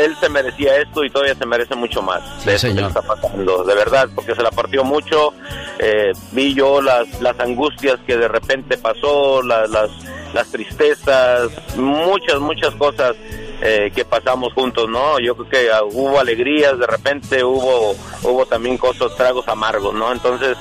él 0.02 0.16
se 0.18 0.28
merecía 0.28 0.76
esto 0.76 1.04
y 1.04 1.10
todavía 1.10 1.36
se 1.36 1.46
merece 1.46 1.76
mucho 1.76 2.02
más 2.02 2.44
de 2.44 2.56
eso 2.56 2.74
que 2.74 2.80
está 2.80 3.02
pasando, 3.02 3.62
de 3.62 3.74
verdad, 3.76 4.08
porque 4.16 4.34
se 4.34 4.42
la 4.42 4.50
partió 4.50 4.82
mucho. 4.82 5.34
Eh, 5.78 6.10
vi 6.32 6.52
yo 6.52 6.82
las, 6.82 7.20
las 7.20 7.38
angustias 7.38 8.00
que 8.08 8.16
de 8.16 8.26
repente 8.26 8.76
pasó, 8.76 9.40
las, 9.42 9.70
las, 9.70 9.90
las 10.34 10.48
tristezas, 10.50 11.48
muchas, 11.76 12.40
muchas 12.40 12.74
cosas 12.74 13.14
eh, 13.60 13.90
que 13.94 14.04
pasamos 14.04 14.52
juntos, 14.52 14.88
¿no? 14.88 15.18
Yo 15.18 15.36
creo 15.36 15.48
que 15.48 15.70
ah, 15.72 15.82
hubo 15.84 16.18
alegrías, 16.18 16.78
de 16.78 16.86
repente 16.86 17.42
hubo 17.44 17.94
hubo 18.22 18.46
también 18.46 18.78
cosas, 18.78 19.14
tragos 19.16 19.48
amargos, 19.48 19.94
¿no? 19.94 20.12
Entonces, 20.12 20.56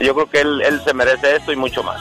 yo 0.00 0.14
creo 0.14 0.30
que 0.30 0.40
él, 0.40 0.62
él 0.62 0.80
se 0.84 0.94
merece 0.94 1.36
esto 1.36 1.52
y 1.52 1.56
mucho 1.56 1.82
más. 1.82 2.00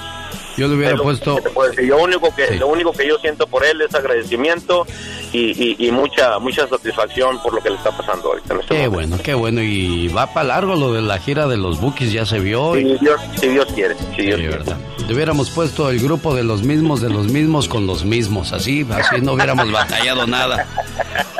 Yo 0.59 0.67
le 0.67 0.76
hubiera 0.76 0.97
puesto... 0.97 1.39
Lo 1.77 2.03
único, 2.03 2.35
que, 2.35 2.55
lo 2.55 2.67
único 2.67 2.91
que 2.91 3.07
yo 3.07 3.17
siento 3.19 3.47
por 3.47 3.63
él 3.63 3.81
es 3.81 3.95
agradecimiento 3.95 4.85
y, 5.31 5.88
y, 5.88 5.91
mucha 5.91 6.39
mucha 6.39 6.68
satisfacción 6.68 7.41
por 7.41 7.53
lo 7.53 7.61
que 7.61 7.69
le 7.69 7.76
está 7.76 7.91
pasando 7.91 8.30
ahorita. 8.30 8.53
En 8.53 8.60
este 8.61 8.76
qué 8.76 8.88
bueno, 8.88 9.18
qué 9.23 9.34
bueno. 9.34 9.61
Y 9.61 10.07
va 10.07 10.34
para 10.34 10.47
largo 10.47 10.76
lo 10.76 10.93
de 10.93 11.01
la 11.01 11.19
gira 11.19 11.47
de 11.47 11.57
los 11.57 11.80
Bookies, 11.80 12.11
ya 12.11 12.26
se 12.26 12.39
vio. 12.39 12.76
Si, 12.76 12.84
Dios, 12.84 13.22
si 13.39 13.47
Dios 13.47 13.68
quiere. 13.73 13.95
Si 14.15 14.23
Dios 14.23 14.39
quiere. 14.39 14.57
verdad. 14.57 14.77
Le 15.07 15.15
hubiéramos 15.15 15.49
puesto 15.49 15.89
el 15.89 15.99
grupo 15.99 16.35
de 16.35 16.43
los 16.43 16.64
mismos, 16.64 17.01
de 17.01 17.10
los 17.10 17.27
mismos 17.31 17.68
con 17.68 17.88
los 17.88 18.06
mismos. 18.06 18.53
Así, 18.53 18.85
así 18.91 19.22
no 19.22 19.34
hubiéramos 19.34 19.72
batallado 19.72 20.27
nada. 20.27 20.65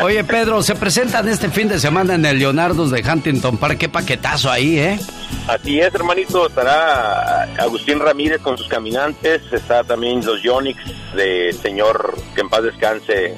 Oye, 0.02 0.24
Pedro, 0.24 0.64
se 0.64 0.76
presentan 0.76 1.28
este 1.28 1.50
fin 1.50 1.68
de 1.68 1.80
semana 1.80 2.16
en 2.16 2.26
el 2.26 2.40
Leonardo's 2.40 2.92
de 2.92 3.04
Huntington 3.08 3.58
Park. 3.58 3.78
Qué 3.78 3.90
paquetazo 3.90 4.50
ahí, 4.50 4.80
¿eh? 4.80 5.00
Así 5.48 5.80
es, 5.80 5.94
hermanito. 5.94 6.48
Estará 6.48 7.44
Agustín 7.60 8.00
Ramírez 8.00 8.42
con 8.42 8.58
sus 8.58 8.68
caminantes. 8.68 9.42
Está 9.52 9.84
también 9.84 10.26
los 10.26 10.42
Yonix 10.42 10.80
de 11.16 11.54
señor 11.54 12.16
que 12.36 12.42
en 12.42 12.50
paz 12.50 12.64
descanse. 12.64 13.36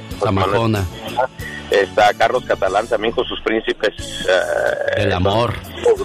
Está 1.72 2.14
Carlos 2.14 2.44
Catalán 2.46 2.88
también 2.88 3.14
con 3.14 3.26
sus 3.26 3.40
príncipes. 3.42 3.94
Eh, 4.28 5.02
del 5.02 5.14
amor. 5.14 5.54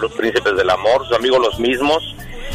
Los 0.00 0.12
príncipes 0.12 0.56
del 0.56 0.70
amor, 0.70 1.06
sus 1.06 1.16
amigos 1.16 1.40
los 1.40 1.58
mismos. 1.58 2.14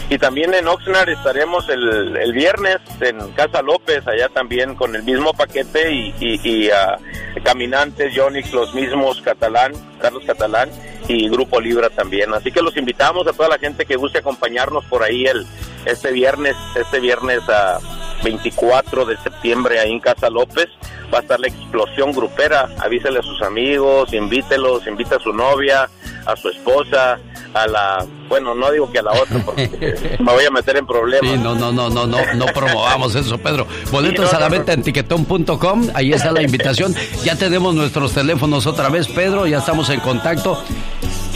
Y 0.10 0.18
también 0.18 0.54
en 0.54 0.68
Oxnard 0.68 1.10
estaremos 1.10 1.68
el, 1.70 2.18
el, 2.18 2.34
viernes 2.34 2.78
en 3.00 3.32
Casa 3.32 3.62
López, 3.62 4.06
allá 4.08 4.28
también 4.30 4.76
con 4.76 4.94
el 4.94 5.04
mismo 5.04 5.34
paquete 5.34 5.92
y, 5.94 6.14
y, 6.20 6.70
ah, 6.70 6.98
Caminantes, 7.44 8.14
Yonix, 8.14 8.52
los 8.52 8.74
mismos 8.74 9.22
Catalán, 9.22 9.72
Carlos 10.02 10.24
Catalán 10.26 10.70
y 11.08 11.30
Grupo 11.30 11.62
Libra 11.62 11.90
también. 11.90 12.34
Así 12.34 12.52
que 12.52 12.62
los 12.62 12.76
invitamos 12.76 13.26
a 13.26 13.32
toda 13.32 13.48
la 13.48 13.58
gente 13.58 13.86
que 13.86 13.96
guste 13.96 14.20
acompañarnos 14.20 14.84
por 14.86 15.02
ahí 15.02 15.26
el 15.26 15.46
este 15.86 16.12
viernes, 16.12 16.56
este 16.76 17.00
viernes 17.00 17.40
a 17.48 17.80
24 18.24 19.06
de 19.06 19.18
septiembre 19.18 19.80
ahí 19.80 19.92
en 19.92 20.00
Casa 20.00 20.30
López. 20.30 20.68
Va 21.14 21.20
a 21.20 21.22
estar 21.22 21.40
la 21.40 21.48
explosión 21.48 22.12
grupera. 22.12 22.70
Avísele 22.80 23.20
a 23.20 23.24
sus 23.24 23.42
amigos, 23.42 24.14
invítelos, 24.14 24.88
invita 24.88 25.18
a 25.18 25.20
su 25.20 25.34
novia, 25.34 25.90
a 26.26 26.36
su 26.36 26.50
esposa, 26.50 27.20
a 27.54 27.68
la, 27.68 28.06
bueno, 28.32 28.56
no 28.56 28.72
digo 28.72 28.90
que 28.90 29.00
a 29.00 29.02
la 29.02 29.12
otra 29.12 29.40
porque 29.46 30.16
me 30.20 30.32
voy 30.32 30.46
a 30.46 30.52
meter 30.52 30.78
en 30.78 30.88
problemas. 30.88 31.30
Sí, 31.30 31.38
no, 31.38 31.54
no, 31.54 31.74
no, 31.74 31.90
no, 31.90 32.08
no, 32.08 32.34
no 32.34 32.46
promovamos 32.46 33.14
eso, 33.14 33.38
Pedro. 33.38 33.68
Boletos 33.92 34.34
a 34.34 34.40
la 34.40 34.48
venta 34.48 34.72
en 34.72 34.84
tiquetón.com, 34.84 35.90
ahí 35.94 36.14
está 36.14 36.32
la 36.32 36.42
invitación. 36.42 36.96
Ya 37.26 37.36
tenemos 37.36 37.76
nuestros 37.76 38.14
teléfonos 38.14 38.68
otra 38.68 38.88
vez, 38.88 39.10
Pedro, 39.10 39.48
ya 39.48 39.58
estamos 39.58 39.90
en 39.90 40.00
contacto. 40.00 40.64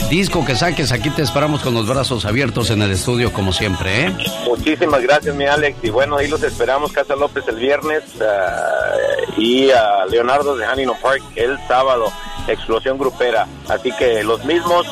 Disco 0.09 0.45
que 0.45 0.55
saques, 0.55 0.93
aquí 0.93 1.09
te 1.09 1.21
esperamos 1.21 1.61
con 1.61 1.73
los 1.73 1.85
brazos 1.85 2.23
abiertos 2.23 2.69
en 2.69 2.81
el 2.81 2.91
estudio 2.91 3.33
como 3.33 3.51
siempre, 3.51 4.05
¿eh? 4.05 4.17
Muchísimas 4.45 5.01
gracias, 5.01 5.35
mi 5.35 5.45
Alex. 5.47 5.77
Y 5.83 5.89
bueno, 5.89 6.15
ahí 6.15 6.29
los 6.29 6.43
esperamos, 6.43 6.93
Casa 6.93 7.17
López 7.17 7.43
el 7.49 7.57
viernes 7.57 8.03
ah, 8.21 9.35
y 9.35 9.69
a 9.71 10.05
Leonardo 10.05 10.55
de 10.55 10.65
Huntington 10.65 10.95
Park 11.01 11.23
el 11.35 11.57
sábado, 11.67 12.05
Explosión 12.47 12.97
Grupera. 12.97 13.47
Así 13.67 13.91
que 13.99 14.23
los 14.23 14.45
mismos 14.45 14.87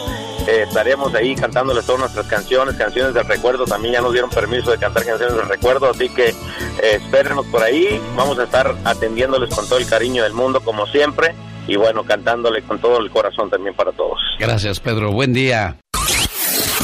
eh, 0.48 0.64
estaremos 0.68 1.14
ahí 1.16 1.36
cantándoles 1.36 1.86
todas 1.86 2.02
nuestras 2.02 2.28
canciones, 2.28 2.76
canciones 2.76 3.14
del 3.14 3.26
recuerdo. 3.26 3.66
También 3.66 3.96
ya 3.96 4.02
nos 4.02 4.12
dieron 4.12 4.30
permiso 4.30 4.72
de 4.72 4.78
cantar 4.78 5.06
canciones 5.06 5.36
del 5.36 5.48
recuerdo, 5.48 5.90
así 5.90 6.10
que 6.10 6.30
eh, 6.30 6.36
espérenos 6.82 7.46
por 7.48 7.64
ahí. 7.64 8.02
Vamos 8.16 8.38
a 8.40 8.44
estar 8.44 8.76
atendiéndoles 8.84 9.54
con 9.54 9.68
todo 9.68 9.80
el 9.80 9.88
cariño 9.88 10.24
del 10.24 10.34
mundo, 10.34 10.62
como 10.62 10.86
siempre. 10.88 11.34
Y 11.68 11.78
bueno, 11.78 12.04
cantándole 12.04 12.62
con 12.64 12.80
todo 12.80 13.00
el 13.00 13.10
corazón 13.10 13.50
también 13.50 13.76
para 13.76 13.92
todos. 13.94 14.20
Gracias, 14.38 14.80
Pedro. 14.80 15.12
Buen 15.12 15.32
día. 15.32 15.78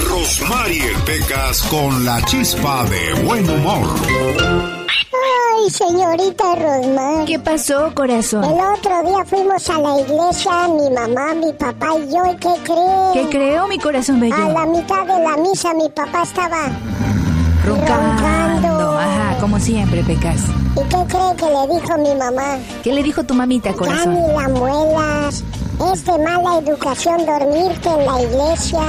Rosmarie 0.07 0.93
Pecas 1.05 1.61
con 1.63 2.05
la 2.05 2.21
chispa 2.25 2.85
de 2.85 3.13
buen 3.23 3.49
humor. 3.49 4.78
Ay, 5.11 5.69
señorita 5.71 6.55
Rosmar. 6.55 7.25
¿Qué 7.25 7.39
pasó, 7.39 7.91
corazón? 7.95 8.43
El 8.43 8.51
otro 8.51 9.01
día 9.03 9.25
fuimos 9.25 9.69
a 9.69 9.79
la 9.79 9.99
iglesia, 9.99 10.67
mi 10.67 10.89
mamá, 10.93 11.33
mi 11.33 11.51
papá 11.53 11.87
y 11.97 12.11
yo, 12.11 12.25
¿y 12.31 12.35
qué 12.35 12.53
cree? 12.63 13.11
¿Qué 13.13 13.29
creo, 13.29 13.67
mi 13.67 13.79
corazón 13.79 14.19
bello? 14.19 14.35
A 14.35 14.49
la 14.49 14.65
mitad 14.65 15.05
de 15.05 15.23
la 15.23 15.37
misa 15.37 15.73
mi 15.73 15.89
papá 15.89 16.23
estaba... 16.23 16.67
Roncando. 17.65 18.97
Ajá, 18.97 19.37
como 19.39 19.59
siempre, 19.59 20.03
Pecas. 20.03 20.41
¿Y 20.75 20.81
qué 20.87 20.97
cree 21.07 21.35
que 21.37 21.45
le 21.45 21.79
dijo 21.79 21.97
mi 21.97 22.15
mamá? 22.15 22.57
¿Qué 22.83 22.93
le 22.93 23.03
dijo 23.03 23.23
tu 23.23 23.33
mamita, 23.33 23.73
corazón? 23.73 24.15
Ya 24.15 24.21
ni 24.21 24.33
la 24.33 24.47
muelas. 24.49 25.43
Es 25.91 26.05
de 26.05 26.17
mala 26.19 26.59
educación 26.59 27.25
dormirte 27.25 27.89
en 27.89 28.05
la 28.05 28.21
iglesia. 28.21 28.79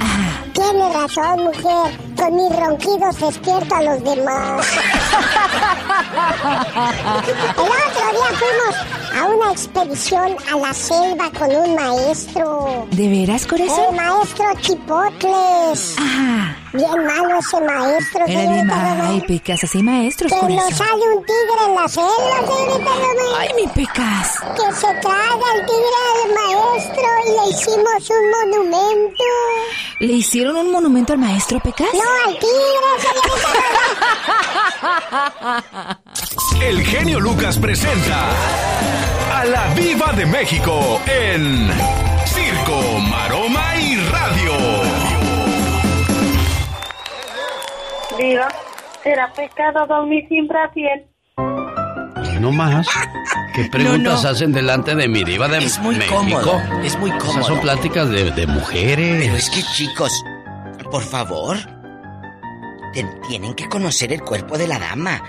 Ah. 0.00 0.33
Tiene 0.54 0.92
razón, 0.92 1.44
mujer. 1.44 1.98
Con 2.16 2.36
mis 2.36 2.56
ronquidos 2.56 3.18
despierto 3.20 3.74
a 3.74 3.82
los 3.82 4.04
demás. 4.04 4.66
El 7.56 7.62
otro 7.62 8.06
día 8.12 8.30
fuimos 8.38 8.74
a 9.20 9.26
una 9.26 9.52
expedición 9.52 10.36
a 10.50 10.56
la 10.56 10.72
selva 10.72 11.30
con 11.36 11.50
un 11.50 11.74
maestro. 11.74 12.86
¿De 12.92 13.08
veras, 13.08 13.46
corazón? 13.46 13.80
El 13.90 13.96
maestro 13.96 14.44
Chipotles. 14.60 15.96
Ah. 15.98 16.63
Bien 16.74 17.06
malo 17.06 17.38
ese 17.38 17.60
maestro. 17.60 18.24
Era 18.26 18.50
bien 18.52 18.66
malo. 18.66 19.04
Ay, 19.10 19.20
Pecas, 19.28 19.62
así 19.62 19.80
maestros, 19.82 20.32
Que 20.32 20.38
corazón. 20.40 20.56
nos 20.68 20.74
sale 20.76 21.02
un 21.16 21.24
tigre 21.24 21.64
en 21.68 21.74
la 21.76 21.88
selva, 21.88 22.36
señorita 22.46 22.90
Román. 22.90 23.16
Ay, 23.38 23.48
mi 23.54 23.66
Pecas. 23.68 24.40
Que 24.56 24.72
se 24.74 24.94
traga 25.00 25.46
el 25.54 25.66
tigre 25.66 25.98
al 26.24 26.30
maestro 26.34 27.06
y 27.26 27.30
le 27.30 27.44
hicimos 27.56 28.10
un 28.10 28.24
monumento. 28.58 29.24
¿Le 30.00 30.12
hicieron 30.14 30.56
un 30.56 30.72
monumento 30.72 31.12
al 31.12 31.18
maestro, 31.20 31.60
Pecas? 31.60 31.86
No, 31.94 32.00
al 32.26 32.38
tigre, 32.40 32.90
señorita 33.00 33.50
El 36.66 36.84
genio 36.84 37.20
Lucas 37.20 37.56
presenta 37.58 38.30
a 39.32 39.44
la 39.44 39.68
Viva 39.74 40.12
de 40.12 40.26
México 40.26 41.00
en 41.06 41.70
Circo, 42.26 42.80
Maroma 43.10 43.76
y 43.76 43.96
Radio. 44.08 44.52
Diva, 48.18 48.48
¿será 49.02 49.32
pecado 49.32 49.86
dormir 49.86 50.24
sin 50.28 50.46
brasier? 50.46 51.06
No 52.40 52.52
más. 52.52 52.86
¿Qué 53.54 53.64
preguntas 53.64 54.22
No, 54.22 54.22
no. 54.22 54.28
hacen 54.28 54.52
delante 54.52 54.94
de 54.94 55.08
mi 55.08 55.24
diva 55.24 55.48
de 55.48 55.58
Es 55.58 55.78
muy 55.78 55.96
México? 55.96 56.16
cómodo, 56.16 56.62
es 56.82 56.98
muy 56.98 57.10
Esas 57.10 57.22
cómodo. 57.24 57.44
son 57.44 57.60
pláticas 57.60 58.08
de, 58.10 58.30
de 58.32 58.46
mujeres. 58.46 59.22
Pero 59.24 59.36
es 59.36 59.50
que 59.50 59.62
chicos, 59.62 60.24
por 60.90 61.02
favor, 61.02 61.56
te- 62.92 63.04
tienen 63.28 63.54
que 63.54 63.68
conocer 63.68 64.12
el 64.12 64.22
cuerpo 64.22 64.58
de 64.58 64.68
la 64.68 64.78
dama. 64.78 65.22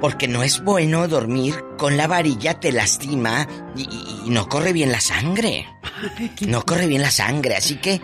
Porque 0.00 0.28
no 0.28 0.42
es 0.44 0.62
bueno 0.62 1.08
dormir 1.08 1.54
con 1.76 1.96
la 1.96 2.06
varilla, 2.06 2.54
te 2.60 2.70
lastima 2.72 3.46
y, 3.76 3.82
y- 3.82 4.22
y 4.26 4.30
no 4.30 4.48
corre 4.48 4.72
bien 4.72 4.92
la 4.92 5.00
sangre. 5.00 5.66
No 6.46 6.62
corre 6.64 6.86
bien 6.86 7.02
la 7.02 7.10
sangre, 7.10 7.56
así 7.56 7.76
que, 7.76 8.00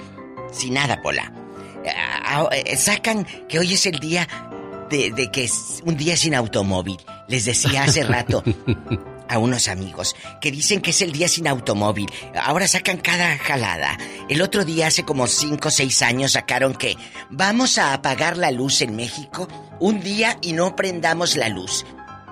sin 0.52 0.74
nada, 0.74 1.00
Pola. 1.02 1.32
Ah, 1.86 2.22
ah, 2.24 2.48
eh, 2.52 2.76
sacan 2.76 3.26
que 3.48 3.58
hoy 3.58 3.74
es 3.74 3.86
el 3.86 3.98
día 3.98 4.28
de, 4.90 5.10
de 5.10 5.30
que 5.30 5.44
es 5.44 5.82
un 5.84 5.96
día 5.96 6.16
sin 6.16 6.34
automóvil. 6.34 6.98
Les 7.28 7.44
decía 7.44 7.84
hace 7.84 8.02
rato 8.04 8.42
a 9.28 9.38
unos 9.38 9.68
amigos 9.68 10.14
que 10.40 10.50
dicen 10.50 10.80
que 10.80 10.90
es 10.90 11.02
el 11.02 11.12
día 11.12 11.28
sin 11.28 11.48
automóvil. 11.48 12.10
Ahora 12.40 12.68
sacan 12.68 12.98
cada 12.98 13.36
jalada. 13.38 13.98
El 14.28 14.42
otro 14.42 14.64
día, 14.64 14.88
hace 14.88 15.04
como 15.04 15.26
5 15.26 15.68
o 15.68 15.70
6 15.70 16.02
años, 16.02 16.32
sacaron 16.32 16.74
que 16.74 16.96
vamos 17.30 17.78
a 17.78 17.92
apagar 17.92 18.36
la 18.36 18.50
luz 18.50 18.82
en 18.82 18.96
México 18.96 19.48
un 19.80 20.00
día 20.00 20.38
y 20.40 20.52
no 20.52 20.76
prendamos 20.76 21.36
la 21.36 21.48
luz. 21.48 21.84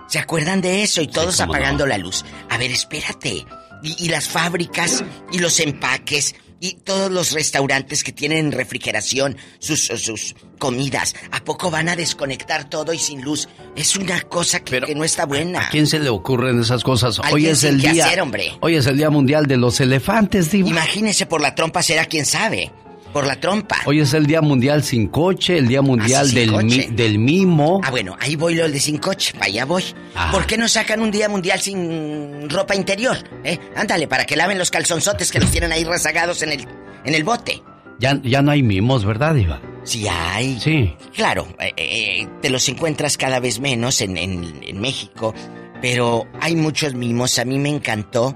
¿Se 0.08 0.18
acuerdan 0.18 0.60
de 0.60 0.82
eso? 0.82 1.00
Y 1.00 1.08
todos 1.08 1.38
no. 1.38 1.44
apagando 1.44 1.86
la 1.86 1.98
luz. 1.98 2.24
A 2.50 2.58
ver, 2.58 2.70
espérate. 2.70 3.46
Y, 3.82 4.04
y 4.04 4.08
las 4.08 4.28
fábricas 4.28 5.02
y 5.32 5.38
los 5.38 5.58
empaques 5.60 6.34
y 6.62 6.74
todos 6.74 7.10
los 7.10 7.32
restaurantes 7.32 8.04
que 8.04 8.12
tienen 8.12 8.52
refrigeración, 8.52 9.36
sus, 9.58 9.80
sus 9.80 10.36
comidas, 10.58 11.12
¿a 11.32 11.42
poco 11.42 11.72
van 11.72 11.88
a 11.88 11.96
desconectar 11.96 12.70
todo 12.70 12.92
y 12.92 12.98
sin 12.98 13.20
luz? 13.20 13.48
Es 13.74 13.96
una 13.96 14.20
cosa 14.22 14.60
que, 14.60 14.80
que 14.80 14.94
no 14.94 15.02
está 15.02 15.26
buena. 15.26 15.66
¿A 15.66 15.70
quién 15.70 15.88
se 15.88 15.98
le 15.98 16.08
ocurren 16.08 16.60
esas 16.60 16.84
cosas? 16.84 17.20
Hoy 17.32 17.48
es 17.48 17.64
el 17.64 17.80
día. 17.80 18.06
hacer, 18.06 18.20
hombre. 18.20 18.56
Hoy 18.60 18.76
es 18.76 18.86
el 18.86 18.96
día 18.96 19.10
mundial 19.10 19.46
de 19.46 19.56
los 19.56 19.80
elefantes, 19.80 20.52
diva. 20.52 20.68
Imagínese 20.68 21.26
por 21.26 21.40
la 21.40 21.52
trompa 21.56 21.82
será 21.82 22.04
quien 22.04 22.24
sabe. 22.24 22.70
Por 23.12 23.26
la 23.26 23.36
trompa. 23.38 23.76
Hoy 23.84 24.00
es 24.00 24.14
el 24.14 24.26
día 24.26 24.40
mundial 24.40 24.82
sin 24.82 25.08
coche, 25.08 25.58
el 25.58 25.68
día 25.68 25.82
mundial 25.82 26.22
Ah, 26.22 26.24
sin 26.24 26.34
del, 26.34 26.64
mi- 26.64 26.86
del 26.86 27.18
mimo. 27.18 27.80
Ah, 27.84 27.90
bueno, 27.90 28.16
ahí 28.20 28.36
voy 28.36 28.54
lo 28.54 28.68
de 28.70 28.80
sin 28.80 28.96
coche, 28.96 29.32
para 29.34 29.46
allá 29.46 29.64
voy. 29.66 29.84
Ah. 30.14 30.30
¿Por 30.32 30.46
qué 30.46 30.56
no 30.56 30.66
sacan 30.66 31.02
un 31.02 31.10
día 31.10 31.28
mundial 31.28 31.60
sin 31.60 32.48
ropa 32.48 32.74
interior? 32.74 33.16
¿Eh? 33.44 33.58
Ándale, 33.76 34.08
para 34.08 34.24
que 34.24 34.34
laven 34.34 34.56
los 34.58 34.70
calzonzotes 34.70 35.30
que 35.30 35.40
los 35.40 35.50
tienen 35.50 35.72
ahí 35.72 35.84
rezagados 35.84 36.40
en 36.42 36.52
el, 36.52 36.66
en 37.04 37.14
el 37.14 37.22
bote. 37.22 37.62
Ya, 37.98 38.18
ya 38.24 38.40
no 38.40 38.50
hay 38.50 38.62
mimos, 38.62 39.04
¿verdad, 39.04 39.34
diva? 39.34 39.60
Sí 39.84 40.06
hay. 40.08 40.58
Sí. 40.58 40.94
Claro, 41.14 41.46
eh, 41.60 41.72
eh, 41.76 42.28
te 42.40 42.48
los 42.48 42.66
encuentras 42.70 43.18
cada 43.18 43.40
vez 43.40 43.60
menos 43.60 44.00
en, 44.00 44.16
en- 44.16 44.60
en 44.62 44.80
México, 44.80 45.34
pero 45.82 46.26
hay 46.40 46.56
muchos 46.56 46.94
mimos. 46.94 47.38
A 47.38 47.44
mí 47.44 47.58
me 47.58 47.68
encantó 47.68 48.34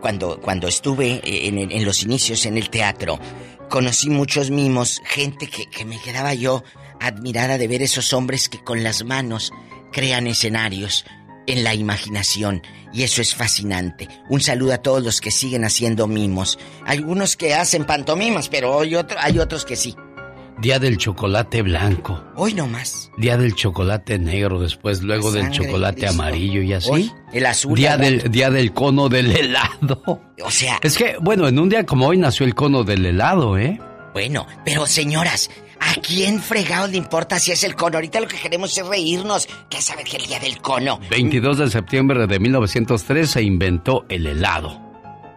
cuando, 0.00 0.40
cuando 0.40 0.68
estuve 0.68 1.20
en, 1.24 1.58
en 1.70 1.84
los 1.84 2.02
inicios 2.04 2.46
en 2.46 2.56
el 2.56 2.70
teatro. 2.70 3.18
Conocí 3.70 4.10
muchos 4.10 4.50
mimos, 4.50 5.02
gente 5.04 5.48
que, 5.48 5.66
que 5.66 5.84
me 5.84 5.98
quedaba 6.00 6.34
yo 6.34 6.62
admirada 7.00 7.58
de 7.58 7.68
ver 7.68 7.82
esos 7.82 8.12
hombres 8.12 8.48
que 8.48 8.62
con 8.62 8.82
las 8.82 9.04
manos 9.04 9.52
crean 9.92 10.26
escenarios 10.26 11.04
en 11.46 11.62
la 11.64 11.74
imaginación 11.74 12.62
y 12.92 13.02
eso 13.02 13.20
es 13.20 13.34
fascinante. 13.34 14.08
Un 14.28 14.40
saludo 14.40 14.72
a 14.74 14.78
todos 14.78 15.02
los 15.02 15.20
que 15.20 15.30
siguen 15.30 15.64
haciendo 15.64 16.06
mimos. 16.06 16.58
Hay 16.86 17.00
unos 17.00 17.36
que 17.36 17.54
hacen 17.54 17.84
pantomimas, 17.84 18.48
pero 18.48 18.80
hay, 18.80 18.94
otro- 18.94 19.18
hay 19.20 19.38
otros 19.38 19.64
que 19.64 19.76
sí. 19.76 19.94
Día 20.58 20.78
del 20.78 20.96
chocolate 20.96 21.60
blanco. 21.62 22.22
Hoy 22.34 22.54
no 22.54 22.66
más. 22.66 23.10
Día 23.18 23.36
del 23.36 23.54
chocolate 23.54 24.18
negro, 24.18 24.58
después 24.60 25.02
luego 25.02 25.30
del 25.30 25.46
de 25.46 25.50
chocolate 25.50 26.08
amarillo 26.08 26.62
y 26.62 26.72
así. 26.72 26.90
Hoy, 26.90 27.12
el 27.32 27.44
azul. 27.44 27.76
Día 27.76 27.98
del, 27.98 28.18
rato. 28.18 28.28
día 28.30 28.50
del 28.50 28.72
cono 28.72 29.08
del 29.10 29.30
helado. 29.36 30.02
O 30.42 30.50
sea, 30.50 30.78
Es 30.82 30.96
que, 30.96 31.16
bueno, 31.20 31.46
en 31.46 31.58
un 31.58 31.68
día 31.68 31.84
como 31.84 32.06
hoy 32.06 32.16
nació 32.16 32.46
el 32.46 32.54
cono 32.54 32.84
del 32.84 33.04
helado, 33.04 33.58
¿eh? 33.58 33.78
bueno, 34.14 34.46
pero 34.64 34.86
señoras, 34.86 35.50
¿a 35.78 36.00
quién 36.00 36.40
fregado 36.40 36.86
le 36.88 36.96
importa 36.96 37.38
si 37.38 37.52
es 37.52 37.62
el 37.62 37.74
cono? 37.74 37.98
Ahorita 37.98 38.18
lo 38.20 38.26
que 38.26 38.38
queremos 38.38 38.76
es 38.78 38.86
reírnos. 38.86 39.46
¿Qué 39.68 39.82
sabe 39.82 40.04
que 40.04 40.16
el 40.16 40.24
día 40.24 40.40
del 40.40 40.62
cono? 40.62 40.98
22 41.10 41.58
de 41.58 41.70
septiembre 41.70 42.26
de 42.26 42.38
1903 42.38 43.30
se 43.30 43.42
inventó 43.42 44.06
el 44.08 44.26
helado. 44.26 44.80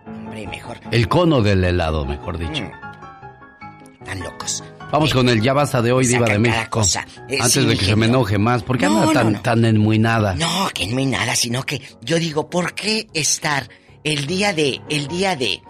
Hombre, 0.08 0.48
mejor. 0.48 0.78
El 0.92 1.10
cono 1.10 1.42
del 1.42 1.66
helado, 1.66 2.06
mejor 2.06 2.38
dicho. 2.38 2.64
Mm. 2.64 4.06
Tan 4.06 4.20
locos. 4.22 4.64
Vamos 4.92 5.14
con 5.14 5.30
el 5.30 5.42
ya 5.42 5.54
basta 5.54 5.82
de 5.82 5.92
hoy, 5.92 6.08
Diva 6.08 6.26
de 6.28 6.40
México. 6.40 6.80
cosa. 6.80 7.06
Eh, 7.30 7.38
Antes 7.40 7.54
sí, 7.54 7.66
de 7.66 7.78
que 7.78 7.86
se 7.86 7.96
me 7.96 8.08
enoje 8.08 8.38
más. 8.38 8.64
¿Por 8.64 8.78
qué 8.78 8.86
No, 8.88 8.96
anda 9.02 9.06
no, 9.06 9.12
tan, 9.14 9.34
no. 9.34 9.42
tan 9.42 9.66
enmuinada? 9.66 10.34
No, 10.36 10.70
que 10.74 10.88
no 10.88 10.98
hay 10.98 11.06
nada, 11.06 11.36
sino 11.36 11.64
que 11.64 11.82
yo 12.02 12.18
digo, 12.18 12.50
¿por 12.50 12.74
qué 12.74 13.08
estar 13.14 13.70
el 14.04 14.26
día 14.26 14.52
de, 14.54 14.82
el 14.90 15.08
día 15.08 15.36
de, 15.36 15.62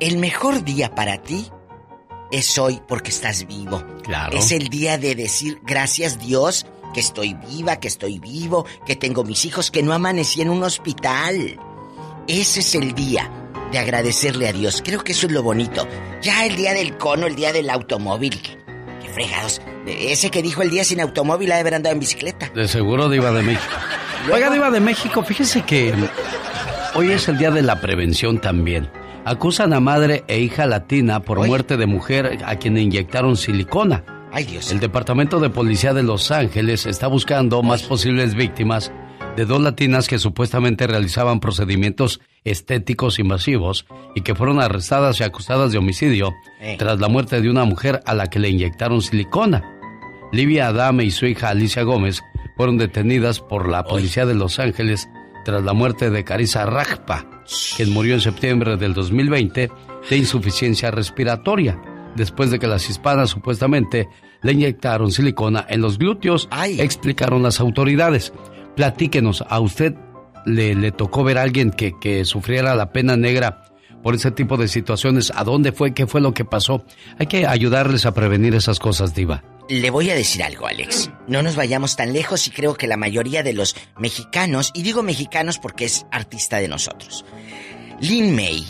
el 0.00 0.18
mejor 0.18 0.62
día 0.64 0.94
para 0.94 1.18
ti 1.22 1.46
es 2.30 2.56
hoy 2.58 2.80
porque 2.86 3.10
estás 3.10 3.46
vivo? 3.48 3.82
Claro. 4.04 4.38
Es 4.38 4.52
el 4.52 4.68
día 4.68 4.96
de 4.96 5.14
decir 5.16 5.60
gracias 5.64 6.20
Dios 6.20 6.66
que 6.94 7.00
estoy 7.00 7.34
viva, 7.34 7.76
que 7.80 7.88
estoy 7.88 8.18
vivo, 8.20 8.64
que 8.86 8.94
tengo 8.96 9.24
mis 9.24 9.44
hijos, 9.44 9.70
que 9.70 9.82
no 9.82 9.92
amanecí 9.92 10.40
en 10.40 10.50
un 10.50 10.62
hospital. 10.62 11.58
Ese 12.28 12.60
es 12.60 12.74
el 12.74 12.94
día 12.94 13.30
de 13.72 13.78
agradecerle 13.78 14.48
a 14.48 14.52
Dios. 14.52 14.82
Creo 14.84 15.02
que 15.02 15.12
eso 15.12 15.26
es 15.26 15.32
lo 15.32 15.42
bonito. 15.42 15.88
Ya 16.20 16.44
el 16.44 16.56
día 16.56 16.74
del 16.74 16.98
cono, 16.98 17.26
el 17.26 17.34
día 17.34 17.54
del 17.54 17.70
automóvil. 17.70 18.38
Qué 18.38 19.08
fregados. 19.08 19.62
Ese 19.86 20.30
que 20.30 20.42
dijo 20.42 20.60
el 20.60 20.68
día 20.68 20.84
sin 20.84 21.00
automóvil 21.00 21.50
ha 21.52 21.54
de 21.54 21.62
haber 21.62 21.74
andado 21.76 21.94
en 21.94 22.00
bicicleta. 22.00 22.50
De 22.54 22.68
seguro 22.68 23.08
Diva 23.08 23.32
de 23.32 23.42
México. 23.42 23.72
Oiga, 24.32 24.50
Diva 24.50 24.70
de 24.70 24.80
México, 24.80 25.22
fíjese 25.22 25.62
que 25.62 25.94
hoy 26.94 27.12
es 27.12 27.28
el 27.28 27.38
día 27.38 27.50
de 27.50 27.62
la 27.62 27.80
prevención 27.80 28.38
también. 28.38 28.90
Acusan 29.24 29.72
a 29.72 29.80
madre 29.80 30.24
e 30.28 30.38
hija 30.38 30.66
latina 30.66 31.20
por 31.20 31.46
muerte 31.46 31.78
de 31.78 31.86
mujer 31.86 32.40
a 32.44 32.56
quien 32.56 32.76
inyectaron 32.76 33.38
silicona. 33.38 34.04
Ay, 34.32 34.44
Dios. 34.44 34.70
El 34.70 34.80
Departamento 34.80 35.40
de 35.40 35.48
Policía 35.48 35.94
de 35.94 36.02
Los 36.02 36.30
Ángeles 36.30 36.84
está 36.84 37.06
buscando 37.06 37.62
más 37.62 37.84
posibles 37.84 38.34
víctimas 38.34 38.92
de 39.38 39.46
dos 39.46 39.60
latinas 39.60 40.08
que 40.08 40.18
supuestamente 40.18 40.88
realizaban 40.88 41.38
procedimientos 41.38 42.20
estéticos 42.42 43.20
invasivos 43.20 43.86
y 44.16 44.22
que 44.22 44.34
fueron 44.34 44.60
arrestadas 44.60 45.20
y 45.20 45.22
acusadas 45.22 45.70
de 45.70 45.78
homicidio 45.78 46.34
Eh. 46.60 46.74
tras 46.76 46.98
la 46.98 47.06
muerte 47.06 47.40
de 47.40 47.48
una 47.48 47.64
mujer 47.64 48.00
a 48.04 48.14
la 48.14 48.26
que 48.26 48.40
le 48.40 48.48
inyectaron 48.48 49.00
silicona. 49.00 49.62
Livia 50.32 50.66
Adame 50.66 51.04
y 51.04 51.12
su 51.12 51.26
hija 51.26 51.50
Alicia 51.50 51.84
Gómez 51.84 52.20
fueron 52.56 52.78
detenidas 52.78 53.38
por 53.38 53.68
la 53.68 53.84
policía 53.84 54.26
de 54.26 54.34
Los 54.34 54.58
Ángeles 54.58 55.08
tras 55.44 55.62
la 55.62 55.72
muerte 55.72 56.10
de 56.10 56.24
Carissa 56.24 56.66
Rajpa, 56.66 57.44
quien 57.76 57.90
murió 57.92 58.14
en 58.14 58.20
septiembre 58.20 58.76
del 58.76 58.92
2020 58.92 59.70
de 60.10 60.16
insuficiencia 60.16 60.90
respiratoria, 60.90 61.80
después 62.16 62.50
de 62.50 62.58
que 62.58 62.66
las 62.66 62.90
hispanas 62.90 63.30
supuestamente 63.30 64.08
le 64.42 64.50
inyectaron 64.52 65.12
silicona 65.12 65.64
en 65.68 65.80
los 65.80 65.96
glúteos, 65.96 66.48
explicaron 66.76 67.44
las 67.44 67.60
autoridades. 67.60 68.32
Platíquenos, 68.78 69.42
¿a 69.48 69.58
usted 69.58 69.96
le, 70.46 70.92
tocó 70.92 71.24
ver 71.24 71.36
a 71.38 71.42
alguien 71.42 71.72
que, 71.72 71.98
que 71.98 72.24
sufriera 72.24 72.76
la 72.76 72.92
pena 72.92 73.16
negra 73.16 73.64
por 74.04 74.14
ese 74.14 74.30
tipo 74.30 74.56
de 74.56 74.68
situaciones? 74.68 75.32
¿A 75.34 75.42
dónde 75.42 75.72
fue? 75.72 75.94
¿Qué 75.94 76.06
fue 76.06 76.20
lo 76.20 76.32
que 76.32 76.44
pasó? 76.44 76.84
Hay 77.18 77.26
que 77.26 77.44
ayudarles 77.44 78.06
a 78.06 78.14
prevenir 78.14 78.54
esas 78.54 78.78
cosas, 78.78 79.16
diva. 79.16 79.42
Le 79.68 79.90
voy 79.90 80.10
a 80.10 80.14
decir 80.14 80.44
algo, 80.44 80.68
Alex. 80.68 81.10
No 81.26 81.42
nos 81.42 81.56
vayamos 81.56 81.96
tan 81.96 82.12
lejos 82.12 82.46
y 82.46 82.50
creo 82.52 82.76
que 82.76 82.86
la 82.86 82.96
mayoría 82.96 83.42
de 83.42 83.52
los 83.52 83.74
mexicanos, 83.98 84.70
y 84.74 84.84
digo 84.84 85.02
mexicanos 85.02 85.58
porque 85.58 85.84
es 85.86 86.06
artista 86.12 86.58
de 86.58 86.68
nosotros, 86.68 87.24
Lin 88.00 88.32
May, 88.36 88.64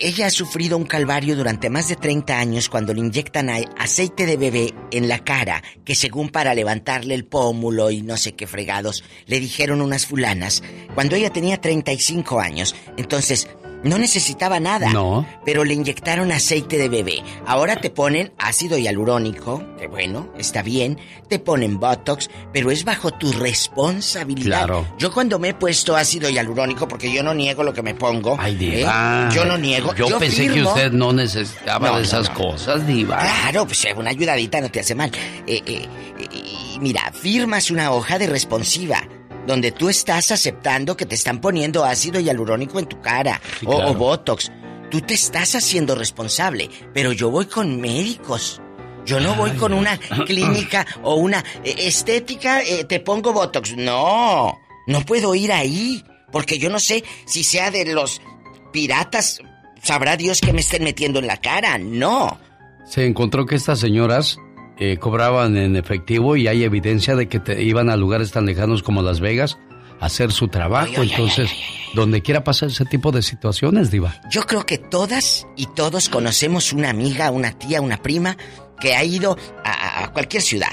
ella 0.00 0.26
ha 0.26 0.30
sufrido 0.30 0.76
un 0.76 0.84
calvario 0.84 1.36
durante 1.36 1.70
más 1.70 1.88
de 1.88 1.96
30 1.96 2.38
años 2.38 2.68
cuando 2.68 2.94
le 2.94 3.00
inyectan 3.00 3.50
aceite 3.76 4.26
de 4.26 4.36
bebé 4.36 4.74
en 4.90 5.08
la 5.08 5.18
cara, 5.18 5.62
que 5.84 5.94
según 5.94 6.30
para 6.30 6.54
levantarle 6.54 7.14
el 7.14 7.24
pómulo 7.24 7.90
y 7.90 8.02
no 8.02 8.16
sé 8.16 8.32
qué 8.32 8.46
fregados, 8.46 9.04
le 9.26 9.40
dijeron 9.40 9.80
unas 9.80 10.06
fulanas, 10.06 10.62
cuando 10.94 11.16
ella 11.16 11.30
tenía 11.30 11.60
35 11.60 12.40
años. 12.40 12.74
Entonces, 12.96 13.48
no 13.84 13.98
necesitaba 13.98 14.60
nada. 14.60 14.90
No. 14.92 15.26
Pero 15.44 15.64
le 15.64 15.74
inyectaron 15.74 16.32
aceite 16.32 16.78
de 16.78 16.88
bebé. 16.88 17.22
Ahora 17.46 17.76
te 17.76 17.90
ponen 17.90 18.32
ácido 18.38 18.78
hialurónico, 18.78 19.62
que 19.78 19.86
bueno, 19.86 20.28
está 20.38 20.62
bien. 20.62 20.98
Te 21.28 21.38
ponen 21.38 21.80
Botox, 21.80 22.30
pero 22.52 22.70
es 22.70 22.84
bajo 22.84 23.10
tu 23.10 23.32
responsabilidad. 23.32 24.66
Claro. 24.66 24.86
Yo 24.98 25.12
cuando 25.12 25.38
me 25.38 25.50
he 25.50 25.54
puesto 25.54 25.96
ácido 25.96 26.28
hialurónico, 26.28 26.86
porque 26.88 27.12
yo 27.12 27.22
no 27.22 27.34
niego 27.34 27.62
lo 27.62 27.72
que 27.72 27.82
me 27.82 27.94
pongo. 27.94 28.36
Ay, 28.38 28.54
¿eh? 28.54 28.56
diva. 28.56 29.28
Yo 29.34 29.44
no 29.44 29.58
niego. 29.58 29.94
Yo, 29.94 30.18
pensé 30.18 30.48
que 30.48 30.62
usted 30.62 30.92
no 30.92 31.12
necesitaba 31.12 31.88
No, 31.88 31.96
de 31.96 32.04
esas 32.04 32.28
no. 32.28 32.34
cosas, 32.34 32.86
diva. 32.86 33.18
Claro, 33.18 33.66
pues 33.66 33.86
una 33.96 34.10
ayudadita 34.10 34.60
no 34.60 34.70
te 34.70 34.80
hace 34.80 34.94
mal. 34.94 35.10
Eh, 35.46 35.62
eh, 35.66 35.88
eh, 36.18 36.78
mira, 36.80 37.12
firmas 37.12 37.70
una 37.70 37.92
hoja 37.92 38.18
de 38.18 38.26
responsiva 38.26 39.02
donde 39.46 39.72
tú 39.72 39.88
estás 39.88 40.30
aceptando 40.30 40.96
que 40.96 41.06
te 41.06 41.14
están 41.14 41.40
poniendo 41.40 41.84
ácido 41.84 42.20
hialurónico 42.20 42.78
en 42.78 42.86
tu 42.86 43.00
cara 43.00 43.40
Sí, 43.60 43.66
o, 43.66 43.76
claro. 43.76 43.90
o 43.90 43.94
botox. 43.94 44.50
Tú 44.90 45.00
te 45.00 45.14
estás 45.14 45.54
haciendo 45.54 45.94
responsable, 45.94 46.68
pero 46.92 47.12
yo 47.12 47.30
voy 47.30 47.46
con 47.46 47.80
médicos. 47.80 48.60
Yo 49.06 49.18
no 49.20 49.34
voy 49.34 49.50
con 49.52 49.72
una 49.72 49.98
clínica 50.26 50.86
o 51.02 51.14
una 51.16 51.42
eh, 51.64 51.74
estética, 51.78 52.62
eh, 52.62 52.84
te 52.84 53.00
pongo 53.00 53.32
botox. 53.32 53.76
No. 53.76 54.58
No 54.86 55.00
puedo 55.02 55.34
ir 55.34 55.52
ahí, 55.52 56.04
porque 56.30 56.58
yo 56.58 56.68
no 56.70 56.78
sé 56.78 57.02
si 57.26 57.42
sea 57.42 57.70
de 57.70 57.86
los 57.86 58.20
piratas. 58.72 59.40
Sabrá 59.82 60.16
Dios 60.16 60.40
que 60.40 60.52
me 60.52 60.60
estén 60.60 60.84
metiendo 60.84 61.18
en 61.18 61.26
la 61.26 61.36
cara. 61.38 61.78
No. 61.78 62.38
Se 62.84 63.06
encontró 63.06 63.46
que 63.46 63.56
estas 63.56 63.80
señoras 63.80 64.38
eh, 64.82 64.96
cobraban 64.98 65.56
en 65.56 65.76
efectivo 65.76 66.36
y 66.36 66.48
hay 66.48 66.64
evidencia 66.64 67.14
de 67.14 67.28
que 67.28 67.38
te 67.38 67.62
iban 67.62 67.88
a 67.90 67.96
lugares 67.96 68.32
tan 68.32 68.46
lejanos 68.46 68.82
como 68.82 69.02
Las 69.02 69.20
Vegas 69.20 69.58
a 70.00 70.06
hacer 70.06 70.32
su 70.32 70.48
trabajo. 70.48 71.02
Entonces, 71.02 71.50
donde 71.94 72.22
quiera 72.22 72.42
pasar 72.42 72.70
ese 72.70 72.84
tipo 72.84 73.12
de 73.12 73.22
situaciones, 73.22 73.90
Diva. 73.90 74.20
Yo 74.30 74.42
creo 74.42 74.66
que 74.66 74.78
todas 74.78 75.46
y 75.56 75.66
todos 75.66 76.08
conocemos 76.08 76.72
una 76.72 76.90
amiga, 76.90 77.30
una 77.30 77.52
tía, 77.52 77.80
una 77.80 77.98
prima 77.98 78.36
que 78.80 78.94
ha 78.96 79.04
ido 79.04 79.36
a, 79.64 80.04
a 80.04 80.12
cualquier 80.12 80.42
ciudad. 80.42 80.72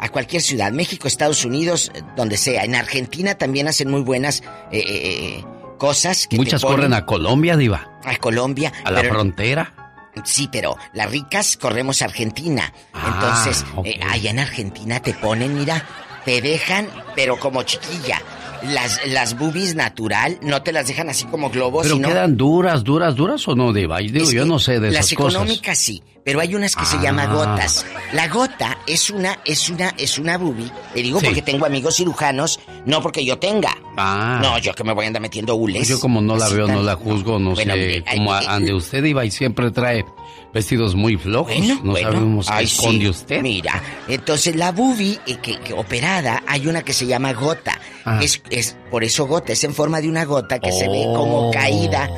A 0.00 0.10
cualquier 0.10 0.42
ciudad, 0.42 0.70
México, 0.70 1.08
Estados 1.08 1.44
Unidos, 1.44 1.90
donde 2.16 2.36
sea. 2.36 2.62
En 2.62 2.76
Argentina 2.76 3.34
también 3.34 3.66
hacen 3.66 3.90
muy 3.90 4.02
buenas 4.02 4.44
eh, 4.70 4.84
eh, 4.86 5.44
cosas. 5.76 6.28
Que 6.28 6.36
Muchas 6.36 6.60
te 6.60 6.66
corren 6.68 6.92
a 6.92 7.04
Colombia, 7.04 7.56
Diva. 7.56 7.98
a 8.04 8.16
Colombia. 8.18 8.72
A 8.84 8.92
la 8.92 9.02
frontera. 9.02 9.87
Sí, 10.24 10.48
pero 10.50 10.76
las 10.92 11.10
ricas 11.10 11.56
corremos 11.56 12.02
a 12.02 12.06
Argentina. 12.06 12.72
Ah, 12.92 13.12
Entonces, 13.14 13.64
eh, 13.84 14.00
allá 14.08 14.30
en 14.30 14.40
Argentina 14.40 15.00
te 15.00 15.14
ponen, 15.14 15.54
mira, 15.56 15.86
te 16.24 16.40
dejan, 16.40 16.88
pero 17.14 17.38
como 17.38 17.62
chiquilla. 17.62 18.20
Las, 18.62 19.00
las 19.06 19.38
boobies 19.38 19.74
natural 19.74 20.38
no 20.42 20.62
te 20.62 20.72
las 20.72 20.86
dejan 20.88 21.08
así 21.08 21.24
como 21.26 21.50
globos, 21.50 21.84
Pero 21.84 21.96
sino 21.96 22.08
quedan 22.08 22.36
duras, 22.36 22.82
duras, 22.84 23.14
duras 23.14 23.46
o 23.48 23.54
no, 23.54 23.72
Diva. 23.72 23.98
Digo, 23.98 24.24
Es 24.24 24.30
yo 24.32 24.42
que 24.42 24.48
no 24.48 24.58
sé 24.58 24.80
de 24.80 24.90
las 24.90 25.06
esas 25.06 25.16
cosas. 25.16 25.34
económicas 25.42 25.78
sí, 25.78 26.02
pero 26.24 26.40
hay 26.40 26.54
unas 26.54 26.74
que 26.74 26.84
se 26.84 26.96
Ah. 26.96 27.02
llama 27.02 27.26
gotas. 27.26 27.86
La 28.12 28.26
gota 28.28 28.78
es 28.86 29.10
una, 29.10 29.38
es 29.44 29.68
una, 29.70 29.94
es 29.96 30.18
una 30.18 30.36
boobie. 30.38 30.70
Te 30.92 31.02
digo 31.02 31.20
Sí. 31.20 31.26
porque 31.26 31.42
tengo 31.42 31.66
amigos 31.66 31.96
cirujanos, 31.96 32.58
no 32.84 33.00
porque 33.00 33.24
yo 33.24 33.38
tenga. 33.38 33.76
Ah. 33.96 34.40
No, 34.42 34.58
yo 34.58 34.74
que 34.74 34.82
me 34.84 34.92
voy 34.92 35.04
a 35.04 35.08
andar 35.08 35.22
metiendo 35.22 35.54
hules. 35.54 35.86
Yo 35.86 36.00
como 36.00 36.20
no 36.20 36.36
la 36.36 36.48
veo, 36.48 36.66
tan- 36.66 36.74
no 36.76 36.82
la 36.82 36.96
juzgo, 36.96 37.38
no 37.38 37.52
Bueno, 37.54 37.74
sé 37.74 37.78
mire, 37.80 38.04
cómo 38.16 38.32
ande 38.32 38.74
usted, 38.74 39.02
Diva, 39.02 39.24
y 39.24 39.30
siempre 39.30 39.70
trae 39.70 40.04
vestidos 40.52 40.94
muy 40.94 41.16
flojos. 41.16 41.54
Bueno, 41.56 41.80
no 41.82 41.90
bueno. 41.92 42.10
sabemos 42.12 42.46
qué 42.46 42.52
Ay, 42.54 42.64
esconde 42.64 43.04
sí. 43.04 43.08
usted. 43.08 43.42
Mira, 43.42 43.82
entonces 44.08 44.56
la 44.56 44.72
boobie 44.72 45.20
eh, 45.26 45.36
que, 45.42 45.58
que 45.60 45.72
operada 45.74 46.42
hay 46.46 46.66
una 46.66 46.82
que 46.82 46.92
se 46.92 47.06
llama 47.06 47.32
gota. 47.32 47.78
Ah. 48.04 48.20
Es, 48.22 48.42
es 48.50 48.76
por 48.90 49.04
eso 49.04 49.26
gota, 49.26 49.52
es 49.52 49.62
en 49.64 49.74
forma 49.74 50.00
de 50.00 50.08
una 50.08 50.24
gota 50.24 50.58
que 50.58 50.72
se 50.72 50.88
ve 50.88 51.04
como 51.14 51.48
Oh. 51.48 51.50
caída, 51.50 52.08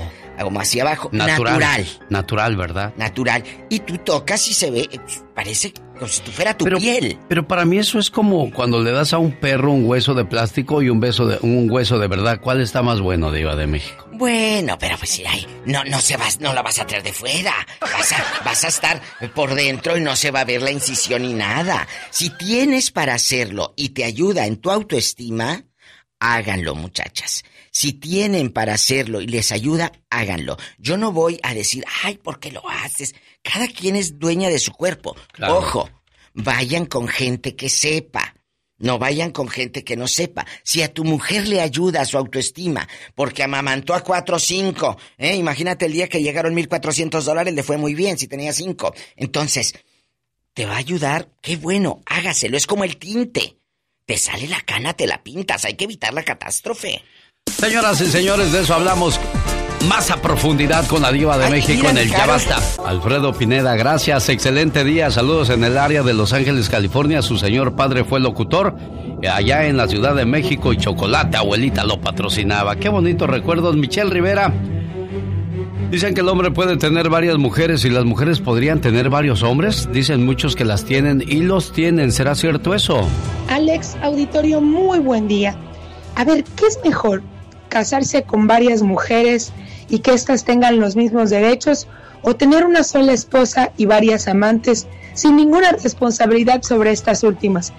como 0.45 0.61
hacia 0.61 0.83
abajo. 0.83 1.11
Natural. 1.13 1.61
Natural. 1.61 1.87
Natural, 2.09 2.57
¿verdad? 2.57 2.95
Natural. 2.97 3.45
Y 3.69 3.81
tú 3.81 3.99
tocas 3.99 4.47
y 4.49 4.55
se 4.55 4.71
ve, 4.71 4.89
eh, 4.91 5.01
parece 5.35 5.73
como 5.73 6.09
si 6.09 6.23
tú 6.23 6.31
fuera 6.31 6.57
tu 6.57 6.65
piel. 6.65 7.19
Pero 7.29 7.47
para 7.47 7.65
mí 7.65 7.79
eso 7.79 7.99
es 7.99 8.11
como 8.11 8.51
cuando 8.53 8.81
le 8.83 8.91
das 8.91 9.13
a 9.13 9.19
un 9.19 9.33
perro 9.33 9.73
un 9.73 9.87
hueso 9.87 10.15
de 10.15 10.25
plástico 10.25 10.83
y 10.83 10.89
un 10.89 11.01
beso 11.01 11.27
de 11.27 11.39
un 11.43 11.71
hueso 11.71 11.99
de 11.99 12.09
verdad. 12.09 12.41
¿Cuál 12.41 12.61
está 12.61 12.83
más 12.83 13.01
bueno, 13.01 13.31
Diva 13.31 13.55
de 13.57 13.67
México? 13.67 14.09
Bueno, 14.13 14.77
pero 14.79 14.97
pues 14.99 15.11
sí, 15.11 15.25
ay, 15.27 15.47
no, 15.67 15.85
no 15.85 16.01
se 16.01 16.17
vas, 16.17 16.41
no 16.41 16.53
la 16.53 16.63
vas 16.63 16.79
a 16.79 16.87
traer 16.87 17.03
de 17.03 17.13
fuera. 17.13 17.55
Vas 17.81 18.13
a, 18.13 18.45
vas 18.45 18.65
a 18.65 18.69
estar 18.69 19.01
por 19.35 19.55
dentro 19.55 19.97
y 19.97 20.01
no 20.01 20.17
se 20.17 20.31
va 20.31 20.41
a 20.41 20.45
ver 20.45 20.63
la 20.63 20.71
incisión 20.71 21.23
ni 21.23 21.35
nada. 21.35 21.87
Si 22.11 22.31
tienes 22.31 22.91
para 22.91 23.15
hacerlo 23.15 23.75
y 23.77 23.91
te 23.91 24.05
ayuda 24.05 24.47
en 24.47 24.57
tu 24.57 24.71
autoestima, 24.71 25.65
háganlo, 26.19 26.75
muchachas. 26.75 27.45
Si 27.71 27.93
tienen 27.93 28.51
para 28.51 28.75
hacerlo 28.75 29.21
y 29.21 29.27
les 29.27 29.53
ayuda, 29.53 29.93
háganlo. 30.11 30.57
Yo 30.79 30.97
no 30.97 31.13
voy 31.13 31.39
a 31.43 31.55
decir, 31.55 31.85
ay, 32.03 32.17
¿por 32.17 32.41
qué 32.41 32.51
lo 32.51 32.69
haces? 32.69 33.15
Cada 33.43 33.69
quien 33.69 33.97
es 33.97 34.19
dueña 34.19 34.49
de 34.49 34.59
su 34.59 34.73
cuerpo. 34.73 35.17
Claro. 35.33 35.59
Ojo, 35.59 35.91
vayan 36.35 36.87
con 36.87 37.07
gente 37.07 37.55
que 37.55 37.69
sepa. 37.69 38.35
No 38.79 38.99
vayan 38.99 39.31
con 39.31 39.49
gente 39.49 39.85
que 39.85 39.97
no 39.97 40.09
sepa. 40.09 40.47
Si 40.63 40.81
a 40.81 40.93
tu 40.93 41.05
mujer 41.05 41.47
le 41.47 41.61
ayuda 41.61 42.01
a 42.01 42.07
su 42.07 42.17
autoestima, 42.17 42.89
porque 43.15 43.43
amamantó 43.43 43.95
a 43.95 44.03
cuatro 44.03 44.37
o 44.37 44.39
cinco, 44.39 44.97
¿eh? 45.19 45.37
imagínate 45.37 45.85
el 45.85 45.93
día 45.93 46.09
que 46.09 46.23
llegaron 46.23 46.57
1.400 46.57 47.21
dólares, 47.23 47.53
le 47.53 47.63
fue 47.63 47.77
muy 47.77 47.95
bien 47.95 48.17
si 48.17 48.27
tenía 48.27 48.55
cinco. 48.55 48.95
Entonces, 49.17 49.75
te 50.55 50.65
va 50.65 50.75
a 50.75 50.79
ayudar, 50.79 51.29
qué 51.43 51.57
bueno, 51.57 52.01
hágaselo, 52.07 52.57
es 52.57 52.67
como 52.67 52.85
el 52.85 52.97
tinte. 52.97 53.59
Te 54.07 54.17
sale 54.17 54.49
la 54.49 54.63
cana, 54.63 54.95
te 54.95 55.07
la 55.07 55.23
pintas, 55.23 55.67
hay 55.67 55.75
que 55.75 55.85
evitar 55.85 56.15
la 56.15 56.25
catástrofe. 56.25 57.03
Señoras 57.61 58.01
y 58.01 58.07
señores, 58.07 58.53
de 58.53 58.63
eso 58.63 58.75
hablamos 58.75 59.21
más 59.87 60.11
a 60.11 60.17
profundidad 60.17 60.87
con 60.87 61.03
la 61.03 61.13
diva 61.13 61.37
de 61.37 61.45
Ay, 61.45 61.51
México 61.51 61.89
en 61.91 61.99
el 61.99 62.09
Ya. 62.09 62.25
Basta. 62.25 62.59
Alfredo 62.87 63.35
Pineda, 63.35 63.77
gracias, 63.77 64.31
excelente 64.31 64.83
día, 64.83 65.11
saludos 65.11 65.51
en 65.51 65.63
el 65.65 65.77
área 65.77 66.03
de 66.03 66.15
Los 66.15 66.33
Ángeles, 66.33 66.71
California. 66.71 67.21
Su 67.21 67.37
señor 67.37 67.77
padre 67.77 68.05
fue 68.05 68.19
locutor 68.19 68.75
eh, 69.21 69.29
allá 69.29 69.67
en 69.67 69.77
la 69.77 69.89
Ciudad 69.89 70.15
de 70.15 70.25
México 70.25 70.73
y 70.73 70.79
Chocolate, 70.79 71.37
abuelita, 71.37 71.85
lo 71.85 72.01
patrocinaba. 72.01 72.77
Qué 72.77 72.89
bonitos 72.89 73.29
recuerdos, 73.29 73.77
Michelle 73.77 74.09
Rivera. 74.09 74.55
Dicen 75.91 76.15
que 76.15 76.23
el 76.23 76.29
hombre 76.29 76.51
puede 76.51 76.79
tener 76.79 77.11
varias 77.11 77.37
mujeres 77.37 77.85
y 77.85 77.91
las 77.91 78.07
mujeres 78.07 78.41
podrían 78.41 78.81
tener 78.81 79.11
varios 79.11 79.43
hombres. 79.43 79.87
Dicen 79.93 80.25
muchos 80.25 80.57
que 80.57 80.65
las 80.65 80.87
tienen 80.87 81.23
y 81.27 81.41
los 81.41 81.73
tienen. 81.73 82.11
¿Será 82.11 82.35
cierto 82.35 82.75
eso? 82.75 83.07
Alex, 83.51 83.97
auditorio, 84.03 84.63
muy 84.63 84.99
buen 84.99 85.29
día. 85.29 85.57
A 86.15 86.25
ver, 86.25 86.45
¿qué 86.57 86.67
es 86.67 86.79
mejor? 86.85 87.23
¿Casarse 87.71 88.25
con 88.25 88.49
varias 88.49 88.83
mujeres 88.83 89.53
y 89.89 90.01
que 90.01 90.13
éstas 90.13 90.45
tengan 90.45 90.81
los 90.81 90.97
mismos 90.97 91.31
derechos? 91.31 91.87
¿O 92.21 92.35
tener 92.35 92.67
una 92.67 92.83
sola 92.83 93.13
esposa 93.13 93.71
y 93.77 93.87
varias 93.87 94.27
amantes 94.27 94.89
sin 95.15 95.37
ninguna 95.37 95.71
responsabilidad 95.71 96.63
sobre 96.63 96.91
estas 96.91 97.23
últimas? 97.23 97.73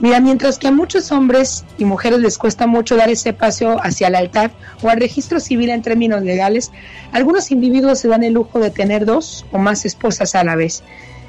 Mira, 0.00 0.20
mientras 0.20 0.58
que 0.58 0.68
a 0.68 0.72
muchos 0.72 1.12
hombres 1.12 1.64
y 1.78 1.86
mujeres 1.86 2.18
les 2.18 2.36
cuesta 2.36 2.66
mucho 2.66 2.96
dar 2.96 3.08
ese 3.08 3.32
paso 3.32 3.78
hacia 3.82 4.08
el 4.08 4.16
altar 4.16 4.50
o 4.82 4.90
al 4.90 5.00
registro 5.00 5.40
civil 5.40 5.70
en 5.70 5.80
términos 5.80 6.22
legales, 6.22 6.70
algunos 7.12 7.50
individuos 7.50 8.00
se 8.00 8.08
dan 8.08 8.24
el 8.24 8.34
lujo 8.34 8.58
de 8.58 8.70
tener 8.70 9.06
dos 9.06 9.46
o 9.50 9.58
más 9.58 9.86
esposas 9.86 10.34
a 10.34 10.44
la 10.44 10.56
vez. 10.56 10.82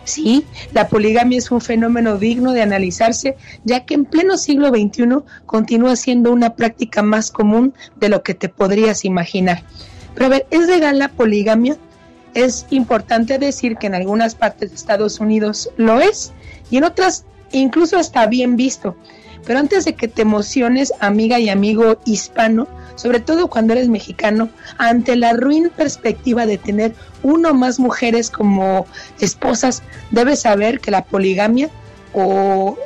Sí, 0.06 0.46
la 0.74 0.90
poligamia 0.90 1.38
es 1.38 1.50
un 1.52 1.62
fenómeno 1.62 2.18
digno 2.18 2.52
de 2.52 2.62
analizarse, 2.62 3.38
ya 3.64 3.86
que 3.86 3.94
en 3.94 4.06
pleno 4.06 4.38
siglo 4.38 4.70
XXI 4.70 5.24
continúa 5.46 5.96
siendo 5.96 6.32
una 6.32 6.56
práctica 6.56 7.02
más 7.02 7.32
común 7.32 7.74
de 7.96 8.10
lo 8.10 8.22
que 8.22 8.34
te 8.34 8.50
podrías 8.50 9.06
imaginar. 9.06 9.64
Pero 10.14 10.26
a 10.26 10.30
ver, 10.30 10.48
¿es 10.52 10.68
legal 10.68 11.00
la 11.00 11.10
poligamia? 11.10 11.78
Es 12.34 12.66
importante 12.70 13.38
decir 13.38 13.78
que 13.78 13.88
en 13.88 13.96
algunas 13.96 14.36
partes 14.36 14.72
de 14.72 14.76
Estados 14.76 15.20
Unidos 15.20 15.70
lo 15.78 16.02
es 16.02 16.34
y 16.70 16.78
en 16.78 16.84
otras 16.84 17.26
incluso 17.52 17.98
está 17.98 18.26
bien 18.28 18.56
visto. 18.56 18.96
Pero 19.46 19.60
antes 19.60 19.86
de 19.86 19.96
que 19.96 20.08
te 20.08 20.22
emociones, 20.22 20.94
amiga 21.00 21.40
y 21.40 21.50
amigo 21.50 22.00
hispano, 22.06 22.68
sobre 22.96 23.20
todo 23.20 23.48
cuando 23.48 23.74
eres 23.74 23.90
mexicano, 23.90 24.50
ante 24.78 25.16
la 25.16 25.34
ruin 25.34 25.70
perspectiva 25.76 26.46
de 26.46 26.58
tener 26.58 26.94
uno 27.22 27.52
o 27.52 27.54
más 27.54 27.80
mujeres 27.80 28.30
como 28.30 28.86
esposas, 29.20 29.84
debes 30.12 30.42
saber 30.42 30.80
que 30.80 30.92
la 30.92 31.04
poligamia 31.04 31.70
o 32.14 32.78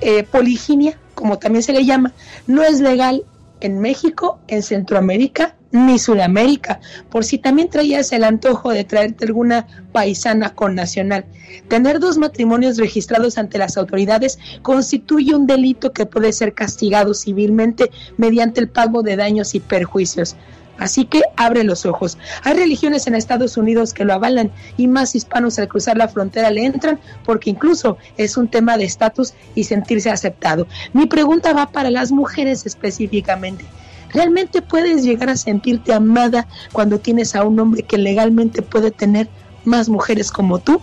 eh, 0.00 0.22
poliginia, 0.24 0.98
como 1.14 1.38
también 1.38 1.62
se 1.62 1.72
le 1.72 1.84
llama, 1.84 2.12
no 2.46 2.62
es 2.62 2.80
legal 2.80 3.24
en 3.60 3.80
México, 3.80 4.38
en 4.48 4.62
Centroamérica 4.62 5.54
ni 5.70 5.98
Sudamérica, 5.98 6.80
por 7.10 7.24
si 7.24 7.38
también 7.38 7.68
traías 7.68 8.12
el 8.12 8.24
antojo 8.24 8.70
de 8.70 8.84
traerte 8.84 9.26
alguna 9.26 9.66
paisana 9.92 10.54
con 10.54 10.74
nacional. 10.74 11.24
Tener 11.68 12.00
dos 12.00 12.18
matrimonios 12.18 12.78
registrados 12.78 13.38
ante 13.38 13.58
las 13.58 13.76
autoridades 13.76 14.38
constituye 14.62 15.34
un 15.34 15.46
delito 15.46 15.92
que 15.92 16.06
puede 16.06 16.32
ser 16.32 16.54
castigado 16.54 17.14
civilmente 17.14 17.90
mediante 18.16 18.60
el 18.60 18.68
pago 18.68 19.02
de 19.02 19.16
daños 19.16 19.54
y 19.54 19.60
perjuicios. 19.60 20.36
Así 20.78 21.06
que 21.06 21.22
abre 21.36 21.64
los 21.64 21.84
ojos. 21.86 22.18
Hay 22.44 22.54
religiones 22.54 23.06
en 23.06 23.16
Estados 23.16 23.56
Unidos 23.56 23.92
que 23.92 24.04
lo 24.04 24.14
avalan 24.14 24.52
y 24.76 24.86
más 24.86 25.16
hispanos 25.16 25.58
al 25.58 25.66
cruzar 25.66 25.96
la 25.96 26.08
frontera 26.08 26.50
le 26.50 26.64
entran 26.64 27.00
porque 27.24 27.50
incluso 27.50 27.98
es 28.16 28.36
un 28.36 28.48
tema 28.48 28.76
de 28.76 28.84
estatus 28.84 29.34
y 29.56 29.64
sentirse 29.64 30.08
aceptado. 30.08 30.68
Mi 30.92 31.06
pregunta 31.06 31.52
va 31.52 31.72
para 31.72 31.90
las 31.90 32.12
mujeres 32.12 32.64
específicamente. 32.64 33.64
¿Realmente 34.12 34.62
puedes 34.62 35.02
llegar 35.02 35.28
a 35.30 35.36
sentirte 35.36 35.92
amada 35.92 36.46
cuando 36.72 36.98
tienes 36.98 37.34
a 37.34 37.44
un 37.44 37.58
hombre 37.60 37.82
que 37.82 37.98
legalmente 37.98 38.62
puede 38.62 38.90
tener 38.90 39.28
más 39.64 39.88
mujeres 39.88 40.30
como 40.30 40.58
tú? 40.58 40.80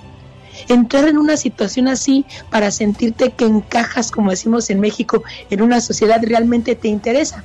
Entrar 0.69 1.07
en 1.07 1.17
una 1.17 1.37
situación 1.37 1.87
así 1.87 2.25
para 2.49 2.71
sentirte 2.71 3.31
que 3.31 3.45
encajas, 3.45 4.11
como 4.11 4.31
decimos 4.31 4.69
en 4.69 4.79
México, 4.79 5.23
en 5.49 5.61
una 5.61 5.81
sociedad 5.81 6.21
realmente 6.23 6.75
te 6.75 6.87
interesa. 6.87 7.43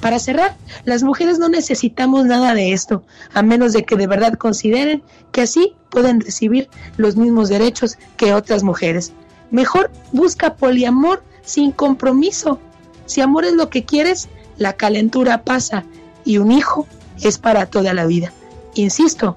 Para 0.00 0.18
cerrar, 0.18 0.56
las 0.84 1.02
mujeres 1.02 1.38
no 1.38 1.48
necesitamos 1.48 2.26
nada 2.26 2.54
de 2.54 2.72
esto, 2.72 3.02
a 3.32 3.42
menos 3.42 3.72
de 3.72 3.84
que 3.84 3.96
de 3.96 4.06
verdad 4.06 4.34
consideren 4.34 5.02
que 5.32 5.40
así 5.40 5.74
pueden 5.88 6.20
recibir 6.20 6.68
los 6.98 7.16
mismos 7.16 7.48
derechos 7.48 7.96
que 8.18 8.34
otras 8.34 8.62
mujeres. 8.62 9.12
Mejor 9.50 9.90
busca 10.12 10.56
poliamor 10.56 11.22
sin 11.42 11.72
compromiso. 11.72 12.60
Si 13.06 13.20
amor 13.20 13.44
es 13.44 13.54
lo 13.54 13.70
que 13.70 13.84
quieres, 13.84 14.28
la 14.58 14.74
calentura 14.74 15.42
pasa 15.42 15.84
y 16.24 16.38
un 16.38 16.52
hijo 16.52 16.86
es 17.22 17.38
para 17.38 17.66
toda 17.66 17.94
la 17.94 18.06
vida. 18.06 18.32
Insisto, 18.74 19.36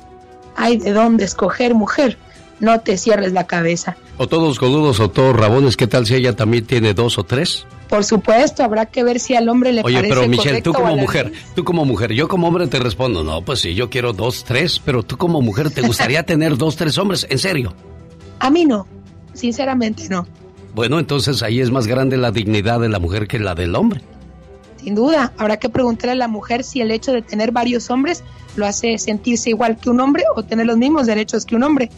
hay 0.55 0.77
de 0.77 0.91
dónde 0.91 1.25
escoger 1.25 1.75
mujer, 1.75 2.17
no 2.59 2.79
te 2.79 2.97
cierres 2.97 3.33
la 3.33 3.45
cabeza. 3.45 3.97
O 4.17 4.27
todos 4.27 4.57
coludos 4.57 4.99
o 4.99 5.09
todos 5.09 5.35
rabones, 5.35 5.77
¿qué 5.77 5.87
tal 5.87 6.05
si 6.07 6.15
ella 6.15 6.35
también 6.35 6.65
tiene 6.65 6.93
dos 6.93 7.17
o 7.17 7.23
tres? 7.23 7.67
Por 7.87 8.03
supuesto, 8.03 8.63
habrá 8.63 8.87
que 8.87 9.03
ver 9.03 9.19
si 9.19 9.35
al 9.35 9.47
hombre 9.47 9.71
le 9.71 9.81
Oye, 9.81 9.95
parece 9.95 10.13
pero 10.13 10.27
Michelle, 10.27 10.61
tú 10.61 10.73
como 10.73 10.97
mujer, 10.97 11.31
tú 11.55 11.63
como 11.63 11.85
mujer, 11.85 12.11
yo 12.11 12.27
como 12.27 12.47
hombre 12.47 12.67
te 12.67 12.79
respondo, 12.79 13.23
no, 13.23 13.43
pues 13.43 13.59
sí, 13.59 13.75
yo 13.75 13.89
quiero 13.89 14.11
dos, 14.11 14.43
tres, 14.43 14.81
pero 14.83 15.03
tú 15.03 15.17
como 15.17 15.41
mujer, 15.41 15.69
¿te 15.71 15.81
gustaría 15.81 16.23
tener 16.25 16.57
dos, 16.57 16.75
tres 16.75 16.97
hombres? 16.97 17.27
¿En 17.29 17.37
serio? 17.37 17.73
A 18.39 18.49
mí 18.49 18.65
no, 18.65 18.87
sinceramente 19.33 20.09
no. 20.09 20.27
Bueno, 20.75 20.99
entonces 20.99 21.41
ahí 21.43 21.61
es 21.61 21.71
más 21.71 21.87
grande 21.87 22.17
la 22.17 22.31
dignidad 22.31 22.79
de 22.79 22.89
la 22.89 22.99
mujer 22.99 23.27
que 23.27 23.39
la 23.39 23.55
del 23.55 23.75
hombre. 23.75 24.01
Sin 24.83 24.95
duda, 24.95 25.33
habrá 25.37 25.57
que 25.57 25.69
preguntarle 25.69 26.13
a 26.13 26.15
la 26.15 26.27
mujer 26.27 26.63
si 26.63 26.81
el 26.81 26.91
hecho 26.91 27.11
de 27.11 27.21
tener 27.21 27.51
varios 27.51 27.89
hombres 27.89 28.23
lo 28.55 28.65
hace 28.65 28.97
sentirse 28.97 29.49
igual 29.49 29.77
que 29.77 29.89
un 29.89 29.99
hombre 29.99 30.23
o 30.35 30.43
tener 30.43 30.65
los 30.65 30.77
mismos 30.77 31.07
derechos 31.07 31.45
que 31.45 31.55
un 31.55 31.63
hombre. 31.63 31.89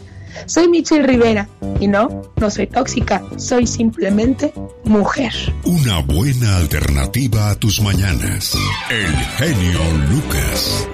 Soy 0.46 0.68
Michelle 0.68 1.06
Rivera 1.06 1.48
y 1.80 1.88
no, 1.88 2.22
no 2.36 2.50
soy 2.50 2.66
tóxica, 2.66 3.22
soy 3.36 3.66
simplemente 3.66 4.52
mujer. 4.84 5.32
Una 5.64 6.00
buena 6.02 6.56
alternativa 6.56 7.50
a 7.50 7.54
tus 7.56 7.80
mañanas. 7.80 8.56
El 8.90 9.14
genio 9.14 9.80
Lucas. 10.10 10.86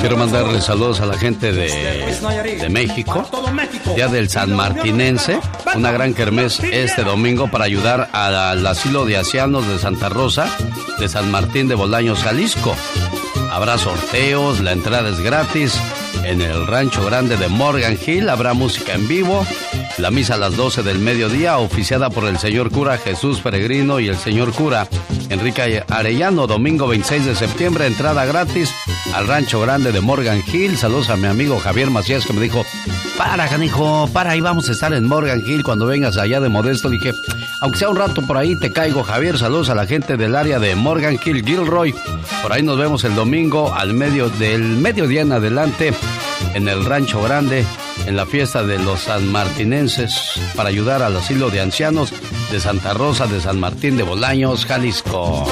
Quiero 0.00 0.16
mandarle 0.16 0.60
saludos 0.60 1.00
a 1.00 1.06
la 1.06 1.16
gente 1.18 1.52
de, 1.52 1.68
de 2.60 2.68
México, 2.68 3.28
Día 3.94 4.08
del 4.08 4.28
San 4.28 4.54
Martinense, 4.54 5.38
una 5.74 5.92
gran 5.92 6.14
kermés 6.14 6.60
este 6.60 7.02
domingo 7.04 7.48
para 7.48 7.64
ayudar 7.64 8.08
al 8.12 8.66
asilo 8.66 9.04
de 9.04 9.16
ancianos 9.16 9.66
de 9.66 9.78
Santa 9.78 10.08
Rosa 10.08 10.46
de 10.98 11.08
San 11.08 11.30
Martín 11.30 11.68
de 11.68 11.74
Bolaños, 11.74 12.22
Jalisco. 12.22 12.74
Habrá 13.50 13.78
sorteos, 13.78 14.60
la 14.60 14.72
entrada 14.72 15.08
es 15.08 15.20
gratis. 15.20 15.78
En 16.24 16.40
el 16.40 16.66
rancho 16.66 17.04
grande 17.04 17.36
de 17.36 17.48
Morgan 17.48 17.98
Hill 18.04 18.30
habrá 18.30 18.54
música 18.54 18.94
en 18.94 19.06
vivo. 19.06 19.46
La 19.98 20.10
misa 20.10 20.34
a 20.34 20.38
las 20.38 20.56
12 20.56 20.82
del 20.82 20.98
mediodía, 20.98 21.58
oficiada 21.58 22.08
por 22.08 22.24
el 22.24 22.38
señor 22.38 22.70
cura 22.70 22.96
Jesús 22.96 23.40
Peregrino 23.40 24.00
y 24.00 24.08
el 24.08 24.16
señor 24.16 24.52
cura 24.52 24.88
Enrique 25.28 25.84
Arellano. 25.88 26.46
Domingo 26.46 26.88
26 26.88 27.26
de 27.26 27.34
septiembre, 27.34 27.86
entrada 27.86 28.24
gratis 28.24 28.74
al 29.12 29.28
rancho 29.28 29.60
grande 29.60 29.92
de 29.92 30.00
Morgan 30.00 30.42
Hill. 30.50 30.78
Saludos 30.78 31.10
a 31.10 31.16
mi 31.16 31.26
amigo 31.26 31.58
Javier 31.58 31.90
Macías 31.90 32.24
que 32.24 32.32
me 32.32 32.40
dijo: 32.40 32.64
Para, 33.18 33.46
canijo, 33.46 34.08
para, 34.12 34.30
ahí 34.30 34.40
vamos 34.40 34.68
a 34.68 34.72
estar 34.72 34.92
en 34.94 35.04
Morgan 35.04 35.42
Hill 35.46 35.62
cuando 35.62 35.86
vengas 35.86 36.16
allá 36.16 36.40
de 36.40 36.48
Modesto. 36.48 36.88
dije: 36.88 37.12
Aunque 37.60 37.78
sea 37.78 37.90
un 37.90 37.96
rato 37.96 38.22
por 38.22 38.38
ahí, 38.38 38.58
te 38.58 38.72
caigo, 38.72 39.04
Javier. 39.04 39.38
Saludos 39.38 39.68
a 39.68 39.74
la 39.74 39.86
gente 39.86 40.16
del 40.16 40.34
área 40.34 40.58
de 40.58 40.74
Morgan 40.74 41.18
Hill, 41.22 41.44
Gilroy. 41.44 41.94
Por 42.42 42.52
ahí 42.52 42.62
nos 42.62 42.78
vemos 42.78 43.04
el 43.04 43.14
domingo 43.14 43.74
al 43.74 43.92
medio 43.94 44.28
del 44.30 44.62
mediodía 44.62 45.20
en 45.20 45.32
adelante 45.32 45.94
en 46.54 46.68
el 46.68 46.84
Rancho 46.84 47.22
Grande 47.22 47.64
en 48.06 48.16
la 48.16 48.26
fiesta 48.26 48.62
de 48.62 48.78
los 48.78 49.00
sanmartinenses 49.00 50.40
para 50.54 50.68
ayudar 50.68 51.02
al 51.02 51.16
asilo 51.16 51.50
de 51.50 51.60
ancianos 51.60 52.12
de 52.50 52.60
Santa 52.60 52.94
Rosa 52.94 53.26
de 53.26 53.40
San 53.40 53.58
Martín 53.58 53.96
de 53.96 54.02
Bolaños, 54.02 54.66
Jalisco. 54.66 55.46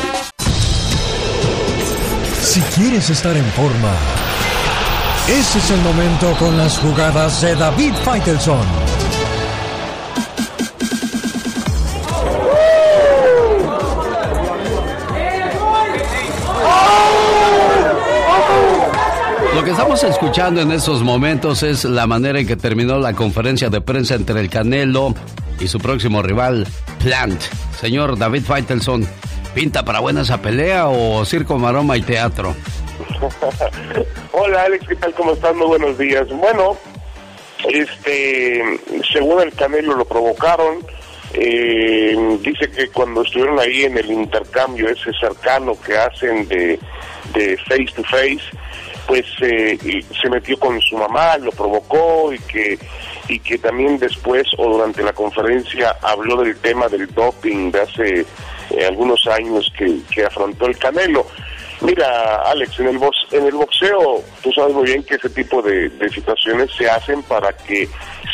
Si 2.43 2.60
quieres 2.74 3.09
estar 3.09 3.36
en 3.36 3.47
forma, 3.52 3.93
ese 5.28 5.59
es 5.59 5.70
el 5.70 5.80
momento 5.80 6.34
con 6.39 6.59
las 6.59 6.78
jugadas 6.78 7.40
de 7.40 7.55
David 7.55 7.94
Faitelson. 8.05 8.81
Estamos 19.73 20.05
escuchando 20.05 20.61
en 20.61 20.70
estos 20.70 21.03
momentos 21.03 21.62
es 21.62 21.85
la 21.85 22.07
manera 22.07 22.39
en 22.39 22.47
que 22.47 22.57
terminó 22.57 22.99
la 22.99 23.15
conferencia 23.15 23.70
de 23.70 23.81
prensa 23.81 24.15
entre 24.15 24.39
el 24.39 24.51
Canelo 24.51 25.15
y 25.59 25.66
su 25.66 25.78
próximo 25.78 26.20
rival, 26.23 26.66
Plant. 27.03 27.40
Señor 27.81 28.19
David 28.19 28.43
Faitelson, 28.43 29.09
¿pinta 29.55 29.82
para 29.82 30.01
buena 30.01 30.20
esa 30.23 30.43
pelea 30.43 30.89
o 30.89 31.24
circo, 31.24 31.59
maroma 31.59 31.97
y 31.97 32.03
teatro? 32.03 32.55
Hola 34.32 34.65
Alex, 34.65 34.86
¿qué 34.86 34.97
tal? 34.97 35.15
¿Cómo 35.15 35.32
estás? 35.32 35.57
Muy 35.57 35.66
buenos 35.66 35.97
días. 35.97 36.28
Bueno, 36.28 36.77
este, 37.66 38.78
según 39.11 39.40
el 39.40 39.55
Canelo 39.55 39.94
lo 39.94 40.05
provocaron, 40.05 40.85
eh, 41.32 42.15
dice 42.43 42.70
que 42.70 42.89
cuando 42.89 43.23
estuvieron 43.23 43.59
ahí 43.59 43.85
en 43.85 43.97
el 43.97 44.11
intercambio 44.11 44.90
ese 44.90 45.12
cercano 45.19 45.73
que 45.81 45.97
hacen 45.97 46.47
de 46.47 46.78
face 47.66 47.89
to 47.97 48.03
face, 48.05 48.43
pues 49.06 49.24
eh, 49.40 49.78
se 50.20 50.30
metió 50.30 50.58
con 50.58 50.80
su 50.80 50.96
mamá, 50.96 51.36
lo 51.38 51.50
provocó 51.52 52.32
y 52.32 52.38
que 52.40 52.78
y 53.28 53.38
que 53.38 53.58
también 53.58 53.98
después 53.98 54.46
o 54.58 54.68
durante 54.68 55.02
la 55.02 55.12
conferencia 55.12 55.96
habló 56.02 56.42
del 56.42 56.56
tema 56.58 56.88
del 56.88 57.06
doping 57.14 57.70
de 57.70 57.80
hace 57.80 58.26
eh, 58.70 58.86
algunos 58.86 59.26
años 59.26 59.72
que, 59.76 60.00
que 60.12 60.24
afrontó 60.24 60.66
el 60.66 60.76
Canelo. 60.76 61.26
Mira, 61.80 62.42
Alex, 62.42 62.78
en 62.78 62.88
el, 62.88 62.98
box, 62.98 63.16
en 63.32 63.46
el 63.46 63.54
boxeo 63.54 64.22
tú 64.42 64.52
sabes 64.52 64.74
muy 64.74 64.84
bien 64.84 65.02
que 65.02 65.16
ese 65.16 65.28
tipo 65.30 65.60
de, 65.62 65.88
de 65.88 66.08
situaciones 66.10 66.70
se 66.76 66.88
hacen 66.88 67.22
para 67.24 67.52
que 67.52 67.88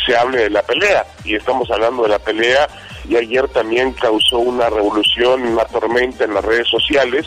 se 0.05 0.15
hable 0.15 0.37
de 0.39 0.49
la 0.51 0.61
pelea 0.61 1.05
y 1.23 1.35
estamos 1.35 1.69
hablando 1.71 2.03
de 2.03 2.09
la 2.09 2.19
pelea 2.19 2.67
y 3.07 3.15
ayer 3.15 3.47
también 3.49 3.93
causó 3.93 4.39
una 4.39 4.69
revolución, 4.69 5.41
una 5.47 5.65
tormenta 5.65 6.25
en 6.25 6.33
las 6.35 6.45
redes 6.45 6.67
sociales 6.67 7.25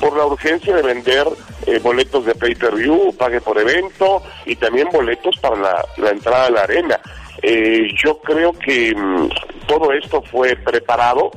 por 0.00 0.16
la 0.16 0.26
urgencia 0.26 0.74
de 0.74 0.82
vender 0.82 1.26
eh, 1.66 1.78
boletos 1.78 2.26
de 2.26 2.34
pay-per-view, 2.34 3.14
pague 3.16 3.40
por 3.40 3.58
evento 3.58 4.22
y 4.46 4.56
también 4.56 4.88
boletos 4.92 5.36
para 5.38 5.56
la, 5.56 5.84
la 5.96 6.10
entrada 6.10 6.46
a 6.46 6.50
la 6.50 6.60
arena. 6.62 7.00
Eh, 7.42 7.88
yo 8.02 8.18
creo 8.20 8.52
que 8.52 8.94
mm, 8.94 9.28
todo 9.66 9.92
esto 9.92 10.22
fue 10.22 10.56
preparado 10.56 11.30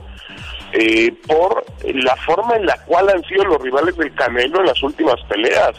eh, 0.73 1.13
por 1.25 1.65
la 1.83 2.15
forma 2.17 2.55
en 2.55 2.65
la 2.65 2.77
cual 2.85 3.09
han 3.09 3.23
sido 3.23 3.43
los 3.45 3.61
rivales 3.61 3.95
del 3.97 4.13
Canelo 4.13 4.59
en 4.59 4.67
las 4.67 4.83
últimas 4.83 5.15
peleas 5.27 5.71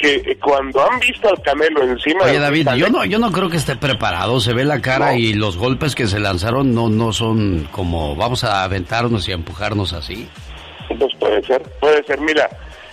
que 0.00 0.16
eh, 0.16 0.38
cuando 0.42 0.88
han 0.88 1.00
visto 1.00 1.28
al 1.28 1.40
Canelo 1.40 1.82
encima 1.82 2.24
Oye 2.24 2.38
David, 2.38 2.68
yo 2.76 2.90
no, 2.90 3.04
yo 3.04 3.18
no 3.18 3.32
creo 3.32 3.48
que 3.48 3.56
esté 3.56 3.76
preparado, 3.76 4.40
se 4.40 4.52
ve 4.52 4.64
la 4.64 4.80
cara 4.80 5.16
y 5.16 5.32
los 5.32 5.56
golpes 5.56 5.94
que 5.94 6.06
se 6.06 6.20
lanzaron 6.20 6.74
no, 6.74 6.88
no 6.88 7.12
son 7.12 7.66
como 7.70 8.14
vamos 8.14 8.44
a 8.44 8.62
aventarnos 8.62 9.26
y 9.28 9.32
a 9.32 9.34
empujarnos 9.34 9.92
así. 9.92 10.28
Pues 10.88 11.14
puede 11.18 11.42
ser, 11.44 11.62
puede 11.80 12.02
ser. 12.04 12.20
Mira, 12.20 12.48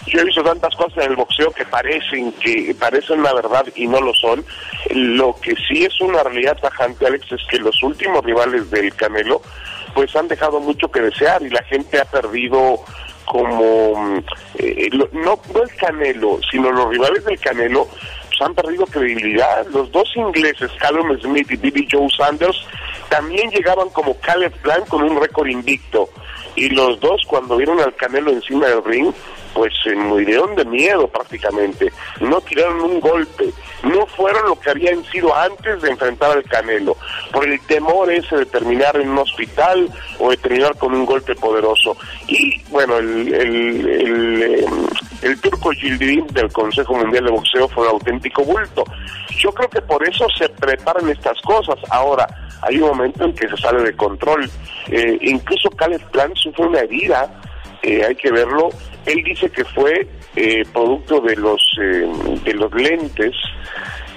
yo 0.08 0.20
he 0.20 0.26
visto 0.26 0.44
tantas 0.44 0.76
cosas 0.76 1.06
en 1.06 1.12
el 1.12 1.16
boxeo 1.16 1.52
que 1.52 1.66
parecen 1.66 2.32
que 2.34 2.76
parecen 2.78 3.24
la 3.24 3.34
verdad 3.34 3.66
y 3.76 3.88
no 3.88 4.02
lo 4.02 4.14
son. 4.14 4.44
Lo 4.90 5.36
que 5.42 5.56
sí 5.68 5.86
es 5.86 6.00
una 6.02 6.24
realidad 6.24 6.58
tajante, 6.62 7.08
Alex, 7.08 7.32
es 7.32 7.42
que 7.50 7.58
los 7.58 7.82
últimos 7.84 8.24
rivales 8.24 8.70
del 8.70 8.94
Canelo 8.96 9.42
pues 9.94 10.16
han 10.16 10.28
dejado 10.28 10.60
mucho 10.60 10.92
que 10.92 11.02
desear 11.02 11.42
y 11.44 11.50
la 11.50 11.64
gente 11.64 12.00
ha 12.00 12.06
perdido 12.06 12.80
como 13.26 14.22
eh, 14.58 14.90
no 14.92 15.08
no 15.54 15.64
el 15.64 15.76
Canelo, 15.76 16.40
sino 16.52 16.72
los 16.72 16.90
rivales 16.90 17.24
del 17.24 17.40
Canelo 17.40 17.88
pues, 18.34 18.42
han 18.42 18.56
perdido 18.56 18.86
credibilidad. 18.88 19.66
Los 19.68 19.92
dos 19.92 20.10
ingleses, 20.16 20.72
Callum 20.80 21.18
Smith 21.20 21.52
y 21.52 21.56
Billy 21.56 21.88
Joe 21.90 22.08
Sanders, 22.10 22.66
también 23.10 23.50
llegaban 23.52 23.90
como 23.90 24.20
Caleb 24.20 24.54
Plant 24.62 24.88
con 24.88 25.04
un 25.04 25.22
récord 25.22 25.48
invicto. 25.48 26.10
Y 26.56 26.70
los 26.70 27.00
dos, 27.00 27.22
cuando 27.28 27.58
vieron 27.58 27.80
al 27.80 27.96
Canelo 27.96 28.32
encima 28.32 28.68
del 28.68 28.84
ring, 28.84 29.12
pues 29.54 29.74
se 29.84 29.96
murieron 29.96 30.56
de 30.56 30.66
miedo 30.66 31.08
prácticamente. 31.08 31.92
No 32.22 32.42
tiraron 32.42 32.82
un 32.82 33.00
golpe. 33.00 33.54
No 33.84 34.06
fueron 34.08 34.48
lo 34.48 34.60
que 34.60 34.72
habían 34.72 35.04
sido 35.06 35.36
antes 35.36 35.82
de 35.82 35.92
enfrentar 35.92 36.32
al 36.32 36.44
Canelo. 36.44 36.98
Por 37.32 37.48
el 37.48 37.60
temor 37.62 38.12
ese 38.12 38.38
de 38.38 38.46
terminar 38.46 38.96
en 38.96 39.10
un 39.10 39.20
hospital 39.20 39.90
o 40.20 40.32
de 40.32 40.38
terminar 40.38 40.78
con 40.78 40.94
un 40.94 41.06
golpe 41.06 41.36
poderoso. 41.36 41.96
Y 42.28 42.62
bueno, 42.70 42.98
el, 42.98 43.34
el, 43.34 43.88
el, 43.88 44.66
eh, 45.22 45.36
turco 45.42 45.72
Gildirim 45.72 46.28
del 46.28 46.52
Consejo 46.52 46.96
Mundial 46.96 47.26
de 47.26 47.32
Boxeo 47.32 47.68
fue 47.68 47.84
un 47.84 47.94
auténtico 47.94 48.44
bulto. 48.44 48.84
Yo 49.38 49.52
creo 49.52 49.70
que 49.70 49.82
por 49.82 50.08
eso 50.08 50.28
se 50.38 50.50
preparan 50.50 51.10
estas 51.10 51.40
cosas. 51.42 51.76
Ahora, 51.90 52.28
hay 52.62 52.78
un 52.78 52.90
momento 52.90 53.26
en 53.26 53.34
que 53.34 53.48
se 53.50 53.58
sale 53.58 53.84
de 53.84 53.96
control. 53.96 54.50
Eh, 54.88 55.18
incluso 55.22 55.70
Caleb 55.72 56.02
Plant 56.12 56.36
sufre 56.36 56.66
una 56.66 56.80
herida, 56.80 57.42
eh, 57.82 58.04
hay 58.06 58.16
que 58.16 58.32
verlo. 58.32 58.70
Él 59.06 59.22
dice 59.24 59.50
que 59.50 59.66
fue 59.66 60.08
eh, 60.36 60.64
producto 60.72 61.20
de 61.22 61.36
los 61.36 61.62
eh, 61.82 62.08
de 62.44 62.54
los 62.54 62.74
lentes 62.74 63.36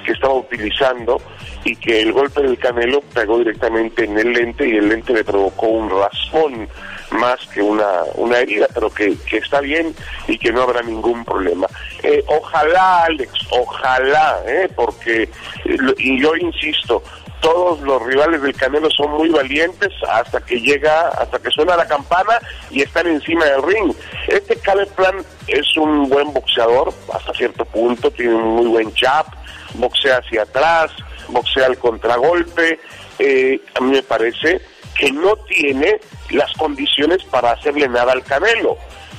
que 0.04 0.12
estaba 0.12 0.34
utilizando 0.34 1.20
y 1.64 1.74
que 1.74 2.00
el 2.00 2.12
golpe 2.12 2.40
del 2.42 2.56
canelo 2.58 3.00
pegó 3.12 3.38
directamente 3.38 4.04
en 4.04 4.16
el 4.16 4.32
lente 4.32 4.68
y 4.68 4.76
el 4.76 4.88
lente 4.88 5.12
le 5.12 5.24
provocó 5.24 5.66
un 5.66 5.90
raspón 5.90 6.68
más 7.16 7.40
que 7.52 7.60
una, 7.62 8.02
una 8.14 8.38
herida, 8.38 8.68
pero 8.72 8.90
que, 8.90 9.16
que 9.28 9.38
está 9.38 9.60
bien 9.60 9.94
y 10.28 10.38
que 10.38 10.52
no 10.52 10.62
habrá 10.62 10.82
ningún 10.82 11.24
problema. 11.24 11.66
Eh, 12.02 12.22
ojalá, 12.28 13.04
Alex, 13.04 13.32
ojalá, 13.50 14.40
eh, 14.46 14.68
porque, 14.74 15.28
y 15.98 16.20
yo 16.20 16.36
insisto, 16.36 17.02
todos 17.40 17.80
los 17.80 18.02
rivales 18.02 18.42
del 18.42 18.54
Canelo 18.54 18.90
son 18.90 19.10
muy 19.12 19.28
valientes 19.28 19.92
hasta 20.08 20.40
que 20.40 20.60
llega, 20.60 21.08
hasta 21.08 21.38
que 21.38 21.50
suena 21.50 21.76
la 21.76 21.86
campana 21.86 22.40
y 22.70 22.82
están 22.82 23.06
encima 23.06 23.44
del 23.44 23.62
ring. 23.62 23.94
Este 24.26 24.56
Caleb 24.56 24.88
Plant 24.94 25.26
es 25.46 25.76
un 25.76 26.08
buen 26.08 26.32
boxeador 26.32 26.92
hasta 27.12 27.32
cierto 27.34 27.64
punto, 27.64 28.10
tiene 28.10 28.34
un 28.34 28.56
muy 28.56 28.66
buen 28.66 28.92
chap, 28.94 29.26
boxea 29.74 30.18
hacia 30.18 30.42
atrás, 30.42 30.90
boxea 31.28 31.66
al 31.66 31.78
contragolpe. 31.78 32.80
Eh, 33.18 33.60
a 33.74 33.80
mí 33.80 33.92
me 33.92 34.02
parece 34.02 34.60
que 34.98 35.10
no 35.12 35.36
tiene 35.36 36.00
las 36.30 36.52
condiciones 36.54 37.22
para 37.24 37.52
hacerle 37.52 37.88
nada 37.88 38.12
al 38.12 38.22
Canelo. 38.22 38.76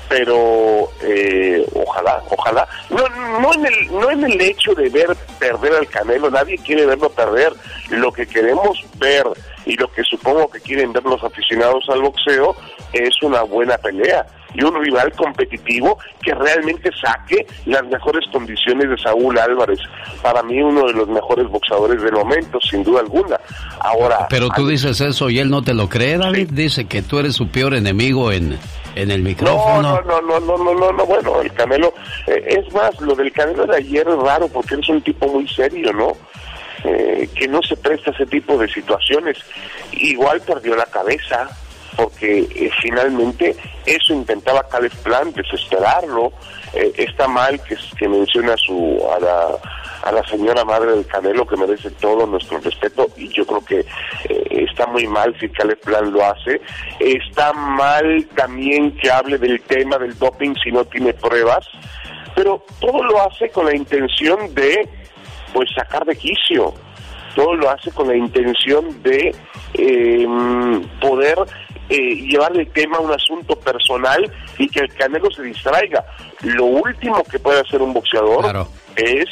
Pero 0.10 0.90
eh, 1.02 1.68
ojalá, 1.74 2.24
ojalá, 2.30 2.66
no, 2.90 3.08
no, 3.42 3.54
en 3.54 3.66
el, 3.66 3.92
no 3.92 4.10
en 4.10 4.24
el 4.24 4.40
hecho 4.40 4.74
de 4.74 4.88
ver 4.88 5.14
perder 5.38 5.74
al 5.74 5.88
Canelo, 5.90 6.30
nadie 6.30 6.58
quiere 6.60 6.86
verlo 6.86 7.10
perder, 7.10 7.52
lo 7.90 8.14
que 8.14 8.26
queremos 8.26 8.86
ver 9.00 9.26
y 9.66 9.76
lo 9.76 9.92
que 9.92 10.04
supongo 10.04 10.50
que 10.50 10.62
quieren 10.62 10.94
ver 10.94 11.04
los 11.04 11.22
aficionados 11.22 11.84
al 11.90 12.02
boxeo 12.02 12.56
es 12.94 13.22
una 13.22 13.42
buena 13.42 13.78
pelea 13.78 14.26
y 14.58 14.64
un 14.64 14.84
rival 14.84 15.12
competitivo 15.14 16.00
que 16.22 16.34
realmente 16.34 16.90
saque 17.00 17.46
las 17.66 17.84
mejores 17.86 18.26
condiciones 18.32 18.90
de 18.90 18.98
Saúl 18.98 19.38
Álvarez. 19.38 19.80
Para 20.24 20.42
mí 20.42 20.60
uno 20.62 20.88
de 20.88 20.94
los 20.94 21.08
mejores 21.08 21.48
boxadores 21.48 22.02
del 22.02 22.14
momento, 22.14 22.60
sin 22.60 22.84
duda 22.84 23.02
alguna. 23.02 23.40
Ahora, 23.80 24.28
pero 24.30 24.50
tú 24.50 24.68
dices 24.68 25.00
eso 25.00 25.30
y 25.30 25.40
él 25.40 25.50
no 25.50 25.62
te 25.62 25.76
lo 25.76 25.88
cree, 25.88 26.18
David. 26.18 26.50
Dice 26.52 26.88
que 26.88 27.04
tú 27.04 27.20
eres 27.20 27.36
su 27.36 27.50
peor 27.50 27.76
enemigo 27.76 28.32
en 28.32 28.58
en 28.96 29.12
el 29.12 29.22
micrófono. 29.22 30.02
No, 30.02 30.02
no, 30.02 30.22
no, 30.22 30.40
no, 30.40 30.58
no, 30.58 30.74
no, 30.74 30.92
no, 30.92 31.06
bueno, 31.06 31.40
el 31.42 31.54
Canelo, 31.54 31.94
eh, 32.26 32.44
es 32.48 32.74
más, 32.74 33.00
lo 33.00 33.14
del 33.14 33.32
Canelo 33.32 33.68
de 33.68 33.78
ayer 33.78 34.08
es 34.08 34.16
raro 34.16 34.48
porque 34.48 34.74
eres 34.74 34.90
un 34.90 35.02
tipo 35.04 35.28
muy 35.28 35.48
serio, 35.48 35.94
¿no? 35.94 36.14
Eh, 36.84 37.30
que 37.36 37.48
no 37.48 37.62
se 37.62 37.76
presta 37.78 38.10
a 38.10 38.14
ese 38.16 38.26
tipo 38.26 38.58
de 38.58 38.68
situaciones. 38.68 39.38
Igual 39.92 40.42
perdió 40.42 40.76
la 40.76 40.86
cabeza, 40.86 41.48
porque 41.98 42.40
eh, 42.40 42.70
finalmente 42.82 43.58
eso 43.86 44.14
intentaba 44.14 44.68
Caleb 44.70 44.96
Plan, 45.04 45.34
desesperarlo. 45.34 46.32
está 46.74 47.28
mal 47.28 47.60
que, 47.64 47.76
que 47.98 48.08
menciona 48.08 48.54
a, 48.54 48.58
su, 48.58 49.02
a, 49.14 49.20
la, 49.20 49.58
a 50.04 50.12
la 50.12 50.24
señora 50.28 50.64
madre 50.64 50.92
del 50.92 51.06
Canelo, 51.06 51.46
que 51.46 51.58
merece 51.58 51.90
todo 51.92 52.26
nuestro 52.26 52.60
respeto, 52.60 53.08
y 53.18 53.28
yo 53.30 53.46
creo 53.46 53.66
que 53.66 53.80
eh, 53.80 54.66
está 54.70 54.88
muy 54.88 55.08
mal 55.08 55.36
si 55.40 55.50
Caleb 55.50 55.80
Plan 55.82 56.12
lo 56.12 56.24
hace. 56.26 56.62
Está 57.00 57.54
mal 57.54 58.28
también 58.36 58.96
que 58.98 59.12
hable 59.12 59.38
del 59.38 59.62
tema 59.62 59.98
del 59.98 60.18
doping 60.18 60.54
si 60.64 60.72
no 60.72 60.86
tiene 60.86 61.14
pruebas, 61.14 61.68
pero 62.36 62.64
todo 62.80 63.04
lo 63.04 63.22
hace 63.22 63.50
con 63.50 63.66
la 63.66 63.76
intención 63.76 64.54
de 64.54 64.88
pues 65.54 65.70
sacar 65.76 66.06
de 66.06 66.16
quicio. 66.16 66.74
Todo 67.36 67.54
lo 67.56 67.70
hace 67.70 67.92
con 67.92 68.08
la 68.08 68.16
intención 68.16 69.04
de 69.04 69.36
em, 69.76 70.82
poder 71.00 71.38
eh, 71.90 72.16
llevar 72.16 72.56
el 72.58 72.68
tema 72.72 72.98
a 72.98 73.02
un 73.02 73.14
asunto 73.14 73.56
personal 73.60 74.32
y 74.58 74.68
que 74.68 74.82
el 74.82 74.94
Canelo 74.94 75.32
se 75.32 75.44
distraiga. 75.44 76.06
Lo 76.42 76.66
último 76.66 77.24
que 77.24 77.40
puede 77.40 77.62
hacer 77.62 77.82
un 77.82 77.94
boxeador 77.94 78.68
es 78.96 79.26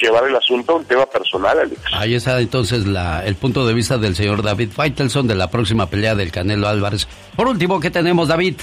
llevar 0.00 0.24
el 0.24 0.36
asunto 0.36 0.72
a 0.72 0.76
un 0.76 0.84
tema 0.84 1.06
personal, 1.06 1.58
Alex. 1.58 1.80
Ahí 1.92 2.14
está 2.14 2.40
entonces 2.40 2.86
la, 2.86 3.24
el 3.26 3.34
punto 3.34 3.66
de 3.66 3.74
vista 3.74 3.98
del 3.98 4.14
señor 4.14 4.42
David 4.42 4.70
Faitelson 4.70 5.26
de 5.26 5.34
la 5.34 5.50
próxima 5.50 5.90
pelea 5.90 6.14
del 6.14 6.30
Canelo 6.30 6.68
Álvarez. 6.68 7.06
Por 7.36 7.48
último, 7.48 7.80
¿qué 7.80 7.90
tenemos, 7.90 8.28
David? 8.28 8.54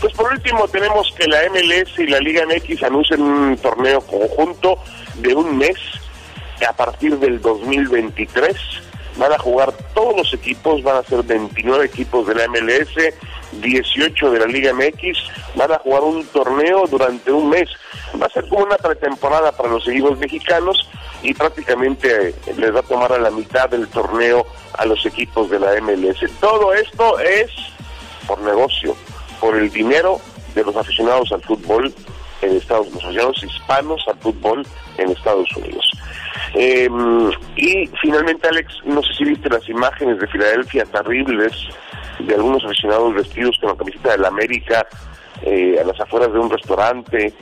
Pues 0.00 0.12
por 0.14 0.32
último 0.32 0.68
tenemos 0.68 1.12
que 1.16 1.26
la 1.26 1.38
MLS 1.50 1.98
y 1.98 2.06
la 2.06 2.20
Liga 2.20 2.44
MX 2.46 2.82
anuncian 2.82 3.20
un 3.20 3.56
torneo 3.56 4.00
conjunto 4.00 4.78
de 5.16 5.34
un 5.34 5.56
mes 5.56 5.76
a 6.68 6.72
partir 6.72 7.18
del 7.18 7.40
2023 7.40 8.56
van 9.16 9.32
a 9.32 9.38
jugar 9.38 9.72
todos 9.94 10.16
los 10.16 10.34
equipos, 10.34 10.82
van 10.82 10.96
a 10.96 11.02
ser 11.02 11.22
29 11.22 11.84
equipos 11.84 12.26
de 12.26 12.34
la 12.34 12.48
MLS, 12.48 13.14
18 13.52 14.30
de 14.30 14.38
la 14.40 14.46
Liga 14.46 14.72
MX, 14.72 15.18
van 15.54 15.72
a 15.72 15.78
jugar 15.78 16.02
un 16.02 16.24
torneo 16.26 16.84
durante 16.88 17.30
un 17.30 17.50
mes. 17.50 17.68
Va 18.20 18.26
a 18.26 18.30
ser 18.30 18.48
como 18.48 18.64
una 18.64 18.76
pretemporada 18.76 19.52
para 19.52 19.70
los 19.70 19.86
equipos 19.88 20.18
mexicanos 20.18 20.88
y 21.22 21.32
prácticamente 21.34 22.28
eh, 22.28 22.34
les 22.56 22.74
va 22.74 22.80
a 22.80 22.82
tomar 22.82 23.12
a 23.12 23.18
la 23.18 23.30
mitad 23.30 23.68
del 23.68 23.88
torneo 23.88 24.46
a 24.76 24.84
los 24.84 25.04
equipos 25.06 25.50
de 25.50 25.60
la 25.60 25.80
MLS. 25.80 26.18
Todo 26.40 26.74
esto 26.74 27.18
es 27.20 27.50
por 28.26 28.40
negocio, 28.40 28.96
por 29.40 29.56
el 29.56 29.70
dinero 29.70 30.20
de 30.54 30.64
los 30.64 30.76
aficionados 30.76 31.30
al 31.32 31.42
fútbol 31.42 31.94
en 32.42 32.56
Estados 32.56 32.86
Unidos, 32.88 33.02
los 33.02 33.04
aficionados 33.04 33.44
hispanos 33.44 34.04
al 34.08 34.18
fútbol 34.18 34.66
en 34.98 35.10
Estados 35.10 35.48
Unidos. 35.56 35.90
Eh, 36.54 36.88
y 37.56 37.86
finalmente, 38.00 38.48
Alex, 38.48 38.74
no 38.84 39.02
sé 39.02 39.14
si 39.14 39.24
viste 39.24 39.48
las 39.48 39.68
imágenes 39.68 40.18
de 40.20 40.26
Filadelfia 40.28 40.84
terribles 40.84 41.52
de 42.20 42.34
algunos 42.34 42.64
aficionados 42.64 43.14
vestidos 43.14 43.58
con 43.60 43.70
la 43.70 43.76
camiseta 43.76 44.12
del 44.12 44.24
América 44.24 44.86
eh, 45.42 45.78
a 45.80 45.84
las 45.84 46.00
afueras 46.00 46.32
de 46.32 46.38
un 46.38 46.48
restaurante 46.48 47.32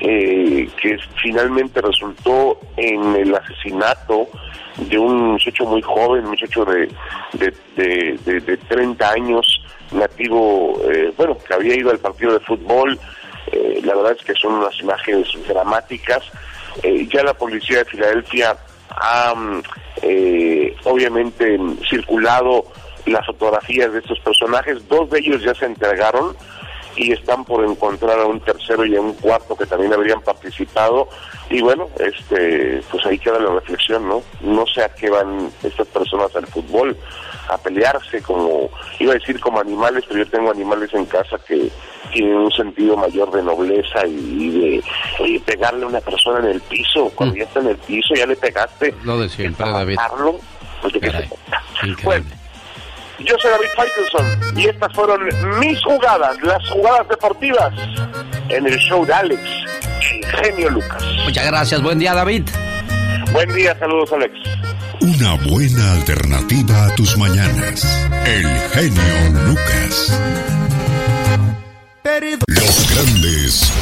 eh, 0.00 0.68
que 0.80 0.98
finalmente 1.22 1.80
resultó 1.80 2.60
en 2.76 3.16
el 3.16 3.34
asesinato 3.34 4.28
de 4.76 4.98
un 4.98 5.32
muchacho 5.32 5.64
muy 5.64 5.80
joven, 5.80 6.24
un 6.24 6.30
muchacho 6.30 6.64
de, 6.66 6.88
de, 7.32 7.54
de, 7.76 8.40
de, 8.40 8.56
30 8.58 9.10
años, 9.10 9.62
nativo, 9.92 10.78
eh, 10.90 11.12
bueno, 11.16 11.38
que 11.38 11.54
había 11.54 11.76
ido 11.76 11.90
al 11.90 11.98
partido 11.98 12.34
de 12.34 12.40
fútbol. 12.40 12.98
Eh, 13.52 13.80
la 13.84 13.94
verdad 13.94 14.16
es 14.18 14.24
que 14.24 14.34
son 14.34 14.54
unas 14.54 14.78
imágenes 14.80 15.28
dramáticas 15.48 16.22
eh, 16.82 17.08
ya 17.12 17.22
la 17.22 17.34
policía 17.34 17.78
de 17.78 17.84
Filadelfia 17.86 18.56
ha 18.90 19.34
eh, 20.02 20.74
obviamente 20.84 21.58
circulado 21.88 22.64
las 23.06 23.24
fotografías 23.26 23.92
de 23.92 24.00
estos 24.00 24.18
personajes, 24.20 24.86
dos 24.88 25.08
de 25.10 25.20
ellos 25.20 25.42
ya 25.42 25.54
se 25.54 25.66
entregaron 25.66 26.36
y 26.96 27.12
están 27.12 27.44
por 27.44 27.64
encontrar 27.64 28.18
a 28.18 28.26
un 28.26 28.40
tercero 28.40 28.84
y 28.84 28.96
a 28.96 29.00
un 29.00 29.12
cuarto 29.14 29.54
que 29.54 29.66
también 29.66 29.92
habrían 29.92 30.20
participado. 30.22 31.08
Y 31.50 31.60
bueno, 31.60 31.88
este 31.98 32.82
pues 32.90 33.04
ahí 33.06 33.18
queda 33.18 33.38
la 33.38 33.52
reflexión, 33.52 34.08
¿no? 34.08 34.22
No 34.40 34.66
sé 34.66 34.82
a 34.82 34.88
qué 34.88 35.10
van 35.10 35.50
estas 35.62 35.86
personas 35.88 36.34
al 36.34 36.46
fútbol, 36.46 36.96
a 37.48 37.58
pelearse 37.58 38.22
como, 38.22 38.70
iba 38.98 39.12
a 39.12 39.18
decir 39.18 39.40
como 39.40 39.60
animales, 39.60 40.04
pero 40.08 40.24
yo 40.24 40.30
tengo 40.30 40.50
animales 40.50 40.92
en 40.94 41.06
casa 41.06 41.38
que 41.46 41.70
tienen 42.12 42.36
un 42.36 42.52
sentido 42.52 42.96
mayor 42.96 43.30
de 43.32 43.42
nobleza 43.42 44.06
y, 44.06 44.80
de 44.80 45.40
pegarle 45.44 45.84
a 45.84 45.88
una 45.88 46.00
persona 46.00 46.40
en 46.40 46.46
el 46.46 46.60
piso, 46.60 47.10
cuando 47.14 47.34
mm. 47.34 47.38
ya 47.38 47.44
está 47.44 47.60
en 47.60 47.68
el 47.68 47.76
piso, 47.76 48.14
ya 48.14 48.26
le 48.26 48.36
pegaste. 48.36 48.94
Lo 49.04 49.18
de 49.18 49.28
siempre, 49.28 49.68
David. 49.70 49.96
Pues 50.82 52.02
bueno, 52.02 52.26
yo 53.20 53.34
soy 53.38 53.50
David 53.50 53.68
Faitelson 53.74 54.58
y 54.58 54.66
estas 54.66 54.92
fueron 54.92 55.24
mis 55.58 55.82
jugadas, 55.82 56.36
las 56.42 56.68
jugadas 56.68 57.08
deportivas 57.08 57.72
en 58.48 58.66
el 58.66 58.78
show 58.78 59.04
de 59.04 59.12
Alex, 59.12 59.40
el 60.12 60.26
genio 60.26 60.70
Lucas. 60.70 61.02
Muchas 61.24 61.46
gracias, 61.46 61.82
buen 61.82 61.98
día 61.98 62.14
David. 62.14 62.44
Buen 63.32 63.54
día, 63.54 63.76
saludos 63.78 64.12
Alex. 64.12 64.34
Una 65.06 65.34
buena 65.34 65.92
alternativa 65.92 66.86
a 66.86 66.94
tus 66.96 67.16
mañanas. 67.16 67.86
El 68.24 68.44
genio 68.72 69.30
Lucas. 69.46 70.12
Los 72.48 72.90
grandes. 72.92 73.72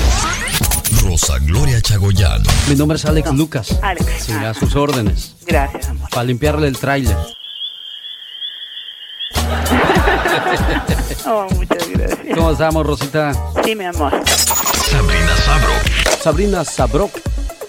Rosa 1.02 1.38
Gloria 1.38 1.80
Chagoyán. 1.80 2.42
Mi 2.68 2.76
nombre 2.76 2.98
es 2.98 3.06
Alex 3.06 3.32
Lucas. 3.32 3.78
Alex. 3.80 4.06
Sí, 4.18 4.32
a 4.32 4.52
sus 4.52 4.76
órdenes. 4.76 5.34
Gracias, 5.46 5.88
amor. 5.88 6.10
Para 6.10 6.24
limpiarle 6.24 6.68
el 6.68 6.76
tráiler. 6.76 7.16
oh, 11.26 11.46
muchas 11.54 11.88
gracias. 11.88 12.18
¿Cómo 12.34 12.50
estamos, 12.50 12.86
Rosita? 12.86 13.32
Sí, 13.64 13.74
mi 13.74 13.86
amor. 13.86 14.12
Sabrina 14.26 15.34
Sabro. 15.46 15.72
Sabrina 16.20 16.62
Sabro, 16.66 17.10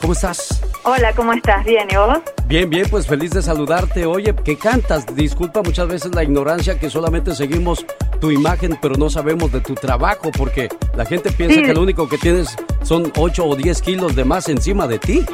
¿cómo 0.06 0.14
estás? 0.14 0.62
Hola, 0.84 1.14
¿cómo 1.14 1.34
estás? 1.34 1.66
¿Bien 1.66 1.88
y 1.90 1.96
vos? 1.96 2.20
Bien, 2.46 2.70
bien, 2.70 2.88
pues 2.92 3.08
feliz 3.08 3.32
de 3.32 3.42
saludarte. 3.42 4.06
Oye, 4.06 4.36
¿qué 4.44 4.56
cantas? 4.56 5.04
Disculpa 5.16 5.64
muchas 5.64 5.88
veces 5.88 6.14
la 6.14 6.22
ignorancia 6.22 6.78
que 6.78 6.92
solamente 6.92 7.34
seguimos 7.34 7.84
tu 8.22 8.30
imagen, 8.30 8.78
pero 8.80 8.94
no 8.98 9.10
sabemos 9.10 9.52
de 9.52 9.62
tu 9.62 9.74
trabajo, 9.74 10.30
porque 10.38 10.70
la 10.96 11.06
gente 11.06 11.32
piensa 11.32 11.60
que 11.60 11.74
lo 11.74 11.82
único 11.82 12.08
que 12.08 12.20
tienes 12.20 12.56
son 12.84 13.12
8 13.18 13.46
o 13.48 13.56
10 13.56 13.82
kilos 13.82 14.16
de 14.16 14.26
más 14.26 14.48
encima 14.48 14.86
de 14.86 15.00
ti. 15.00 15.26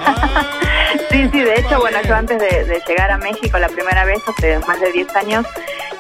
sí, 1.11 1.30
sí, 1.30 1.39
de 1.41 1.60
hecho, 1.60 1.77
bueno, 1.81 1.98
yo 2.07 2.15
antes 2.15 2.39
de, 2.39 2.81
llegar 2.88 3.11
a 3.11 3.18
México 3.18 3.60
la 3.60 3.68
primera 3.68 4.06
vez, 4.06 4.22
hace 4.26 4.57
más 4.60 4.80
de 4.80 4.89
10 4.93 5.15
años, 5.18 5.45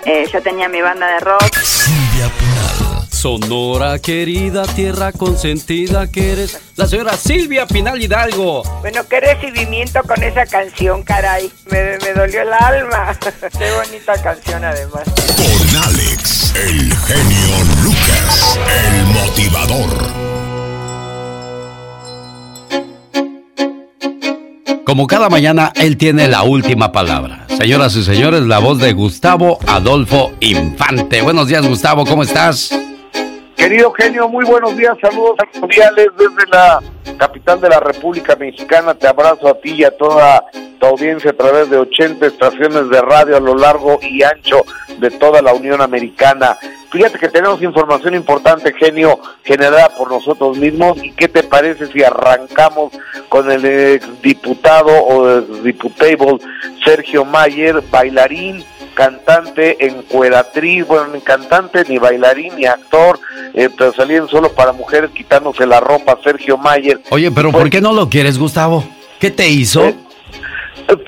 eh, 0.05 0.25
yo 0.31 0.41
tenía 0.41 0.69
mi 0.69 0.81
banda 0.81 1.07
de 1.07 1.19
rock. 1.19 1.57
Silvia 1.57 2.31
Pinal. 2.39 2.90
Sonora 3.21 3.99
querida, 3.99 4.63
tierra 4.63 5.11
consentida 5.11 6.09
que 6.09 6.31
eres 6.31 6.59
la 6.75 6.87
señora 6.87 7.15
Silvia 7.15 7.67
Pinal 7.67 8.01
Hidalgo. 8.01 8.63
Bueno, 8.81 9.01
qué 9.07 9.19
recibimiento 9.19 10.01
con 10.01 10.23
esa 10.23 10.47
canción, 10.47 11.03
caray. 11.03 11.51
Me, 11.69 11.99
me 11.99 12.13
dolió 12.15 12.41
el 12.41 12.51
alma. 12.51 13.15
qué 13.59 13.71
bonita 13.73 14.19
canción 14.23 14.63
además. 14.63 15.03
Con 15.37 15.83
Alex, 15.83 16.55
el 16.55 16.91
genio 16.97 17.63
Lucas, 17.83 18.59
el 18.89 19.05
motivador. 19.13 19.91
Como 24.83 25.05
cada 25.05 25.29
mañana, 25.29 25.71
él 25.75 25.95
tiene 25.97 26.27
la 26.27 26.41
última 26.41 26.91
palabra. 26.91 27.45
Señoras 27.55 27.95
y 27.95 28.03
señores, 28.03 28.41
la 28.41 28.57
voz 28.57 28.79
de 28.79 28.93
Gustavo 28.93 29.59
Adolfo 29.67 30.31
Infante. 30.39 31.21
Buenos 31.21 31.47
días, 31.47 31.67
Gustavo, 31.67 32.03
¿cómo 32.03 32.23
estás? 32.23 32.71
Querido 33.61 33.91
genio, 33.91 34.27
muy 34.27 34.43
buenos 34.43 34.75
días, 34.75 34.97
saludos 34.99 35.35
mundiales 35.59 36.07
desde 36.17 36.49
la 36.51 36.81
capital 37.19 37.61
de 37.61 37.69
la 37.69 37.79
República 37.79 38.35
Mexicana. 38.35 38.95
Te 38.95 39.07
abrazo 39.07 39.47
a 39.47 39.53
ti 39.53 39.73
y 39.73 39.83
a 39.83 39.95
toda 39.95 40.43
tu 40.79 40.87
audiencia 40.87 41.29
a 41.29 41.35
través 41.35 41.69
de 41.69 41.77
80 41.77 42.25
estaciones 42.25 42.89
de 42.89 42.99
radio 42.99 43.37
a 43.37 43.39
lo 43.39 43.53
largo 43.53 43.99
y 44.01 44.23
ancho 44.23 44.65
de 44.97 45.11
toda 45.11 45.43
la 45.43 45.53
Unión 45.53 45.79
Americana. 45.79 46.57
Fíjate 46.91 47.19
que 47.19 47.29
tenemos 47.29 47.61
información 47.61 48.15
importante, 48.15 48.73
genio, 48.73 49.19
generada 49.43 49.89
por 49.89 50.09
nosotros 50.09 50.57
mismos. 50.57 50.97
¿Y 51.03 51.11
qué 51.11 51.27
te 51.27 51.43
parece 51.43 51.85
si 51.85 52.01
arrancamos 52.01 52.91
con 53.29 53.51
el 53.51 54.01
diputado 54.23 54.91
o 55.05 55.39
diputable 55.39 56.39
Sergio 56.83 57.25
Mayer, 57.25 57.79
bailarín, 57.91 58.65
cantante, 58.93 59.85
encueratriz, 59.85 60.85
bueno, 60.85 61.07
ni 61.13 61.21
cantante, 61.21 61.83
ni 61.87 61.97
bailarín, 61.97 62.55
ni 62.55 62.65
actor, 62.65 63.19
eh, 63.53 63.69
pero 63.77 63.93
salían 63.93 64.27
solo 64.27 64.51
para 64.53 64.71
mujeres 64.73 65.11
quitándose 65.11 65.65
la 65.65 65.79
ropa, 65.79 66.17
Sergio 66.23 66.57
Mayer. 66.57 66.99
Oye, 67.09 67.31
pero 67.31 67.51
¿por 67.51 67.69
qué 67.69 67.81
no 67.81 67.93
lo 67.93 68.09
quieres, 68.09 68.37
Gustavo? 68.37 68.83
¿Qué 69.19 69.31
te 69.31 69.47
hizo? 69.47 69.85
Eh, 69.85 69.95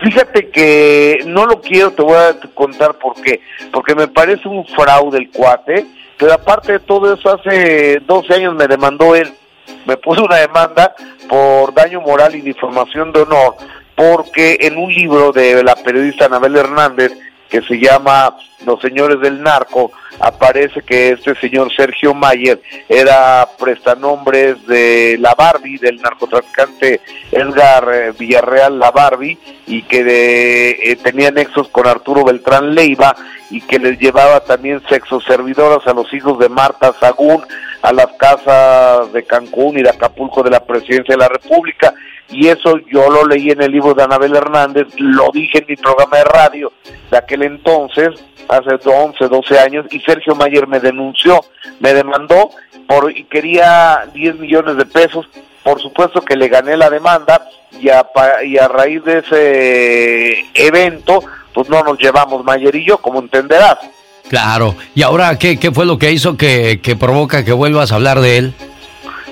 Fíjate 0.01 0.49
que 0.49 1.23
no 1.26 1.45
lo 1.45 1.60
quiero, 1.60 1.91
te 1.91 2.01
voy 2.01 2.15
a 2.15 2.38
contar 2.53 2.93
por 2.95 3.15
qué. 3.22 3.41
Porque 3.72 3.95
me 3.95 4.07
parece 4.07 4.47
un 4.47 4.65
fraude 4.65 5.18
el 5.18 5.30
cuate, 5.30 5.85
pero 6.18 6.34
aparte 6.34 6.73
de 6.73 6.80
todo 6.80 7.14
eso, 7.14 7.34
hace 7.34 7.99
12 8.05 8.34
años 8.34 8.55
me 8.55 8.68
demandó 8.68 9.15
él. 9.15 9.34
Me 9.85 9.97
puso 9.97 10.23
una 10.23 10.38
demanda 10.38 10.95
por 11.27 11.73
daño 11.73 12.01
moral 12.01 12.35
y 12.35 12.41
difamación 12.41 13.11
de 13.11 13.22
honor, 13.22 13.55
porque 13.95 14.57
en 14.61 14.77
un 14.77 14.93
libro 14.93 15.31
de 15.31 15.64
la 15.64 15.76
periodista 15.76 16.26
Anabel 16.26 16.55
Hernández, 16.55 17.11
que 17.53 17.61
se 17.61 17.77
llama 17.77 18.35
Los 18.65 18.81
Señores 18.81 19.21
del 19.21 19.43
Narco, 19.43 19.91
aparece 20.19 20.81
que 20.81 21.11
este 21.11 21.35
señor 21.35 21.71
Sergio 21.71 22.15
Mayer 22.15 22.59
era 22.89 23.47
prestanombres 23.59 24.65
de 24.65 25.17
la 25.19 25.35
Barbie, 25.35 25.77
del 25.77 26.01
narcotraficante 26.01 27.01
Edgar 27.31 27.88
eh, 27.93 28.11
Villarreal 28.17 28.80
La 28.80 28.89
Barbie, 28.89 29.38
y 29.67 29.84
que 29.84 30.80
eh, 30.84 30.95
tenía 31.03 31.30
nexos 31.30 31.67
con 31.67 31.85
Arturo 31.85 32.23
Beltrán 32.23 32.73
Leiva 32.73 33.15
y 33.51 33.61
que 33.61 33.77
les 33.77 33.99
llevaba 33.99 34.39
también 34.39 34.81
sexoservidoras 34.89 35.85
a 35.85 35.93
los 35.93 36.11
hijos 36.11 36.39
de 36.39 36.49
Marta 36.49 36.91
Sagún 36.99 37.45
a 37.84 37.93
las 37.93 38.07
casas 38.18 39.14
de 39.14 39.23
Cancún 39.23 39.77
y 39.77 39.84
de 39.84 39.89
Acapulco 39.89 40.41
de 40.41 40.49
la 40.49 40.65
Presidencia 40.65 41.14
de 41.14 41.19
la 41.19 41.27
República 41.27 41.93
y 42.30 42.47
eso 42.47 42.77
yo 42.91 43.10
lo 43.10 43.26
leí 43.26 43.51
en 43.51 43.61
el 43.61 43.72
libro 43.72 43.93
de 43.93 44.03
Anabel 44.03 44.35
Hernández, 44.35 44.88
lo 44.97 45.30
dije 45.31 45.60
en 45.60 45.65
mi 45.68 45.76
programa 45.76 46.18
de 46.18 46.23
radio 46.23 46.73
de 47.11 47.18
aquel 47.18 47.43
entonces, 47.43 48.10
hace 48.47 48.89
11, 48.89 49.27
12 49.27 49.60
años, 49.60 49.85
y 49.91 49.99
Sergio 49.99 50.34
Mayer 50.34 50.65
me 50.65 50.80
denunció, 50.80 51.41
me 51.80 51.93
demandó 51.93 52.49
por, 52.88 53.15
y 53.15 53.26
quería 53.26 54.07
10 54.14 54.39
millones 54.39 54.77
de 54.77 54.85
pesos, 54.85 55.27
por 55.64 55.81
supuesto 55.81 56.22
que 56.22 56.35
le 56.35 56.47
gané 56.47 56.76
la 56.76 56.89
demanda 56.89 57.47
y 57.80 57.89
a, 57.89 58.05
y 58.43 58.57
a 58.57 58.68
raíz 58.68 59.03
de 59.03 59.19
ese 59.19 60.45
evento, 60.53 61.22
pues 61.53 61.69
no 61.69 61.84
nos 61.84 61.99
llevamos 61.99 62.43
Mayer 62.43 62.76
y 62.76 62.85
yo, 62.85 62.97
como 62.97 63.19
entenderás. 63.19 63.77
Claro, 64.29 64.75
y 64.95 65.01
ahora, 65.01 65.37
¿qué, 65.37 65.57
qué 65.57 65.71
fue 65.71 65.85
lo 65.85 65.97
que 65.97 66.11
hizo 66.11 66.37
que, 66.37 66.79
que 66.81 66.95
provoca 66.95 67.43
que 67.43 67.51
vuelvas 67.51 67.91
a 67.91 67.95
hablar 67.95 68.19
de 68.19 68.37
él? 68.37 68.53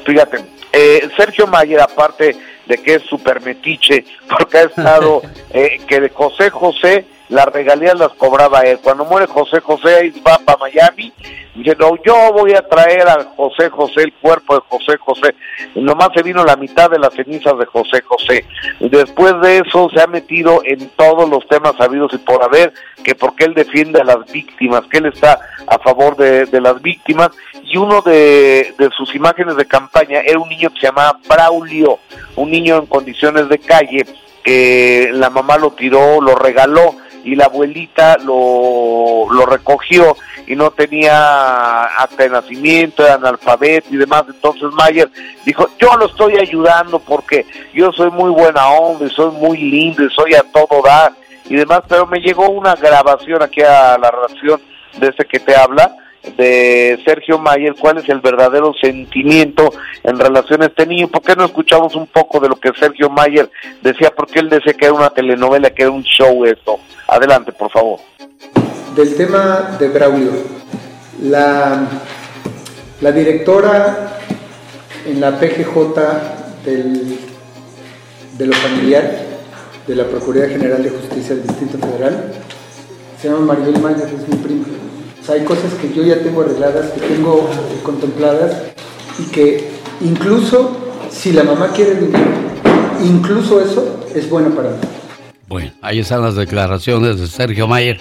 Fíjate, 0.05 0.39
eh, 0.73 1.09
Sergio 1.17 1.47
Mayer, 1.47 1.79
aparte 1.79 2.35
de 2.65 2.77
que 2.77 2.95
es 2.95 3.03
súper 3.03 3.41
metiche, 3.41 4.05
porque 4.29 4.57
ha 4.57 4.63
estado, 4.63 5.21
eh, 5.51 5.79
que 5.87 5.99
de 5.99 6.09
José 6.09 6.49
José 6.49 7.05
las 7.31 7.45
regalías 7.45 7.97
las 7.97 8.13
cobraba 8.13 8.61
él. 8.61 8.79
Cuando 8.83 9.05
muere 9.05 9.25
José 9.25 9.61
José, 9.61 10.13
va 10.27 10.37
para 10.39 10.57
Miami, 10.59 11.13
diciendo, 11.55 11.97
yo 12.05 12.33
voy 12.33 12.53
a 12.53 12.67
traer 12.67 13.07
a 13.07 13.23
José 13.37 13.69
José, 13.69 14.03
el 14.03 14.13
cuerpo 14.13 14.55
de 14.55 14.61
José 14.67 14.97
José. 14.97 15.35
Nomás 15.75 16.09
se 16.13 16.23
vino 16.23 16.43
la 16.43 16.57
mitad 16.57 16.89
de 16.89 16.99
las 16.99 17.13
cenizas 17.13 17.57
de 17.57 17.65
José 17.65 18.01
José. 18.01 18.45
Después 18.81 19.39
de 19.41 19.59
eso 19.59 19.89
se 19.93 20.01
ha 20.01 20.07
metido 20.07 20.61
en 20.65 20.89
todos 20.89 21.29
los 21.29 21.47
temas 21.47 21.73
sabidos 21.77 22.11
y 22.13 22.17
por 22.17 22.43
haber, 22.43 22.73
que 23.01 23.15
porque 23.15 23.45
él 23.45 23.53
defiende 23.53 24.01
a 24.01 24.03
las 24.03 24.29
víctimas, 24.29 24.81
que 24.91 24.97
él 24.97 25.05
está 25.05 25.39
a 25.67 25.79
favor 25.79 26.17
de, 26.17 26.45
de 26.47 26.59
las 26.59 26.81
víctimas. 26.81 27.29
Y 27.63 27.77
uno 27.77 28.01
de, 28.01 28.75
de 28.77 28.89
sus 28.89 29.15
imágenes 29.15 29.55
de 29.55 29.65
campaña 29.65 30.19
era 30.19 30.37
un 30.37 30.49
niño 30.49 30.69
que 30.73 30.81
se 30.81 30.87
llamaba 30.87 31.17
Braulio, 31.29 31.99
un 32.35 32.51
niño 32.51 32.75
en 32.75 32.87
condiciones 32.87 33.47
de 33.47 33.57
calle, 33.57 34.05
que 34.43 35.11
la 35.13 35.29
mamá 35.29 35.57
lo 35.57 35.71
tiró, 35.71 36.19
lo 36.19 36.35
regaló 36.35 36.95
y 37.23 37.35
la 37.35 37.45
abuelita 37.45 38.17
lo, 38.17 39.27
lo 39.31 39.45
recogió 39.45 40.15
y 40.47 40.55
no 40.55 40.71
tenía 40.71 41.83
acta 41.83 42.23
de 42.23 42.29
nacimiento, 42.29 43.03
era 43.03 43.15
analfabeto 43.15 43.87
y 43.91 43.97
demás. 43.97 44.23
Entonces 44.27 44.71
Mayer 44.73 45.09
dijo, 45.45 45.67
yo 45.79 45.95
lo 45.97 46.07
estoy 46.07 46.37
ayudando 46.37 46.99
porque 46.99 47.45
yo 47.73 47.91
soy 47.91 48.11
muy 48.11 48.31
buena 48.31 48.67
onda 48.69 49.05
y 49.05 49.09
soy 49.09 49.31
muy 49.31 49.57
lindo 49.57 50.03
y 50.03 50.09
soy 50.09 50.33
a 50.33 50.43
todo 50.43 50.81
dar 50.83 51.13
y 51.49 51.55
demás, 51.55 51.81
pero 51.87 52.05
me 52.07 52.19
llegó 52.19 52.49
una 52.49 52.75
grabación 52.75 53.41
aquí 53.43 53.61
a 53.61 53.97
la 53.97 54.11
relación 54.11 54.61
de 54.97 55.07
ese 55.07 55.25
que 55.25 55.39
te 55.39 55.55
habla, 55.55 55.95
de 56.37 56.99
Sergio 57.05 57.39
Mayer, 57.39 57.75
cuál 57.79 57.97
es 57.97 58.09
el 58.09 58.21
verdadero 58.21 58.73
sentimiento 58.79 59.71
en 60.03 60.19
relación 60.19 60.61
a 60.61 60.67
este 60.67 60.85
niño. 60.85 61.07
¿Por 61.07 61.21
qué 61.21 61.35
no 61.35 61.45
escuchamos 61.45 61.95
un 61.95 62.07
poco 62.07 62.39
de 62.39 62.49
lo 62.49 62.55
que 62.55 62.71
Sergio 62.79 63.09
Mayer 63.09 63.49
decía? 63.81 64.11
Porque 64.15 64.39
él 64.39 64.49
decía 64.49 64.73
que 64.73 64.85
era 64.85 64.93
una 64.93 65.09
telenovela, 65.09 65.71
que 65.71 65.83
era 65.83 65.91
un 65.91 66.03
show 66.03 66.45
esto. 66.45 66.79
Adelante, 67.07 67.51
por 67.51 67.71
favor. 67.71 67.99
Del 68.95 69.15
tema 69.15 69.77
de 69.79 69.87
Braulio, 69.89 70.31
la, 71.23 71.87
la 72.99 73.11
directora 73.11 74.19
en 75.05 75.19
la 75.19 75.39
PGJ 75.39 75.75
del, 76.65 77.19
de 78.37 78.45
lo 78.45 78.53
familiar 78.53 79.31
de 79.87 79.95
la 79.95 80.05
Procuraduría 80.05 80.49
General 80.49 80.83
de 80.83 80.89
Justicia 80.89 81.35
del 81.35 81.47
Distrito 81.47 81.77
Federal 81.79 82.31
se 83.21 83.29
llama 83.29 83.53
Maribel 83.53 83.79
Mayer, 83.79 84.07
es 84.07 84.27
mi 84.27 84.35
prima. 84.37 84.65
O 85.21 85.23
sea, 85.23 85.35
hay 85.35 85.43
cosas 85.43 85.73
que 85.75 85.93
yo 85.93 86.03
ya 86.03 86.17
tengo 86.23 86.41
arregladas, 86.41 86.91
que 86.91 87.01
tengo 87.01 87.47
contempladas 87.83 88.73
y 89.19 89.31
que 89.31 89.69
incluso 90.01 90.77
si 91.11 91.31
la 91.31 91.43
mamá 91.43 91.69
quiere 91.75 91.93
vivir, 91.93 92.25
incluso 93.03 93.61
eso 93.61 94.03
es 94.15 94.27
bueno 94.29 94.49
para 94.55 94.69
mí. 94.69 94.77
Bueno, 95.47 95.71
ahí 95.81 95.99
están 95.99 96.23
las 96.23 96.35
declaraciones 96.35 97.19
de 97.19 97.27
Sergio 97.27 97.67
Mayer. 97.67 97.99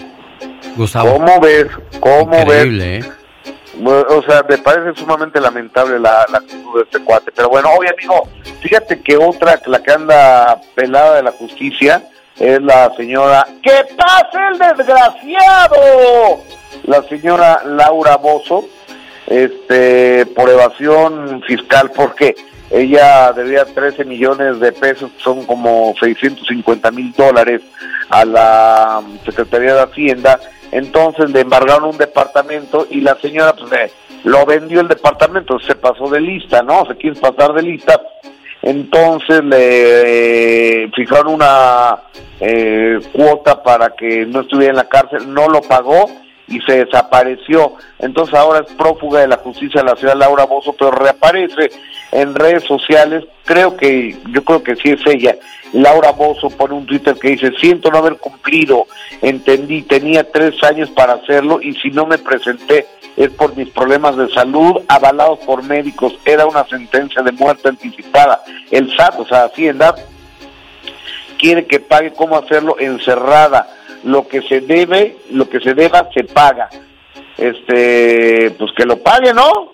Gustavo. 0.76 1.12
¿Cómo 1.14 1.40
ves? 1.40 1.66
¿Cómo 1.98 2.40
Increíble, 2.40 2.98
¿eh? 2.98 3.04
O 3.84 4.22
sea, 4.22 4.44
me 4.48 4.58
parece 4.58 4.98
sumamente 4.98 5.40
lamentable 5.40 5.98
la, 5.98 6.24
la, 6.30 6.38
actitud 6.38 6.76
de 6.76 6.82
este 6.82 7.00
cuate. 7.00 7.32
Pero 7.34 7.48
bueno, 7.48 7.68
oye, 7.78 7.90
amigo, 7.90 8.28
fíjate 8.62 9.00
que 9.00 9.16
otra, 9.16 9.60
la 9.66 9.82
que 9.82 9.90
anda 9.90 10.60
pelada 10.74 11.16
de 11.16 11.22
la 11.22 11.32
justicia, 11.32 12.02
es 12.40 12.60
la 12.62 12.92
señora. 12.96 13.46
¡Que 13.62 13.84
pase 13.96 14.38
el 14.50 14.58
desgraciado! 14.58 16.40
La 16.84 17.02
señora 17.02 17.62
Laura 17.66 18.16
Bozo, 18.16 18.64
este, 19.26 20.24
por 20.26 20.48
evasión 20.48 21.42
fiscal, 21.46 21.92
porque 21.94 22.34
ella 22.70 23.32
debía 23.32 23.64
13 23.66 24.04
millones 24.06 24.58
de 24.58 24.72
pesos, 24.72 25.10
son 25.18 25.44
como 25.44 25.94
650 26.00 26.90
mil 26.90 27.12
dólares 27.12 27.60
a 28.08 28.24
la 28.24 29.02
Secretaría 29.24 29.74
de 29.74 29.82
Hacienda. 29.82 30.40
Entonces 30.72 31.30
le 31.30 31.40
embargaron 31.40 31.90
un 31.90 31.98
departamento 31.98 32.86
y 32.88 33.02
la 33.02 33.16
señora 33.16 33.54
pues, 33.54 33.92
lo 34.24 34.46
vendió 34.46 34.80
el 34.80 34.88
departamento, 34.88 35.58
se 35.60 35.74
pasó 35.74 36.08
de 36.08 36.20
lista, 36.20 36.62
¿no? 36.62 36.86
Se 36.86 36.96
quiso 36.96 37.20
pasar 37.20 37.52
de 37.52 37.62
lista. 37.62 38.00
Entonces 38.62 39.42
le 39.44 40.84
eh, 40.84 40.90
fijaron 40.94 41.34
una 41.34 41.98
eh, 42.40 42.98
cuota 43.12 43.62
para 43.62 43.90
que 43.90 44.26
no 44.26 44.40
estuviera 44.40 44.70
en 44.70 44.76
la 44.76 44.88
cárcel, 44.88 45.32
no 45.32 45.48
lo 45.48 45.62
pagó 45.62 46.06
y 46.48 46.60
se 46.60 46.84
desapareció. 46.84 47.74
Entonces 47.98 48.34
ahora 48.34 48.64
es 48.66 48.74
prófuga 48.74 49.20
de 49.20 49.28
la 49.28 49.38
justicia 49.38 49.80
de 49.80 49.90
la 49.90 49.96
ciudad 49.96 50.16
Laura 50.16 50.44
Bozo, 50.44 50.74
pero 50.78 50.90
reaparece 50.90 51.70
en 52.12 52.34
redes 52.34 52.64
sociales. 52.64 53.24
Creo 53.44 53.76
que, 53.76 54.16
yo 54.30 54.44
creo 54.44 54.62
que 54.62 54.76
sí 54.76 54.90
es 54.90 55.00
ella. 55.06 55.36
Laura 55.72 56.12
Bozo 56.12 56.50
pone 56.50 56.74
un 56.74 56.86
Twitter 56.86 57.14
que 57.14 57.30
dice, 57.30 57.52
siento 57.58 57.90
no 57.90 57.98
haber 57.98 58.16
cumplido, 58.16 58.86
entendí, 59.22 59.82
tenía 59.82 60.30
tres 60.30 60.62
años 60.64 60.90
para 60.90 61.14
hacerlo 61.14 61.60
y 61.62 61.74
si 61.74 61.90
no 61.90 62.06
me 62.06 62.18
presenté 62.18 62.86
es 63.16 63.30
por 63.30 63.56
mis 63.56 63.68
problemas 63.70 64.16
de 64.16 64.28
salud 64.30 64.82
avalados 64.88 65.40
por 65.40 65.62
médicos, 65.62 66.14
era 66.24 66.46
una 66.46 66.64
sentencia 66.64 67.22
de 67.22 67.32
muerte 67.32 67.68
anticipada. 67.68 68.42
El 68.70 68.94
SAT, 68.96 69.20
o 69.20 69.26
sea, 69.26 69.44
Hacienda, 69.44 69.94
quiere 71.38 71.66
que 71.66 71.80
pague 71.80 72.12
cómo 72.12 72.36
hacerlo 72.36 72.76
encerrada 72.78 73.68
lo 74.04 74.26
que 74.28 74.42
se 74.42 74.60
debe, 74.60 75.16
lo 75.30 75.48
que 75.48 75.60
se 75.60 75.74
deba, 75.74 76.08
se 76.14 76.24
paga. 76.24 76.68
Este, 77.36 78.50
pues 78.58 78.72
que 78.76 78.84
lo 78.84 78.98
pague, 78.98 79.32
¿no? 79.32 79.72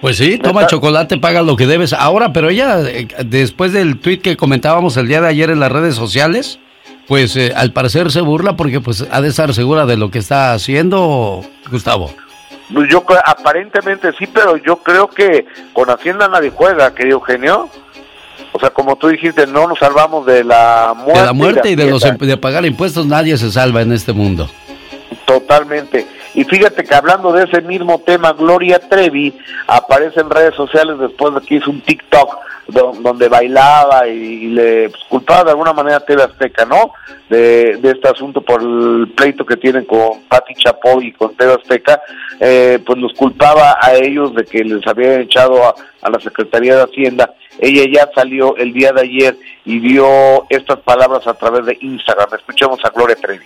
Pues 0.00 0.16
sí, 0.16 0.38
toma 0.38 0.66
chocolate, 0.66 1.18
paga 1.18 1.42
lo 1.42 1.56
que 1.56 1.66
debes. 1.66 1.92
Ahora, 1.92 2.32
pero 2.32 2.48
ella, 2.48 2.80
eh, 2.88 3.06
después 3.24 3.72
del 3.72 3.98
tweet 3.98 4.18
que 4.18 4.36
comentábamos 4.36 4.96
el 4.96 5.08
día 5.08 5.20
de 5.20 5.28
ayer 5.28 5.50
en 5.50 5.60
las 5.60 5.70
redes 5.70 5.94
sociales, 5.94 6.58
pues 7.06 7.36
eh, 7.36 7.52
al 7.54 7.72
parecer 7.72 8.10
se 8.10 8.20
burla 8.22 8.56
porque 8.56 8.80
pues 8.80 9.06
ha 9.10 9.20
de 9.20 9.28
estar 9.28 9.52
segura 9.52 9.84
de 9.84 9.96
lo 9.96 10.10
que 10.10 10.18
está 10.18 10.52
haciendo, 10.52 11.44
Gustavo. 11.70 12.14
Pues 12.72 12.88
yo 12.88 13.04
aparentemente 13.26 14.12
sí, 14.18 14.26
pero 14.26 14.56
yo 14.56 14.76
creo 14.76 15.08
que 15.08 15.44
con 15.72 15.90
Hacienda 15.90 16.28
nadie 16.28 16.50
juega, 16.50 16.94
querido 16.94 17.16
Eugenio. 17.16 17.68
O 18.52 18.58
sea, 18.58 18.70
como 18.70 18.96
tú 18.96 19.08
dijiste, 19.08 19.46
no 19.46 19.66
nos 19.66 19.78
salvamos 19.78 20.24
de 20.24 20.44
la 20.44 20.94
muerte. 20.96 21.20
De 21.20 21.26
la 21.26 21.32
muerte 21.32 21.70
y 21.70 21.76
de, 21.76 21.90
los, 21.90 22.02
de 22.02 22.36
pagar 22.36 22.64
impuestos, 22.64 23.06
nadie 23.06 23.36
se 23.36 23.50
salva 23.50 23.82
en 23.82 23.92
este 23.92 24.12
mundo. 24.12 24.48
Totalmente. 25.26 26.06
Y 26.34 26.44
fíjate 26.44 26.84
que 26.84 26.94
hablando 26.94 27.32
de 27.32 27.44
ese 27.44 27.60
mismo 27.62 28.00
tema, 28.00 28.32
Gloria 28.32 28.78
Trevi 28.78 29.36
aparece 29.66 30.20
en 30.20 30.30
redes 30.30 30.54
sociales 30.54 30.98
después 30.98 31.34
de 31.34 31.40
que 31.40 31.56
hizo 31.56 31.70
un 31.70 31.80
TikTok 31.80 32.38
donde 32.70 33.28
bailaba 33.28 34.06
y, 34.06 34.46
le 34.48 34.90
pues, 34.90 35.02
culpaba 35.08 35.44
de 35.44 35.50
alguna 35.50 35.72
manera 35.72 35.96
a 35.96 36.00
TV 36.00 36.22
Azteca, 36.22 36.64
¿no? 36.64 36.92
De, 37.28 37.80
este 37.82 38.08
asunto 38.08 38.42
por 38.42 38.62
el 38.62 39.12
pleito 39.16 39.44
que 39.44 39.56
tienen 39.56 39.84
con 39.84 40.22
Patti 40.28 40.54
Chapoy 40.54 41.08
y 41.08 41.12
con 41.12 41.34
TV 41.34 41.54
Azteca, 41.54 42.00
eh, 42.38 42.78
pues 42.84 42.98
los 42.98 43.12
culpaba 43.14 43.76
a 43.80 43.94
ellos 43.94 44.34
de 44.34 44.44
que 44.44 44.64
les 44.64 44.86
habían 44.86 45.22
echado 45.22 45.64
a, 45.64 45.74
la 46.08 46.20
Secretaría 46.20 46.76
de 46.76 46.82
Hacienda. 46.82 47.34
Ella 47.58 47.84
ya 47.92 48.10
salió 48.14 48.56
el 48.56 48.72
día 48.72 48.92
de 48.92 49.02
ayer 49.02 49.36
y 49.64 49.80
dio 49.80 50.46
estas 50.48 50.78
palabras 50.80 51.26
a 51.26 51.34
través 51.34 51.66
de 51.66 51.76
Instagram. 51.80 52.28
Escuchemos 52.34 52.78
a 52.84 52.90
Gloria 52.90 53.16
Trevi. 53.16 53.44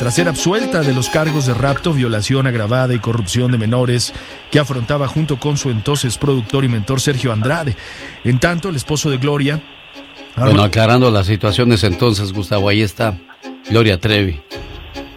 Tras 0.00 0.14
ser 0.14 0.28
absuelta 0.28 0.80
de 0.80 0.94
los 0.94 1.10
cargos 1.10 1.44
de 1.44 1.52
rapto, 1.52 1.92
violación 1.92 2.46
agravada 2.46 2.94
y 2.94 3.00
corrupción 3.00 3.52
de 3.52 3.58
menores 3.58 4.14
que 4.50 4.58
afrontaba 4.58 5.06
junto 5.06 5.38
con 5.38 5.58
su 5.58 5.68
entonces 5.68 6.16
productor 6.16 6.64
y 6.64 6.68
mentor 6.68 7.02
Sergio 7.02 7.34
Andrade. 7.34 7.76
En 8.24 8.40
tanto, 8.40 8.70
el 8.70 8.76
esposo 8.76 9.10
de 9.10 9.18
Gloria... 9.18 9.60
Bueno, 10.36 10.62
aclarando 10.62 11.10
las 11.10 11.26
situaciones 11.26 11.84
entonces, 11.84 12.32
Gustavo, 12.32 12.70
ahí 12.70 12.80
está 12.80 13.18
Gloria 13.68 14.00
Trevi. 14.00 14.40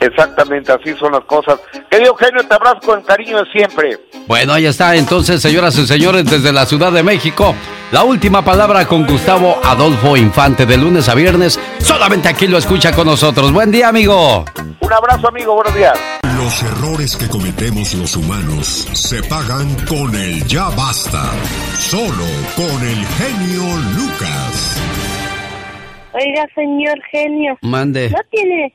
Exactamente, 0.02 0.74
así 0.74 0.94
son 1.00 1.14
las 1.14 1.24
cosas. 1.24 1.62
Querido 1.90 2.10
Eugenio, 2.12 2.46
te 2.46 2.54
abrazo 2.54 2.80
con 2.86 3.02
cariño 3.04 3.38
de 3.38 3.50
siempre. 3.54 3.98
Bueno, 4.28 4.52
ahí 4.52 4.66
está 4.66 4.98
entonces, 4.98 5.42
señoras 5.42 5.78
y 5.78 5.88
señores, 5.88 6.26
desde 6.26 6.52
la 6.52 6.66
Ciudad 6.66 6.92
de 6.92 7.04
México, 7.04 7.56
la 7.94 8.04
última 8.04 8.44
palabra 8.44 8.88
con 8.88 9.06
Gustavo 9.06 9.60
Adolfo 9.64 10.18
Infante 10.18 10.66
de 10.66 10.78
lunes 10.78 11.08
a 11.10 11.14
viernes. 11.14 11.60
Solamente 11.78 12.28
aquí 12.28 12.48
lo 12.48 12.58
escucha 12.58 12.92
con 12.92 13.06
nosotros. 13.06 13.54
Buen 13.54 13.72
día, 13.72 13.90
amigo. 13.90 14.44
Un 14.80 14.92
abrazo, 14.92 15.28
amigo. 15.28 15.54
Buenos 15.54 15.76
días. 15.76 15.94
Los 16.36 16.64
errores 16.64 17.16
que 17.16 17.28
cometemos 17.30 17.94
los 17.94 18.16
humanos 18.16 18.68
se 18.94 19.22
pagan 19.22 19.76
con 19.88 20.16
el 20.16 20.44
ya 20.48 20.70
basta. 20.70 21.30
Solo 21.78 22.26
con 22.56 22.82
el 22.82 23.06
genio 23.06 23.62
Lucas. 23.96 24.82
Oiga, 26.14 26.48
señor 26.56 27.00
genio. 27.12 27.60
Mande. 27.62 28.10
¿No 28.10 28.18
tiene 28.32 28.74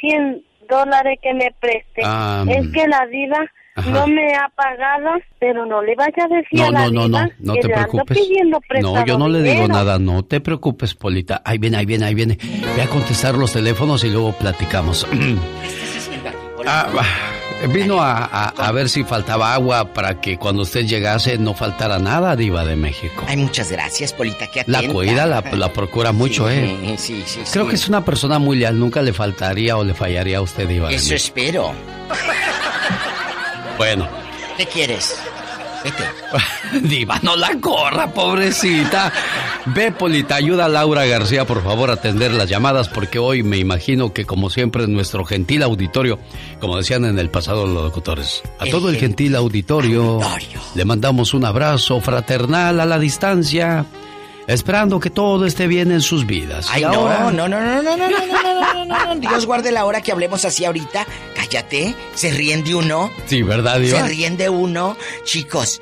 100 0.00 0.40
dólares 0.68 1.18
que 1.20 1.34
me 1.34 1.52
preste. 1.60 2.02
Ah, 2.04 2.44
es 2.48 2.68
que 2.68 2.86
la 2.86 3.06
no 3.90 4.06
me 4.06 4.34
ha 4.34 4.48
pagado, 4.54 5.10
pero 5.40 5.64
no 5.66 5.82
le 5.82 5.94
vaya 5.94 6.24
a 6.24 6.28
decir 6.28 6.58
no, 6.60 6.66
a 6.66 6.70
la 6.70 6.80
no, 6.90 6.90
no, 6.90 7.08
no, 7.08 7.28
no 7.38 7.54
que 7.54 7.60
te 7.62 7.68
le 7.68 7.74
preocupes. 7.74 8.18
pidiendo 8.18 8.60
No, 8.82 9.04
yo 9.06 9.18
no 9.18 9.28
le 9.28 9.40
digo 9.42 9.62
dinero. 9.62 9.72
nada, 9.74 9.98
no 9.98 10.22
te 10.24 10.40
preocupes, 10.40 10.94
Polita. 10.94 11.40
Ahí 11.44 11.58
viene, 11.58 11.78
ahí 11.78 11.86
viene, 11.86 12.04
ahí 12.06 12.14
viene. 12.14 12.38
Voy 12.72 12.80
a 12.80 12.86
contestar 12.88 13.34
los 13.36 13.52
teléfonos 13.52 14.04
y 14.04 14.10
luego 14.10 14.32
platicamos. 14.32 15.06
Ah, 16.64 16.86
vino 17.74 18.00
a, 18.00 18.24
a- 18.24 18.48
a 18.68 18.70
ver 18.70 18.88
si 18.88 19.02
faltaba 19.02 19.52
agua 19.52 19.92
para 19.92 20.20
que 20.20 20.38
cuando 20.38 20.62
usted 20.62 20.82
llegase 20.86 21.36
no 21.36 21.54
faltara 21.54 21.98
nada, 21.98 22.36
Diva 22.36 22.64
de 22.64 22.76
México. 22.76 23.24
Ay, 23.26 23.36
muchas 23.36 23.72
gracias, 23.72 24.12
Polita, 24.12 24.46
que 24.46 24.62
La 24.68 24.80
cuida, 24.86 25.26
la, 25.26 25.40
la 25.40 25.72
procura 25.72 26.12
mucho, 26.12 26.48
Sí, 26.48 26.54
¿eh? 26.54 26.94
Sí, 26.98 27.22
sí, 27.26 27.40
Creo 27.52 27.64
sí. 27.64 27.70
que 27.70 27.74
es 27.74 27.88
una 27.88 28.04
persona 28.04 28.38
muy 28.38 28.58
leal, 28.58 28.78
nunca 28.78 29.02
le 29.02 29.12
faltaría 29.12 29.76
o 29.76 29.82
le 29.82 29.92
fallaría 29.92 30.38
a 30.38 30.40
usted, 30.42 30.68
Diva 30.68 30.88
de 30.88 30.94
Eso 30.94 31.10
México. 31.14 31.16
espero. 31.16 31.72
Bueno. 33.78 34.08
¿Qué 34.56 34.66
quieres? 34.66 35.18
Vete. 35.84 36.04
Diva, 36.88 37.18
no 37.22 37.36
la 37.36 37.58
corra, 37.60 38.12
pobrecita. 38.12 39.12
Ve, 39.66 39.92
Polita, 39.92 40.36
ayuda 40.36 40.66
a 40.66 40.68
Laura 40.68 41.04
García, 41.06 41.44
por 41.44 41.62
favor, 41.62 41.90
a 41.90 41.94
atender 41.94 42.32
las 42.32 42.48
llamadas, 42.48 42.88
porque 42.88 43.18
hoy 43.18 43.42
me 43.42 43.58
imagino 43.58 44.12
que, 44.12 44.24
como 44.24 44.50
siempre, 44.50 44.86
nuestro 44.86 45.24
gentil 45.24 45.62
auditorio, 45.62 46.18
como 46.60 46.76
decían 46.76 47.04
en 47.04 47.18
el 47.18 47.30
pasado 47.30 47.66
los 47.66 47.84
locutores, 47.84 48.42
a 48.58 48.64
El 48.64 48.70
todo 48.70 48.88
el 48.88 48.96
gentil 48.96 49.36
auditorio, 49.36 50.20
le 50.74 50.84
mandamos 50.84 51.34
un 51.34 51.44
abrazo 51.44 52.00
fraternal 52.00 52.80
a 52.80 52.86
la 52.86 52.98
distancia, 52.98 53.86
esperando 54.46 55.00
que 55.00 55.10
todo 55.10 55.46
esté 55.46 55.66
bien 55.66 55.92
en 55.92 56.00
sus 56.00 56.26
vidas. 56.26 56.66
Ay, 56.70 56.82
no, 56.82 56.88
ahora- 56.92 57.30
no, 57.32 57.48
no, 57.48 57.60
no, 57.60 57.82
no, 57.82 57.96
no, 57.96 57.96
no, 57.96 58.08
no, 58.08 58.42
no, 58.42 58.84
no, 58.84 58.84
no, 58.84 59.14
no. 59.14 59.20
Dios 59.20 59.46
guarde 59.46 59.72
la 59.72 59.84
hora 59.84 60.00
que 60.00 60.12
hablemos 60.12 60.44
así 60.44 60.64
ahorita. 60.64 61.06
Cállate, 61.34 61.94
se 62.14 62.30
ríen 62.32 62.64
de 62.64 62.74
uno. 62.74 63.10
Sí, 63.26 63.42
¿verdad, 63.42 63.80
Diva? 63.80 64.00
Se 64.00 64.08
ríen 64.08 64.36
de 64.36 64.48
uno. 64.48 64.96
Chicos, 65.24 65.80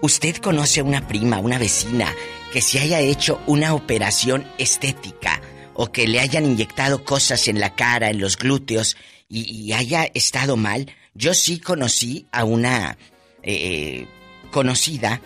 ¿usted 0.00 0.36
conoce 0.36 0.80
a 0.80 0.84
una 0.84 1.06
prima, 1.08 1.38
una 1.38 1.58
vecina, 1.58 2.12
que 2.52 2.60
se 2.60 2.78
haya 2.80 3.00
hecho 3.00 3.40
una 3.46 3.74
operación 3.74 4.44
estética 4.58 5.40
o 5.74 5.90
que 5.90 6.06
le 6.06 6.20
hayan 6.20 6.44
inyectado 6.46 7.04
cosas 7.04 7.48
en 7.48 7.58
la 7.58 7.74
cara, 7.74 8.10
en 8.10 8.20
los 8.20 8.36
glúteos 8.36 8.96
y, 9.28 9.50
y 9.50 9.72
haya 9.72 10.04
estado 10.14 10.56
mal? 10.56 10.90
Yo 11.14 11.32
sí 11.34 11.58
conocí 11.60 12.26
a 12.32 12.44
una 12.44 12.96
eh, 13.42 14.06
conocida, 14.50 15.20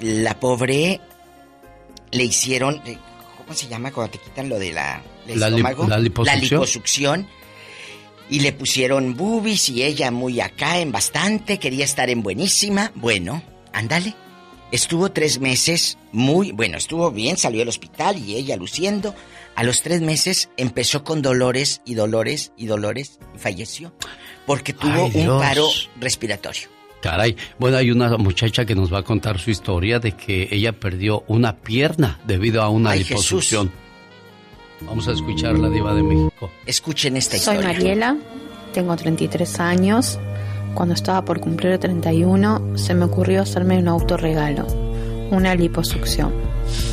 la 0.00 0.38
pobre 0.40 1.00
le 2.14 2.24
hicieron, 2.24 2.80
¿cómo 3.36 3.54
se 3.54 3.68
llama 3.68 3.92
cuando 3.92 4.12
te 4.12 4.18
quitan 4.18 4.48
lo 4.48 4.58
de 4.58 4.72
la, 4.72 5.02
del 5.26 5.38
La 5.40 5.48
lip- 5.50 5.56
estómago? 5.58 5.86
la 5.88 5.98
liposucción. 5.98 6.40
liposucción. 6.60 7.28
Y 8.30 8.40
le 8.40 8.52
pusieron 8.54 9.14
boobies 9.16 9.68
y 9.68 9.82
ella 9.82 10.10
muy 10.10 10.40
acá 10.40 10.78
en 10.78 10.90
bastante, 10.92 11.58
quería 11.58 11.84
estar 11.84 12.08
en 12.08 12.22
buenísima. 12.22 12.90
Bueno, 12.94 13.42
ándale. 13.72 14.14
Estuvo 14.72 15.12
tres 15.12 15.38
meses 15.40 15.98
muy, 16.10 16.50
bueno, 16.50 16.78
estuvo 16.78 17.10
bien, 17.10 17.36
salió 17.36 17.58
del 17.60 17.68
hospital 17.68 18.18
y 18.18 18.34
ella 18.36 18.56
luciendo. 18.56 19.14
A 19.56 19.62
los 19.62 19.82
tres 19.82 20.00
meses 20.00 20.48
empezó 20.56 21.04
con 21.04 21.20
dolores 21.22 21.80
y 21.84 21.94
dolores 21.94 22.52
y 22.56 22.66
dolores 22.66 23.20
y 23.36 23.38
falleció. 23.38 23.94
Porque 24.46 24.72
tuvo 24.72 25.10
Ay, 25.14 25.26
un 25.28 25.38
paro 25.38 25.68
respiratorio. 26.00 26.68
Caray, 27.04 27.36
bueno, 27.58 27.76
hay 27.76 27.90
una 27.90 28.16
muchacha 28.16 28.64
que 28.64 28.74
nos 28.74 28.90
va 28.90 29.00
a 29.00 29.02
contar 29.02 29.38
su 29.38 29.50
historia 29.50 29.98
de 29.98 30.12
que 30.12 30.48
ella 30.50 30.72
perdió 30.72 31.22
una 31.26 31.54
pierna 31.54 32.18
debido 32.26 32.62
a 32.62 32.70
una 32.70 32.92
Ay, 32.92 33.00
liposucción. 33.00 33.70
Vamos 34.80 35.06
a 35.08 35.12
escuchar 35.12 35.58
la 35.58 35.68
diva 35.68 35.94
de 35.94 36.02
México. 36.02 36.50
Escuchen 36.64 37.18
esta 37.18 37.36
Soy 37.36 37.56
historia. 37.56 37.74
Mariela, 37.74 38.16
tengo 38.72 38.96
33 38.96 39.60
años. 39.60 40.18
Cuando 40.72 40.94
estaba 40.94 41.22
por 41.26 41.40
cumplir 41.40 41.76
31, 41.76 42.78
se 42.78 42.94
me 42.94 43.04
ocurrió 43.04 43.42
hacerme 43.42 43.76
un 43.76 43.88
autorregalo, 43.88 44.66
una 45.30 45.54
liposucción. 45.54 46.32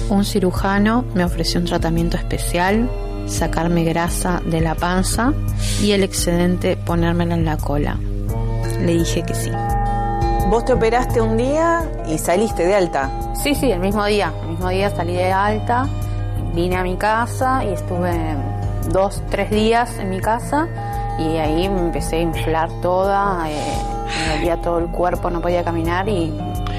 Un 0.09 0.25
cirujano 0.25 1.05
me 1.15 1.23
ofreció 1.23 1.61
un 1.61 1.67
tratamiento 1.67 2.17
especial, 2.17 2.89
sacarme 3.27 3.85
grasa 3.85 4.41
de 4.45 4.59
la 4.59 4.75
panza 4.75 5.33
y 5.81 5.91
el 5.91 6.03
excedente 6.03 6.75
ponérmelo 6.75 7.33
en 7.33 7.45
la 7.45 7.55
cola. 7.55 7.97
Le 8.81 8.97
dije 8.97 9.23
que 9.23 9.35
sí. 9.35 9.51
Vos 10.49 10.65
te 10.65 10.73
operaste 10.73 11.21
un 11.21 11.37
día 11.37 11.89
y 12.07 12.17
saliste 12.17 12.65
de 12.65 12.75
alta. 12.75 13.09
Sí, 13.35 13.55
sí, 13.55 13.71
el 13.71 13.79
mismo 13.79 14.05
día. 14.05 14.33
El 14.43 14.49
mismo 14.49 14.69
día 14.69 14.89
salí 14.89 15.13
de 15.13 15.31
alta, 15.31 15.87
vine 16.53 16.75
a 16.75 16.83
mi 16.83 16.97
casa 16.97 17.63
y 17.63 17.69
estuve 17.69 18.11
dos, 18.91 19.23
tres 19.29 19.49
días 19.49 19.97
en 19.97 20.09
mi 20.09 20.19
casa 20.19 20.67
y 21.17 21.37
ahí 21.37 21.69
me 21.69 21.79
empecé 21.79 22.17
a 22.17 22.21
inflar 22.21 22.69
toda, 22.81 23.49
eh, 23.49 23.55
me 24.27 24.35
dolía 24.35 24.57
todo 24.61 24.79
el 24.79 24.87
cuerpo, 24.87 25.29
no 25.29 25.41
podía 25.41 25.63
caminar 25.63 26.09
y 26.09 26.33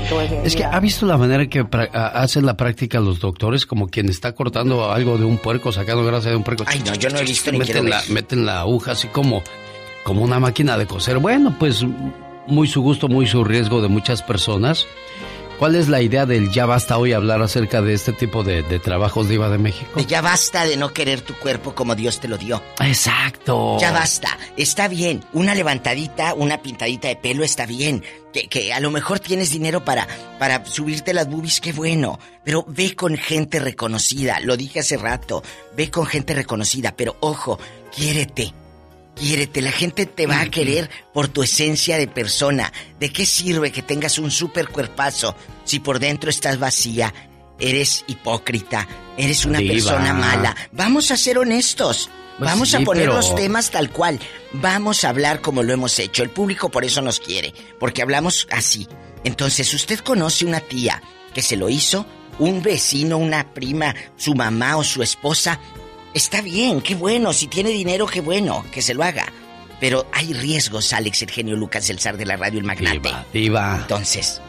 tuve 0.08 0.28
que... 0.28 0.42
Es 0.44 0.56
que 0.56 0.64
ha 0.64 0.80
visto 0.80 1.06
la 1.06 1.16
manera 1.16 1.46
que 1.46 1.64
hacen 1.92 2.44
la 2.44 2.56
práctica 2.56 3.00
los 3.00 3.20
doctores, 3.20 3.64
como 3.66 3.88
quien 3.88 4.08
está 4.08 4.32
cortando 4.32 4.90
algo 4.90 5.16
de 5.16 5.24
un 5.24 5.38
puerco, 5.38 5.72
sacando 5.72 6.04
grasa 6.04 6.30
de 6.30 6.36
un 6.36 6.42
puerco. 6.42 6.64
Ay, 6.66 6.82
no, 6.84 6.94
yo 6.94 7.08
no 7.08 7.18
he 7.18 7.24
visto 7.24 7.50
ni 7.52 7.60
quiero 7.60 7.82
meten 7.82 7.90
la, 7.90 8.00
ver. 8.00 8.10
meten 8.10 8.46
la 8.46 8.60
aguja 8.60 8.92
así 8.92 9.08
como, 9.08 9.42
como 10.04 10.22
una 10.22 10.38
máquina 10.38 10.76
de 10.76 10.86
coser. 10.86 11.18
Bueno, 11.18 11.54
pues 11.58 11.84
muy 12.46 12.68
su 12.68 12.82
gusto, 12.82 13.08
muy 13.08 13.26
su 13.26 13.44
riesgo 13.44 13.80
de 13.82 13.88
muchas 13.88 14.22
personas. 14.22 14.86
¿Cuál 15.62 15.76
es 15.76 15.88
la 15.88 16.02
idea 16.02 16.26
del 16.26 16.50
ya 16.50 16.66
basta 16.66 16.98
hoy 16.98 17.12
hablar 17.12 17.40
acerca 17.40 17.82
de 17.82 17.94
este 17.94 18.12
tipo 18.12 18.42
de, 18.42 18.64
de 18.64 18.80
trabajos 18.80 19.28
de 19.28 19.34
IVA 19.34 19.48
de 19.48 19.58
México? 19.58 20.00
Ya 20.08 20.20
basta 20.20 20.64
de 20.64 20.76
no 20.76 20.92
querer 20.92 21.20
tu 21.20 21.34
cuerpo 21.34 21.72
como 21.72 21.94
Dios 21.94 22.18
te 22.18 22.26
lo 22.26 22.36
dio. 22.36 22.60
Exacto. 22.80 23.78
Ya 23.78 23.92
basta. 23.92 24.36
Está 24.56 24.88
bien. 24.88 25.22
Una 25.32 25.54
levantadita, 25.54 26.34
una 26.34 26.62
pintadita 26.62 27.06
de 27.06 27.14
pelo 27.14 27.44
está 27.44 27.64
bien. 27.64 28.02
Que, 28.32 28.48
que 28.48 28.72
a 28.72 28.80
lo 28.80 28.90
mejor 28.90 29.20
tienes 29.20 29.50
dinero 29.50 29.84
para, 29.84 30.08
para 30.40 30.64
subirte 30.64 31.14
las 31.14 31.28
boobies, 31.28 31.60
qué 31.60 31.72
bueno. 31.72 32.18
Pero 32.42 32.64
ve 32.66 32.96
con 32.96 33.16
gente 33.16 33.60
reconocida. 33.60 34.40
Lo 34.40 34.56
dije 34.56 34.80
hace 34.80 34.96
rato. 34.96 35.44
Ve 35.76 35.92
con 35.92 36.06
gente 36.06 36.34
reconocida. 36.34 36.94
Pero 36.96 37.16
ojo, 37.20 37.60
quiérete. 37.94 38.52
Quiérete, 39.14 39.60
la 39.60 39.72
gente 39.72 40.06
te 40.06 40.26
va 40.26 40.40
a 40.40 40.50
querer 40.50 40.90
por 41.12 41.28
tu 41.28 41.42
esencia 41.42 41.98
de 41.98 42.08
persona. 42.08 42.72
¿De 42.98 43.12
qué 43.12 43.26
sirve 43.26 43.70
que 43.70 43.82
tengas 43.82 44.18
un 44.18 44.30
super 44.30 44.68
cuerpazo 44.68 45.36
si 45.64 45.80
por 45.80 45.98
dentro 45.98 46.30
estás 46.30 46.58
vacía? 46.58 47.12
Eres 47.60 48.04
hipócrita, 48.08 48.88
eres 49.16 49.44
una 49.44 49.58
Diva. 49.58 49.74
persona 49.74 50.14
mala. 50.14 50.56
Vamos 50.72 51.10
a 51.10 51.16
ser 51.16 51.38
honestos. 51.38 52.10
Pues 52.38 52.50
Vamos 52.50 52.70
sí, 52.70 52.76
a 52.76 52.80
poner 52.80 53.02
pero- 53.04 53.14
los 53.16 53.34
temas 53.34 53.70
tal 53.70 53.90
cual. 53.90 54.18
Vamos 54.54 55.04
a 55.04 55.10
hablar 55.10 55.42
como 55.42 55.62
lo 55.62 55.72
hemos 55.72 55.98
hecho. 55.98 56.22
El 56.22 56.30
público 56.30 56.70
por 56.70 56.84
eso 56.84 57.02
nos 57.02 57.20
quiere, 57.20 57.52
porque 57.78 58.00
hablamos 58.02 58.48
así. 58.50 58.88
Entonces, 59.24 59.72
usted 59.74 60.00
conoce 60.00 60.46
una 60.46 60.60
tía 60.60 61.00
que 61.34 61.42
se 61.42 61.56
lo 61.56 61.68
hizo, 61.68 62.06
un 62.38 62.62
vecino, 62.62 63.18
una 63.18 63.52
prima, 63.52 63.94
su 64.16 64.34
mamá 64.34 64.78
o 64.78 64.82
su 64.82 65.02
esposa. 65.02 65.60
Está 66.14 66.40
bien, 66.42 66.80
qué 66.80 66.94
bueno. 66.94 67.32
Si 67.32 67.46
tiene 67.46 67.70
dinero, 67.70 68.06
qué 68.06 68.20
bueno, 68.20 68.64
que 68.70 68.82
se 68.82 68.94
lo 68.94 69.02
haga. 69.02 69.26
Pero 69.80 70.06
hay 70.12 70.32
riesgos, 70.32 70.92
Alex, 70.92 71.22
el 71.22 71.30
genio 71.30 71.56
Lucas, 71.56 71.88
el 71.90 71.98
zar 71.98 72.16
de 72.16 72.26
la 72.26 72.36
radio, 72.36 72.58
el 72.60 72.64
magnate. 72.64 73.10
Diva. 73.32 73.78
Entonces, 73.80 74.40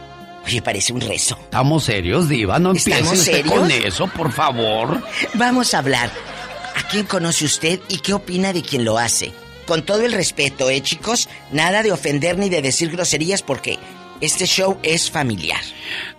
oye, 0.45 0.61
parece 0.61 0.93
un 0.93 1.01
rezo. 1.01 1.37
Estamos 1.41 1.85
serios, 1.85 2.29
Diva. 2.29 2.59
No 2.59 2.73
¿Estamos 2.73 2.97
empiece 2.99 3.19
usted 3.19 3.33
serios? 3.37 3.53
con 3.59 3.71
eso, 3.71 4.07
por 4.07 4.31
favor. 4.31 5.01
Vamos 5.33 5.73
a 5.73 5.79
hablar. 5.79 6.11
¿A 6.75 6.87
quién 6.87 7.05
conoce 7.05 7.45
usted 7.45 7.79
y 7.87 7.97
qué 7.99 8.13
opina 8.13 8.51
de 8.53 8.61
quien 8.61 8.83
lo 8.85 8.97
hace? 8.97 9.31
Con 9.65 9.83
todo 9.83 10.01
el 10.01 10.11
respeto, 10.11 10.69
¿eh, 10.69 10.81
chicos? 10.81 11.29
Nada 11.51 11.81
de 11.83 11.91
ofender 11.91 12.37
ni 12.37 12.49
de 12.49 12.61
decir 12.61 12.91
groserías 12.91 13.41
porque 13.41 13.79
este 14.23 14.45
show 14.45 14.77
es 14.83 15.11
familiar. 15.11 15.59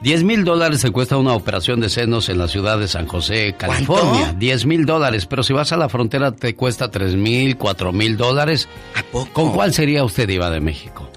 10 0.00 0.24
mil 0.24 0.44
dólares 0.44 0.82
se 0.82 0.90
cuesta 0.90 1.16
una 1.16 1.32
operación 1.32 1.80
de 1.80 1.88
senos 1.88 2.28
en 2.28 2.38
la 2.38 2.48
ciudad 2.48 2.78
de 2.78 2.86
San 2.86 3.06
José, 3.06 3.54
California. 3.56 4.34
10 4.36 4.66
mil 4.66 4.84
dólares, 4.84 5.24
pero 5.24 5.42
si 5.42 5.54
vas 5.54 5.72
a 5.72 5.78
la 5.78 5.88
frontera 5.88 6.32
te 6.32 6.54
cuesta 6.54 6.90
3 6.90 7.16
mil, 7.16 7.56
4 7.56 7.92
mil 7.92 8.16
dólares. 8.16 8.68
¿A 8.94 9.02
poco? 9.02 9.32
¿Con 9.32 9.52
cuál 9.52 9.72
sería 9.72 10.04
usted, 10.04 10.28
Diva 10.28 10.50
de 10.50 10.60
México? 10.60 11.08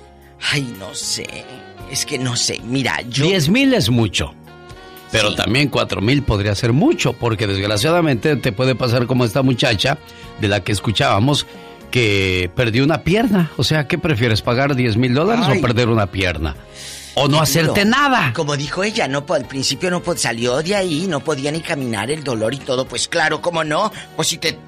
Ay, 0.52 0.74
no 0.80 0.94
sé. 0.96 1.28
Es 1.92 2.06
que 2.06 2.18
no 2.18 2.38
sé. 2.38 2.62
Mira, 2.64 3.02
yo. 3.10 3.26
10 3.26 3.50
mil 3.50 3.74
es 3.74 3.90
mucho. 3.90 4.34
Pero 5.12 5.36
también 5.36 5.68
4 5.68 6.02
mil 6.02 6.24
podría 6.24 6.56
ser 6.56 6.72
mucho, 6.72 7.14
porque 7.14 7.48
desgraciadamente 7.48 8.36
te 8.38 8.52
puede 8.54 8.76
pasar 8.76 9.08
como 9.08 9.26
esta 9.26 9.42
muchacha 9.42 9.98
de 10.40 10.48
la 10.48 10.62
que 10.62 10.72
escuchábamos 10.72 11.46
que 11.92 12.52
perdió 12.56 12.84
una 12.84 13.04
pierna. 13.04 13.52
O 13.58 13.64
sea, 13.64 13.88
¿qué 13.88 13.98
prefieres, 13.98 14.42
pagar 14.42 14.76
10 14.76 14.98
mil 14.98 15.14
dólares 15.14 15.46
o 15.48 15.62
perder 15.62 15.90
una 15.90 16.08
pierna? 16.08 16.56
O 17.20 17.28
no 17.28 17.42
hacerte 17.42 17.84
nada. 17.84 18.32
Como 18.34 18.56
dijo 18.56 18.84
ella, 18.84 19.08
no 19.08 19.26
al 19.30 19.46
principio 19.46 19.90
no 19.90 20.04
salió 20.16 20.62
de 20.62 20.76
ahí, 20.76 21.08
no 21.08 21.20
podía 21.22 21.52
ni 21.52 21.62
caminar, 21.62 22.12
el 22.12 22.24
dolor 22.24 22.54
y 22.54 22.58
todo. 22.58 22.86
Pues 22.86 23.08
claro, 23.08 23.42
¿cómo 23.42 23.64
no? 23.64 23.92
Pues 24.16 24.28
si 24.28 24.38
te 24.38 24.60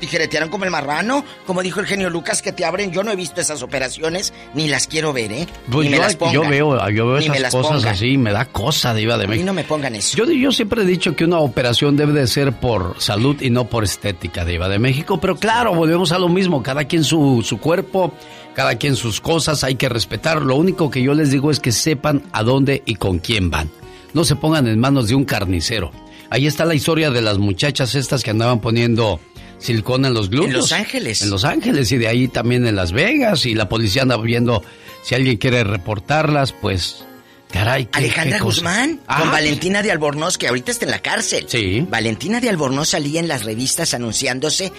tijeretearon 0.00 0.48
como 0.48 0.64
el 0.64 0.70
marrano, 0.70 1.24
como 1.46 1.62
dijo 1.62 1.80
el 1.80 1.86
genio 1.86 2.10
Lucas, 2.10 2.42
que 2.42 2.52
te 2.52 2.64
abren. 2.64 2.92
Yo 2.92 3.02
no 3.04 3.10
he 3.10 3.16
visto 3.16 3.40
esas 3.40 3.62
operaciones, 3.62 4.32
ni 4.54 4.68
las 4.68 4.86
quiero 4.86 5.12
ver, 5.12 5.32
¿eh? 5.32 5.46
Pues 5.70 5.86
ni 5.86 5.90
me 5.90 5.96
yo, 5.98 6.02
las 6.02 6.16
pongan. 6.16 6.34
yo 6.34 6.48
veo, 6.48 6.90
yo 6.90 7.06
veo 7.06 7.16
me 7.18 7.24
esas 7.24 7.40
las 7.40 7.54
cosas 7.54 7.76
pongan. 7.78 7.92
así, 7.94 8.16
me 8.18 8.32
da 8.32 8.44
cosa, 8.46 8.94
Diva 8.94 9.16
de 9.18 9.24
A 9.24 9.26
mí 9.26 9.30
México. 9.32 9.46
no 9.46 9.52
me 9.52 9.64
pongan 9.64 9.94
eso. 9.94 10.16
Yo, 10.16 10.24
yo 10.26 10.52
siempre 10.52 10.82
he 10.82 10.86
dicho 10.86 11.14
que 11.16 11.24
una 11.24 11.38
operación 11.38 11.96
debe 11.96 12.12
de 12.12 12.26
ser 12.26 12.52
por 12.52 12.96
salud 13.00 13.40
y 13.40 13.50
no 13.50 13.64
por 13.68 13.84
estética, 13.84 14.44
Diva 14.44 14.68
de 14.68 14.78
México. 14.78 15.20
Pero 15.20 15.36
claro, 15.36 15.74
volvemos 15.74 16.12
a 16.12 16.18
lo 16.18 16.28
mismo. 16.28 16.62
Cada 16.62 16.84
quien 16.84 17.04
su, 17.04 17.42
su 17.44 17.58
cuerpo, 17.58 18.12
cada 18.54 18.76
quien 18.76 18.96
sus 18.96 19.20
cosas, 19.20 19.64
hay 19.64 19.74
que 19.76 19.88
respetar. 19.88 20.42
Lo 20.42 20.56
único 20.56 20.90
que 20.90 21.02
yo 21.02 21.14
les 21.14 21.30
digo 21.30 21.50
es 21.50 21.60
que 21.60 21.72
sepan 21.72 22.22
a 22.32 22.42
dónde 22.42 22.82
y 22.86 22.94
con 22.96 23.18
quién 23.18 23.50
van. 23.50 23.70
No 24.14 24.24
se 24.24 24.36
pongan 24.36 24.66
en 24.66 24.78
manos 24.80 25.08
de 25.08 25.14
un 25.14 25.24
carnicero. 25.24 25.90
Ahí 26.30 26.46
está 26.46 26.64
la 26.66 26.74
historia 26.74 27.10
de 27.10 27.22
las 27.22 27.38
muchachas 27.38 27.94
estas 27.94 28.22
que 28.22 28.30
andaban 28.30 28.60
poniendo 28.60 29.18
silicona 29.58 30.08
en 30.08 30.14
los 30.14 30.30
glúteos. 30.30 30.50
En 30.54 30.56
Los 30.60 30.72
Ángeles. 30.72 31.22
En 31.22 31.30
Los 31.30 31.44
Ángeles 31.44 31.90
y 31.92 31.98
de 31.98 32.08
ahí 32.08 32.28
también 32.28 32.66
en 32.66 32.76
Las 32.76 32.92
Vegas. 32.92 33.46
Y 33.46 33.54
la 33.54 33.68
policía 33.68 34.02
anda 34.02 34.16
viendo 34.16 34.62
si 35.04 35.14
alguien 35.14 35.36
quiere 35.36 35.64
reportarlas, 35.64 36.52
pues... 36.52 37.04
Caray, 37.50 37.86
qué- 37.86 37.98
Alejandra 37.98 38.36
qué. 38.38 38.44
Guzmán 38.44 39.00
Ah, 39.06 39.20
con 39.20 39.30
Valentina 39.30 39.82
de 39.82 39.90
Albornoz, 39.90 40.36
que 40.36 40.48
ahorita 40.48 40.70
está 40.70 40.84
en 40.84 40.90
la 40.90 40.98
cárcel. 41.00 41.46
Sí. 41.48 41.86
Valentina 41.88 42.40
de 42.40 42.50
Albornoz 42.50 42.90
salía 42.90 43.20
en 43.20 43.28
las 43.28 43.44
revistas 43.44 43.94
anunciándose 43.94 44.70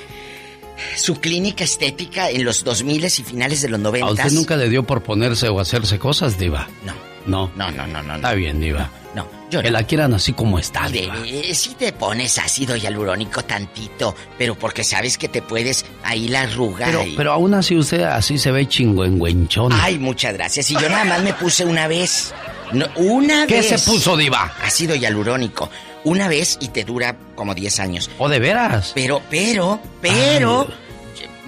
su 0.96 1.16
clínica 1.20 1.64
estética 1.64 2.30
en 2.30 2.46
los 2.46 2.64
2000 2.64 3.06
y 3.06 3.10
finales 3.10 3.62
de 3.62 3.70
los 3.70 3.80
90. 3.80 4.08
¿A 4.08 4.12
usted 4.12 4.32
nunca 4.32 4.56
le 4.56 4.70
dio 4.70 4.84
por 4.84 5.02
ponerse 5.02 5.50
o 5.50 5.60
hacerse 5.60 5.98
cosas, 5.98 6.38
Diva? 6.38 6.70
No. 6.86 6.94
No. 7.30 7.52
No, 7.56 7.72
no, 7.72 7.88
no, 7.88 8.02
no. 8.04 8.16
Está 8.16 8.34
bien, 8.34 8.60
Diva. 8.60 8.90
No, 9.16 9.26
yo 9.50 9.62
Que 9.62 9.72
no. 9.72 9.80
la 9.80 9.84
quieran 9.84 10.14
así 10.14 10.34
como 10.34 10.60
está, 10.60 10.88
Diva. 10.88 11.16
si 11.54 11.74
te 11.76 11.92
pones 11.94 12.38
ácido 12.38 12.76
hialurónico 12.76 13.44
tantito, 13.44 14.16
pero 14.38 14.56
porque 14.56 14.84
sabes 14.84 15.18
que 15.18 15.28
te 15.30 15.42
puedes 15.42 15.86
ahí 16.04 16.28
la 16.28 16.42
arruga. 16.42 16.86
Pero, 16.88 17.04
y- 17.06 17.16
pero 17.16 17.32
aún 17.34 17.54
así 17.56 17.76
usted 17.76 18.02
así 18.04 18.38
se 18.38 18.52
ve 18.52 18.68
chingüengüenchón. 18.68 19.72
Ay, 19.74 19.98
muchas 19.98 20.34
gracias. 20.34 20.70
Y 20.72 20.74
yo 20.74 20.90
nada 20.90 21.06
más 21.06 21.24
me 21.24 21.34
puse 21.34 21.66
una 21.66 21.88
vez. 21.88 22.34
No, 22.72 22.86
una 22.98 23.48
¿Qué 23.48 23.62
vez. 23.62 23.68
se 23.82 23.92
puso, 23.92 24.16
Diva? 24.16 24.54
Ácido 24.64 24.96
hialurónico. 24.96 25.70
Una 26.04 26.28
vez 26.28 26.58
y 26.62 26.68
te 26.70 26.84
dura 26.86 27.16
como 27.36 27.54
10 27.56 27.80
años. 27.80 28.10
¿O 28.20 28.30
de 28.30 28.40
veras? 28.40 28.92
Pero, 28.96 29.22
pero, 29.30 29.80
pero. 30.02 30.68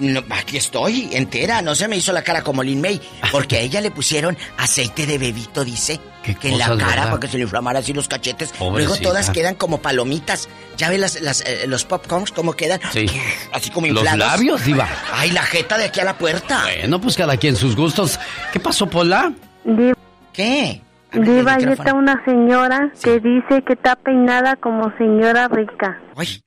No, 0.02 0.22
aquí 0.30 0.56
estoy, 0.56 1.08
entera. 1.12 1.62
No 1.62 1.74
se 1.74 1.86
me 1.86 1.96
hizo 1.96 2.12
la 2.12 2.22
cara 2.22 2.42
como 2.42 2.62
Lin 2.62 2.80
May. 2.80 3.00
Porque 3.30 3.56
a 3.56 3.60
ella 3.60 3.80
le 3.80 3.90
pusieron 3.90 4.36
aceite 4.58 5.06
de 5.06 5.16
bebito, 5.16 5.64
dice. 5.64 6.00
Qué 6.24 6.34
que 6.34 6.48
en 6.50 6.58
la 6.58 6.66
cara 6.66 6.76
¿verdad? 6.76 7.04
para 7.06 7.20
que 7.20 7.28
se 7.28 7.36
le 7.36 7.44
inflamara 7.44 7.78
así 7.78 7.92
los 7.92 8.08
cachetes. 8.08 8.52
Luego 8.60 8.96
todas 8.96 9.30
quedan 9.30 9.54
como 9.54 9.80
palomitas. 9.80 10.48
¿Ya 10.76 10.90
ves 10.90 11.00
las, 11.00 11.20
las, 11.20 11.40
eh, 11.42 11.66
los 11.66 11.84
popcorns 11.84 12.32
cómo 12.32 12.52
quedan? 12.54 12.80
Sí. 12.92 13.06
Así 13.52 13.70
como 13.70 13.86
Los 13.88 14.04
inflados. 14.04 14.18
labios, 14.18 14.64
Diva. 14.64 14.88
Ay, 15.12 15.30
la 15.30 15.42
jeta 15.42 15.78
de 15.78 15.84
aquí 15.84 16.00
a 16.00 16.04
la 16.04 16.18
puerta. 16.18 16.62
Bueno, 16.64 17.00
pues 17.00 17.16
cada 17.16 17.36
quien 17.36 17.56
sus 17.56 17.76
gustos. 17.76 18.18
¿Qué 18.52 18.60
pasó, 18.60 18.86
Pola? 18.88 19.32
Diva, 19.64 19.94
¿Qué? 20.32 20.80
Diva, 21.12 21.54
ahí 21.54 21.64
está 21.64 21.92
una 21.92 22.24
señora 22.24 22.90
que 23.02 23.20
dice 23.20 23.62
que 23.66 23.74
está 23.74 23.96
peinada 23.96 24.56
como 24.56 24.92
señora 24.96 25.46
rica. 25.48 26.00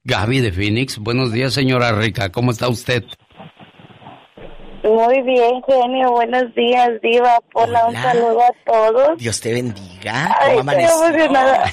Gaby 0.04 0.42
de 0.42 0.52
Phoenix. 0.52 0.98
Buenos 0.98 1.32
días, 1.32 1.54
señora 1.54 1.92
Rica. 1.92 2.32
¿Cómo 2.32 2.52
está 2.52 2.68
usted? 2.68 3.04
Muy 4.86 5.22
bien, 5.24 5.64
genio. 5.68 6.12
Buenos 6.12 6.54
días, 6.54 6.90
Diva. 7.02 7.40
Hola, 7.54 7.88
un 7.88 7.96
saludo 7.96 8.40
a 8.42 8.52
todos. 8.72 9.18
Dios 9.18 9.42
te 9.42 9.52
bendiga. 9.52 10.38
Ay, 10.40 10.60
emocionada. 10.60 11.72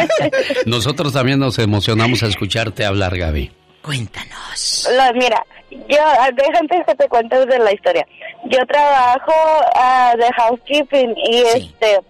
Nosotros 0.66 1.12
también 1.12 1.40
nos 1.40 1.58
emocionamos 1.58 2.22
a 2.22 2.26
escucharte 2.26 2.84
hablar, 2.84 3.18
Gaby. 3.18 3.50
Cuéntanos. 3.82 4.88
La- 4.96 5.12
mira, 5.12 5.44
yo, 5.70 5.98
ah, 6.00 6.28
deja 6.34 6.58
antes 6.60 6.78
que 6.86 6.94
te 6.94 7.08
cuentes 7.08 7.46
de 7.46 7.58
la 7.58 7.72
historia. 7.72 8.06
Yo 8.44 8.58
trabajo 8.66 9.32
ah, 9.74 10.14
de 10.16 10.26
housekeeping 10.36 11.14
y 11.16 11.36
este 11.40 12.00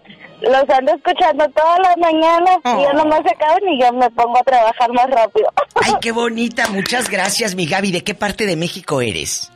los 0.43 0.69
ando 0.69 0.93
escuchando 0.95 1.49
todas 1.51 1.79
las 1.79 1.97
mañanas 1.97 2.59
y 2.65 2.83
ya 2.83 2.93
no 2.93 3.07
me 3.07 3.17
acaban 3.17 3.63
y 3.67 3.81
yo 3.81 3.91
me 3.95 4.11
pongo 4.11 4.37
a 4.39 4.43
trabajar 4.43 4.93
más 4.93 5.09
rápido. 5.09 5.47
Ay, 5.83 5.95
qué 6.03 6.13
bonita. 6.13 6.69
Muchas 6.69 7.09
gracias, 7.09 7.55
mi 7.55 7.67
Gaby. 7.67 7.93
¿De 7.93 8.05
qué 8.05 8.15
parte 8.15 8.45
de 8.45 8.57
México 8.57 9.01
eres? 9.01 9.51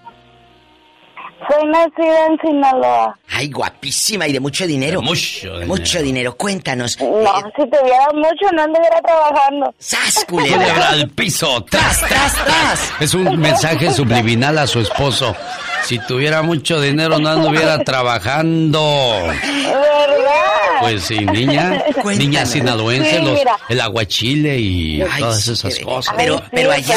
Soy 1.47 1.67
nacida 1.69 2.27
en 2.27 2.39
Sinaloa. 2.41 3.19
Ay, 3.31 3.49
guapísima 3.51 4.27
y 4.27 4.33
de 4.33 4.41
mucho 4.41 4.67
dinero. 4.67 5.01
mucho 5.01 5.53
dinero. 5.53 5.67
Mucho 5.67 6.03
dinero. 6.03 6.37
Cuéntanos. 6.37 6.99
No, 7.01 7.35
si 7.57 7.63
tuviera 7.71 8.07
mucho 8.15 8.53
no 8.55 8.63
anduviera 8.63 9.01
trabajando. 9.01 9.75
¡Sas, 9.79 10.25
Culebra 10.29 10.89
al 10.91 11.09
piso. 11.11 11.65
¡Tras, 11.71 12.01
tras, 12.01 12.35
tras! 12.45 12.93
Es 13.01 13.15
un 13.15 13.39
mensaje 13.39 13.93
subliminal 13.93 14.59
a 14.59 14.67
su 14.67 14.81
esposo. 14.81 15.37
Si 15.85 15.99
tuviera 16.01 16.43
mucho 16.43 16.81
dinero 16.81 17.19
no 17.19 17.29
anduviera 17.29 17.79
trabajando. 17.85 19.15
¿Verdad? 19.27 20.81
Pues 20.81 21.03
sí, 21.05 21.19
niña. 21.19 21.83
Niña 22.05 22.47
sinaloense, 22.47 23.19
Sí, 23.19 23.25
los- 23.25 23.41
el 23.69 23.81
aguachile 23.81 24.59
y 24.59 25.03
todas 25.19 25.47
esas 25.49 25.79
cosas. 25.81 26.15
Pero, 26.17 26.37
Ay, 26.37 26.49
pero 26.53 26.73
sí, 26.73 26.79
allá. 26.93 26.97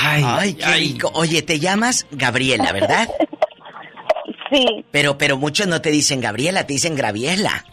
Ay, 0.00 0.54
qué 0.54 0.66
rico. 0.66 1.10
Oye, 1.14 1.42
te 1.42 1.58
llamas 1.60 2.06
Gabriela, 2.10 2.72
¿verdad? 2.72 3.07
Sí. 4.50 4.84
Pero, 4.90 5.18
pero 5.18 5.36
muchos 5.36 5.66
no 5.66 5.82
te 5.82 5.90
dicen 5.90 6.20
Gabriela, 6.22 6.66
te 6.66 6.72
dicen 6.72 6.94
Graviela. 6.96 7.64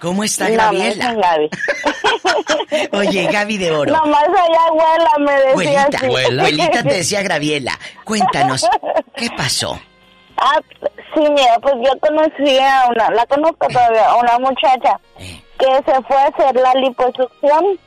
¿Cómo 0.00 0.24
está 0.24 0.44
No, 0.44 0.50
me 0.50 0.56
Graviela? 0.56 0.94
dicen 0.94 1.20
Gaby. 1.20 1.50
Oye, 2.92 3.26
Gaby 3.30 3.58
de 3.58 3.70
Oro. 3.70 3.92
Nomás 3.92 4.24
allá 4.24 4.66
abuela 4.68 5.10
me 5.20 5.32
decía 5.32 5.82
Abuelita, 5.84 5.98
así. 5.98 6.06
abuelita 6.38 6.82
te 6.82 6.94
decía 6.94 7.22
Graviela. 7.22 7.78
Cuéntanos, 8.04 8.66
¿qué 9.16 9.28
pasó? 9.36 9.80
Ah, 10.36 10.60
sí, 11.14 11.20
mira, 11.20 11.58
pues 11.60 11.74
yo 11.84 11.98
conocí 12.00 12.58
a 12.58 12.88
una, 12.90 13.10
la 13.10 13.26
conozco 13.26 13.66
todavía, 13.68 14.06
a 14.08 14.16
una 14.16 14.38
muchacha 14.38 14.98
Eh. 15.18 15.42
que 15.58 15.66
se 15.66 16.02
fue 16.02 16.16
a 16.16 16.26
hacer 16.26 16.54
la 16.56 16.74
liposucción 16.74 17.78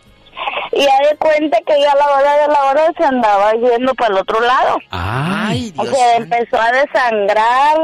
y 0.71 0.83
ya 0.83 1.09
de 1.09 1.17
cuenta 1.17 1.57
que 1.65 1.79
ya 1.81 1.91
a 1.91 1.95
la 1.95 2.05
hora 2.15 2.37
de 2.37 2.47
la 2.47 2.63
hora 2.65 2.91
se 2.97 3.03
andaba 3.03 3.51
yendo 3.53 3.93
para 3.95 4.13
el 4.13 4.19
otro 4.19 4.39
lado. 4.41 4.77
Ay, 4.91 5.73
o 5.77 5.85
sea, 5.85 6.15
empezó 6.17 6.59
a 6.59 6.71
desangrar, 6.71 7.77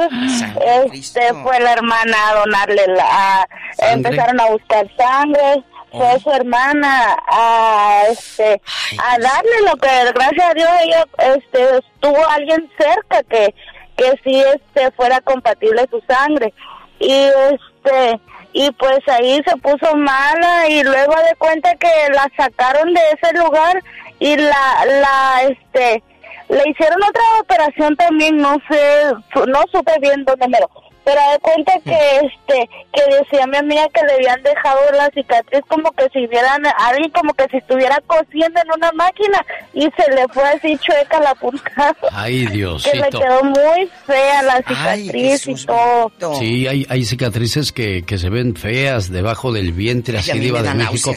este, 0.91 1.34
fue 1.44 1.60
la 1.60 1.74
hermana 1.74 2.18
a 2.30 2.34
donarle 2.36 2.82
la, 2.88 3.41
a- 3.41 3.48
empezaron 3.91 4.40
a 4.40 4.45
buscar 4.48 4.88
sangre, 4.98 5.64
fue 5.91 6.19
su 6.19 6.32
hermana 6.32 7.18
a, 7.32 8.03
este, 8.10 8.61
a 9.03 9.18
darle 9.19 9.61
lo 9.65 9.76
que, 9.78 9.88
gracias 10.14 10.49
a 10.49 10.53
Dios, 10.53 10.69
ella, 10.82 11.06
este, 11.36 11.78
estuvo 11.78 12.30
alguien 12.30 12.69
cerca 12.78 13.24
que, 13.24 13.53
que 13.95 14.14
sí, 14.24 14.44
este, 14.56 14.91
fuera 14.91 15.19
compatible 15.22 15.88
su 15.90 16.02
sangre. 16.07 16.53
Y, 16.99 17.11
este, 17.11 18.19
y 18.57 18.71
pues 18.71 18.97
ahí 19.07 19.39
se 19.45 19.55
puso 19.57 19.95
mala 19.95 20.67
y 20.67 20.81
luego 20.81 21.13
de 21.29 21.35
cuenta 21.38 21.75
que 21.75 21.88
la 22.11 22.27
sacaron 22.35 22.91
de 22.91 23.01
ese 23.11 23.38
lugar 23.38 23.84
y 24.17 24.35
la, 24.35 24.85
la, 24.99 25.43
este, 25.43 26.01
le 26.49 26.63
hicieron 26.67 26.97
otra 27.03 27.21
operación 27.39 27.95
también, 27.95 28.38
no 28.38 28.57
sé, 28.67 29.13
no 29.47 29.61
supe 29.71 29.91
bien 30.01 30.25
dónde 30.25 30.47
me 30.47 30.59
lo 30.59 30.67
pero 31.07 31.21
de 31.31 31.39
cuenta 31.39 31.71
que 31.85 32.27
este 32.27 32.69
que 32.91 33.15
decía 33.15 33.47
mi 33.47 33.55
amiga 33.55 33.88
que 33.93 34.05
le 34.05 34.15
habían 34.15 34.43
dejado 34.43 34.81
la 34.91 35.09
cicatriz 35.13 35.61
como 35.69 35.89
que 35.93 36.09
si 36.11 36.27
vieran 36.27 36.63
alguien 36.79 37.09
como 37.11 37.34
que 37.34 37.45
si 37.49 37.57
estuviera 37.57 38.03
cosiendo 38.05 38.59
en 38.59 38.67
una 38.75 38.91
máquina 38.91 39.45
y 39.73 39.84
se 39.84 40.11
le 40.13 40.27
fue 40.34 40.43
así 40.43 40.77
chueca 40.77 41.21
la 41.21 41.34
punta. 41.35 41.95
Ay 42.11 42.47
Dios 42.47 42.84
que 42.91 42.97
le 42.97 43.09
quedó 43.09 43.41
muy 43.41 43.89
fea 44.05 44.41
la 44.41 44.57
cicatriz 44.57 45.47
y 45.47 45.65
todo. 45.65 46.35
sí 46.39 46.67
hay, 46.67 46.85
hay 46.89 47.05
cicatrices 47.05 47.71
que, 47.71 48.03
que 48.03 48.17
se 48.17 48.29
ven 48.29 48.57
feas 48.57 49.09
debajo 49.09 49.53
del 49.53 49.71
vientre 49.71 50.17
así 50.17 50.38
diva 50.38 50.61
de 50.61 50.73
México. 50.73 51.13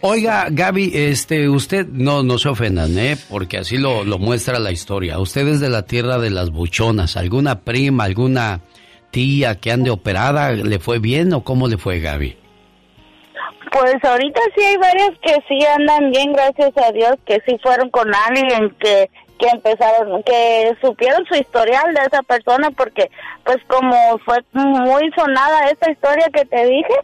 oiga 0.00 0.46
Gaby 0.50 0.90
este 0.94 1.50
usted 1.50 1.86
no 1.86 2.22
no 2.22 2.38
se 2.38 2.48
ofendan 2.48 2.98
eh 2.98 3.18
porque 3.28 3.58
así 3.58 3.76
lo, 3.76 4.04
lo 4.04 4.18
muestra 4.18 4.58
la 4.58 4.72
historia. 4.72 5.18
Usted 5.18 5.46
es 5.48 5.60
de 5.60 5.68
la 5.68 5.82
tierra 5.82 6.16
de 6.16 6.30
las 6.30 6.48
buchonas. 6.48 7.18
Alguna 7.18 7.60
prima 7.60 8.04
alguna 8.04 8.62
tía 9.14 9.54
que 9.54 9.70
ande 9.70 9.90
operada, 9.90 10.50
¿le 10.50 10.78
fue 10.80 10.98
bien 10.98 11.32
o 11.32 11.44
cómo 11.44 11.68
le 11.68 11.78
fue 11.78 12.00
Gaby? 12.00 12.36
Pues 13.70 14.04
ahorita 14.04 14.40
sí 14.56 14.64
hay 14.64 14.76
varias 14.76 15.10
que 15.22 15.34
sí 15.48 15.64
andan 15.64 16.10
bien, 16.10 16.32
gracias 16.32 16.72
a 16.76 16.90
Dios, 16.92 17.14
que 17.24 17.40
sí 17.46 17.56
fueron 17.62 17.90
con 17.90 18.12
alguien 18.12 18.70
que 18.80 19.08
que 19.38 19.48
empezaron, 19.48 20.22
que 20.22 20.76
supieron 20.80 21.24
su 21.26 21.34
historial 21.34 21.92
de 21.92 22.00
esa 22.02 22.22
persona, 22.22 22.70
porque 22.70 23.10
pues 23.44 23.58
como 23.66 24.18
fue 24.24 24.38
muy 24.52 25.10
sonada 25.16 25.68
esa 25.70 25.90
historia 25.90 26.26
que 26.32 26.44
te 26.44 26.66
dije, 26.66 26.94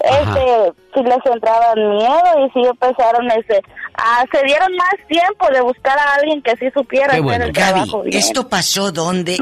este, 0.00 0.72
sí 0.94 1.02
les 1.02 1.34
entraba 1.34 1.74
miedo 1.74 2.46
y 2.46 2.50
sí 2.52 2.68
empezaron 2.68 3.30
ese, 3.30 3.62
a, 3.94 4.24
se 4.30 4.44
dieron 4.44 4.76
más 4.76 4.94
tiempo 5.08 5.48
de 5.50 5.62
buscar 5.62 5.98
a 5.98 6.14
alguien 6.16 6.42
que 6.42 6.56
sí 6.56 6.66
supiera 6.74 7.14
hacer 7.14 7.42
el 7.42 7.52
trabajo 7.52 8.02
bien. 8.02 8.18
¿Esto 8.18 8.48
pasó 8.48 8.92
dónde? 8.92 9.38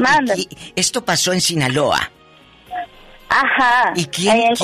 Esto 0.76 1.04
pasó 1.04 1.32
en 1.32 1.40
Sinaloa. 1.40 2.12
Ajá. 3.28 3.92
¿Y 3.96 4.06
quién, 4.06 4.54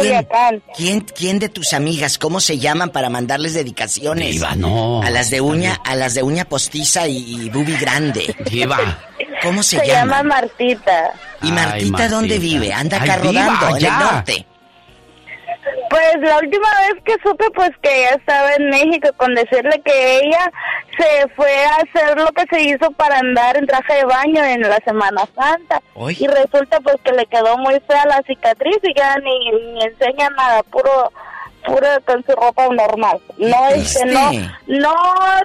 quién, 0.76 1.00
quién, 1.00 1.38
de 1.38 1.48
tus 1.48 1.72
amigas, 1.72 2.18
cómo 2.18 2.40
se 2.40 2.58
llaman 2.58 2.90
para 2.90 3.10
mandarles 3.10 3.54
dedicaciones? 3.54 4.32
Diva, 4.32 4.54
no. 4.54 5.02
A 5.02 5.10
las 5.10 5.30
de 5.30 5.40
uña, 5.40 5.80
a 5.84 5.94
las 5.96 6.14
de 6.14 6.22
uña 6.22 6.44
postiza 6.44 7.06
y, 7.08 7.50
bubi 7.50 7.76
grande. 7.76 8.34
Diva. 8.50 8.98
¿Cómo 9.42 9.62
se, 9.62 9.76
llama? 9.76 9.86
Se 9.86 9.92
llama 9.92 10.22
Martita. 10.22 11.12
¿Y 11.42 11.50
Martita, 11.50 12.08
dónde 12.08 12.38
vive? 12.38 12.72
Anda 12.72 12.98
acá 12.98 13.16
rodando, 13.16 13.76
en 13.76 13.84
el 13.84 13.92
norte. 13.98 14.46
Pues 15.90 16.16
la 16.20 16.38
última 16.38 16.68
vez 16.80 17.02
que 17.04 17.14
supe 17.22 17.44
pues 17.54 17.70
que 17.82 18.00
ella 18.00 18.16
estaba 18.16 18.54
en 18.54 18.70
México 18.70 19.08
con 19.16 19.34
decirle 19.34 19.80
que 19.84 20.18
ella 20.18 20.50
se 20.98 21.28
fue 21.36 21.64
a 21.64 21.76
hacer 21.76 22.18
lo 22.18 22.32
que 22.32 22.44
se 22.50 22.62
hizo 22.62 22.90
para 22.92 23.18
andar 23.18 23.56
en 23.56 23.66
traje 23.66 23.94
de 23.94 24.04
baño 24.04 24.44
en 24.44 24.62
la 24.62 24.78
Semana 24.84 25.24
Santa. 25.34 25.80
Y 26.18 26.26
resulta 26.26 26.80
pues 26.80 26.96
que 27.04 27.12
le 27.12 27.26
quedó 27.26 27.56
muy 27.58 27.78
fea 27.86 28.04
la 28.06 28.22
cicatriz 28.26 28.78
y 28.82 28.94
ya 28.94 29.16
ni, 29.18 29.50
ni 29.72 29.84
enseña 29.84 30.30
nada, 30.30 30.62
puro 30.64 31.12
puro 31.64 31.86
con 32.04 32.24
su 32.24 32.32
ropa 32.32 32.68
normal. 32.68 33.20
No 33.38 33.68
este, 33.68 34.06
no 34.06 34.30
no 34.66 34.94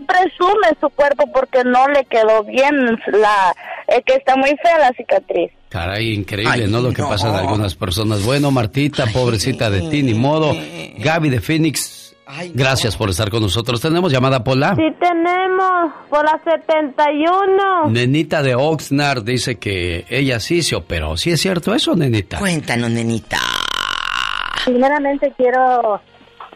presume 0.07 0.69
su 0.79 0.89
cuerpo 0.89 1.25
porque 1.31 1.63
no 1.63 1.87
le 1.89 2.05
quedó 2.05 2.43
bien 2.43 2.99
la 3.07 3.53
eh, 3.87 4.01
que 4.03 4.15
está 4.15 4.35
muy 4.35 4.55
fea 4.57 4.79
la 4.79 4.91
cicatriz. 4.93 5.51
Caray, 5.69 6.13
increíble, 6.13 6.67
¿no? 6.67 6.81
Lo 6.81 6.93
que 6.93 7.03
pasa 7.03 7.29
en 7.29 7.35
algunas 7.35 7.75
personas. 7.75 8.23
Bueno, 8.23 8.51
Martita, 8.51 9.05
pobrecita 9.07 9.69
de 9.69 9.89
ti, 9.89 10.01
ni 10.01 10.13
modo. 10.13 10.55
Gaby 10.99 11.29
de 11.29 11.41
Phoenix, 11.41 12.15
gracias 12.53 12.95
por 12.95 13.09
estar 13.09 13.29
con 13.29 13.41
nosotros. 13.41 13.81
¿Tenemos 13.81 14.11
llamada, 14.11 14.43
Pola? 14.43 14.75
Sí, 14.75 14.83
tenemos, 14.99 15.93
por 16.09 16.23
la 16.23 16.39
71. 16.43 17.89
Nenita 17.89 18.41
de 18.41 18.55
Oxnard 18.55 19.23
dice 19.23 19.57
que 19.57 20.05
ella 20.09 20.39
sí 20.39 20.61
se 20.61 20.75
operó. 20.75 21.17
¿Sí 21.17 21.31
es 21.31 21.41
cierto 21.41 21.75
eso, 21.75 21.95
Nenita? 21.95 22.39
Cuéntanos, 22.39 22.89
Nenita. 22.89 23.39
Primeramente 24.65 25.33
quiero 25.37 26.01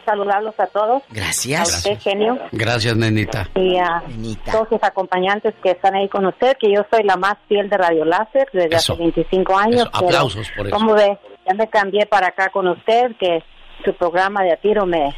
saludarlos 0.04 0.58
a 0.58 0.66
todos. 0.66 1.02
Gracias. 1.10 1.60
A 1.60 1.76
usted, 1.76 2.00
genio. 2.00 2.38
Gracias, 2.52 2.96
nenita. 2.96 3.48
Y 3.54 3.76
a 3.78 4.02
todos 4.50 4.68
sus 4.68 4.82
acompañantes 4.82 5.54
que 5.62 5.70
están 5.70 5.94
ahí 5.94 6.08
con 6.08 6.26
usted, 6.26 6.56
que 6.58 6.72
yo 6.72 6.82
soy 6.90 7.02
la 7.04 7.16
más 7.16 7.36
fiel 7.48 7.68
de 7.68 7.76
Radio 7.76 8.04
Láser 8.04 8.48
desde 8.52 8.76
hace 8.76 8.94
25 8.94 9.56
años. 9.58 9.88
Aplausos 9.92 10.50
por 10.56 10.66
eso. 10.66 10.76
Como 10.76 10.94
ve, 10.94 11.18
ya 11.46 11.54
me 11.54 11.68
cambié 11.68 12.06
para 12.06 12.28
acá 12.28 12.50
con 12.50 12.68
usted, 12.68 13.16
que 13.18 13.42
su 13.84 13.92
programa 13.94 14.42
de 14.42 14.52
a 14.52 14.56
tiro 14.56 14.86
me, 14.86 15.14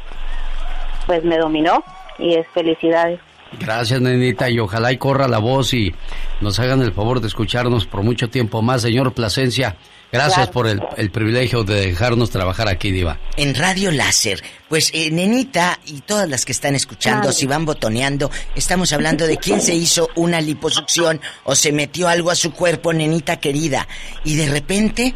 pues 1.05 1.23
me 1.23 1.37
dominó 1.37 1.83
y 2.17 2.35
es 2.35 2.47
felicidades. 2.53 3.19
Gracias, 3.59 4.01
nenita, 4.01 4.49
y 4.49 4.59
ojalá 4.59 4.91
y 4.91 4.97
corra 4.97 5.27
la 5.27 5.39
voz 5.39 5.73
y 5.73 5.93
nos 6.41 6.59
hagan 6.59 6.81
el 6.81 6.91
favor 6.93 7.21
de 7.21 7.27
escucharnos 7.27 7.85
por 7.85 8.03
mucho 8.03 8.29
tiempo 8.29 8.61
más, 8.61 8.81
señor 8.81 9.13
Plasencia. 9.13 9.77
Gracias 10.11 10.49
por 10.49 10.67
el, 10.67 11.11
privilegio 11.11 11.63
de 11.63 11.87
dejarnos 11.87 12.29
trabajar 12.29 12.67
aquí, 12.67 12.91
Diva. 12.91 13.17
En 13.37 13.53
Radio 13.55 13.91
Láser, 13.91 14.41
pues 14.69 14.91
eh, 14.93 15.11
Nenita 15.11 15.79
y 15.85 16.01
todas 16.01 16.29
las 16.29 16.45
que 16.45 16.51
están 16.51 16.75
escuchando, 16.75 17.31
si 17.31 17.45
van 17.45 17.65
botoneando, 17.65 18.31
estamos 18.55 18.93
hablando 18.93 19.27
de 19.27 19.37
quién 19.37 19.61
se 19.61 19.75
hizo 19.75 20.09
una 20.15 20.39
liposucción 20.41 21.19
o 21.43 21.55
se 21.55 21.71
metió 21.71 22.07
algo 22.07 22.31
a 22.31 22.35
su 22.35 22.53
cuerpo, 22.53 22.93
Nenita 22.93 23.39
querida, 23.39 23.87
y 24.23 24.35
de 24.35 24.49
repente, 24.49 25.13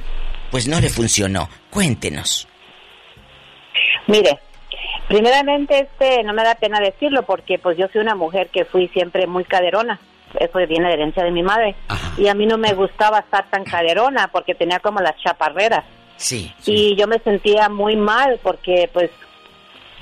pues 0.52 0.68
no 0.68 0.80
le 0.82 0.90
funcionó. 0.90 1.50
Cuéntenos. 1.70 2.48
Mire, 4.08 4.40
primeramente 5.08 5.80
este 5.80 6.24
no 6.24 6.34
me 6.34 6.44
da 6.44 6.56
pena 6.56 6.80
decirlo 6.80 7.24
porque 7.24 7.60
pues 7.60 7.78
yo 7.78 7.88
soy 7.94 8.02
una 8.02 8.16
mujer 8.16 8.50
que 8.50 8.66
fui 8.66 8.88
siempre 8.90 9.28
muy 9.28 9.46
caderona 9.46 10.00
eso 10.40 10.60
viene 10.68 10.88
de 10.88 10.94
herencia 10.94 11.24
de 11.24 11.32
mi 11.32 11.44
madre. 11.44 11.76
Y 12.18 12.28
a 12.28 12.34
mí 12.34 12.46
no 12.46 12.58
me 12.58 12.74
gustaba 12.74 13.20
estar 13.20 13.50
tan 13.50 13.64
caderona 13.64 14.28
porque 14.32 14.56
tenía 14.56 14.80
como 14.80 15.00
las 15.00 15.16
chaparreras. 15.18 15.86
Sí, 16.18 16.54
Y 16.66 16.98
yo 16.98 17.08
me 17.08 17.20
sentía 17.20 17.70
muy 17.70 17.96
mal 17.96 18.40
porque 18.44 18.90
pues 18.92 19.10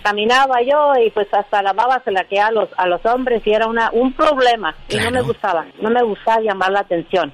caminaba 0.02 0.62
yo 0.62 0.94
y 1.06 1.10
pues 1.12 1.28
hasta 1.34 1.62
la 1.62 1.74
baba 1.74 2.02
se 2.04 2.12
la 2.12 2.24
que 2.24 2.40
a 2.40 2.50
los 2.50 2.70
a 2.78 2.88
los 2.88 3.06
hombres 3.06 3.42
y 3.46 3.52
era 3.52 3.68
una 3.68 3.90
un 3.92 4.14
problema 4.14 4.74
y 4.90 4.96
no 4.98 5.12
me 5.12 5.22
gustaba, 5.22 5.66
no 5.82 5.90
me 5.90 6.02
gustaba 6.02 6.42
llamar 6.42 6.72
la 6.72 6.80
atención. 6.80 7.32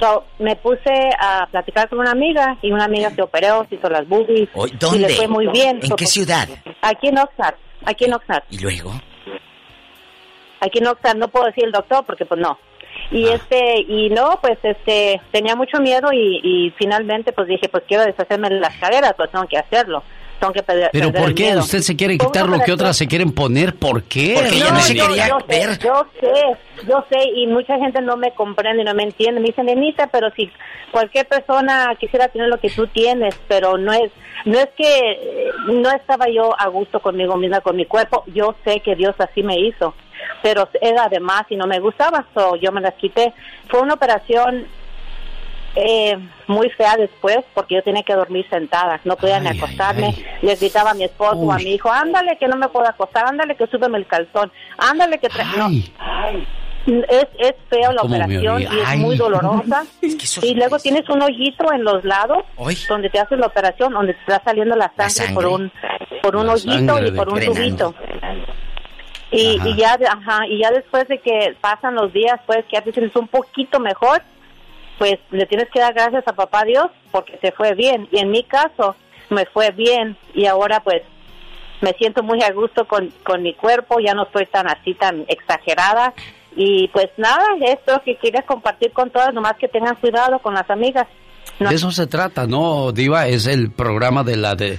So, 0.00 0.24
me 0.38 0.56
puse 0.56 1.10
a 1.18 1.46
platicar 1.50 1.88
con 1.88 2.00
una 2.00 2.12
amiga 2.12 2.56
y 2.62 2.70
una 2.72 2.84
amiga 2.84 3.10
se 3.10 3.22
operó, 3.22 3.66
se 3.68 3.76
hizo 3.76 3.88
las 3.88 4.06
boobies 4.08 4.48
¿Dónde? 4.78 4.96
y 4.96 5.00
le 5.00 5.08
fue 5.10 5.28
muy 5.28 5.46
bien. 5.48 5.80
¿En 5.82 5.90
qué 5.96 6.06
ciudad? 6.06 6.48
Aquí 6.82 7.08
en 7.08 7.18
Oxnard, 7.18 7.54
aquí 7.84 8.04
en 8.04 8.14
Oxnard. 8.14 8.42
¿Y 8.50 8.58
luego? 8.58 8.92
Aquí 10.60 10.80
no, 10.80 10.96
no 11.16 11.28
puedo 11.28 11.46
decir 11.46 11.64
el 11.64 11.72
doctor 11.72 12.04
porque 12.04 12.24
pues 12.24 12.40
no. 12.40 12.58
Y 13.10 13.28
ah. 13.28 13.34
este, 13.34 13.80
y 13.80 14.10
no, 14.10 14.38
pues 14.40 14.58
este, 14.62 15.20
tenía 15.30 15.56
mucho 15.56 15.78
miedo 15.80 16.10
y, 16.12 16.72
finalmente 16.78 17.32
pues 17.32 17.48
dije, 17.48 17.68
pues 17.68 17.84
quiero 17.86 18.04
deshacerme 18.04 18.48
de 18.48 18.60
las 18.60 18.76
caderas, 18.76 19.14
pues 19.16 19.30
tengo 19.30 19.46
que 19.46 19.58
hacerlo. 19.58 20.02
Tengo 20.40 20.52
que 20.52 20.62
¿Pero 20.62 21.12
por 21.12 21.32
qué? 21.32 21.56
¿Usted 21.56 21.78
se 21.78 21.94
quiere 21.94 22.18
quitar 22.18 22.48
lo 22.48 22.58
que 22.58 22.72
otras 22.72 22.96
se 22.96 23.06
quieren 23.06 23.32
poner? 23.32 23.76
¿Por 23.76 24.02
qué? 24.02 24.34
Porque 24.34 24.58
no, 24.58 24.80
se 24.80 24.94
quería 24.94 25.28
yo, 25.28 25.38
ver. 25.46 25.78
Yo 25.78 26.06
sé, 26.20 26.86
yo 26.88 27.04
sé, 27.08 27.18
y 27.36 27.46
mucha 27.46 27.78
gente 27.78 28.00
no 28.02 28.16
me 28.16 28.32
comprende 28.32 28.82
y 28.82 28.84
no 28.84 28.94
me 28.94 29.04
entiende. 29.04 29.40
Me 29.40 29.46
dicen, 29.46 29.66
Nenita, 29.66 30.08
pero 30.08 30.30
si 30.32 30.50
cualquier 30.90 31.28
persona 31.28 31.94
quisiera 32.00 32.28
tener 32.28 32.48
lo 32.48 32.58
que 32.58 32.68
tú 32.68 32.88
tienes, 32.88 33.38
pero 33.46 33.78
no 33.78 33.92
es, 33.92 34.10
no 34.44 34.58
es 34.58 34.68
que 34.76 35.52
no 35.66 35.90
estaba 35.92 36.26
yo 36.28 36.52
a 36.58 36.66
gusto 36.66 37.00
conmigo 37.00 37.36
misma, 37.36 37.60
con 37.60 37.76
mi 37.76 37.86
cuerpo. 37.86 38.24
Yo 38.26 38.56
sé 38.64 38.80
que 38.80 38.96
Dios 38.96 39.14
así 39.18 39.42
me 39.44 39.58
hizo 39.58 39.94
pero 40.42 40.68
era 40.80 41.08
de 41.08 41.20
más 41.20 41.44
y 41.50 41.56
no 41.56 41.66
me 41.66 41.80
gustaba, 41.80 42.24
so 42.34 42.56
yo 42.56 42.72
me 42.72 42.80
las 42.80 42.94
quité. 42.94 43.32
Fue 43.68 43.80
una 43.80 43.94
operación 43.94 44.66
eh, 45.76 46.16
muy 46.46 46.70
fea 46.70 46.96
después 46.96 47.38
porque 47.52 47.74
yo 47.74 47.82
tenía 47.82 48.02
que 48.02 48.14
dormir 48.14 48.46
sentada, 48.48 49.00
no 49.04 49.16
podía 49.16 49.40
ni 49.40 49.48
acostarme. 49.48 50.14
Les 50.42 50.60
gritaba 50.60 50.90
a 50.90 50.94
mi 50.94 51.04
esposo 51.04 51.38
o 51.38 51.52
a 51.52 51.56
mi 51.56 51.74
hijo, 51.74 51.90
ándale 51.90 52.36
que 52.38 52.46
no 52.46 52.56
me 52.56 52.68
puedo 52.68 52.88
acostar, 52.88 53.26
ándale 53.26 53.56
que 53.56 53.66
súbeme 53.66 53.98
el 53.98 54.06
calzón, 54.06 54.52
ándale 54.78 55.18
que... 55.18 55.28
No. 55.56 55.68
Es, 56.86 57.26
es 57.38 57.54
feo 57.70 57.92
la 57.92 58.02
operación 58.02 58.60
y 58.60 58.66
es 58.66 58.96
muy 58.98 59.16
dolorosa. 59.16 59.84
y 60.42 60.54
luego 60.54 60.78
tienes 60.78 61.08
un 61.08 61.22
hoyito 61.22 61.72
en 61.72 61.82
los 61.82 62.04
lados 62.04 62.44
donde 62.88 63.08
te 63.08 63.18
haces 63.18 63.38
la 63.38 63.46
operación, 63.46 63.94
donde 63.94 64.12
te 64.12 64.20
está 64.20 64.42
saliendo 64.44 64.76
la 64.76 64.92
sangre, 64.94 65.32
por 65.32 65.46
un 65.46 65.72
por 66.22 66.36
un 66.36 66.48
hoyito 66.48 67.02
y 67.02 67.10
por 67.12 67.28
un 67.30 67.40
tubito. 67.40 67.94
Y, 69.36 69.60
y, 69.64 69.76
ya, 69.76 69.98
ajá, 70.10 70.46
y 70.46 70.60
ya 70.60 70.70
después 70.70 71.08
de 71.08 71.18
que 71.18 71.56
pasan 71.60 71.96
los 71.96 72.12
días, 72.12 72.40
pues 72.46 72.64
que 72.66 72.76
ya 72.76 72.82
te 72.82 72.92
sientes 72.92 73.16
un 73.16 73.26
poquito 73.26 73.80
mejor, 73.80 74.22
pues 74.96 75.18
le 75.32 75.46
tienes 75.46 75.68
que 75.70 75.80
dar 75.80 75.92
gracias 75.92 76.26
a 76.28 76.34
papá 76.34 76.64
Dios 76.64 76.86
porque 77.10 77.36
te 77.38 77.50
fue 77.50 77.74
bien. 77.74 78.08
Y 78.12 78.18
en 78.18 78.30
mi 78.30 78.44
caso, 78.44 78.94
me 79.30 79.44
fue 79.46 79.72
bien 79.72 80.16
y 80.34 80.46
ahora 80.46 80.80
pues 80.80 81.02
me 81.80 81.92
siento 81.94 82.22
muy 82.22 82.42
a 82.42 82.52
gusto 82.52 82.86
con, 82.86 83.12
con 83.24 83.42
mi 83.42 83.54
cuerpo, 83.54 83.98
ya 83.98 84.14
no 84.14 84.22
estoy 84.24 84.46
tan 84.46 84.68
así, 84.68 84.94
tan 84.94 85.24
exagerada. 85.26 86.14
Y 86.56 86.86
pues 86.88 87.08
nada, 87.16 87.44
esto 87.66 88.00
que 88.04 88.16
quieres 88.16 88.44
compartir 88.44 88.92
con 88.92 89.10
todas, 89.10 89.34
nomás 89.34 89.56
que 89.58 89.66
tengan 89.66 89.96
cuidado 89.96 90.38
con 90.38 90.54
las 90.54 90.70
amigas. 90.70 91.08
De 91.58 91.74
eso 91.74 91.90
se 91.90 92.06
trata, 92.06 92.46
¿no, 92.46 92.92
Diva? 92.92 93.26
Es 93.26 93.46
el 93.46 93.72
programa 93.72 94.22
de 94.22 94.36
la 94.36 94.54
de 94.54 94.78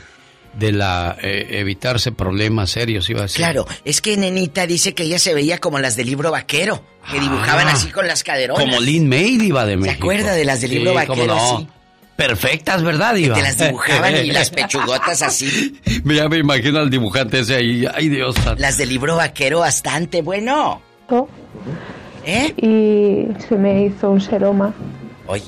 de 0.57 0.71
la 0.71 1.17
eh, 1.21 1.47
evitarse 1.59 2.11
problemas 2.11 2.69
serios, 2.71 3.09
iba 3.09 3.19
a 3.19 3.23
decir. 3.23 3.37
Claro, 3.37 3.65
es 3.83 4.01
que 4.01 4.15
Nenita 4.17 4.65
dice 4.67 4.93
que 4.93 5.03
ella 5.03 5.19
se 5.19 5.33
veía 5.33 5.57
como 5.59 5.79
las 5.79 5.95
del 5.95 6.07
libro 6.07 6.31
vaquero, 6.31 6.81
que 7.11 7.19
dibujaban 7.19 7.67
Ah, 7.67 7.73
así 7.73 7.89
con 7.91 8.07
las 8.07 8.23
caderonas. 8.23 8.63
Como 8.63 8.79
Lin 8.79 9.07
May, 9.09 9.37
Diva 9.37 9.65
de 9.65 9.77
México. 9.77 9.97
acuerda 10.03 10.33
de 10.33 10.45
las 10.45 10.61
del 10.61 10.71
libro 10.71 10.91
Sí, 10.91 10.95
vaquero, 10.95 11.35
no. 11.35 11.57
sí? 11.59 11.67
Perfectas, 12.15 12.81
¿verdad, 12.81 13.13
Diva? 13.15 13.35
te 13.35 13.41
las 13.41 13.57
dibujaban 13.57 14.15
y 14.15 14.31
las 14.31 14.49
pechugotas 14.49 15.21
así. 15.21 15.79
Ya 16.05 16.29
me 16.29 16.37
imagino 16.37 16.79
al 16.79 16.89
dibujante 16.89 17.39
ese 17.41 17.55
ahí. 17.55 17.85
Ay, 17.93 18.07
Dios. 18.07 18.35
Las 18.57 18.77
del 18.77 18.87
libro 18.89 19.17
vaquero 19.17 19.59
bastante 19.59 20.21
bueno. 20.21 20.81
¿Eh? 22.25 22.53
Y 22.57 23.43
se 23.47 23.55
me 23.55 23.85
hizo 23.85 24.09
un 24.11 24.21
seroma. 24.21 24.73
Hoy. 25.27 25.43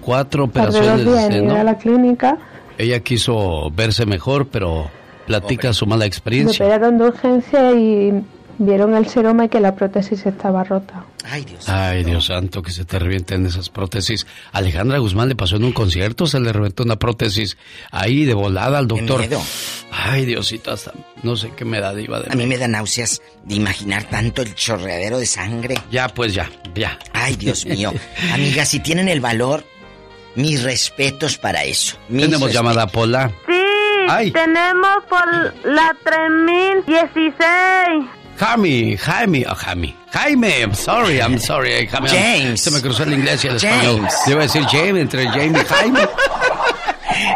Cuatro 0.00 0.48
Tardé 0.48 0.78
dos 0.78 0.86
operaciones 0.86 1.06
días 1.06 1.34
en 1.34 1.44
ir 1.44 1.50
a 1.50 1.64
la 1.64 1.76
clínica. 1.78 2.38
Ella 2.78 3.00
quiso 3.00 3.70
verse 3.70 4.06
mejor, 4.06 4.48
pero 4.48 4.90
platica 5.26 5.72
su 5.72 5.86
mala 5.86 6.00
Me 6.00 6.06
experiencia. 6.06 6.64
operaron 6.64 6.96
de 6.98 7.04
urgencia 7.04 7.72
y 7.72 8.22
vieron 8.60 8.94
el 8.96 9.06
seroma 9.08 9.44
y 9.44 9.48
que 9.48 9.60
la 9.60 9.74
prótesis 9.74 10.24
estaba 10.26 10.64
rota. 10.64 11.04
Ay, 11.24 11.44
Dios. 11.44 11.68
Ay, 11.68 12.04
Dios 12.04 12.26
santo, 12.26 12.62
que 12.62 12.70
se 12.70 12.84
te 12.84 12.98
revienten 12.98 13.44
esas 13.46 13.68
prótesis. 13.68 14.26
Alejandra 14.52 14.98
Guzmán 14.98 15.28
le 15.28 15.36
pasó 15.36 15.56
en 15.56 15.64
un 15.64 15.72
concierto, 15.72 16.26
se 16.26 16.40
le 16.40 16.52
reventó 16.52 16.84
una 16.84 16.96
prótesis 16.96 17.56
ahí 17.90 18.24
de 18.24 18.34
volada 18.34 18.78
al 18.78 18.88
doctor. 18.88 19.20
miedo. 19.20 19.40
Ay, 19.90 20.24
Diosito, 20.24 20.70
hasta 20.70 20.92
no 21.22 21.36
sé 21.36 21.50
qué 21.56 21.64
me 21.64 21.80
da 21.80 21.94
diva 21.94 22.20
de 22.20 22.32
A 22.32 22.36
mí 22.36 22.46
me 22.46 22.56
da 22.58 22.68
náuseas 22.68 23.20
de 23.44 23.54
imaginar 23.56 24.04
tanto 24.04 24.42
el 24.42 24.54
chorreadero 24.54 25.18
de 25.18 25.26
sangre. 25.26 25.74
Ya, 25.90 26.08
pues 26.08 26.32
ya, 26.34 26.48
ya. 26.74 26.98
Ay, 27.12 27.36
Dios 27.36 27.66
mío. 27.66 27.92
Amiga, 28.32 28.64
si 28.64 28.80
tienen 28.80 29.08
el 29.08 29.20
valor, 29.20 29.64
mis 30.38 30.62
respetos 30.62 31.36
para 31.36 31.64
eso. 31.64 31.96
Mis 32.08 32.22
Tenemos 32.26 32.48
respetos. 32.48 32.54
llamada 32.54 32.86
Pola. 32.86 33.30
Sí, 33.46 33.62
Ay. 34.08 34.30
tenemos 34.30 35.04
por 35.08 35.26
la 35.64 35.94
3016. 36.04 37.34
Jaime, 38.38 38.96
Jaime, 38.96 39.44
oh, 39.50 39.54
Jaime. 39.54 39.96
Jaime, 40.12 40.60
I'm 40.60 40.74
sorry, 40.74 41.18
I'm 41.18 41.38
sorry. 41.40 41.72
eh, 41.72 41.88
Jaime, 41.88 42.08
James. 42.08 42.60
Se 42.62 42.70
me 42.70 42.80
cruzó 42.80 43.02
el 43.02 43.14
inglés 43.14 43.44
y 43.44 43.48
el 43.48 43.58
James. 43.58 44.14
español. 44.14 44.38
A 44.38 44.42
decir 44.42 44.64
James, 44.70 45.02
entre 45.02 45.28
Jaime 45.28 45.60
y 45.60 45.64
Jaime. 45.64 46.00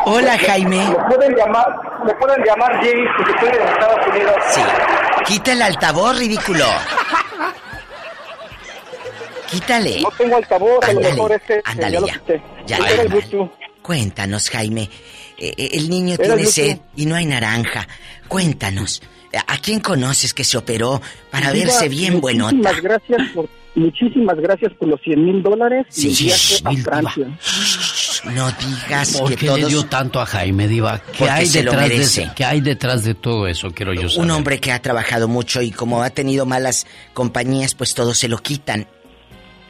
Hola, 0.07 0.39
Jaime. 0.39 0.79
Me 0.79 0.95
pueden 1.17 1.35
llamar, 1.37 1.67
me 2.07 2.15
pueden 2.15 2.45
llamar 2.45 2.73
James 2.77 3.09
porque 3.17 3.33
estoy 3.33 3.49
en 3.49 3.69
Estados 3.69 4.07
Unidos. 4.07 4.35
Sí. 4.51 4.61
Quita 5.27 5.53
el 5.53 5.63
altavoz, 5.63 6.19
ridículo. 6.19 6.65
Quítale. 9.53 10.01
No 10.01 10.11
tengo 10.17 10.37
altavoz, 10.37 10.83
a 10.83 10.93
lo 10.93 10.99
Ándale, 10.99 11.15
mejor 11.15 11.33
este, 11.33 11.61
ándale 11.65 11.93
ya 11.95 12.01
lo 12.01 12.07
ya. 12.07 12.13
quité. 12.15 12.43
Ya, 12.67 12.77
el. 12.79 13.51
Cuéntanos, 13.83 14.49
Jaime. 14.51 14.89
Eh, 15.39 15.55
eh, 15.57 15.69
el 15.73 15.91
niño 15.91 16.15
Era 16.15 16.25
tiene 16.25 16.43
yo, 16.45 16.51
sed 16.51 16.79
y 16.97 17.07
no 17.07 17.15
hay 17.15 17.27
naranja. 17.27 17.87
Cuéntanos. 18.29 19.03
¿A 19.47 19.57
quién 19.59 19.81
conoces 19.81 20.35
que 20.35 20.45
se 20.45 20.59
operó 20.59 21.01
para 21.31 21.53
Diva, 21.53 21.67
verse 21.67 21.89
bien 21.89 22.21
buenota? 22.21 22.53
Muchísimas 22.53 22.83
gracias 22.83 23.29
por, 23.35 23.49
muchísimas 23.75 24.37
gracias 24.39 24.73
por 24.75 24.89
los 24.89 25.01
100 25.01 25.25
mil 25.25 25.43
dólares 25.43 25.87
y 25.97 26.09
el 26.09 26.15
Sí, 26.17 26.25
viaje 26.27 26.55
a 26.65 26.71
mil, 26.71 26.83
Francia. 26.83 27.39
No 28.25 28.51
digas 28.53 29.17
¿Por 29.17 29.31
que 29.31 29.37
qué 29.37 29.47
todos... 29.47 29.61
le 29.61 29.67
dio 29.69 29.85
tanto 29.87 30.21
a 30.21 30.27
Jaime, 30.27 30.69
Diva? 30.69 30.99
¿Qué 30.99 31.19
Porque 31.21 31.31
hay, 31.31 31.47
se 31.47 31.63
lo 31.63 31.73
detrás 31.73 31.89
de 31.89 31.97
ese- 32.03 32.31
¿Qué 32.37 32.45
hay 32.45 32.61
detrás 32.61 33.05
de 33.05 33.15
todo 33.15 33.49
eso? 33.49 33.71
Quiero 33.73 33.95
yo 33.95 34.09
saber. 34.11 34.25
Un 34.27 34.31
hombre 34.33 34.61
que 34.61 34.71
ha 34.71 34.81
trabajado 34.83 35.29
mucho 35.29 35.63
y 35.63 35.71
como 35.71 36.03
ha 36.03 36.11
tenido 36.11 36.45
malas 36.47 36.87
compañías, 37.15 37.75
pues 37.75 37.95
todos 37.95 38.19
se 38.19 38.29
lo 38.29 38.37
quitan. 38.39 38.87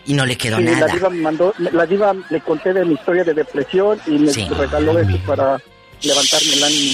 Y 0.06 0.14
no 0.14 0.26
le 0.26 0.36
quedó 0.36 0.56
Sí, 0.58 0.64
nada. 0.64 0.86
La 0.86 0.92
diva 0.94 1.10
me 1.10 1.20
mandó, 1.20 1.54
la 1.58 1.86
diva 1.86 2.14
le 2.30 2.40
conté 2.40 2.72
de 2.72 2.84
mi 2.84 2.94
historia 2.94 3.22
de 3.24 3.34
depresión 3.34 3.98
y 4.06 4.12
me 4.18 4.32
Sí. 4.32 4.48
regaló 4.48 4.98
eso 4.98 5.16
para 5.26 5.58
levantarme 6.02 6.54
el 6.54 6.64
ánimo. 6.64 6.92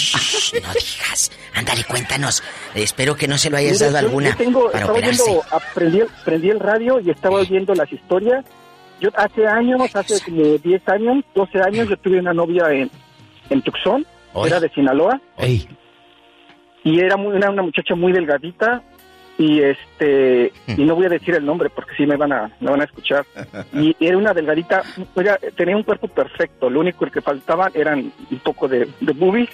No 0.63 0.73
digas. 0.75 1.31
Ándale, 1.55 1.85
cuéntanos. 1.85 2.43
Espero 2.75 3.17
que 3.17 3.27
no 3.27 3.39
se 3.39 3.49
lo 3.51 3.57
hayas 3.57 3.79
dado 3.79 3.93
yo- 3.93 3.99
alguna 3.99 4.31
yo 4.31 4.37
tengo- 4.37 4.71
para 4.71 4.85
estaba 4.85 4.99
oyendo, 4.99 5.43
aprendí, 5.51 6.01
prendí 6.25 6.51
el 6.51 6.61
radio 6.61 7.01
y 7.01 7.11
estaba 7.11 7.37
oyendo 7.37 7.75
las 7.75 7.91
historias. 7.91 8.45
Yo 9.01 9.09
hace 9.17 9.47
años, 9.47 9.81
hace 9.95 10.21
como 10.25 10.43
10 10.59 10.83
años, 10.89 11.25
12 11.35 11.61
años, 11.63 11.89
yo 11.89 11.97
tuve 11.97 12.19
una 12.19 12.35
novia 12.35 12.71
en, 12.73 12.91
en 13.49 13.63
Tucson, 13.63 14.05
era 14.45 14.61
de 14.61 14.69
Sinaloa, 14.71 15.21
y 16.85 17.01
era, 17.01 17.17
muy, 17.17 17.37
era 17.37 17.51
una 17.51 17.63
muchacha 17.63 17.95
muy 17.95 18.13
delgadita, 18.13 18.83
y 19.39 19.61
este 19.63 20.53
y 20.67 20.85
no 20.85 20.97
voy 20.97 21.07
a 21.07 21.11
decir 21.11 21.35
el 21.37 21.45
nombre 21.47 21.71
porque 21.71 21.95
sí 21.97 22.05
me 22.07 22.17
van 22.17 22.33
a 22.33 22.51
me 22.61 22.71
van 22.71 22.81
a 22.81 22.85
escuchar. 22.85 23.25
Y 23.73 23.95
era 24.01 24.19
una 24.19 24.35
delgadita 24.35 24.83
era- 25.17 25.39
tenía 25.57 25.77
un 25.77 25.85
cuerpo 25.85 26.09
perfecto. 26.09 26.69
Lo 26.69 26.81
único 26.81 27.07
que 27.07 27.21
faltaba 27.21 27.71
eran 27.73 28.13
un 28.31 28.39
poco 28.41 28.67
de, 28.69 28.89
de 29.01 29.13
boobies. 29.13 29.49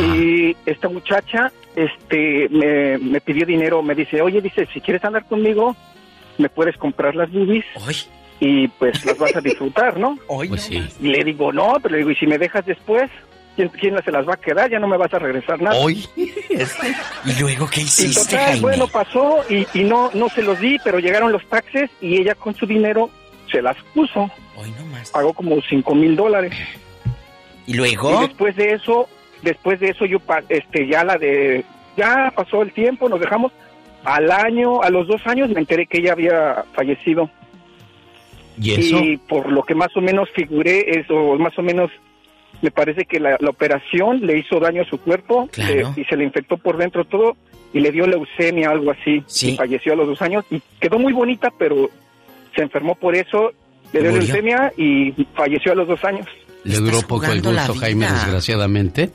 Y 0.00 0.56
esta 0.66 0.88
muchacha 0.88 1.52
este 1.76 2.48
me, 2.50 2.98
me 2.98 3.20
pidió 3.20 3.46
dinero. 3.46 3.82
Me 3.82 3.94
dice 3.94 4.20
oye 4.22 4.40
dice 4.40 4.66
si 4.72 4.80
quieres 4.80 5.04
andar 5.04 5.24
conmigo 5.26 5.76
me 6.38 6.48
puedes 6.48 6.76
comprar 6.76 7.14
las 7.14 7.30
boobies 7.30 7.64
y 8.40 8.66
pues 8.66 9.04
las 9.04 9.16
vas 9.18 9.36
a 9.36 9.40
disfrutar 9.40 9.98
no 9.98 10.18
pues 10.48 10.62
sí. 10.62 10.82
y 11.00 11.08
le 11.08 11.22
digo 11.22 11.52
no 11.52 11.74
pero 11.80 11.92
le 11.92 11.98
digo 11.98 12.10
y 12.10 12.16
si 12.16 12.26
me 12.26 12.38
dejas 12.38 12.66
después 12.66 13.08
¿Quién, 13.56 13.68
quién 13.68 14.02
se 14.04 14.10
las 14.10 14.28
va 14.28 14.34
a 14.34 14.40
quedar? 14.40 14.70
Ya 14.70 14.78
no 14.78 14.88
me 14.88 14.96
vas 14.96 15.12
a 15.14 15.18
regresar 15.18 15.60
nada. 15.60 15.76
Hoy. 15.76 16.04
¿Y 16.16 17.40
luego 17.40 17.68
qué 17.68 17.80
Y 17.80 17.84
hiciste, 17.84 18.32
total, 18.32 18.46
Jaime? 18.46 18.60
bueno, 18.60 18.88
pasó 18.88 19.44
y, 19.48 19.66
y 19.74 19.84
no 19.84 20.10
no 20.14 20.28
se 20.28 20.42
los 20.42 20.58
di, 20.60 20.78
pero 20.82 20.98
llegaron 20.98 21.32
los 21.32 21.46
taxes 21.48 21.90
y 22.00 22.18
ella 22.20 22.34
con 22.34 22.54
su 22.54 22.66
dinero 22.66 23.10
se 23.50 23.62
las 23.62 23.76
puso. 23.94 24.30
Pagó 25.12 25.32
como 25.32 25.60
cinco 25.68 25.94
mil 25.94 26.16
dólares. 26.16 26.52
¿Y 27.66 27.74
luego? 27.74 28.14
Y 28.22 28.26
después 28.26 28.56
de 28.56 28.72
eso, 28.72 29.08
después 29.42 29.80
de 29.80 29.90
eso 29.90 30.04
yo 30.04 30.18
este 30.48 30.86
ya 30.86 31.04
la 31.04 31.16
de 31.16 31.64
ya 31.96 32.32
pasó 32.34 32.62
el 32.62 32.72
tiempo, 32.72 33.08
nos 33.08 33.20
dejamos. 33.20 33.52
Al 34.04 34.30
año, 34.30 34.82
a 34.82 34.90
los 34.90 35.06
dos 35.06 35.26
años 35.26 35.48
me 35.48 35.60
enteré 35.60 35.86
que 35.86 35.98
ella 35.98 36.12
había 36.12 36.64
fallecido. 36.74 37.30
¿Y 38.60 38.72
eso? 38.72 38.98
Y 38.98 39.16
por 39.16 39.50
lo 39.50 39.62
que 39.62 39.74
más 39.74 39.96
o 39.96 40.00
menos 40.00 40.28
figuré, 40.34 40.98
eso 41.00 41.36
más 41.38 41.58
o 41.58 41.62
menos 41.62 41.90
me 42.64 42.70
parece 42.70 43.04
que 43.04 43.20
la, 43.20 43.36
la 43.38 43.50
operación 43.50 44.26
le 44.26 44.38
hizo 44.38 44.58
daño 44.58 44.82
a 44.82 44.84
su 44.86 44.98
cuerpo 44.98 45.48
Claro. 45.52 45.88
eh, 45.96 46.00
y 46.00 46.04
se 46.04 46.16
le 46.16 46.24
infectó 46.24 46.56
por 46.56 46.76
dentro 46.78 47.04
todo 47.04 47.36
y 47.72 47.80
le 47.80 47.92
dio 47.92 48.06
leucemia, 48.06 48.70
algo 48.70 48.90
así. 48.90 49.22
Sí. 49.26 49.50
Y 49.52 49.56
falleció 49.56 49.92
a 49.92 49.96
los 49.96 50.06
dos 50.08 50.22
años 50.22 50.44
y 50.50 50.62
quedó 50.80 50.98
muy 50.98 51.12
bonita, 51.12 51.52
pero 51.58 51.90
se 52.56 52.62
enfermó 52.62 52.94
por 52.94 53.14
eso, 53.14 53.52
le 53.92 54.00
dio 54.00 54.10
Murió. 54.12 54.22
leucemia 54.26 54.72
y 54.76 55.12
falleció 55.34 55.72
a 55.72 55.74
los 55.74 55.88
dos 55.88 56.02
años. 56.04 56.26
Le 56.64 56.76
duró 56.78 57.02
poco 57.02 57.26
el 57.26 57.42
gusto, 57.42 57.74
Jaime, 57.74 58.06
desgraciadamente. 58.10 59.10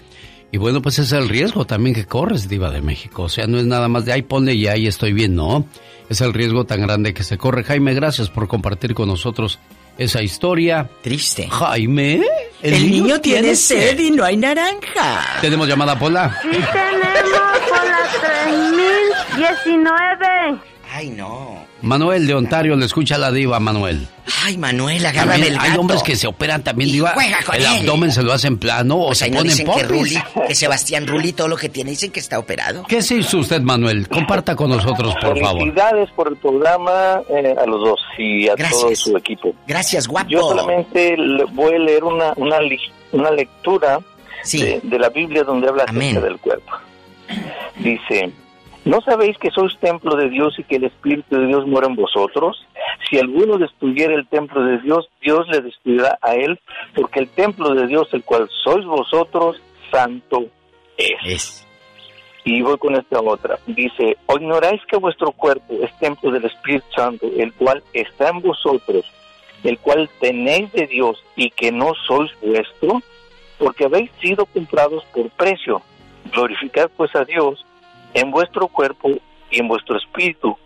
Y 0.51 0.57
bueno, 0.57 0.81
pues 0.81 0.99
es 0.99 1.11
el 1.11 1.29
riesgo 1.29 1.65
también 1.65 1.95
que 1.95 2.05
corres, 2.05 2.47
Diva 2.49 2.69
de 2.71 2.81
México. 2.81 3.23
O 3.23 3.29
sea, 3.29 3.47
no 3.47 3.57
es 3.59 3.65
nada 3.65 3.87
más 3.87 4.05
de 4.05 4.13
ahí 4.13 4.21
ponle 4.23 4.53
y 4.53 4.67
ahí 4.67 4.87
estoy 4.87 5.13
bien, 5.13 5.35
no. 5.35 5.65
Es 6.09 6.21
el 6.21 6.33
riesgo 6.33 6.65
tan 6.65 6.81
grande 6.81 7.13
que 7.13 7.23
se 7.23 7.37
corre. 7.37 7.63
Jaime, 7.63 7.93
gracias 7.93 8.29
por 8.29 8.47
compartir 8.47 8.93
con 8.95 9.07
nosotros 9.07 9.59
esa 9.99 10.23
historia. 10.23 10.89
Triste. 11.01 11.47
Jaime, 11.49 12.21
El, 12.61 12.89
niño, 12.89 13.19
tiene 13.21 13.55
sed 13.55 13.99
y 13.99 14.11
no 14.11 14.23
hay 14.23 14.37
naranja. 14.37 15.37
Tenemos 15.41 15.67
llamada 15.67 15.99
Pola. 15.99 16.39
Sí 16.41 16.49
tenemos 16.49 17.59
por 17.69 17.85
la 17.85 17.99
3019. 19.63 20.59
Ay, 20.91 21.09
no. 21.09 21.65
Manuel 21.81 22.25
de 22.25 22.33
Ontario, 22.33 22.75
le 22.75 22.85
escucha 22.85 23.17
la 23.17 23.31
diva, 23.31 23.59
Manuel. 23.59 24.07
Ay, 24.43 24.57
Manuel, 24.57 25.05
agárrame 25.05 25.31
También 25.33 25.53
el 25.53 25.59
hay 25.59 25.69
gato. 25.69 25.81
hombres 25.81 26.03
que 26.03 26.15
se 26.15 26.27
operan 26.27 26.63
también, 26.63 26.89
con 26.99 27.55
el 27.55 27.61
él. 27.61 27.65
abdomen 27.67 28.11
se 28.11 28.23
lo 28.23 28.31
hacen 28.33 28.57
plano 28.57 28.97
o 28.97 29.05
Pues 29.07 29.17
se 29.19 29.25
ahí 29.25 29.31
no 29.31 29.37
ponen 29.37 29.51
dicen 29.51 29.71
que. 29.71 29.83
Ruli, 29.83 30.17
que 30.47 30.55
Sebastián 30.55 31.07
Ruli, 31.07 31.33
todo 31.33 31.47
lo 31.47 31.57
que 31.57 31.69
tiene, 31.69 31.91
dicen 31.91 32.11
que 32.11 32.19
está 32.19 32.39
operado. 32.39 32.83
¿Qué 32.87 33.01
se 33.01 33.15
hizo 33.15 33.39
usted, 33.39 33.61
Manuel? 33.61 34.07
Comparta 34.07 34.55
con 34.55 34.69
nosotros, 34.69 35.13
por 35.21 35.39
favor. 35.39 35.59
Felicidades 35.61 36.09
por 36.11 36.27
el 36.29 36.37
programa 36.37 37.21
eh, 37.29 37.55
a 37.61 37.65
los 37.65 37.81
dos 37.81 37.99
y 38.17 38.45
a 38.47 38.55
todo 38.55 38.57
Gracias. 38.57 38.99
su 38.99 39.17
equipo. 39.17 39.53
Gracias, 39.67 40.07
guapo. 40.07 40.29
Yo 40.29 40.41
solamente 40.41 41.15
le- 41.17 41.45
voy 41.45 41.75
a 41.75 41.79
leer 41.79 42.03
una, 42.03 42.33
una, 42.37 42.59
li- 42.61 42.79
una 43.11 43.31
lectura 43.31 43.99
de, 44.51 44.79
de 44.83 44.99
la 44.99 45.09
Biblia 45.09 45.43
donde 45.43 45.67
habla 45.67 45.83
acerca 45.83 46.21
del 46.21 46.37
cuerpo. 46.39 46.71
Dice, 47.77 48.31
¿no 48.85 49.01
sabéis 49.01 49.37
que 49.37 49.51
sois 49.51 49.77
templo 49.79 50.15
de 50.15 50.29
Dios 50.29 50.57
y 50.57 50.63
que 50.63 50.77
el 50.77 50.85
Espíritu 50.85 51.35
de 51.35 51.47
Dios 51.47 51.67
mora 51.67 51.87
en 51.87 51.95
vosotros? 51.95 52.65
Si 53.09 53.17
alguno 53.17 53.57
destruyera 53.57 54.13
el 54.15 54.27
templo 54.27 54.63
de 54.63 54.79
Dios, 54.79 55.09
Dios 55.21 55.47
le 55.49 55.61
destruirá 55.61 56.17
a 56.21 56.35
él, 56.35 56.59
porque 56.95 57.19
el 57.19 57.29
templo 57.29 57.73
de 57.73 57.87
Dios, 57.87 58.07
el 58.13 58.23
cual 58.23 58.49
sois 58.63 58.85
vosotros, 58.85 59.61
santo 59.91 60.45
es. 60.97 61.65
Y 62.43 62.61
voy 62.61 62.77
con 62.77 62.95
esta 62.95 63.19
otra. 63.19 63.59
Dice, 63.67 64.17
¿o 64.25 64.37
ignoráis 64.37 64.81
que 64.85 64.97
vuestro 64.97 65.31
cuerpo 65.31 65.75
es 65.81 65.97
templo 65.99 66.31
del 66.31 66.45
Espíritu 66.45 66.85
Santo, 66.95 67.27
el 67.37 67.53
cual 67.53 67.83
está 67.93 68.29
en 68.29 68.41
vosotros, 68.41 69.05
el 69.63 69.77
cual 69.79 70.09
tenéis 70.19 70.71
de 70.71 70.87
Dios 70.87 71.23
y 71.35 71.49
que 71.51 71.71
no 71.71 71.93
sois 72.07 72.31
vuestro? 72.41 73.01
Porque 73.57 73.85
habéis 73.85 74.09
sido 74.21 74.45
comprados 74.45 75.03
por 75.13 75.29
precio. 75.31 75.81
Glorificad 76.31 76.89
pues 76.95 77.15
a 77.15 77.25
Dios 77.25 77.65
en 78.13 78.31
vuestro 78.31 78.67
cuerpo 78.67 79.09
y 79.51 79.59
en 79.59 79.67
vuestro 79.67 79.97
espíritu, 79.97 80.57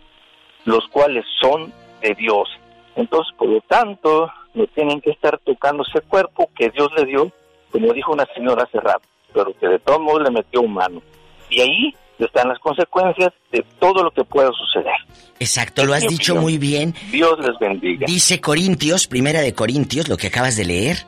los 0.64 0.86
cuales 0.88 1.24
son 1.40 1.72
de 2.00 2.14
Dios. 2.14 2.48
Entonces, 2.96 3.34
por 3.36 3.48
lo 3.48 3.60
tanto, 3.62 4.30
no 4.54 4.66
tienen 4.68 5.00
que 5.00 5.10
estar 5.10 5.38
tocando 5.38 5.84
ese 5.88 6.00
cuerpo 6.06 6.50
que 6.56 6.70
Dios 6.70 6.88
le 6.96 7.04
dio, 7.06 7.30
como 7.70 7.92
dijo 7.92 8.12
una 8.12 8.26
señora 8.34 8.64
hace 8.64 8.80
rato, 8.80 9.06
pero 9.32 9.52
que 9.58 9.66
de 9.66 9.78
todos 9.78 10.00
modos 10.00 10.22
le 10.22 10.30
metió 10.30 10.60
humano. 10.60 11.02
Y 11.50 11.60
ahí 11.60 11.94
están 12.18 12.48
las 12.48 12.58
consecuencias 12.58 13.32
de 13.52 13.64
todo 13.78 14.02
lo 14.02 14.10
que 14.10 14.24
pueda 14.24 14.50
suceder. 14.52 14.94
Exacto, 15.40 15.84
lo 15.84 15.94
has 15.94 16.06
dicho 16.06 16.36
muy 16.36 16.58
bien. 16.58 16.94
Dios 17.10 17.38
les 17.40 17.58
bendiga. 17.58 18.06
Dice 18.06 18.40
Corintios, 18.40 19.06
primera 19.06 19.40
de 19.40 19.54
Corintios, 19.54 20.08
lo 20.08 20.16
que 20.16 20.28
acabas 20.28 20.56
de 20.56 20.64
leer. 20.64 20.98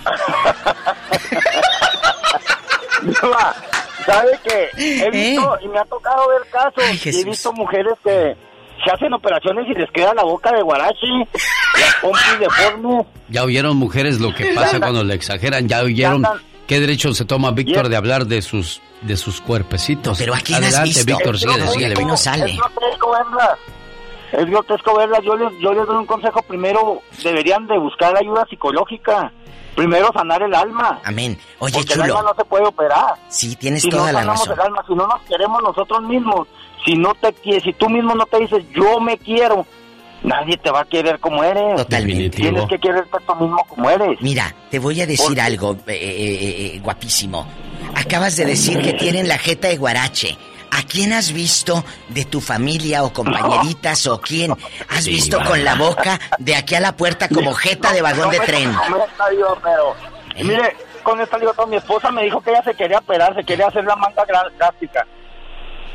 Diva, 3.02 3.56
¿sabe 4.08 4.38
qué? 4.44 5.04
He 5.04 5.10
visto 5.10 5.56
¿Eh? 5.56 5.60
y 5.64 5.68
me 5.68 5.78
ha 5.78 5.84
tocado 5.84 6.28
ver 6.28 6.50
casos 6.50 7.06
y 7.06 7.20
he 7.20 7.24
visto 7.24 7.52
mujeres 7.52 7.94
que 8.02 8.36
se 8.84 8.90
hacen 8.90 9.12
operaciones 9.12 9.66
y 9.68 9.74
les 9.74 9.90
queda 9.90 10.14
la 10.14 10.22
boca 10.22 10.52
de 10.52 10.62
guarachi, 10.62 11.24
las 11.80 11.94
pompis 12.00 12.38
deformes. 12.38 13.06
Ya 13.28 13.44
oyeron 13.44 13.76
mujeres 13.76 14.20
lo 14.20 14.34
que 14.34 14.52
pasa 14.54 14.78
cuando 14.78 15.04
le 15.04 15.14
exageran, 15.14 15.68
ya 15.68 15.82
oyeron 15.82 16.24
qué 16.66 16.80
derecho 16.80 17.12
se 17.14 17.24
toma 17.24 17.50
Víctor 17.50 17.88
de 17.88 17.96
hablar 17.96 18.26
de 18.26 18.42
sus 18.42 18.80
de 19.02 19.16
sus 19.16 19.40
cuerpecitos. 19.40 20.18
Pero 20.18 20.34
aquí 20.34 20.54
Adelante, 20.54 21.04
Víctor, 21.04 21.38
sigue, 21.38 21.66
sigue, 21.68 22.04
no 22.04 22.16
sale. 22.16 22.46
Es 22.46 22.56
grotesco 22.56 23.12
verlas. 23.12 23.58
Es 24.32 24.46
grotesco 24.46 24.96
verlas. 24.96 25.20
Yo 25.24 25.36
les, 25.36 25.58
yo 25.60 25.72
les 25.72 25.86
doy 25.86 25.96
un 25.96 26.06
consejo. 26.06 26.42
Primero, 26.42 27.02
deberían 27.22 27.66
de 27.66 27.78
buscar 27.78 28.16
ayuda 28.16 28.44
psicológica. 28.50 29.32
Primero, 29.78 30.10
sanar 30.12 30.42
el 30.42 30.52
alma. 30.52 31.00
Amén. 31.04 31.38
Oye, 31.60 31.72
Porque 31.72 31.92
chulo. 31.92 32.04
el 32.04 32.10
alma 32.10 32.30
no 32.30 32.34
se 32.36 32.44
puede 32.44 32.66
operar. 32.66 33.14
Sí, 33.28 33.54
tienes 33.54 33.88
toda 33.88 34.10
la 34.12 34.24
razón. 34.24 34.52
El 34.54 34.60
alma, 34.60 34.82
si 34.88 34.92
no 34.92 35.06
nos 35.06 35.22
queremos 35.22 35.62
nosotros 35.62 36.02
mismos, 36.02 36.48
si 36.84 36.96
no 36.96 37.14
te 37.14 37.32
si 37.60 37.72
tú 37.74 37.88
mismo 37.88 38.12
no 38.16 38.26
te 38.26 38.40
dices 38.40 38.64
yo 38.74 38.98
me 38.98 39.16
quiero, 39.18 39.64
nadie 40.24 40.56
te 40.56 40.72
va 40.72 40.80
a 40.80 40.84
querer 40.84 41.20
como 41.20 41.44
eres. 41.44 41.76
Totalmente. 41.76 42.38
Tienes 42.38 42.66
que 42.66 42.76
quererte 42.76 43.18
tú 43.24 43.34
mismo 43.36 43.64
como 43.68 43.88
eres. 43.88 44.20
Mira, 44.20 44.52
te 44.68 44.80
voy 44.80 45.00
a 45.00 45.06
decir 45.06 45.40
algo 45.40 45.74
eh, 45.86 45.94
eh, 45.94 46.72
eh, 46.74 46.80
guapísimo. 46.82 47.46
Acabas 47.94 48.34
de 48.34 48.46
decir 48.46 48.82
que 48.82 48.94
tienen 48.94 49.28
la 49.28 49.38
jeta 49.38 49.68
de 49.68 49.76
guarache. 49.76 50.36
¿A 50.70 50.82
quién 50.82 51.12
has 51.12 51.32
visto 51.32 51.84
de 52.08 52.24
tu 52.24 52.40
familia 52.40 53.02
o 53.04 53.12
compañeritas 53.12 54.06
o 54.06 54.20
quién 54.20 54.52
has 54.88 55.06
visto 55.06 55.38
con 55.44 55.64
la 55.64 55.74
boca 55.74 56.18
de 56.38 56.54
aquí 56.54 56.74
a 56.74 56.80
la 56.80 56.96
puerta 56.96 57.28
como 57.28 57.54
jeta 57.54 57.92
de 57.92 58.02
vagón 58.02 58.30
de 58.30 58.40
tren? 58.40 58.70
pero, 59.62 59.96
mire, 60.44 60.76
con 61.02 61.20
esta 61.20 61.38
libertad 61.38 61.66
mi 61.66 61.76
esposa 61.76 62.10
me 62.10 62.24
dijo 62.24 62.40
que 62.40 62.50
ella 62.50 62.62
se 62.62 62.74
quería 62.74 62.98
operar, 62.98 63.34
se 63.34 63.44
quería 63.44 63.68
hacer 63.68 63.84
la 63.84 63.96
manga 63.96 64.24
drástica. 64.56 65.06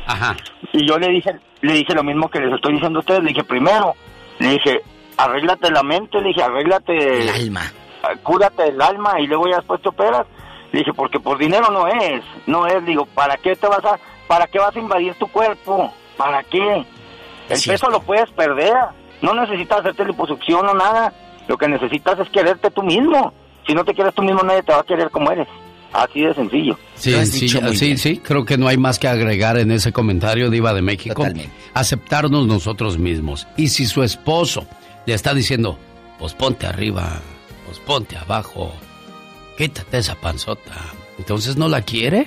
Ajá. 0.06 0.36
Y 0.72 0.86
yo 0.86 0.98
le 0.98 1.08
dije, 1.08 1.38
le 1.60 1.72
dije 1.72 1.94
lo 1.94 2.02
mismo 2.02 2.28
que 2.28 2.40
les 2.40 2.52
estoy 2.52 2.74
diciendo 2.74 2.98
a 2.98 3.00
ustedes. 3.00 3.22
Le 3.22 3.28
dije, 3.28 3.44
primero, 3.44 3.94
le 4.38 4.48
dije, 4.50 4.80
arréglate 5.16 5.70
la 5.70 5.82
mente, 5.82 6.20
le 6.20 6.28
dije, 6.28 6.42
arréglate... 6.42 7.22
El 7.22 7.28
alma. 7.28 7.72
Cúrate 8.22 8.68
el 8.68 8.82
alma 8.82 9.18
y 9.18 9.26
luego 9.26 9.48
ya 9.48 9.56
después 9.56 9.80
te 9.80 9.88
operas. 9.88 10.26
Le 10.72 10.80
dije, 10.80 10.92
porque 10.92 11.20
por 11.20 11.38
dinero 11.38 11.70
no 11.70 11.86
es, 11.86 12.22
no 12.46 12.66
es. 12.66 12.84
Digo, 12.84 13.06
¿para 13.06 13.36
qué 13.38 13.56
te 13.56 13.66
vas 13.66 13.84
a, 13.84 13.98
para 14.26 14.46
qué 14.46 14.58
vas 14.58 14.74
a 14.74 14.78
invadir 14.78 15.14
tu 15.14 15.26
cuerpo? 15.28 15.92
¿Para 16.16 16.42
qué? 16.44 16.84
El 17.48 17.62
peso 17.62 17.90
lo 17.90 18.00
puedes 18.00 18.30
perder. 18.30 18.74
No 19.22 19.34
necesitas 19.34 19.80
hacerte 19.80 20.04
liposucción 20.04 20.68
o 20.68 20.74
nada. 20.74 21.12
Lo 21.48 21.56
que 21.56 21.68
necesitas 21.68 22.18
es 22.18 22.28
quererte 22.30 22.70
tú 22.70 22.82
mismo. 22.82 23.32
Si 23.66 23.74
no 23.74 23.84
te 23.84 23.94
quieres 23.94 24.14
tú 24.14 24.22
mismo, 24.22 24.42
nadie 24.42 24.62
te 24.62 24.72
va 24.72 24.80
a 24.80 24.84
querer 24.84 25.10
como 25.10 25.30
eres. 25.30 25.48
Así 25.92 26.22
de 26.22 26.34
sencillo. 26.34 26.76
Sí, 26.96 27.14
sí, 27.26 27.48
sí, 27.48 27.96
sí, 27.96 28.18
creo 28.18 28.44
que 28.44 28.58
no 28.58 28.66
hay 28.66 28.76
más 28.76 28.98
que 28.98 29.06
agregar 29.06 29.58
en 29.58 29.70
ese 29.70 29.92
comentario, 29.92 30.50
Diva 30.50 30.74
de 30.74 30.82
México. 30.82 31.24
Aceptarnos 31.72 32.46
nosotros 32.48 32.98
mismos. 32.98 33.46
Y 33.56 33.68
si 33.68 33.86
su 33.86 34.02
esposo 34.02 34.66
le 35.06 35.14
está 35.14 35.34
diciendo, 35.34 35.78
pues 36.18 36.34
ponte 36.34 36.66
arriba, 36.66 37.20
pues 37.66 37.78
ponte 37.78 38.16
abajo, 38.16 38.72
quítate 39.56 39.98
esa 39.98 40.16
panzota. 40.16 40.72
Entonces 41.16 41.56
no 41.56 41.68
la 41.68 41.82
quiere. 41.82 42.26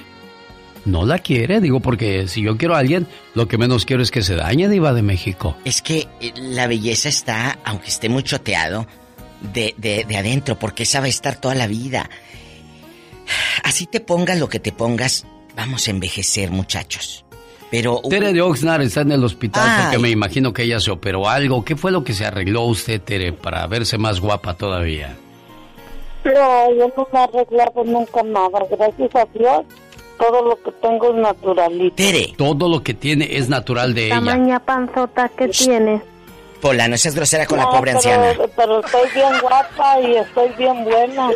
No 0.88 1.06
la 1.06 1.20
quiere, 1.20 1.60
digo, 1.60 1.82
porque 1.82 2.30
si 2.30 2.42
yo 2.42 2.58
quiero 2.58 2.76
a 2.76 2.80
alguien, 2.80 3.08
lo 3.34 3.48
que 3.50 3.58
menos 3.58 3.86
quiero 3.86 4.02
es 4.02 4.10
que 4.10 4.24
se 4.24 4.36
dañe, 4.36 4.70
Diva 4.70 4.94
de 4.94 5.02
México. 5.02 5.58
Es 5.66 5.82
que 5.82 6.08
eh, 6.22 6.32
la 6.38 6.66
belleza 6.66 7.10
está, 7.10 7.60
aunque 7.66 7.90
esté 7.90 8.08
muy 8.08 8.24
choteado, 8.24 8.88
de, 9.54 9.76
de, 9.78 10.06
de 10.08 10.18
adentro, 10.18 10.58
porque 10.58 10.84
esa 10.84 11.02
va 11.02 11.08
a 11.08 11.10
estar 11.10 11.36
toda 11.42 11.56
la 11.56 11.68
vida. 11.68 12.10
Así 13.64 13.86
te 13.86 14.00
pongas 14.00 14.40
lo 14.40 14.48
que 14.48 14.60
te 14.62 14.72
pongas, 14.72 15.26
vamos 15.58 15.88
a 15.90 15.92
envejecer, 15.92 16.52
muchachos. 16.52 17.26
Pero. 17.70 18.00
Tere 18.10 18.32
de 18.32 18.42
Oxnard 18.42 18.82
está 18.82 19.02
en 19.02 19.12
el 19.12 19.24
hospital 19.26 19.84
porque 19.84 20.00
me 20.00 20.10
imagino 20.10 20.54
que 20.54 20.64
ella 20.64 20.80
se 20.80 20.90
operó 20.90 21.28
algo. 21.28 21.66
¿Qué 21.66 21.76
fue 21.76 21.92
lo 21.92 22.06
que 22.06 22.14
se 22.14 22.26
arregló 22.26 22.64
usted, 22.64 23.02
Tere, 23.02 23.34
para 23.34 23.68
verse 23.68 23.98
más 23.98 24.22
guapa 24.22 24.54
todavía? 24.54 25.18
No, 26.24 26.74
yo 26.74 26.92
no 26.96 27.08
me 27.12 27.20
he 27.20 27.24
arreglado 27.24 27.84
nunca 27.84 28.24
nada. 28.24 28.60
Gracias 28.72 29.16
a 29.16 29.26
Dios, 29.38 29.66
todo 30.18 30.42
lo 30.42 30.62
que 30.62 30.72
tengo 30.72 31.10
es 31.10 31.16
naturalito. 31.16 31.96
Tere. 31.96 32.34
Todo 32.38 32.70
lo 32.70 32.84
que 32.84 32.94
tiene 32.94 33.38
es 33.38 33.50
natural 33.50 33.94
de 33.94 34.08
ella. 34.08 34.16
Tamaña 34.16 34.60
panzota 34.60 35.30
que 35.30 35.48
tienes. 35.48 36.02
Pola, 36.62 36.88
no 36.88 36.98
seas 36.98 37.16
grosera 37.16 37.46
con 37.46 37.60
la 37.60 37.70
pobre 37.70 37.92
anciana. 37.92 38.34
Pero 38.56 38.84
estoy 38.84 39.10
bien 39.14 39.40
guapa 39.42 40.02
y 40.02 40.16
estoy 40.16 40.50
bien 40.58 40.84
buena. 40.84 41.30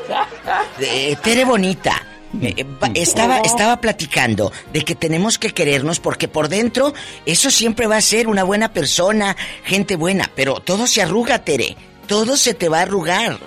Eh, 0.79 1.15
Tere 1.21 1.45
bonita. 1.45 1.93
Eh, 2.41 2.55
eh, 2.57 2.65
estaba, 2.95 3.39
estaba 3.39 3.81
platicando 3.81 4.51
de 4.71 4.81
que 4.81 4.95
tenemos 4.95 5.37
que 5.37 5.49
querernos 5.49 5.99
porque 5.99 6.27
por 6.27 6.47
dentro 6.47 6.93
eso 7.25 7.51
siempre 7.51 7.87
va 7.87 7.97
a 7.97 8.01
ser 8.01 8.27
una 8.27 8.43
buena 8.43 8.71
persona, 8.71 9.35
gente 9.63 9.97
buena, 9.97 10.31
pero 10.33 10.61
todo 10.61 10.87
se 10.87 11.01
arruga, 11.01 11.39
Tere. 11.39 11.75
Todo 12.07 12.37
se 12.37 12.53
te 12.53 12.69
va 12.69 12.79
a 12.79 12.83
arrugar. 12.83 13.37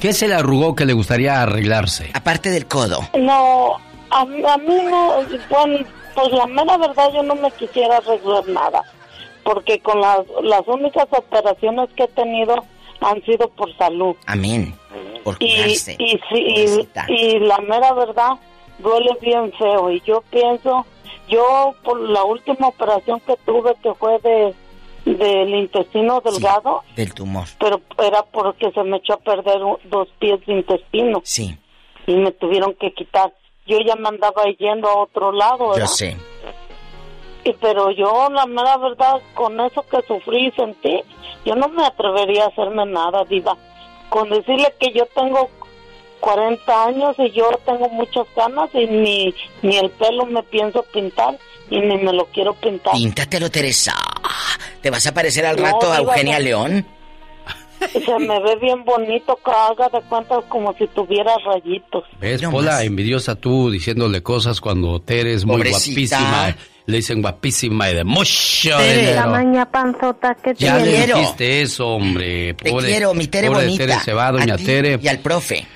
¿Qué 0.00 0.12
se 0.12 0.28
le 0.28 0.34
arrugó 0.34 0.74
que 0.74 0.84
le 0.84 0.92
gustaría 0.92 1.40
arreglarse? 1.40 2.10
Aparte 2.12 2.50
del 2.50 2.66
codo. 2.66 3.08
No, 3.18 3.76
a, 4.10 4.24
mí 4.24 4.42
no, 4.42 5.22
bueno, 5.50 5.86
pues 6.14 6.32
la 6.32 6.46
mera 6.46 6.76
verdad 6.78 7.12
yo 7.12 7.22
no 7.22 7.34
me 7.34 7.50
quisiera 7.52 7.96
arreglar 7.98 8.48
nada 8.48 8.82
porque 9.46 9.78
con 9.78 10.00
las, 10.00 10.20
las 10.42 10.66
únicas 10.66 11.06
operaciones 11.12 11.88
que 11.96 12.02
he 12.02 12.08
tenido 12.08 12.64
han 13.00 13.22
sido 13.24 13.48
por 13.50 13.74
salud. 13.76 14.16
Amén. 14.26 14.74
Por 15.22 15.38
cuidarse. 15.38 15.96
Y, 16.00 16.18
y, 16.34 16.88
y, 17.08 17.38
la 17.38 17.58
mera 17.58 17.92
verdad 17.92 18.32
duele 18.80 19.16
bien 19.20 19.52
feo. 19.52 19.90
Y 19.90 20.00
yo 20.00 20.22
pienso, 20.30 20.84
yo 21.28 21.74
por 21.84 22.00
la 22.00 22.24
última 22.24 22.68
operación 22.68 23.20
que 23.20 23.36
tuve, 23.44 23.74
que 23.84 23.94
fue 23.94 24.18
de, 24.18 24.54
del 25.04 25.54
intestino 25.54 26.20
delgado. 26.20 26.82
del 26.96 27.14
tumor. 27.14 27.46
Pero 27.60 27.80
era 28.02 28.24
porque 28.24 28.72
se 28.72 28.82
me 28.82 28.96
echó 28.96 29.14
a 29.14 29.18
perder 29.18 29.60
dos 29.84 30.08
pies 30.18 30.44
de 30.44 30.54
intestino. 30.54 31.20
Sí. 31.22 31.56
Y 32.08 32.16
me 32.16 32.32
tuvieron 32.32 32.74
que 32.74 32.92
quitar. 32.92 33.32
Yo 33.66 33.78
ya 33.80 33.96
me 33.96 34.08
andaba 34.08 34.44
yendo 34.58 34.88
a 34.88 35.02
otro 35.02 35.32
lado, 35.32 35.70
¿verdad? 35.70 35.86
Yo 35.86 35.88
sé. 35.88 36.16
Y, 37.44 37.52
pero 37.54 37.90
yo, 37.90 38.28
la 38.30 38.46
mera 38.46 38.76
verdad, 38.76 39.20
con 39.34 39.60
eso 39.60 39.84
que 39.88 40.02
sufrí 40.06 40.48
y 40.48 40.50
sentí, 40.52 41.00
yo 41.44 41.54
no 41.54 41.68
me 41.68 41.84
atrevería 41.84 42.44
a 42.44 42.48
hacerme 42.48 42.86
nada, 42.86 43.24
diva. 43.24 43.56
Con 44.08 44.30
decirle 44.30 44.74
que 44.80 44.92
yo 44.92 45.06
tengo 45.14 45.48
40 46.20 46.84
años 46.84 47.16
y 47.18 47.30
yo 47.30 47.50
tengo 47.64 47.88
muchas 47.88 48.26
ganas 48.34 48.70
y 48.74 48.86
ni, 48.86 49.34
ni 49.62 49.76
el 49.76 49.90
pelo 49.90 50.26
me 50.26 50.42
pienso 50.44 50.82
pintar 50.92 51.38
y 51.70 51.78
ni 51.80 51.98
me 51.98 52.12
lo 52.12 52.26
quiero 52.26 52.54
pintar. 52.54 52.94
Píntatelo, 52.94 53.50
Teresa. 53.50 53.94
¿Te 54.80 54.90
vas 54.90 55.06
a 55.06 55.14
parecer 55.14 55.46
al 55.46 55.56
rato 55.56 55.92
a 55.92 55.98
Eugenia 55.98 56.38
León? 56.38 56.86
Se 57.92 58.18
me 58.18 58.40
ve 58.40 58.56
bien 58.60 58.84
bonito, 58.84 59.38
que 59.44 59.50
haga 59.50 59.88
de 59.88 60.00
cuenta 60.08 60.40
como 60.48 60.72
si 60.74 60.86
tuviera 60.88 61.32
rayitos. 61.44 62.04
¿Ves, 62.20 62.42
Pola, 62.42 62.82
envidiosa 62.84 63.34
tú 63.34 63.70
diciéndole 63.70 64.22
cosas 64.22 64.60
cuando 64.60 65.00
Tere 65.00 65.34
es 65.34 65.44
muy 65.44 65.68
guapísima? 65.68 66.54
Le 66.86 66.98
dicen 66.98 67.20
guapísima 67.20 67.90
y 67.90 67.94
de 67.96 68.04
mucho 68.04 68.78
La 69.14 69.26
maña 69.26 69.68
panzota 69.68 70.36
que 70.36 70.54
Ya 70.54 70.78
le 70.78 71.06
dijiste 71.06 71.62
eso, 71.62 71.88
hombre. 71.88 72.54
Te 72.54 72.72
quiero, 72.72 73.12
mi 73.12 73.26
Tere 73.26 73.48
bonita. 73.48 73.86
Tere 73.86 74.00
se 74.00 74.12
va, 74.12 74.30
doña 74.30 74.56
Tere. 74.56 74.98
Y 75.02 75.08
al 75.08 75.18
profe. 75.18 75.66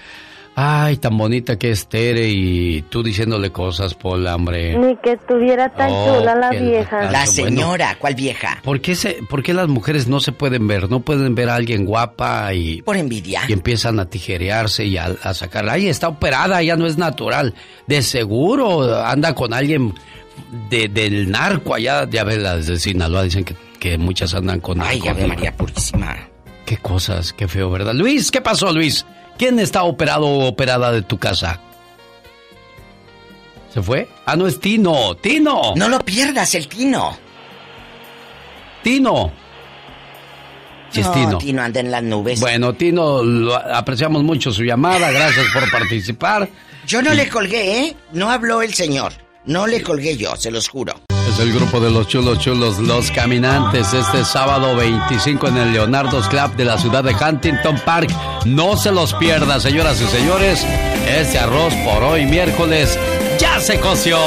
Ay, 0.63 0.99
tan 0.99 1.17
bonita 1.17 1.59
que 1.59 1.71
es 1.71 1.87
Tere 1.87 2.29
y 2.29 2.83
tú 2.83 3.03
diciéndole 3.03 3.51
cosas, 3.51 3.95
Pola, 3.95 4.35
hombre. 4.37 4.77
Ni 4.77 4.95
que 4.97 5.13
estuviera 5.13 5.71
tan 5.71 5.89
Oh, 5.91 6.19
chula 6.19 6.35
la 6.35 6.51
vieja. 6.51 7.11
La 7.11 7.25
señora, 7.25 7.97
¿cuál 7.99 8.15
vieja? 8.15 8.61
¿Por 8.63 8.83
qué, 8.83 8.95
se, 8.95 9.21
¿Por 9.31 9.43
qué 9.43 9.55
las 9.55 9.69
mujeres 9.69 10.07
no 10.07 10.21
se 10.21 10.33
pueden 10.33 10.67
ver? 10.67 10.91
No 10.91 11.01
pueden 11.01 11.35
ver 11.35 11.49
a 11.49 11.55
alguien 11.55 11.87
guapa 11.87 12.53
y... 12.53 12.83
Por 12.83 12.99
envidia. 12.99 13.41
Y 13.49 13.55
empiezan 13.55 14.01
a 14.01 14.05
tijerearse 14.11 14.85
y 14.85 14.99
a, 14.99 15.15
a 15.23 15.33
sacarla. 15.33 15.73
Ay, 15.73 15.89
está 15.89 16.09
operada, 16.09 16.63
ya 16.63 16.77
no 16.77 16.87
es 16.87 16.99
natural. 16.99 17.55
De 17.87 18.03
seguro 18.03 19.03
anda 19.03 19.35
con 19.35 19.55
alguien 19.55 19.95
de, 20.69 20.89
del 20.89 21.31
narco 21.31 21.75
allá. 21.75 22.07
Ya 22.11 22.23
ves, 22.23 22.37
las 22.37 22.67
de 22.67 22.79
Sinaloa 22.79 23.23
dicen 23.23 23.45
que, 23.45 23.55
que 23.79 23.97
muchas 23.97 24.35
andan 24.35 24.61
con 24.61 24.79
Ay, 24.83 24.99
narco. 25.01 25.11
Ave 25.19 25.27
María 25.27 25.57
Purísima. 25.57 26.19
Qué 26.67 26.77
cosas, 26.77 27.33
qué 27.33 27.49
feo, 27.49 27.71
¿verdad? 27.71 27.95
Luis, 27.95 28.31
¿qué 28.31 28.43
pasó, 28.43 28.71
Luis? 28.73 29.07
¿Quién 29.41 29.59
está 29.59 29.85
operado 29.85 30.27
o 30.27 30.45
operada 30.49 30.93
de 30.93 31.01
tu 31.01 31.17
casa? 31.17 31.59
¿Se 33.73 33.81
fue? 33.81 34.07
Ah, 34.27 34.37
no, 34.37 34.47
es 34.47 34.61
Tino. 34.61 35.15
¡Tino! 35.15 35.73
No 35.77 35.89
lo 35.89 35.99
pierdas, 36.01 36.55
el 36.55 36.69
Tino. 36.69 37.17
¡Tino! 38.83 39.33
Sí, 40.91 41.01
no, 41.01 41.13
Tino. 41.13 41.39
Tino 41.39 41.63
anda 41.63 41.81
en 41.81 41.91
las 41.91 42.03
nubes. 42.03 42.39
Bueno, 42.39 42.75
Tino, 42.75 43.23
lo- 43.23 43.57
apreciamos 43.57 44.23
mucho 44.25 44.53
su 44.53 44.63
llamada. 44.63 45.11
Gracias 45.11 45.47
por 45.55 45.71
participar. 45.71 46.47
Yo 46.87 47.01
no 47.01 47.15
le 47.15 47.27
colgué, 47.31 47.79
¿eh? 47.87 47.97
No 48.13 48.29
habló 48.31 48.61
el 48.61 48.75
señor. 48.75 49.15
No 49.47 49.67
le 49.67 49.83
colgué 49.83 50.19
yo, 50.19 50.37
se 50.37 50.51
los 50.51 50.69
juro. 50.69 51.01
Es 51.31 51.39
el 51.39 51.53
grupo 51.53 51.79
de 51.79 51.93
los 51.93 52.09
chulos 52.09 52.41
chulos, 52.41 52.81
Los 52.81 53.13
Caminantes, 53.13 53.95
este 53.95 54.25
sábado 54.25 54.75
25 54.75 55.47
en 55.47 55.59
el 55.59 55.73
Leonardo's 55.73 56.27
Club 56.27 56.57
de 56.57 56.65
la 56.65 56.77
ciudad 56.77 57.05
de 57.05 57.15
Huntington 57.15 57.79
Park. 57.85 58.11
No 58.47 58.77
se 58.77 58.91
los 58.91 59.15
pierda, 59.15 59.61
señoras 59.61 60.01
y 60.01 60.07
señores. 60.09 60.67
Este 61.07 61.39
arroz 61.39 61.73
por 61.85 62.03
hoy 62.03 62.27
miércoles 62.27 62.99
ya 63.39 63.61
se 63.61 63.79
coció. 63.79 64.19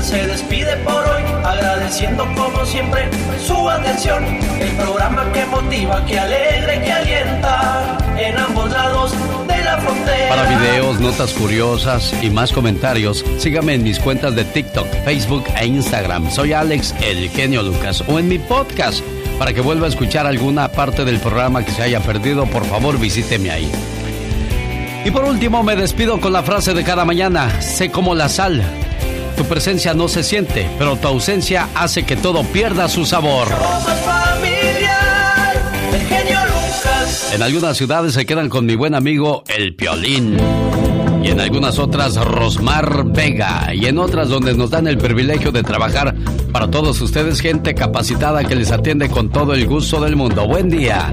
Se 0.00 0.24
despide 0.24 0.76
por 0.84 1.04
hoy, 1.04 1.22
agradeciendo 1.44 2.24
como 2.36 2.64
siempre 2.64 3.10
su 3.44 3.68
atención. 3.68 4.24
El 4.60 4.70
programa 4.76 5.32
que 5.32 5.44
motiva, 5.46 6.04
que 6.06 6.14
que 6.14 6.92
alienta 6.92 7.98
en 8.16 8.38
ambos 8.38 8.70
lados. 8.70 9.12
Para 10.28 10.58
videos, 10.58 11.00
notas 11.00 11.32
curiosas 11.32 12.12
y 12.22 12.30
más 12.30 12.52
comentarios, 12.52 13.24
sígame 13.38 13.74
en 13.74 13.82
mis 13.82 13.98
cuentas 13.98 14.34
de 14.34 14.44
TikTok, 14.44 14.86
Facebook 15.04 15.44
e 15.58 15.66
Instagram. 15.66 16.30
Soy 16.30 16.52
Alex 16.52 16.94
El 17.02 17.28
Genio 17.30 17.62
Lucas 17.62 18.02
o 18.06 18.18
en 18.18 18.28
mi 18.28 18.38
podcast. 18.38 19.00
Para 19.38 19.52
que 19.52 19.60
vuelva 19.60 19.86
a 19.86 19.90
escuchar 19.90 20.26
alguna 20.26 20.68
parte 20.68 21.04
del 21.04 21.20
programa 21.20 21.64
que 21.64 21.72
se 21.72 21.82
haya 21.82 22.00
perdido, 22.00 22.46
por 22.46 22.64
favor 22.64 22.98
visíteme 22.98 23.50
ahí. 23.50 23.70
Y 25.04 25.10
por 25.10 25.24
último 25.24 25.62
me 25.62 25.76
despido 25.76 26.20
con 26.20 26.32
la 26.32 26.42
frase 26.42 26.74
de 26.74 26.82
cada 26.82 27.04
mañana, 27.04 27.60
sé 27.60 27.90
como 27.90 28.14
la 28.14 28.28
sal. 28.28 28.62
Tu 29.36 29.44
presencia 29.44 29.92
no 29.94 30.08
se 30.08 30.22
siente, 30.22 30.66
pero 30.78 30.96
tu 30.96 31.08
ausencia 31.08 31.68
hace 31.74 32.04
que 32.04 32.16
todo 32.16 32.42
pierda 32.44 32.88
su 32.88 33.04
sabor. 33.04 33.48
El 35.92 36.00
genio. 36.08 36.55
En 37.32 37.42
algunas 37.42 37.76
ciudades 37.76 38.14
se 38.14 38.26
quedan 38.26 38.48
con 38.48 38.66
mi 38.66 38.74
buen 38.74 38.94
amigo 38.94 39.42
El 39.46 39.74
Piolín. 39.74 40.36
Y 41.22 41.28
en 41.28 41.40
algunas 41.40 41.78
otras 41.78 42.16
Rosmar 42.16 43.04
Vega. 43.06 43.74
Y 43.74 43.86
en 43.86 43.98
otras 43.98 44.28
donde 44.28 44.54
nos 44.54 44.70
dan 44.70 44.86
el 44.86 44.98
privilegio 44.98 45.50
de 45.50 45.62
trabajar 45.62 46.14
para 46.52 46.70
todos 46.70 47.00
ustedes, 47.00 47.40
gente 47.40 47.74
capacitada 47.74 48.44
que 48.44 48.54
les 48.54 48.70
atiende 48.70 49.08
con 49.08 49.30
todo 49.30 49.54
el 49.54 49.66
gusto 49.66 50.00
del 50.00 50.16
mundo. 50.16 50.46
Buen 50.46 50.68
día. 50.68 51.12